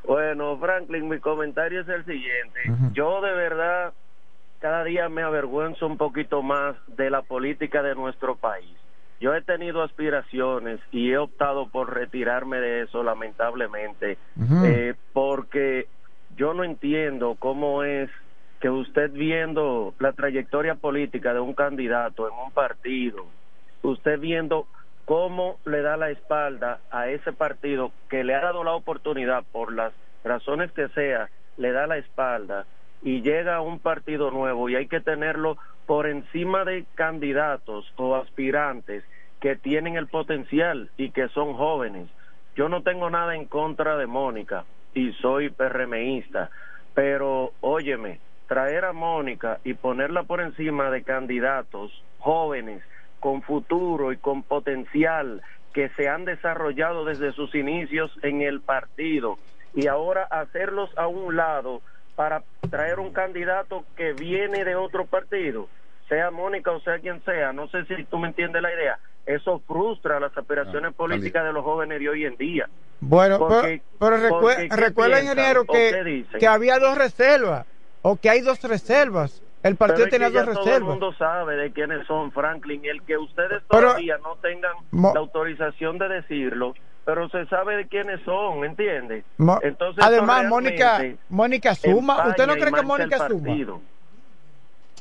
bueno, 0.04 0.56
Franklin, 0.56 1.10
mi 1.10 1.18
comentario 1.18 1.82
es 1.82 1.88
el 1.88 2.06
siguiente. 2.06 2.60
Yo 2.94 3.20
de 3.20 3.34
verdad 3.34 3.92
cada 4.64 4.82
día 4.82 5.10
me 5.10 5.22
avergüenzo 5.22 5.86
un 5.86 5.98
poquito 5.98 6.40
más 6.40 6.74
de 6.86 7.10
la 7.10 7.20
política 7.20 7.82
de 7.82 7.94
nuestro 7.94 8.34
país. 8.36 8.74
Yo 9.24 9.34
he 9.34 9.40
tenido 9.40 9.82
aspiraciones 9.82 10.80
y 10.92 11.10
he 11.10 11.16
optado 11.16 11.66
por 11.70 11.94
retirarme 11.94 12.60
de 12.60 12.82
eso, 12.82 13.02
lamentablemente, 13.02 14.18
eh, 14.66 14.92
porque 15.14 15.86
yo 16.36 16.52
no 16.52 16.62
entiendo 16.62 17.34
cómo 17.38 17.84
es 17.84 18.10
que 18.60 18.68
usted 18.68 19.10
viendo 19.12 19.94
la 19.98 20.12
trayectoria 20.12 20.74
política 20.74 21.32
de 21.32 21.40
un 21.40 21.54
candidato 21.54 22.28
en 22.28 22.34
un 22.34 22.52
partido, 22.52 23.24
usted 23.80 24.20
viendo 24.20 24.66
cómo 25.06 25.58
le 25.64 25.80
da 25.80 25.96
la 25.96 26.10
espalda 26.10 26.80
a 26.90 27.08
ese 27.08 27.32
partido 27.32 27.92
que 28.10 28.24
le 28.24 28.34
ha 28.34 28.42
dado 28.42 28.62
la 28.62 28.72
oportunidad 28.72 29.42
por 29.52 29.72
las 29.72 29.94
razones 30.22 30.70
que 30.72 30.88
sea, 30.88 31.30
le 31.56 31.72
da 31.72 31.86
la 31.86 31.96
espalda 31.96 32.66
y 33.00 33.22
llega 33.22 33.56
a 33.56 33.62
un 33.62 33.78
partido 33.78 34.30
nuevo 34.30 34.68
y 34.68 34.76
hay 34.76 34.86
que 34.86 35.00
tenerlo 35.00 35.56
por 35.86 36.06
encima 36.06 36.66
de 36.66 36.84
candidatos 36.94 37.90
o 37.96 38.16
aspirantes 38.16 39.02
que 39.44 39.56
tienen 39.56 39.96
el 39.96 40.06
potencial 40.06 40.88
y 40.96 41.10
que 41.10 41.28
son 41.28 41.52
jóvenes. 41.52 42.08
Yo 42.56 42.70
no 42.70 42.82
tengo 42.82 43.10
nada 43.10 43.36
en 43.36 43.44
contra 43.44 43.98
de 43.98 44.06
Mónica 44.06 44.64
y 44.94 45.12
soy 45.20 45.50
PRMista, 45.50 46.48
pero 46.94 47.52
óyeme, 47.60 48.20
traer 48.48 48.86
a 48.86 48.94
Mónica 48.94 49.60
y 49.62 49.74
ponerla 49.74 50.22
por 50.22 50.40
encima 50.40 50.90
de 50.90 51.02
candidatos 51.02 51.92
jóvenes 52.20 52.82
con 53.20 53.42
futuro 53.42 54.12
y 54.12 54.16
con 54.16 54.44
potencial 54.44 55.42
que 55.74 55.90
se 55.90 56.08
han 56.08 56.24
desarrollado 56.24 57.04
desde 57.04 57.32
sus 57.32 57.54
inicios 57.54 58.10
en 58.22 58.40
el 58.40 58.62
partido 58.62 59.36
y 59.74 59.88
ahora 59.88 60.22
hacerlos 60.22 60.88
a 60.96 61.06
un 61.06 61.36
lado 61.36 61.82
para 62.16 62.44
traer 62.70 62.98
un 62.98 63.12
candidato 63.12 63.84
que 63.94 64.14
viene 64.14 64.64
de 64.64 64.74
otro 64.74 65.04
partido, 65.04 65.68
sea 66.08 66.30
Mónica 66.30 66.70
o 66.70 66.80
sea 66.80 66.98
quien 66.98 67.22
sea, 67.24 67.52
no 67.52 67.68
sé 67.68 67.84
si 67.84 68.04
tú 68.04 68.18
me 68.18 68.28
entiendes 68.28 68.62
la 68.62 68.72
idea, 68.72 68.98
eso 69.26 69.60
frustra 69.66 70.20
las 70.20 70.36
aspiraciones 70.36 70.94
políticas 70.94 71.44
de 71.44 71.52
los 71.52 71.64
jóvenes 71.64 71.98
de 72.00 72.08
hoy 72.08 72.24
en 72.24 72.36
día. 72.36 72.68
Bueno, 73.00 73.38
Porque- 73.38 73.82
pero, 73.98 74.16
pero 74.16 74.28
recue- 74.28 74.40
porque, 74.40 74.68
¿qué 74.68 74.76
recuerda, 74.76 75.20
ingeniero, 75.22 75.64
que, 75.64 76.24
que 76.38 76.46
había 76.46 76.78
dos 76.78 76.96
reservas, 76.96 77.66
o 78.02 78.16
que 78.16 78.30
hay 78.30 78.40
dos 78.40 78.62
reservas. 78.62 79.42
El 79.62 79.76
partido 79.76 80.08
tenía 80.08 80.28
dos 80.28 80.44
todo 80.44 80.50
el 80.52 80.56
reservas. 80.58 80.88
mundo 80.90 81.12
sabe 81.14 81.56
de 81.56 81.72
quiénes 81.72 82.06
son, 82.06 82.30
Franklin. 82.32 82.84
El 82.84 83.02
que 83.02 83.16
ustedes 83.16 83.62
Pero- 83.70 83.88
todavía 83.88 84.18
no 84.18 84.36
tengan 84.36 84.72
Mo- 84.90 85.12
la 85.14 85.20
autorización 85.20 85.96
de 85.96 86.08
decirlo, 86.10 86.74
pero 87.06 87.30
se 87.30 87.46
sabe 87.46 87.76
de 87.76 87.88
quiénes 87.88 88.20
son, 88.24 88.62
¿entiende? 88.64 89.24
Mo- 89.38 89.58
Entonces, 89.62 90.04
Además, 90.04 90.44
Mónica, 90.46 91.02
Mónica 91.30 91.74
suma. 91.74 92.28
¿Usted 92.28 92.46
no 92.46 92.54
cree 92.56 92.72
que 92.72 92.82
Mónica 92.82 93.26
suma? 93.26 93.56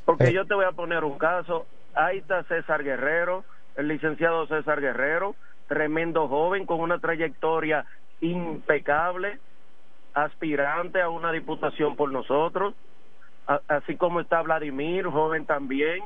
Porque 0.05 0.25
Eh. 0.27 0.33
yo 0.33 0.45
te 0.45 0.53
voy 0.53 0.65
a 0.65 0.71
poner 0.71 1.03
un 1.03 1.17
caso. 1.17 1.65
Ahí 1.95 2.17
está 2.19 2.43
César 2.43 2.83
Guerrero, 2.83 3.43
el 3.75 3.87
licenciado 3.87 4.47
César 4.47 4.81
Guerrero, 4.81 5.35
tremendo 5.67 6.27
joven 6.27 6.65
con 6.65 6.79
una 6.79 6.99
trayectoria 6.99 7.85
impecable, 8.21 9.39
aspirante 10.13 11.01
a 11.01 11.09
una 11.09 11.31
diputación 11.31 11.95
por 11.95 12.11
nosotros, 12.11 12.73
así 13.67 13.95
como 13.97 14.21
está 14.21 14.41
Vladimir, 14.41 15.05
joven 15.05 15.45
también, 15.45 16.03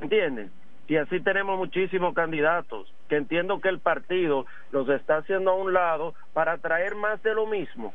¿entiendes? 0.00 0.50
Y 0.86 0.96
así 0.96 1.20
tenemos 1.20 1.56
muchísimos 1.56 2.14
candidatos 2.14 2.92
que 3.08 3.16
entiendo 3.16 3.60
que 3.60 3.68
el 3.68 3.78
partido 3.78 4.44
los 4.70 4.88
está 4.88 5.18
haciendo 5.18 5.52
a 5.52 5.54
un 5.54 5.72
lado 5.72 6.14
para 6.34 6.58
traer 6.58 6.94
más 6.94 7.22
de 7.22 7.34
lo 7.34 7.46
mismo. 7.46 7.94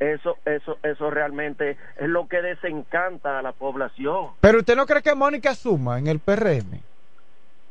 Eso, 0.00 0.36
eso, 0.44 0.78
eso 0.82 1.10
realmente 1.10 1.78
es 1.96 2.08
lo 2.08 2.26
que 2.28 2.42
desencanta 2.42 3.38
a 3.38 3.42
la 3.42 3.52
población. 3.52 4.30
Pero 4.40 4.58
usted 4.58 4.76
no 4.76 4.86
cree 4.86 5.02
que 5.02 5.14
Mónica 5.14 5.54
suma 5.54 5.98
en 5.98 6.08
el 6.08 6.18
PRM. 6.18 6.80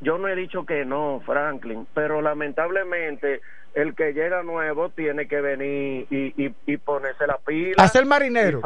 Yo 0.06 0.20
no 0.20 0.28
he 0.28 0.36
dicho 0.36 0.68
que 0.68 0.86
no, 0.86 1.20
Franklin, 1.26 1.88
pero 1.96 2.22
lamentablemente 2.22 3.42
el 3.74 3.96
que 3.96 4.14
llega 4.14 4.44
nuevo 4.44 4.90
tiene 4.90 5.28
que 5.28 5.42
venir 5.42 6.06
y, 6.12 6.46
y, 6.46 6.56
y 6.68 6.78
ponerse 6.78 7.26
la 7.26 7.40
pila. 7.40 7.84
Hacer 7.84 8.06
marinero. 8.06 8.62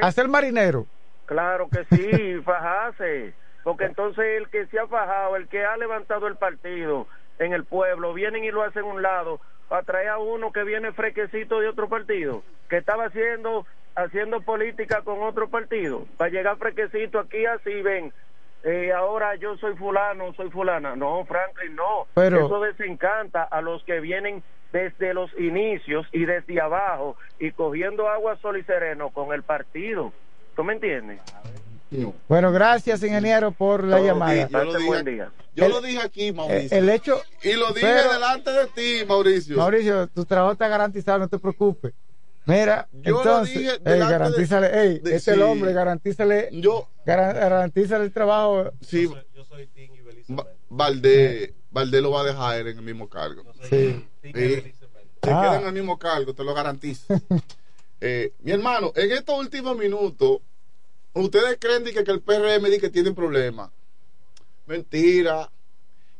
Hacer 0.00 0.28
marinero. 0.28 0.86
Claro 1.26 1.68
que 1.68 1.84
sí, 1.96 2.40
fajarse. 2.44 3.34
Porque 3.64 3.86
entonces 3.86 4.24
el 4.36 4.48
que 4.50 4.66
se 4.66 4.78
ha 4.78 4.86
fajado, 4.86 5.34
el 5.34 5.48
que 5.48 5.64
ha 5.64 5.76
levantado 5.76 6.28
el 6.28 6.36
partido 6.36 7.08
en 7.40 7.54
el 7.54 7.64
pueblo, 7.64 8.14
vienen 8.14 8.44
y 8.44 8.52
lo 8.52 8.62
hacen 8.62 8.84
a 8.84 8.86
un 8.86 9.02
lado 9.02 9.40
para 9.68 9.82
traer 9.82 10.10
a 10.10 10.18
uno 10.18 10.52
que 10.52 10.62
viene 10.62 10.92
frequecito 10.92 11.58
de 11.58 11.68
otro 11.68 11.88
partido, 11.88 12.44
que 12.68 12.76
estaba 12.76 13.06
haciendo 13.06 13.66
haciendo 13.96 14.40
política 14.42 15.02
con 15.02 15.24
otro 15.24 15.48
partido, 15.48 16.06
para 16.16 16.30
llegar 16.30 16.56
frequecito 16.56 17.18
aquí 17.18 17.44
así, 17.46 17.82
ven, 17.82 18.12
eh, 18.64 18.92
ahora 18.92 19.36
yo 19.36 19.56
soy 19.58 19.74
fulano, 19.76 20.32
soy 20.34 20.50
fulana. 20.50 20.96
No, 20.96 21.24
Franklin, 21.24 21.74
no. 21.76 22.06
Pero- 22.14 22.46
Eso 22.46 22.60
desencanta 22.60 23.42
a 23.44 23.60
los 23.60 23.82
que 23.84 24.00
vienen 24.00 24.42
desde 24.72 25.14
los 25.14 25.30
inicios 25.38 26.06
y 26.12 26.24
desde 26.26 26.60
abajo 26.60 27.16
y 27.38 27.52
cogiendo 27.52 28.08
agua, 28.08 28.36
sol 28.42 28.58
y 28.58 28.64
sereno 28.64 29.10
con 29.10 29.32
el 29.32 29.42
partido. 29.42 30.12
¿Tú 30.56 30.64
me 30.64 30.74
entiendes? 30.74 31.20
Bueno, 32.28 32.52
gracias, 32.52 33.02
ingeniero, 33.02 33.50
por 33.50 33.82
la 33.84 34.00
llamada. 34.00 34.46
Yo, 34.48 34.64
lo 34.64 34.78
dije, 34.78 35.26
yo 35.54 35.68
lo 35.68 35.80
dije 35.80 36.00
aquí, 36.04 36.32
Mauricio. 36.32 36.76
El, 36.76 36.88
hecho. 36.90 37.22
Y 37.42 37.54
lo 37.54 37.68
dije 37.72 37.86
pero- 37.86 38.12
delante 38.12 38.50
de 38.50 38.66
ti, 38.66 39.06
Mauricio. 39.06 39.56
Mauricio, 39.56 40.06
tu 40.08 40.26
trabajo 40.26 40.52
está 40.52 40.68
garantizado, 40.68 41.20
no 41.20 41.28
te 41.28 41.38
preocupes. 41.38 41.94
Mira, 42.44 42.88
Yo 42.92 43.12
lo 43.12 43.18
entonces, 43.20 43.58
dije 43.58 43.70
ey, 43.72 43.78
delante 43.84 44.04
de- 44.04 44.18
garantízale, 44.18 44.66
ey, 44.80 44.88
de- 44.98 45.16
este 45.16 45.16
es 45.16 45.28
el 45.28 45.42
hombre, 45.42 45.72
garantízale, 45.72 46.48
yo, 46.52 46.88
garantízale 47.16 48.04
el 48.04 48.12
trabajo. 48.12 48.70
Sí. 48.80 49.06
Va- 49.06 50.46
Valdés, 50.68 51.52
Valdés 51.70 52.02
lo 52.02 52.10
va 52.10 52.20
a 52.20 52.24
dejar 52.24 52.60
en 52.66 52.66
el 52.78 52.82
mismo 52.82 53.08
cargo. 53.08 53.42
Sí. 53.68 54.04
Sí. 54.22 54.30
Se 55.22 55.30
Ah. 55.32 55.40
queda 55.42 55.60
en 55.60 55.66
el 55.66 55.72
mismo 55.72 55.98
cargo, 55.98 56.34
te 56.34 56.44
lo 56.44 56.54
garantizo. 56.54 57.06
Eh, 58.00 58.32
mi 58.44 58.52
hermano, 58.52 58.92
en 58.94 59.10
estos 59.10 59.36
últimos 59.36 59.76
minutos, 59.76 60.38
ustedes 61.14 61.56
creen 61.60 61.82
que, 61.82 62.04
que 62.04 62.10
el 62.12 62.20
PRM 62.20 62.66
dice 62.66 62.80
que 62.82 62.90
tienen 62.90 63.12
problemas. 63.12 63.72
Mentira. 64.66 65.50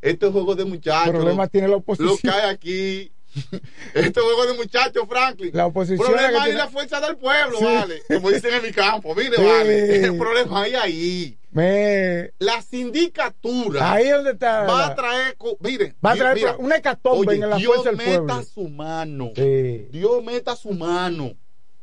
Este 0.03 0.27
es 0.27 0.33
juego 0.33 0.57
de 0.57 0.65
muchachos. 0.65 1.11
Problema 1.15 1.47
tiene 1.47 1.69
la 1.69 1.77
oposición. 1.77 2.09
Lo 2.11 2.17
que 2.19 2.31
hay 2.31 2.51
aquí. 2.51 3.13
Este 3.95 4.21
juego 4.21 4.47
de 4.47 4.55
muchachos, 4.55 5.05
Franklin. 5.09 5.51
La 5.55 5.67
oposición 5.67 5.99
Problema 6.07 6.27
es 6.29 6.31
que 6.33 6.37
hay 6.39 6.45
tiene- 6.45 6.59
la 6.59 6.69
fuerza 6.69 7.01
del 7.01 7.17
pueblo, 7.17 7.59
Sí. 7.59 7.65
vale. 7.65 8.03
Como 8.09 8.31
dicen 8.31 8.55
en 8.55 8.63
mi 8.63 8.73
campo. 8.73 9.15
Mire, 9.15 9.37
Sí. 9.37 9.43
vale. 9.45 10.05
El 10.05 10.17
problema 10.19 10.63
hay 10.63 10.75
ahí. 10.75 11.39
Me... 11.51 12.33
La 12.39 12.61
sindicatura 12.63 13.93
Ahí 13.93 14.07
es 14.07 14.13
donde 14.13 14.33
está. 14.33 14.63
va 14.65 14.87
a 14.89 14.95
traer, 14.95 15.35
co- 15.37 15.57
mire, 15.61 15.95
Va 16.05 16.11
a 16.11 16.15
Dios- 16.15 16.23
traer 16.25 16.37
mira, 16.37 16.57
una 16.59 16.77
hecatombe 16.77 17.29
oye, 17.33 17.43
en 17.43 17.51
la 17.51 17.57
Dios 17.57 17.75
fuerza 17.77 17.89
del 17.91 17.97
meta 17.97 18.19
pueblo. 18.27 18.43
su 18.43 18.69
mano. 18.69 19.31
Sí. 19.35 19.89
Dios 19.91 20.23
meta 20.25 20.57
su 20.57 20.71
mano. 20.73 21.33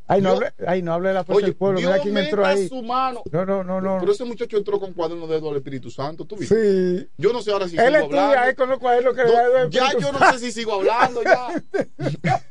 Ay, 0.07 0.21
no, 0.21 0.31
Dios- 0.37 0.51
hable, 0.57 0.67
ay, 0.69 0.81
no 0.83 0.93
hable 0.93 1.07
de 1.09 1.13
la 1.15 1.23
fuerza 1.23 1.37
Oye, 1.37 1.45
del 1.47 1.55
pueblo. 1.55 1.79
Mira 1.79 1.93
Dios 1.93 2.03
quién 2.03 2.17
entró 2.17 2.45
ahí. 2.45 2.67
su 2.67 2.83
mano. 2.83 3.23
No, 3.31 3.45
no, 3.45 3.63
no, 3.63 3.81
no. 3.81 3.97
Pero 3.99 4.11
ese 4.11 4.23
muchacho 4.23 4.57
entró 4.57 4.79
con 4.79 4.93
cuaderno 4.93 5.25
de 5.27 5.35
dedo 5.35 5.49
al 5.49 5.57
Espíritu 5.57 5.89
Santo, 5.89 6.25
¿tú 6.25 6.35
viste? 6.37 6.99
Sí. 7.01 7.09
Yo 7.17 7.33
no 7.33 7.41
sé 7.41 7.51
ahora 7.51 7.67
si 7.67 7.75
Él 7.77 7.85
sigo 7.87 7.97
estudia 7.97 8.23
hablando. 8.25 8.47
ahí 8.47 8.55
con 8.55 8.69
los 8.69 8.79
cuadernos 8.79 9.15
que 9.15 9.21
No, 9.23 9.27
le 9.29 9.33
da 9.33 9.61
el 9.63 9.69
ya 9.71 9.91
yo 9.99 10.11
no 10.11 10.31
sé 10.31 10.39
si 10.39 10.51
sigo 10.51 10.73
hablando 10.73 11.23
ya. 11.23 11.47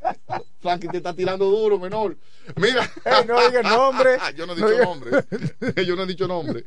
Frankie 0.61 0.89
te 0.89 0.97
está 0.97 1.15
tirando 1.15 1.45
duro, 1.45 1.79
menor. 1.79 2.17
Mira. 2.57 2.91
Ey, 3.05 3.25
no 3.27 3.41
diga 3.47 3.63
nombre. 3.63 4.19
yo 4.37 4.47
no 4.47 4.53
he 4.55 4.57
dicho 4.57 4.79
nombre. 4.85 5.11
yo 5.87 5.97
no 5.97 6.03
he 6.03 6.07
dicho 6.07 6.27
nombre. 6.27 6.65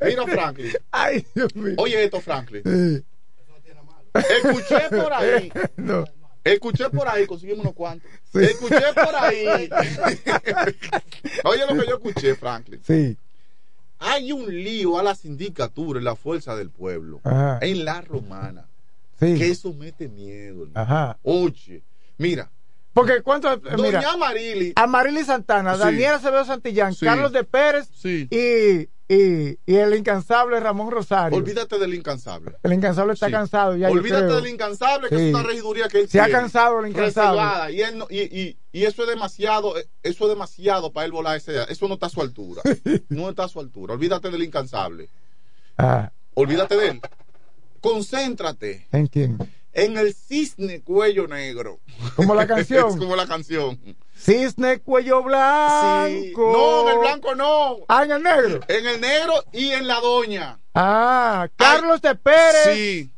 Mira, 0.00 0.24
Franklin. 0.26 0.72
Ay, 0.90 1.26
Dios 1.34 1.56
mío. 1.56 1.74
Oye 1.78 2.04
esto, 2.04 2.20
Franklin. 2.20 2.62
Sí. 2.64 3.04
Escuché 4.14 4.88
por 4.90 5.12
ahí. 5.12 5.52
No. 5.76 6.04
Escuché 6.44 6.88
por 6.90 7.08
ahí, 7.08 7.26
conseguimos 7.26 7.60
unos 7.64 7.74
cuantos. 7.74 8.10
Escuché 8.34 8.80
por 8.94 9.14
ahí. 9.16 9.46
Oye 11.44 11.62
lo 11.68 11.80
que 11.80 11.86
yo 11.88 11.96
escuché, 11.96 12.34
Franklin. 12.34 12.80
Sí. 12.86 13.16
Hay 13.98 14.30
un 14.32 14.46
lío 14.46 14.98
a 14.98 15.02
la 15.02 15.14
sindicatura 15.14 15.98
en 15.98 16.04
la 16.04 16.14
fuerza 16.16 16.54
del 16.56 16.70
pueblo. 16.70 17.20
Ajá. 17.24 17.58
En 17.62 17.84
la 17.84 18.00
romana. 18.00 18.66
Sí. 19.18 19.34
Que 19.36 19.50
eso 19.50 19.72
mete 19.74 20.08
miedo. 20.08 20.68
Ajá. 20.74 21.18
Oye, 21.22 21.82
mira. 22.16 22.50
Porque 22.92 23.20
cuánto, 23.22 23.52
eh, 23.52 23.60
mira, 23.76 24.00
Doña 24.00 24.16
Marili. 24.16 24.72
Amarili 24.76 25.24
Santana, 25.24 25.74
Sí. 25.74 25.80
Daniel 25.80 26.12
Acevedo 26.14 26.44
Santillán, 26.44 26.94
Sí. 26.94 27.04
Carlos 27.04 27.32
de 27.32 27.44
Pérez 27.44 27.88
Sí. 27.94 28.28
y, 28.30 28.88
y, 29.08 29.58
y 29.64 29.76
el 29.76 29.94
incansable 29.96 30.60
Ramón 30.60 30.90
Rosario. 30.90 31.38
Olvídate 31.38 31.78
del 31.78 31.94
incansable. 31.94 32.56
el 32.62 32.72
incansable 32.74 33.14
está 33.14 33.26
Sí. 33.26 33.32
cansado 33.32 33.74
ya. 33.76 33.88
Olvídate 33.90 34.26
del 34.34 34.46
incansable, 34.48 35.08
que 35.08 35.16
Sí. 35.16 35.28
es 35.28 35.34
una 35.34 35.42
regiduría 35.42 35.88
que 35.88 36.00
él 36.00 36.08
Se 36.08 36.20
ha 36.20 36.28
cansado 36.30 36.80
el 36.80 36.90
incansable. 36.90 37.72
Y, 37.72 37.80
él 37.80 37.96
no- 37.98 38.06
y, 38.10 38.20
y, 38.20 38.58
y 38.72 38.84
eso 38.84 39.02
es 39.04 39.08
demasiado, 39.08 39.74
eso 40.02 40.24
es 40.24 40.28
demasiado 40.28 40.92
para 40.92 41.06
él 41.06 41.12
volar 41.12 41.36
ese. 41.38 41.54
Eso 41.70 41.88
no 41.88 41.94
está 41.94 42.06
a 42.06 42.10
su 42.10 42.20
altura. 42.20 42.60
no 43.08 43.30
está 43.30 43.44
a 43.44 43.48
su 43.48 43.60
altura. 43.60 43.94
Olvídate 43.94 44.30
del 44.30 44.42
incansable. 44.42 45.08
Ah, 45.78 46.12
Olvídate 46.34 46.76
de 46.76 46.88
él. 46.88 47.00
Concéntrate 47.80 48.86
¿En 48.92 49.06
quién? 49.06 49.38
en 49.72 49.96
el 49.96 50.12
cisne 50.14 50.80
cuello 50.82 51.26
negro. 51.28 51.78
Como 52.16 52.34
la 52.34 52.42
es 52.42 52.48
canción. 52.48 52.98
como 52.98 53.16
la 53.16 53.26
canción. 53.26 53.78
Cisne 54.18 54.80
cuello 54.80 55.22
blanco. 55.22 56.08
Sí. 56.18 56.32
No, 56.36 56.82
en 56.82 56.88
el 56.94 56.98
blanco 56.98 57.34
no. 57.34 57.76
Ah, 57.88 58.04
en 58.04 58.10
el 58.12 58.22
negro. 58.22 58.60
En 58.68 58.86
el 58.86 59.00
negro 59.00 59.34
y 59.52 59.70
en 59.70 59.86
la 59.86 60.00
doña. 60.00 60.58
Ah, 60.74 61.48
Carlos 61.56 62.00
de 62.02 62.14
Pérez 62.14 62.74
Sí. 62.74 63.10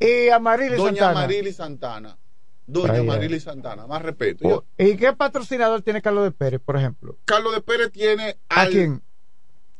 y 0.00 0.28
Amarili 0.30 0.76
Doña 0.76 0.96
Santana. 1.00 1.20
Marili 1.20 1.52
Santana. 1.52 2.18
Doña 2.66 2.92
Ay, 2.94 3.00
ay. 3.00 3.06
Marili 3.06 3.40
Santana. 3.40 3.86
Más 3.86 4.02
respeto. 4.02 4.46
Oh, 4.48 4.64
¿Y 4.76 4.96
qué 4.96 5.12
patrocinador 5.12 5.82
tiene 5.82 6.02
Carlos 6.02 6.24
de 6.24 6.30
Pérez, 6.32 6.60
por 6.64 6.76
ejemplo? 6.76 7.16
Carlos 7.24 7.54
de 7.54 7.60
Pérez 7.62 7.92
tiene 7.92 8.38
¿A 8.48 8.62
al, 8.62 8.70
quién? 8.70 9.02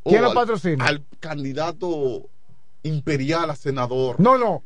¿Quién 0.05 0.19
oh, 0.21 0.23
lo 0.23 0.29
al- 0.29 0.35
patrocina? 0.35 0.87
Al 0.87 1.05
candidato 1.21 2.29
imperial 2.83 3.51
a 3.51 3.57
senador. 3.57 4.21
No, 4.21 4.39
no. 4.39 4.63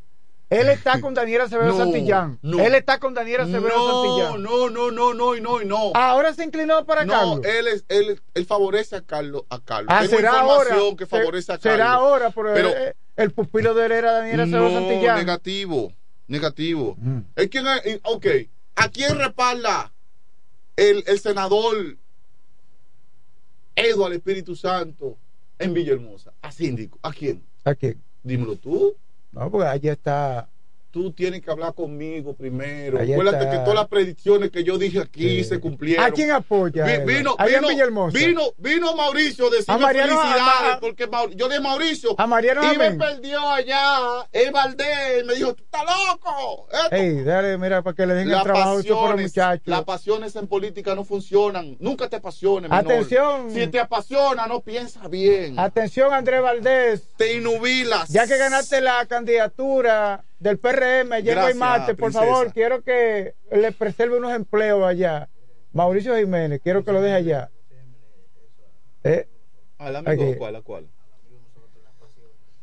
Él 0.53 0.69
está 0.69 1.01
con 1.01 1.13
Daniel 1.13 1.41
Acevedo 1.41 1.67
No, 1.71 1.77
Santillán. 1.77 2.39
no. 2.41 2.59
Él 2.59 2.75
está 2.75 2.99
con 2.99 3.13
Daniel 3.13 3.41
Acevedo 3.41 3.69
no, 3.77 4.03
Santillán. 4.03 4.43
no, 4.43 4.69
no, 4.69 4.91
no, 4.91 5.13
no, 5.13 5.35
y 5.35 5.41
no, 5.41 5.61
y 5.61 5.65
no. 5.65 5.91
Ahora 5.95 6.33
se 6.33 6.43
inclinó 6.43 6.85
para 6.85 7.05
no, 7.05 7.13
Carlos. 7.13 7.39
él, 7.45 7.67
es, 7.67 7.85
él, 7.89 8.21
él 8.33 8.45
favorece 8.45 8.95
a 8.95 9.01
Carlos. 9.01 9.43
A 9.49 9.59
Carlos. 9.59 9.87
Ah, 9.93 10.01
Tengo 10.01 10.15
será 10.17 10.29
información 10.31 10.79
ahora. 10.79 10.95
que 10.97 11.05
favorece 11.05 11.51
a 11.51 11.57
Carlos. 11.57 11.73
Será 11.77 11.93
ahora, 11.93 12.31
pero, 12.31 12.53
Pero- 12.53 12.69
eh, 12.69 12.95
el 13.15 13.31
pupilo 13.31 13.73
de 13.73 13.85
él 13.85 13.91
era 13.91 14.11
Daniel 14.13 14.39
Acevedo 14.41 14.69
no, 14.69 14.79
Santillán. 14.79 15.15
negativo. 15.17 15.93
Negativo. 16.27 16.97
Es 17.35 17.49
quien, 17.49 17.65
es- 17.83 17.99
ok. 18.03 18.25
¿A 18.75 18.89
quién 18.89 19.17
respalda 19.17 19.91
el, 20.75 21.03
el 21.05 21.19
senador 21.19 21.97
Eduardo 23.75 24.15
Espíritu 24.15 24.55
Santo 24.55 25.17
en 25.59 25.73
Villahermosa? 25.73 26.33
A 26.41 26.51
síndico. 26.51 26.97
¿A 27.01 27.11
quién? 27.11 27.43
¿A 27.63 27.75
quién? 27.75 28.01
Dímelo 28.23 28.55
tú. 28.55 28.95
No, 29.33 29.49
porque 29.51 29.67
allí 29.67 29.89
está. 29.89 30.52
Tú 30.93 31.11
tienes 31.11 31.41
que 31.41 31.49
hablar 31.49 31.73
conmigo 31.73 32.35
primero. 32.35 32.99
Ahí 32.99 33.13
Acuérdate 33.13 33.45
está. 33.45 33.49
que 33.49 33.57
todas 33.63 33.73
las 33.73 33.87
predicciones 33.87 34.51
que 34.51 34.63
yo 34.63 34.77
dije 34.77 34.99
aquí 34.99 35.43
se 35.43 35.59
cumplieron. 35.59 36.05
¿A 36.05 36.11
quién 36.11 36.29
apoya? 36.29 36.85
Vi- 36.85 37.15
vino, 37.15 37.35
en 37.39 37.61
vino, 37.67 38.09
vino, 38.11 38.41
vino 38.59 38.95
Mauricio 38.95 39.47
a 39.47 39.49
decirme 39.49 39.73
A 39.73 39.77
Mariano, 39.79 40.21
felicidades, 40.21 40.43
a- 40.71 40.73
a- 40.75 40.79
porque 40.79 41.09
yo 41.35 41.49
de 41.49 41.59
Mauricio 41.59 42.13
A 42.15 42.27
Mariano 42.27 42.71
y 42.71 42.77
me 42.77 42.91
perdió 42.91 43.39
allá 43.49 44.27
el 44.31 44.51
Valdés, 44.51 45.25
me 45.25 45.33
dijo, 45.33 45.55
tú 45.55 45.63
estás 45.63 45.81
loco. 45.83 46.67
Ey, 46.91 47.23
dale, 47.23 47.57
mira, 47.57 47.81
para 47.81 47.95
que 47.95 48.05
le 48.05 48.13
den 48.13 48.29
el 48.31 48.43
trabajo 48.43 48.75
pasiones, 48.75 49.21
muchachos. 49.31 49.63
las 49.65 49.83
pasiones 49.85 50.35
en 50.35 50.45
política 50.47 50.93
no 50.93 51.03
funcionan. 51.05 51.75
Nunca 51.79 52.07
te 52.07 52.17
apasiones. 52.17 52.69
menor. 52.69 52.85
Atención. 52.85 53.49
Si 53.51 53.65
te 53.65 53.79
apasiona, 53.79 54.45
no 54.45 54.59
piensa 54.59 55.07
bien. 55.07 55.57
Atención, 55.57 56.13
Andrés 56.13 56.43
Valdés. 56.43 57.01
Te 57.17 57.33
inubilas. 57.33 58.09
Ya 58.09 58.27
que 58.27 58.37
ganaste 58.37 58.79
la 58.79 59.03
candidatura 59.07 60.23
del 60.43 60.59
PRM, 60.59 61.19
y 61.19 61.21
Gracias, 61.23 61.55
Mate, 61.55 61.95
por 61.95 62.11
princesa. 62.11 62.25
favor, 62.25 62.53
quiero 62.53 62.83
que 62.83 63.33
le 63.51 63.71
preserve 63.71 64.17
unos 64.17 64.33
empleos 64.33 64.83
allá. 64.85 65.29
Mauricio 65.71 66.15
Jiménez, 66.17 66.59
quiero 66.63 66.83
que 66.83 66.91
lo 66.91 67.01
deje 67.01 67.15
allá. 67.15 67.49
¿Eh? 69.03 69.27
¿Al 69.77 69.95
amigo 69.95 70.23
Aquí. 70.23 70.35
cuál? 70.37 70.55
¿A 70.57 70.61
cuál? 70.61 70.87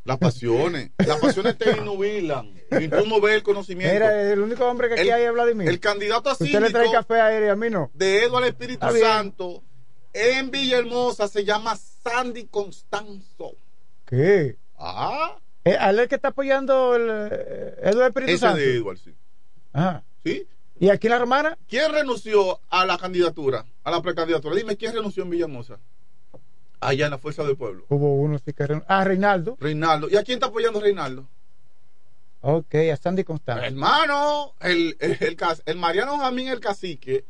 Las 0.04 0.18
pasiones. 0.18 0.90
Las 0.98 1.18
pasiones 1.20 1.58
te 1.58 1.70
inubilan. 1.76 2.50
Y 2.80 2.88
tú 2.88 3.04
no 3.06 3.20
ves 3.20 3.34
el 3.36 3.42
conocimiento. 3.42 3.92
Mira, 3.92 4.32
el 4.32 4.40
único 4.40 4.64
hombre 4.66 4.88
que 4.88 4.94
aquí 4.94 5.08
El- 5.08 5.12
hay 5.14 5.22
es 5.24 5.32
Vladimir. 5.32 5.68
el 5.68 5.78
candidato 5.80 6.30
a 6.30 6.32
Usted 6.32 6.60
le 6.60 6.70
trae 6.70 6.90
café 6.90 7.14
a 7.20 7.36
él 7.36 7.44
y 7.44 7.48
a 7.48 7.56
mí 7.56 7.68
no. 7.68 7.90
de 7.94 8.24
Eduardo 8.24 8.46
Espíritu 8.48 8.86
Está 8.86 8.92
bien. 8.92 9.06
Santo 9.06 9.62
en 10.12 10.50
Villahermosa 10.50 11.28
se 11.28 11.44
llama 11.44 11.76
Sandy 11.76 12.46
Constanzo. 12.46 13.52
¿Qué? 14.06 14.56
Ah, 14.78 15.36
Eh, 15.64 15.76
¿A 15.78 15.90
él 15.90 15.98
el 16.00 16.08
que 16.08 16.14
está 16.14 16.28
apoyando 16.28 16.96
el 16.96 17.08
eh, 17.32 17.74
Eduardo 17.82 18.06
Espíritu 18.06 18.32
ese 18.32 18.38
Santo? 18.38 18.56
de 18.58 18.96
sí. 18.96 19.14
Ajá. 19.72 20.02
¿Sí? 20.24 20.46
¿Y 20.78 20.88
aquí 20.88 21.06
en 21.06 21.12
la 21.12 21.18
romana? 21.18 21.58
¿Quién 21.68 21.92
renunció 21.92 22.60
a 22.70 22.86
la 22.86 22.96
candidatura, 22.96 23.66
a 23.84 23.90
la 23.90 24.00
precandidatura? 24.00 24.56
Dime, 24.56 24.76
¿quién 24.76 24.94
renunció 24.94 25.22
en 25.22 25.30
Villahermosa? 25.30 25.78
Allá 26.80 27.04
en 27.04 27.10
la 27.10 27.18
Fuerza 27.18 27.44
del 27.44 27.56
Pueblo. 27.58 27.84
Hubo 27.90 28.14
uno 28.16 28.38
sí 28.38 28.54
que... 28.54 28.66
ren- 28.66 28.84
Ah, 28.88 29.04
Reinaldo. 29.04 29.58
Reinaldo. 29.60 30.08
¿Y 30.08 30.16
a 30.16 30.22
quién 30.24 30.36
está 30.36 30.46
apoyando 30.46 30.80
Reinaldo? 30.80 31.26
Ok, 32.40 32.74
a 32.90 32.96
Sandy 32.96 33.22
Constanzo. 33.22 33.62
Hermano, 33.62 34.54
el, 34.60 34.96
el, 34.98 35.18
el, 35.20 35.36
el 35.66 35.76
Mariano 35.76 36.16
Jamín, 36.16 36.48
el 36.48 36.58
cacique, 36.60 37.26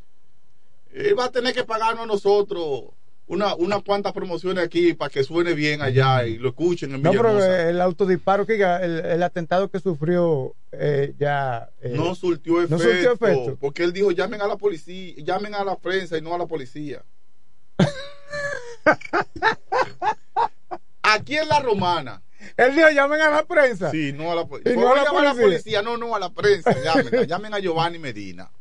él 0.93 1.19
va 1.19 1.25
a 1.25 1.31
tener 1.31 1.53
que 1.53 1.65
pagarnos 1.65 2.05
a 2.05 2.07
nosotros 2.07 2.91
una, 3.27 3.55
unas 3.55 3.81
cuantas 3.83 4.11
promociones 4.13 4.63
aquí 4.63 4.93
para 4.93 5.09
que 5.09 5.23
suene 5.23 5.53
bien 5.53 5.81
allá 5.81 6.25
y 6.25 6.37
lo 6.37 6.49
escuchen 6.49 6.93
en 6.93 7.01
No, 7.01 7.11
pero 7.11 7.41
el 7.69 7.79
autodisparo, 7.79 8.45
que 8.45 8.55
el, 8.55 8.99
el 9.05 9.23
atentado 9.23 9.69
que 9.69 9.79
sufrió 9.79 10.53
eh, 10.73 11.13
ya... 11.17 11.69
eh, 11.81 11.93
no 11.95 12.13
surtió 12.15 12.57
efecto, 12.61 12.75
no 12.77 12.81
surtió 12.83 13.13
efecto. 13.13 13.57
porque 13.59 13.83
él 13.83 13.93
dijo 13.93 14.11
llamen 14.11 14.41
a 14.41 14.47
la 14.47 14.57
policía, 14.57 15.13
llamen 15.17 15.55
a 15.55 15.63
la 15.63 15.77
prensa 15.77 16.17
y 16.17 16.21
no 16.21 16.35
a 16.35 16.37
la 16.37 16.45
policía. 16.45 17.03
Aquí 21.03 21.37
en 21.37 21.47
la 21.47 21.59
romana. 21.59 22.21
Él 22.57 22.75
dijo 22.75 22.89
llamen 22.89 23.21
a 23.21 23.29
la 23.29 23.43
prensa. 23.43 23.91
Sí, 23.91 24.13
no 24.13 24.31
a 24.31 24.35
la, 24.35 24.45
po- 24.47 24.59
no 24.59 25.35
policía. 25.35 25.81
No, 25.81 25.97
no 25.97 26.15
a 26.15 26.19
la 26.19 26.29
prensa. 26.31 26.75
Llamen, 26.83 27.25
llamen 27.27 27.53
a 27.53 27.59
Giovanni 27.59 27.99
Medina. 27.99 28.51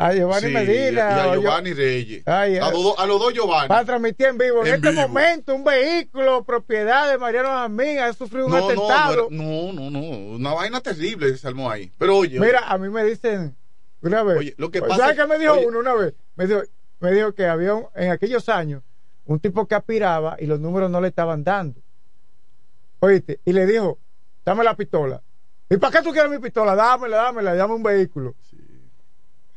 A 0.00 0.12
Giovanni 0.14 0.46
Sí, 0.46 0.52
Medina. 0.54 0.92
y 0.92 1.28
a 1.28 1.34
Giovanni 1.34 1.72
Reyes. 1.72 2.22
Ay, 2.24 2.56
a, 2.56 2.70
los 2.70 2.82
dos- 2.84 2.94
a 2.98 3.04
los 3.06 3.18
dos 3.18 3.34
Giovanni. 3.34 3.66
Para 3.66 3.84
transmitir 3.84 4.28
en 4.28 4.38
vivo. 4.38 4.60
En, 4.60 4.68
En 4.68 4.74
este 4.76 4.90
vivo. 4.92 5.02
momento, 5.08 5.54
un 5.56 5.64
vehículo, 5.64 6.44
propiedad 6.44 7.10
de 7.10 7.18
Mariano 7.18 7.48
Jamín, 7.48 7.98
ha 7.98 8.12
sufrido 8.12 8.46
un 8.46 8.52
No, 8.52 8.64
atentado. 8.64 9.26
no, 9.32 9.72
no, 9.72 9.90
no, 9.90 10.00
una 10.36 10.54
vaina 10.54 10.80
terrible 10.80 11.36
se 11.36 11.48
armó 11.48 11.68
ahí. 11.68 11.92
Pero 11.98 12.16
oye, 12.18 12.38
Mira, 12.38 12.60
a 12.68 12.78
mí 12.78 12.88
me 12.88 13.02
dicen 13.02 13.56
una 14.00 14.22
vez. 14.22 14.38
Oye, 14.38 14.54
lo 14.56 14.70
que 14.70 14.78
¿Sabes 14.78 14.96
pasa- 14.98 15.14
qué 15.16 15.26
me 15.26 15.36
dijo 15.36 15.54
oye. 15.54 15.66
uno 15.66 15.80
una 15.80 15.94
vez? 15.94 16.14
Me 16.36 16.46
dijo, 16.46 16.62
me 17.00 17.10
dijo 17.10 17.34
que 17.34 17.46
había 17.46 17.74
un- 17.74 17.86
en 17.96 18.12
aquellos 18.12 18.48
años 18.48 18.84
un 19.24 19.40
tipo 19.40 19.66
que 19.66 19.74
aspiraba 19.74 20.36
y 20.38 20.46
los 20.46 20.60
números 20.60 20.92
no 20.92 21.00
le 21.00 21.08
estaban 21.08 21.42
dando. 21.42 21.80
Oíste, 23.00 23.40
y 23.44 23.52
le 23.52 23.66
dijo, 23.66 23.98
dame 24.44 24.62
la 24.62 24.76
pistola. 24.76 25.22
¿Y 25.68 25.76
para 25.76 25.98
qué 25.98 26.04
tú 26.04 26.12
quieres 26.12 26.30
mi 26.30 26.38
pistola? 26.38 26.74
Dámela, 26.74 27.16
dámela, 27.18 27.54
dame 27.54 27.74
un 27.74 27.82
vehículo. 27.82 28.34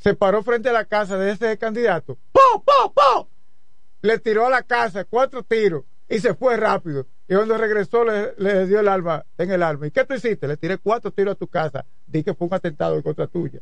Se 0.02 0.16
paró 0.16 0.42
frente 0.44 0.70
a 0.70 0.74
la 0.74 0.86
casa 0.86 1.18
de 1.18 1.32
ese 1.32 1.58
candidato. 1.58 2.18
¡Po, 2.32 2.64
po, 2.66 2.92
po! 2.94 3.30
Le 4.02 4.18
tiró 4.18 4.48
a 4.48 4.50
la 4.50 4.64
casa 4.64 5.06
cuatro 5.06 5.44
tiros 5.44 5.84
y 6.10 6.20
se 6.20 6.34
fue 6.34 6.58
rápido. 6.58 7.06
Y 7.28 7.36
cuando 7.36 7.56
regresó 7.58 8.04
le, 8.04 8.34
le 8.38 8.66
dio 8.66 8.80
el 8.80 8.88
arma 8.88 9.24
en 9.38 9.52
el 9.52 9.62
arma. 9.62 9.86
¿Y 9.88 9.92
qué 9.92 10.04
tú 10.04 10.16
hiciste? 10.16 10.48
Le 10.48 10.58
tiré 10.58 10.80
cuatro 10.80 11.12
tiros 11.12 11.34
a 11.34 11.36
tu 11.36 11.48
casa. 11.48 11.86
Di 12.08 12.24
que 12.24 12.34
fue 12.34 12.48
un 12.48 12.54
atentado 12.54 12.96
en 12.96 13.04
contra 13.04 13.28
tuya. 13.28 13.60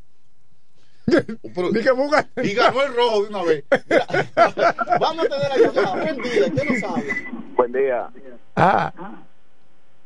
Di 1.06 1.82
que 1.82 1.94
fue 1.94 2.06
un 2.08 2.16
atentado. 2.16 2.48
y 2.48 2.54
ganó 2.54 2.84
el 2.84 2.96
rojo 2.96 3.24
de 3.24 3.30
una 3.30 3.44
vez. 3.44 3.66
Mira, 3.90 4.08
vamos 5.00 5.26
a 5.26 5.30
tener 5.30 5.50
la 5.50 5.58
llamada. 5.58 6.04
Buen 6.04 6.22
día, 6.22 6.52
¿qué 6.56 6.74
nos 6.74 6.84
habla? 6.84 7.14
Buen 7.58 7.72
día. 7.74 8.10
Ah, 8.56 8.94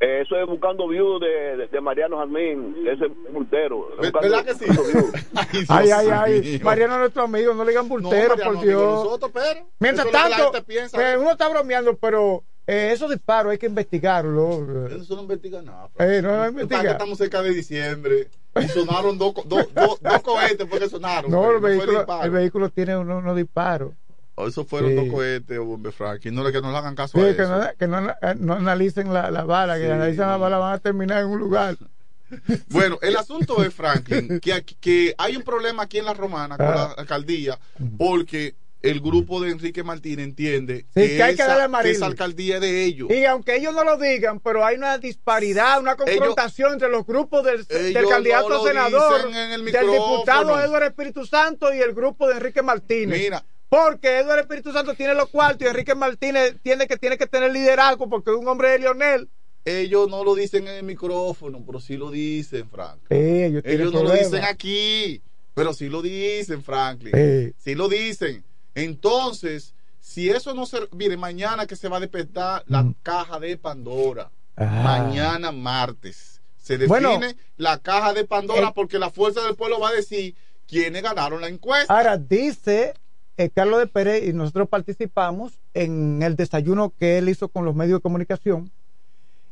eso 0.04 0.36
es 0.36 0.48
buscando 0.48 0.88
views 0.88 1.22
de, 1.22 1.58
de, 1.58 1.68
de 1.68 1.82
Mariano 1.82 2.18
Jarmín, 2.18 2.76
ese 2.88 3.08
bultero. 3.32 3.88
¿Verdad 4.02 4.44
que 4.44 4.54
sí? 4.54 4.66
ay, 5.70 5.90
ay, 5.92 6.08
ay. 6.10 6.62
Mariano 6.64 6.96
es 6.96 7.00
nuestro 7.02 7.24
amigo, 7.24 7.54
no 7.54 7.64
le 7.64 7.72
digan 7.72 7.88
bultero, 7.88 8.36
por 8.38 8.60
Dios. 8.62 8.82
nosotros, 8.82 9.32
pero 9.34 9.68
Mientras 9.80 10.10
tanto, 10.12 10.52
piensa. 10.66 11.14
eh, 11.14 11.18
uno 11.18 11.32
está 11.32 11.48
bromeando, 11.48 11.96
pero 11.98 12.44
eh, 12.68 12.92
esos 12.94 13.10
disparos 13.10 13.52
hay 13.52 13.58
que 13.58 13.68
investigarlo. 13.68 14.88
Eso 14.88 15.16
no 15.16 15.22
investiga 15.24 15.62
nada. 15.62 15.90
Eh, 16.00 16.22
no, 16.22 16.38
no 16.38 16.48
investiga. 16.50 16.82
que 16.82 16.88
estamos 16.90 17.18
cerca 17.18 17.42
de 17.42 17.52
diciembre 17.52 18.28
y 18.56 18.68
sonaron 18.68 19.18
dos, 19.18 19.34
dos, 19.46 19.74
dos, 19.74 20.00
dos 20.02 20.22
cohetes 20.22 20.68
porque 20.70 20.88
sonaron. 20.90 21.32
No, 21.32 21.42
pues, 21.42 21.56
el 21.56 21.62
vehículo, 21.62 21.98
disparo. 22.00 22.24
el 22.24 22.32
vehículo 22.32 22.70
tiene 22.70 22.98
unos, 22.98 23.22
unos 23.24 23.36
disparos. 23.36 23.92
O 24.36 24.48
Eso 24.48 24.66
fueron 24.66 24.90
Sí. 24.92 24.96
dos 24.96 25.10
cohetes, 25.10 25.60
hombre, 25.60 25.92
Frankie. 25.92 26.32
No, 26.32 26.44
que 26.52 26.60
no 26.62 26.72
le 26.72 26.78
hagan 26.78 26.96
caso 26.96 27.20
Sí, 27.20 27.24
a 27.24 27.36
que, 27.36 27.42
eso. 27.44 27.58
no, 27.58 27.68
que 27.78 27.88
no, 27.88 28.10
eh, 28.10 28.36
no 28.40 28.54
analicen 28.56 29.14
la, 29.14 29.30
la 29.30 29.44
bala, 29.44 29.78
que 29.78 29.86
Sí. 29.86 29.92
analicen 29.92 30.28
la 30.28 30.38
bala 30.38 30.58
van 30.58 30.74
a 30.74 30.80
terminar 30.80 31.22
en 31.22 31.28
un 31.28 31.40
lugar. 31.40 31.78
Bueno, 32.70 32.98
el 33.04 33.16
asunto 33.16 33.64
es, 33.64 33.72
Franklin, 33.74 34.40
que, 34.40 34.64
que 34.80 35.14
hay 35.20 35.36
un 35.38 35.44
problema 35.44 35.84
aquí 35.84 36.00
en 36.00 36.06
la 36.06 36.16
Romana 36.16 36.58
con 36.58 36.66
Ah. 36.66 36.76
la 36.76 37.02
alcaldía, 37.02 37.60
porque 37.98 38.56
el 38.82 39.00
grupo 39.02 39.40
de 39.40 39.52
Enrique 39.52 39.84
Martínez 39.84 40.26
entiende 40.26 40.86
Sí, 40.96 41.08
que 41.16 41.24
hay 41.24 41.36
que 41.36 41.42
esa, 41.44 41.48
darle 41.50 41.64
amarillo. 41.66 41.96
esa 41.96 42.06
alcaldía 42.08 42.56
es 42.56 42.62
de 42.62 42.84
ellos. 42.86 43.10
Y 43.12 43.24
aunque 43.26 43.56
ellos 43.56 43.74
no 43.76 43.84
lo 43.84 43.98
digan, 43.98 44.40
pero 44.40 44.66
hay 44.66 44.76
una 44.78 44.98
disparidad, 44.98 45.80
una 45.80 45.96
confrontación 45.96 46.74
entre 46.74 46.90
los 46.90 47.06
grupos 47.06 47.46
del, 47.46 47.66
candidato 48.10 48.50
no 48.50 48.64
senador, 48.64 49.32
del 49.32 49.64
diputado 49.64 50.60
Eduardo 50.60 50.88
Espíritu 50.88 51.26
Santo 51.28 51.72
y 51.74 51.80
el 51.80 51.94
grupo 51.94 52.28
de 52.28 52.34
Enrique 52.38 52.62
Martínez. 52.64 53.20
Mira. 53.22 53.44
Porque 53.74 54.20
Eduardo 54.20 54.42
Espíritu 54.42 54.72
Santo 54.72 54.94
tiene 54.94 55.16
los 55.16 55.30
cuartos 55.30 55.62
y 55.66 55.70
Enrique 55.70 55.96
Martínez 55.96 56.58
tiene 56.62 56.86
que, 56.88 56.96
tiene 56.98 57.18
que 57.18 57.26
tener 57.26 57.52
liderazgo 57.52 58.08
porque 58.08 58.30
es 58.32 58.38
un 58.38 58.48
hombre 58.48 58.70
de 58.70 58.80
Lionel. 58.80 59.30
Ellos 59.66 60.10
no 60.10 60.24
lo 60.24 60.36
dicen 60.36 60.68
en 60.68 60.76
el 60.76 60.84
micrófono, 60.84 61.64
pero 61.66 61.80
sí 61.80 61.98
lo 61.98 62.12
dicen, 62.12 62.70
Frank. 62.70 63.00
Sí, 63.10 63.16
ellos 63.64 63.92
no 63.94 64.04
lo 64.04 64.12
dicen 64.12 64.44
aquí, 64.44 65.22
pero 65.54 65.74
sí 65.74 65.90
lo 65.90 66.02
dicen, 66.02 66.62
Franklin. 66.64 67.14
Sí. 67.16 67.54
Sí 67.58 67.74
lo 67.76 67.88
dicen. 67.88 68.44
Entonces, 68.76 69.74
si 70.00 70.30
eso 70.30 70.54
no 70.54 70.66
se... 70.66 70.78
Mire, 70.92 71.18
mañana 71.18 71.66
que 71.66 71.76
se 71.76 71.88
va 71.88 71.98
a 71.98 72.02
despertar 72.02 72.64
la 72.68 72.94
caja 73.02 73.40
de 73.40 73.58
Pandora. 73.58 74.30
Ah. 74.56 74.82
Mañana 74.84 75.52
martes. 75.52 76.42
Se 76.58 76.78
define 76.78 76.88
Bueno. 77.08 77.20
la 77.58 77.78
caja 77.80 78.14
de 78.14 78.26
Pandora 78.26 78.68
Eh. 78.68 78.72
porque 78.76 79.00
la 79.00 79.10
fuerza 79.10 79.42
del 79.44 79.56
pueblo 79.56 79.80
va 79.80 79.90
a 79.90 79.94
decir 79.94 80.36
quiénes 80.68 81.02
ganaron 81.04 81.42
la 81.42 81.48
encuesta. 81.48 81.94
Ahora 81.96 82.18
dice 82.18 82.94
eh, 83.38 83.50
Carlos 83.50 83.80
de 83.80 83.88
Pérez 83.88 84.28
y 84.28 84.34
nosotros 84.34 84.70
participamos 84.70 85.60
en 85.74 86.22
el 86.22 86.36
desayuno 86.36 86.94
que 86.98 87.18
él 87.18 87.30
hizo 87.30 87.50
con 87.50 87.66
los 87.66 87.76
medios 87.76 88.00
de 88.00 88.04
comunicación. 88.04 88.72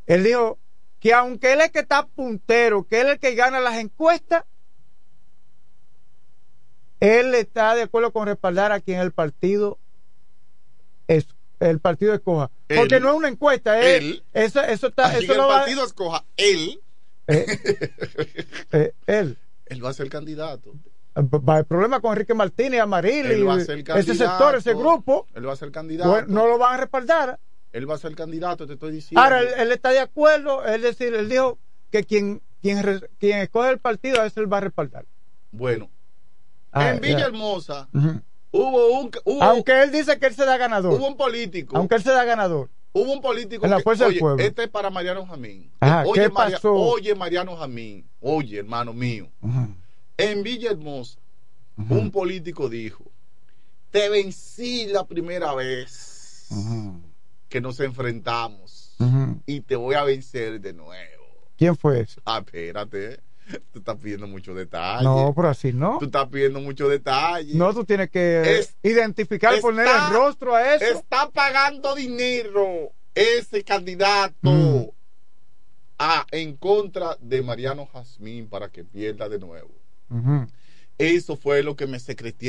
Él 0.08 0.24
dijo 0.24 0.60
que 0.99 1.14
aunque 1.14 1.53
él 1.53 1.62
es 1.62 1.72
que 1.72 1.80
está 1.80 2.06
puntero, 2.06 2.84
que 2.84 3.02
él 3.02 3.08
es 3.08 3.14
el 3.14 3.20
que 3.20 3.34
gana 3.36 3.60
las 3.60 3.78
encuestas, 3.80 4.44
él 6.99 7.34
está 7.34 7.74
de 7.76 7.82
acuerdo 7.84 8.12
con 8.14 8.28
respaldar 8.28 8.72
a 8.72 8.80
quien 8.80 8.99
el 8.99 9.12
partido 9.12 9.80
es 11.08 11.26
el 11.60 11.80
partido 11.80 12.14
escoja. 12.14 12.49
Él. 12.70 12.78
Porque 12.78 12.99
no 12.99 13.10
es 13.10 13.16
una 13.16 13.28
encuesta, 13.28 13.80
es, 13.82 14.02
Él. 14.02 14.24
eso, 14.34 14.62
eso 14.62 14.88
está, 14.88 15.16
eso 15.18 15.34
el 15.34 15.40
va- 15.40 15.48
partido 15.60 15.86
escoja 15.86 16.26
él. 16.38 16.80
eh, 17.28 18.94
él. 19.08 19.38
Él 19.68 19.86
va 19.86 19.90
a 19.90 19.94
ser 19.94 20.10
candidato. 20.10 20.74
El 21.15 21.65
problema 21.65 21.99
con 21.99 22.11
Enrique 22.13 22.33
Martínez, 22.33 22.79
Amaril 22.81 23.25
Él 23.31 23.39
y 23.39 23.43
va 23.43 23.55
a 23.55 23.59
ser 23.59 23.79
ese 23.97 24.15
sector, 24.15 24.55
ese 24.55 24.73
grupo, 24.73 25.27
Él 25.33 25.45
va 25.47 25.53
a 25.53 25.55
ser 25.57 25.71
candidato. 25.71 26.09
bueno, 26.09 26.27
no 26.29 26.47
lo 26.47 26.57
van 26.57 26.75
a 26.75 26.77
respaldar. 26.77 27.39
Él 27.73 27.89
va 27.89 27.95
a 27.95 27.97
ser 27.97 28.15
candidato, 28.15 28.65
te 28.67 28.73
estoy 28.73 28.91
diciendo. 28.93 29.21
Ahora, 29.21 29.41
él, 29.41 29.47
él 29.57 29.71
está 29.71 29.89
de 29.91 29.99
acuerdo, 29.99 30.65
es 30.65 30.81
decir, 30.81 31.13
él 31.13 31.27
dijo 31.29 31.57
que 31.89 32.03
quien, 32.05 32.41
quien, 32.61 33.01
quien 33.19 33.39
escoge 33.39 33.69
el 33.71 33.79
partido, 33.79 34.21
a 34.21 34.25
ese 34.25 34.39
él 34.41 34.51
va 34.51 34.57
a 34.57 34.61
respaldar. 34.61 35.05
Bueno, 35.51 35.89
Ah, 36.73 36.91
en. 36.91 37.01
Villahermosa 37.01 37.89
Ujú. 37.93 38.21
hubo 38.51 38.99
un 39.01 39.11
hubo, 39.25 39.43
Aunque 39.43 39.83
él 39.83 39.91
dice 39.91 40.17
que 40.19 40.27
él 40.27 40.33
se 40.33 40.45
da 40.45 40.55
ganador. 40.57 40.93
hubo 40.93 41.07
un 41.07 41.17
político. 41.17 41.75
Aunque 41.75 41.95
él 41.95 42.03
se 42.03 42.11
da 42.11 42.23
ganador. 42.23 42.69
Hubo 42.93 43.11
un 43.11 43.21
político 43.21 43.65
En 43.65 43.71
la 43.71 43.77
que- 43.77 43.83
fuerza 43.83 44.05
del 44.05 44.11
oye, 44.13 44.19
pueblo. 44.21 44.43
este 44.43 44.63
es 44.63 44.69
para 44.69 44.89
Mariano 44.89 45.25
Jamín. 45.25 45.71
Ajá, 45.81 46.03
oye, 46.05 46.23
¿qué 46.23 46.29
Maria- 46.29 46.55
pasó? 46.57 46.73
oye, 46.73 47.13
Mariano 47.15 47.55
Jamín. 47.57 48.05
Oye, 48.21 48.59
hermano 48.59 48.93
mío. 48.93 49.29
En 50.23 50.43
Villahermosa, 50.43 51.19
un 51.89 52.11
político 52.11 52.69
dijo: 52.69 53.03
Te 53.89 54.10
vencí 54.10 54.88
la 54.88 55.06
primera 55.06 55.53
vez 55.56 56.48
que 57.49 57.61
nos 57.61 57.80
enfrentamos 57.80 58.95
y 59.45 59.61
te 59.61 59.76
voy 59.76 59.95
a 59.95 60.03
vencer 60.03 60.61
de 60.61 60.73
nuevo. 60.73 61.23
¿Quién 61.57 61.76
fue 61.76 62.02
ese? 62.02 62.22
Ah, 62.26 62.39
espérate. 62.45 63.19
Tú 63.72 63.80
estás 63.80 63.98
pidiendo 63.98 64.27
mucho 64.27 64.53
detalle. 64.53 65.03
No, 65.03 65.34
pero 65.35 65.49
así 65.49 65.73
no. 65.73 65.98
Tú 65.99 66.06
estás 66.06 66.27
pidiendo 66.30 66.61
mucho 66.61 66.88
detalle. 66.88 67.53
No, 67.56 67.73
tú 67.73 67.84
tienes 67.84 68.10
que 68.10 68.60
Es- 68.60 68.76
identificar, 68.81 69.53
está- 69.53 69.61
poner 69.68 69.88
el 69.88 70.14
rostro 70.14 70.56
a 70.56 70.73
eso. 70.76 70.85
Está 70.85 71.30
pagando 71.31 71.93
dinero 71.95 72.91
ese 73.14 73.64
candidato 73.64 74.35
Mm. 74.49 74.85
a, 75.99 76.26
en 76.31 76.56
contra 76.56 77.18
de 77.19 77.41
Mariano 77.41 77.85
Jazmín 77.91 78.48
para 78.48 78.69
que 78.69 78.84
pierda 78.85 79.27
de 79.27 79.39
nuevo. 79.39 79.69
Eso 80.97 81.35
fue 81.35 81.63
lo 81.63 81.75
que 81.75 81.88
me, 81.88 81.97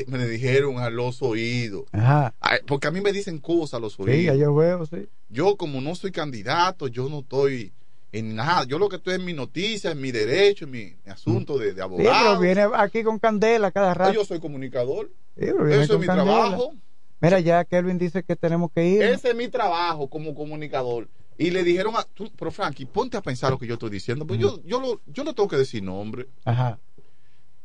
me 0.09 0.27
dijeron 0.29 0.79
a 0.79 0.91
los 0.91 1.23
oídos. 1.23 1.85
Ajá. 1.93 2.35
Ay, 2.41 2.59
Porque 2.67 2.87
a 2.89 2.91
mí 2.91 3.01
me 3.01 3.13
dicen 3.13 3.39
cosas 3.39 3.75
a 3.75 3.81
los 3.81 3.95
Sí, 3.95 4.03
oídos. 4.03 4.25
ya 4.27 4.35
yo 4.35 4.55
veo, 4.55 4.85
sí. 4.85 5.09
Yo 5.31 5.57
como 5.57 5.81
no 5.81 5.95
soy 5.95 6.13
candidato, 6.13 6.89
yo 6.89 7.09
no 7.09 7.21
estoy 7.21 7.73
en 8.13 8.35
nada. 8.37 8.65
Yo 8.65 8.79
lo 8.79 8.91
que 8.91 8.97
estoy 8.97 9.15
en 9.15 9.25
mi 9.25 9.33
noticia, 9.33 9.93
en 9.93 10.01
mi 10.03 10.13
derecho, 10.13 10.67
en 10.67 10.71
mi, 10.73 10.97
mi 11.03 11.11
asunto 11.13 11.57
de, 11.57 11.73
de 11.73 11.83
Sí, 11.83 11.89
pero 11.97 12.09
abogado. 12.11 12.41
viene 12.41 12.67
aquí 12.75 13.03
con 13.03 13.19
candela 13.19 13.71
cada 13.71 13.93
Ah, 13.93 13.95
rato. 13.95 14.13
yo 14.13 14.25
soy 14.27 14.39
comunicador. 14.39 15.07
Sí, 15.35 15.47
pero 15.47 15.65
viene 15.65 15.85
Eso 15.85 15.95
es 15.95 16.01
mi 16.01 16.07
candela. 16.07 16.31
trabajo. 16.31 16.75
Mira, 17.23 17.41
ya 17.41 17.65
Kelvin 17.65 17.97
dice 17.99 18.23
que 18.23 18.37
tenemos 18.37 18.71
que 18.75 18.85
ir. 18.87 19.03
Ese 19.03 19.31
es 19.31 19.35
mi 19.37 19.49
trabajo 19.49 20.11
como 20.11 20.35
comunicador. 20.35 21.09
Y 21.39 21.51
le 21.53 21.63
dijeron 21.65 21.95
a 21.97 22.03
tú, 22.03 22.31
pero 22.37 22.51
Frankie, 22.51 22.85
ponte 22.85 23.17
a 23.17 23.23
pensar 23.23 23.51
lo 23.51 23.59
que 23.59 23.67
yo 23.67 23.75
estoy 23.75 23.89
diciendo. 23.89 24.27
Pues 24.27 24.39
yo, 24.39 24.61
yo, 24.65 24.79
lo- 24.81 25.01
yo 25.07 25.25
no 25.25 25.35
tengo 25.35 25.49
que 25.49 25.57
decir 25.57 25.83
nombre. 25.83 26.27
Ajá. 26.45 26.79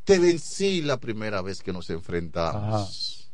Te 0.08 0.20
vencí 0.20 0.82
la 0.82 0.96
primera 0.98 1.42
vez 1.42 1.62
que 1.62 1.74
nos 1.74 1.90
enfrentamos. 1.90 3.30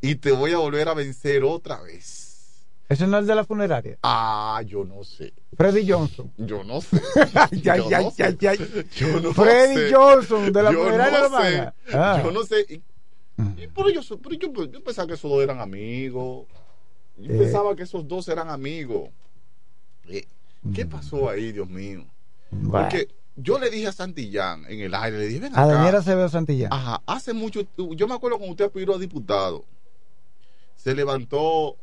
Y 0.00 0.14
te 0.14 0.32
voy 0.32 0.52
a 0.52 0.56
volver 0.56 0.88
a 0.88 0.94
vencer 0.94 1.44
otra 1.44 1.78
vez. 1.82 2.64
Ese 2.88 3.06
no 3.06 3.18
es 3.18 3.20
el 3.20 3.26
de 3.26 3.34
la 3.34 3.44
funeraria. 3.44 3.98
Ah, 4.02 4.62
yo 4.66 4.82
no 4.82 5.04
sé. 5.04 5.34
Freddy 5.54 5.86
Johnson. 5.86 6.32
Yo 6.38 6.64
no 6.64 6.80
sé. 6.80 7.00
Ay, 7.34 7.60
Yo 7.60 7.72
ay, 7.72 8.04
no 8.04 8.10
sé. 8.10 8.24
ay, 8.24 8.38
ay. 8.48 8.86
Yo 8.96 9.20
no 9.20 9.34
Freddy 9.34 9.74
sé. 9.74 9.92
Johnson, 9.94 10.50
de 10.50 10.62
la 10.62 10.72
Yo 10.72 10.84
funeraria 10.84 11.18
no 11.18 11.24
romana. 11.28 11.74
sé. 11.86 11.96
Ah. 11.96 12.20
Yo 12.24 12.30
no 12.32 12.44
sé. 12.44 12.64
Y- 12.70 12.82
y 13.62 13.66
pero 13.68 13.90
yo, 13.90 14.02
so- 14.02 14.18
pero 14.18 14.34
yo, 14.36 14.52
yo 14.66 14.82
pensaba 14.82 15.06
que 15.06 15.14
esos 15.14 15.30
dos 15.30 15.42
eran 15.42 15.60
amigos. 15.60 16.46
Yo 17.18 17.34
Eh. 17.34 17.38
pensaba 17.38 17.76
que 17.76 17.82
esos 17.82 18.08
dos 18.08 18.26
eran 18.28 18.48
amigos. 18.48 19.10
Eh, 20.08 20.26
¿Qué 20.74 20.86
pasó 20.86 21.28
ahí, 21.28 21.52
Dios 21.52 21.68
mío? 21.68 22.06
Bueno. 22.50 22.88
Porque 22.88 23.06
yo 23.42 23.58
le 23.58 23.70
dije 23.70 23.86
a 23.88 23.92
Santillán 23.92 24.64
en 24.68 24.80
el 24.80 24.94
aire, 24.94 25.18
le 25.18 25.26
dije, 25.26 25.40
ven 25.40 25.54
A 25.56 25.62
acá. 25.62 25.74
Daniela 25.74 25.98
Acevedo 25.98 26.28
Santillán. 26.28 26.72
Ajá, 26.72 27.02
hace 27.06 27.32
mucho, 27.32 27.62
yo 27.76 28.08
me 28.08 28.14
acuerdo 28.14 28.38
cuando 28.38 28.52
usted 28.52 28.66
aspiró 28.66 28.94
a 28.94 28.98
diputado, 28.98 29.64
se 30.76 30.94
levantó, 30.94 31.76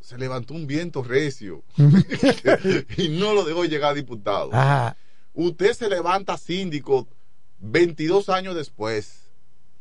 se 0.00 0.18
levantó 0.18 0.54
un 0.54 0.66
viento 0.66 1.02
recio 1.02 1.62
y 2.96 3.08
no 3.08 3.34
lo 3.34 3.44
dejó 3.44 3.64
llegar 3.64 3.92
a 3.92 3.94
diputado. 3.94 4.50
Ajá. 4.52 4.96
Usted 5.34 5.72
se 5.74 5.88
levanta 5.88 6.36
síndico 6.36 7.06
22 7.60 8.28
años 8.28 8.54
después 8.54 9.30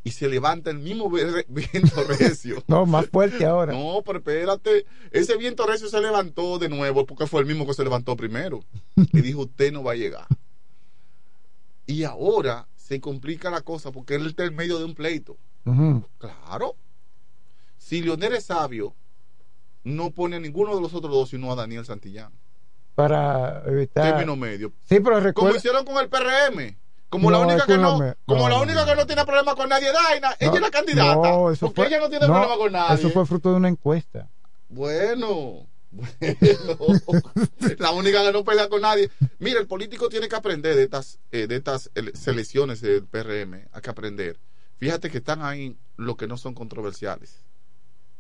y 0.04 0.12
se 0.12 0.30
levanta 0.30 0.70
el 0.70 0.80
mismo 0.80 1.10
viento 1.10 2.04
recio. 2.08 2.64
No, 2.68 2.86
más 2.86 3.08
fuerte 3.08 3.46
ahora. 3.46 3.74
No, 3.74 4.02
pero 4.06 4.20
espérate. 4.20 4.86
Ese 5.12 5.36
viento 5.38 5.66
recio 5.66 5.90
se 5.90 6.00
levantó 6.00 6.58
de 6.60 6.70
nuevo 6.70 7.06
porque 7.06 7.28
fue 7.28 7.42
el 7.42 7.48
mismo 7.48 7.66
que 7.66 7.74
se 7.74 7.84
levantó 7.84 8.16
primero. 8.16 8.62
Y 8.96 9.22
dijo, 9.22 9.42
usted 9.42 9.74
no 9.74 9.84
va 9.84 9.94
a 9.94 9.96
llegar. 9.96 10.26
Y 11.90 12.04
ahora 12.04 12.68
se 12.76 13.02
complica 13.02 13.50
la 13.50 13.62
cosa 13.62 13.92
porque 13.92 14.14
él 14.14 14.28
está 14.28 14.44
en 14.44 14.56
medio 14.56 14.78
de 14.78 14.86
un 14.86 14.94
pleito. 14.94 15.38
Claro. 16.20 16.76
Si 17.80 18.04
Leonel 18.04 18.34
es 18.34 18.46
sabio, 18.46 18.94
no 19.84 20.12
pone 20.12 20.36
a 20.36 20.40
ninguno 20.40 20.76
de 20.76 20.82
los 20.82 20.94
otros 20.94 21.12
dos, 21.12 21.30
sino 21.30 21.52
a 21.52 21.56
Daniel 21.56 21.84
Santillán. 21.84 22.32
Para 22.94 23.64
evitar. 23.66 24.04
Término 24.04 24.36
medio. 24.36 24.72
Sí, 24.88 25.00
pero 25.00 25.16
Como 25.16 25.20
recuerda. 25.20 25.58
hicieron 25.58 25.84
con 25.84 25.98
el 25.98 26.10
PRM. 26.10 26.78
Como 27.10 27.32
la 27.32 27.40
única 27.40 27.66
que 27.66 27.78
no, 27.80 27.98
como 28.28 28.44
No, 28.44 28.50
la 28.50 28.62
única 28.62 28.86
que 28.86 28.96
no 28.96 29.08
tiene 29.08 29.26
problema 29.26 29.56
con 29.56 29.68
nadie, 29.68 29.92
Daina, 29.92 30.36
ella 30.38 30.54
es 30.54 30.62
la 30.62 30.70
candidata. 30.70 31.38
Porque 31.40 31.74
fue, 31.74 31.88
ella 31.88 32.00
no 32.02 32.10
tiene 32.10 32.28
problema 32.28 32.56
con 32.56 32.72
nadie. 32.72 32.96
Eso 32.98 33.10
fue 33.10 33.26
fruto 33.26 33.50
de 33.50 33.56
una 33.56 33.68
encuesta. 33.68 34.30
Bueno. 34.68 35.66
la 37.80 37.92
única 37.92 38.24
que 38.24 38.32
no 38.32 38.44
pelea 38.44 38.70
con 38.70 38.82
nadie. 38.82 39.10
Mira, 39.40 39.60
el 39.60 39.68
político 39.68 40.10
tiene 40.10 40.28
que 40.28 40.36
aprender 40.36 40.76
de 40.76 40.84
estas, 40.84 41.20
eh, 41.32 41.48
de 41.48 41.56
estas 41.56 41.90
ele- 41.96 42.16
selecciones 42.16 42.82
del 42.82 43.06
PRM. 43.06 43.68
Hay 43.72 43.82
que 43.82 43.90
aprender. 43.90 44.38
Fíjate 44.78 45.10
que 45.10 45.18
están 45.18 45.42
ahí 45.44 45.76
los 45.98 46.16
que 46.16 46.28
no 46.28 46.38
son 46.38 46.54
controversiales. 46.54 47.36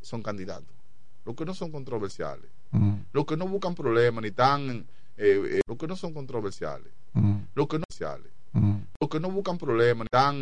Son 0.01 0.21
candidatos. 0.21 0.75
Los 1.25 1.35
que 1.35 1.45
no 1.45 1.53
son 1.53 1.71
controversiales. 1.71 2.49
Los 3.13 3.25
que 3.25 3.37
no 3.37 3.47
buscan 3.47 3.75
problemas 3.75 4.23
ni 4.23 4.31
tan. 4.31 4.69
eh, 5.17 5.41
eh, 5.57 5.61
los 5.67 5.77
que 5.77 5.87
no 5.87 5.95
son 5.95 6.13
controversiales. 6.13 6.91
Los 7.55 7.67
que 7.67 7.77
no. 7.79 7.85
Los 8.99 9.09
que 9.09 9.19
no 9.19 9.29
buscan 9.31 9.57
problemas 9.57 10.05
ni 10.05 10.09
tan. 10.09 10.37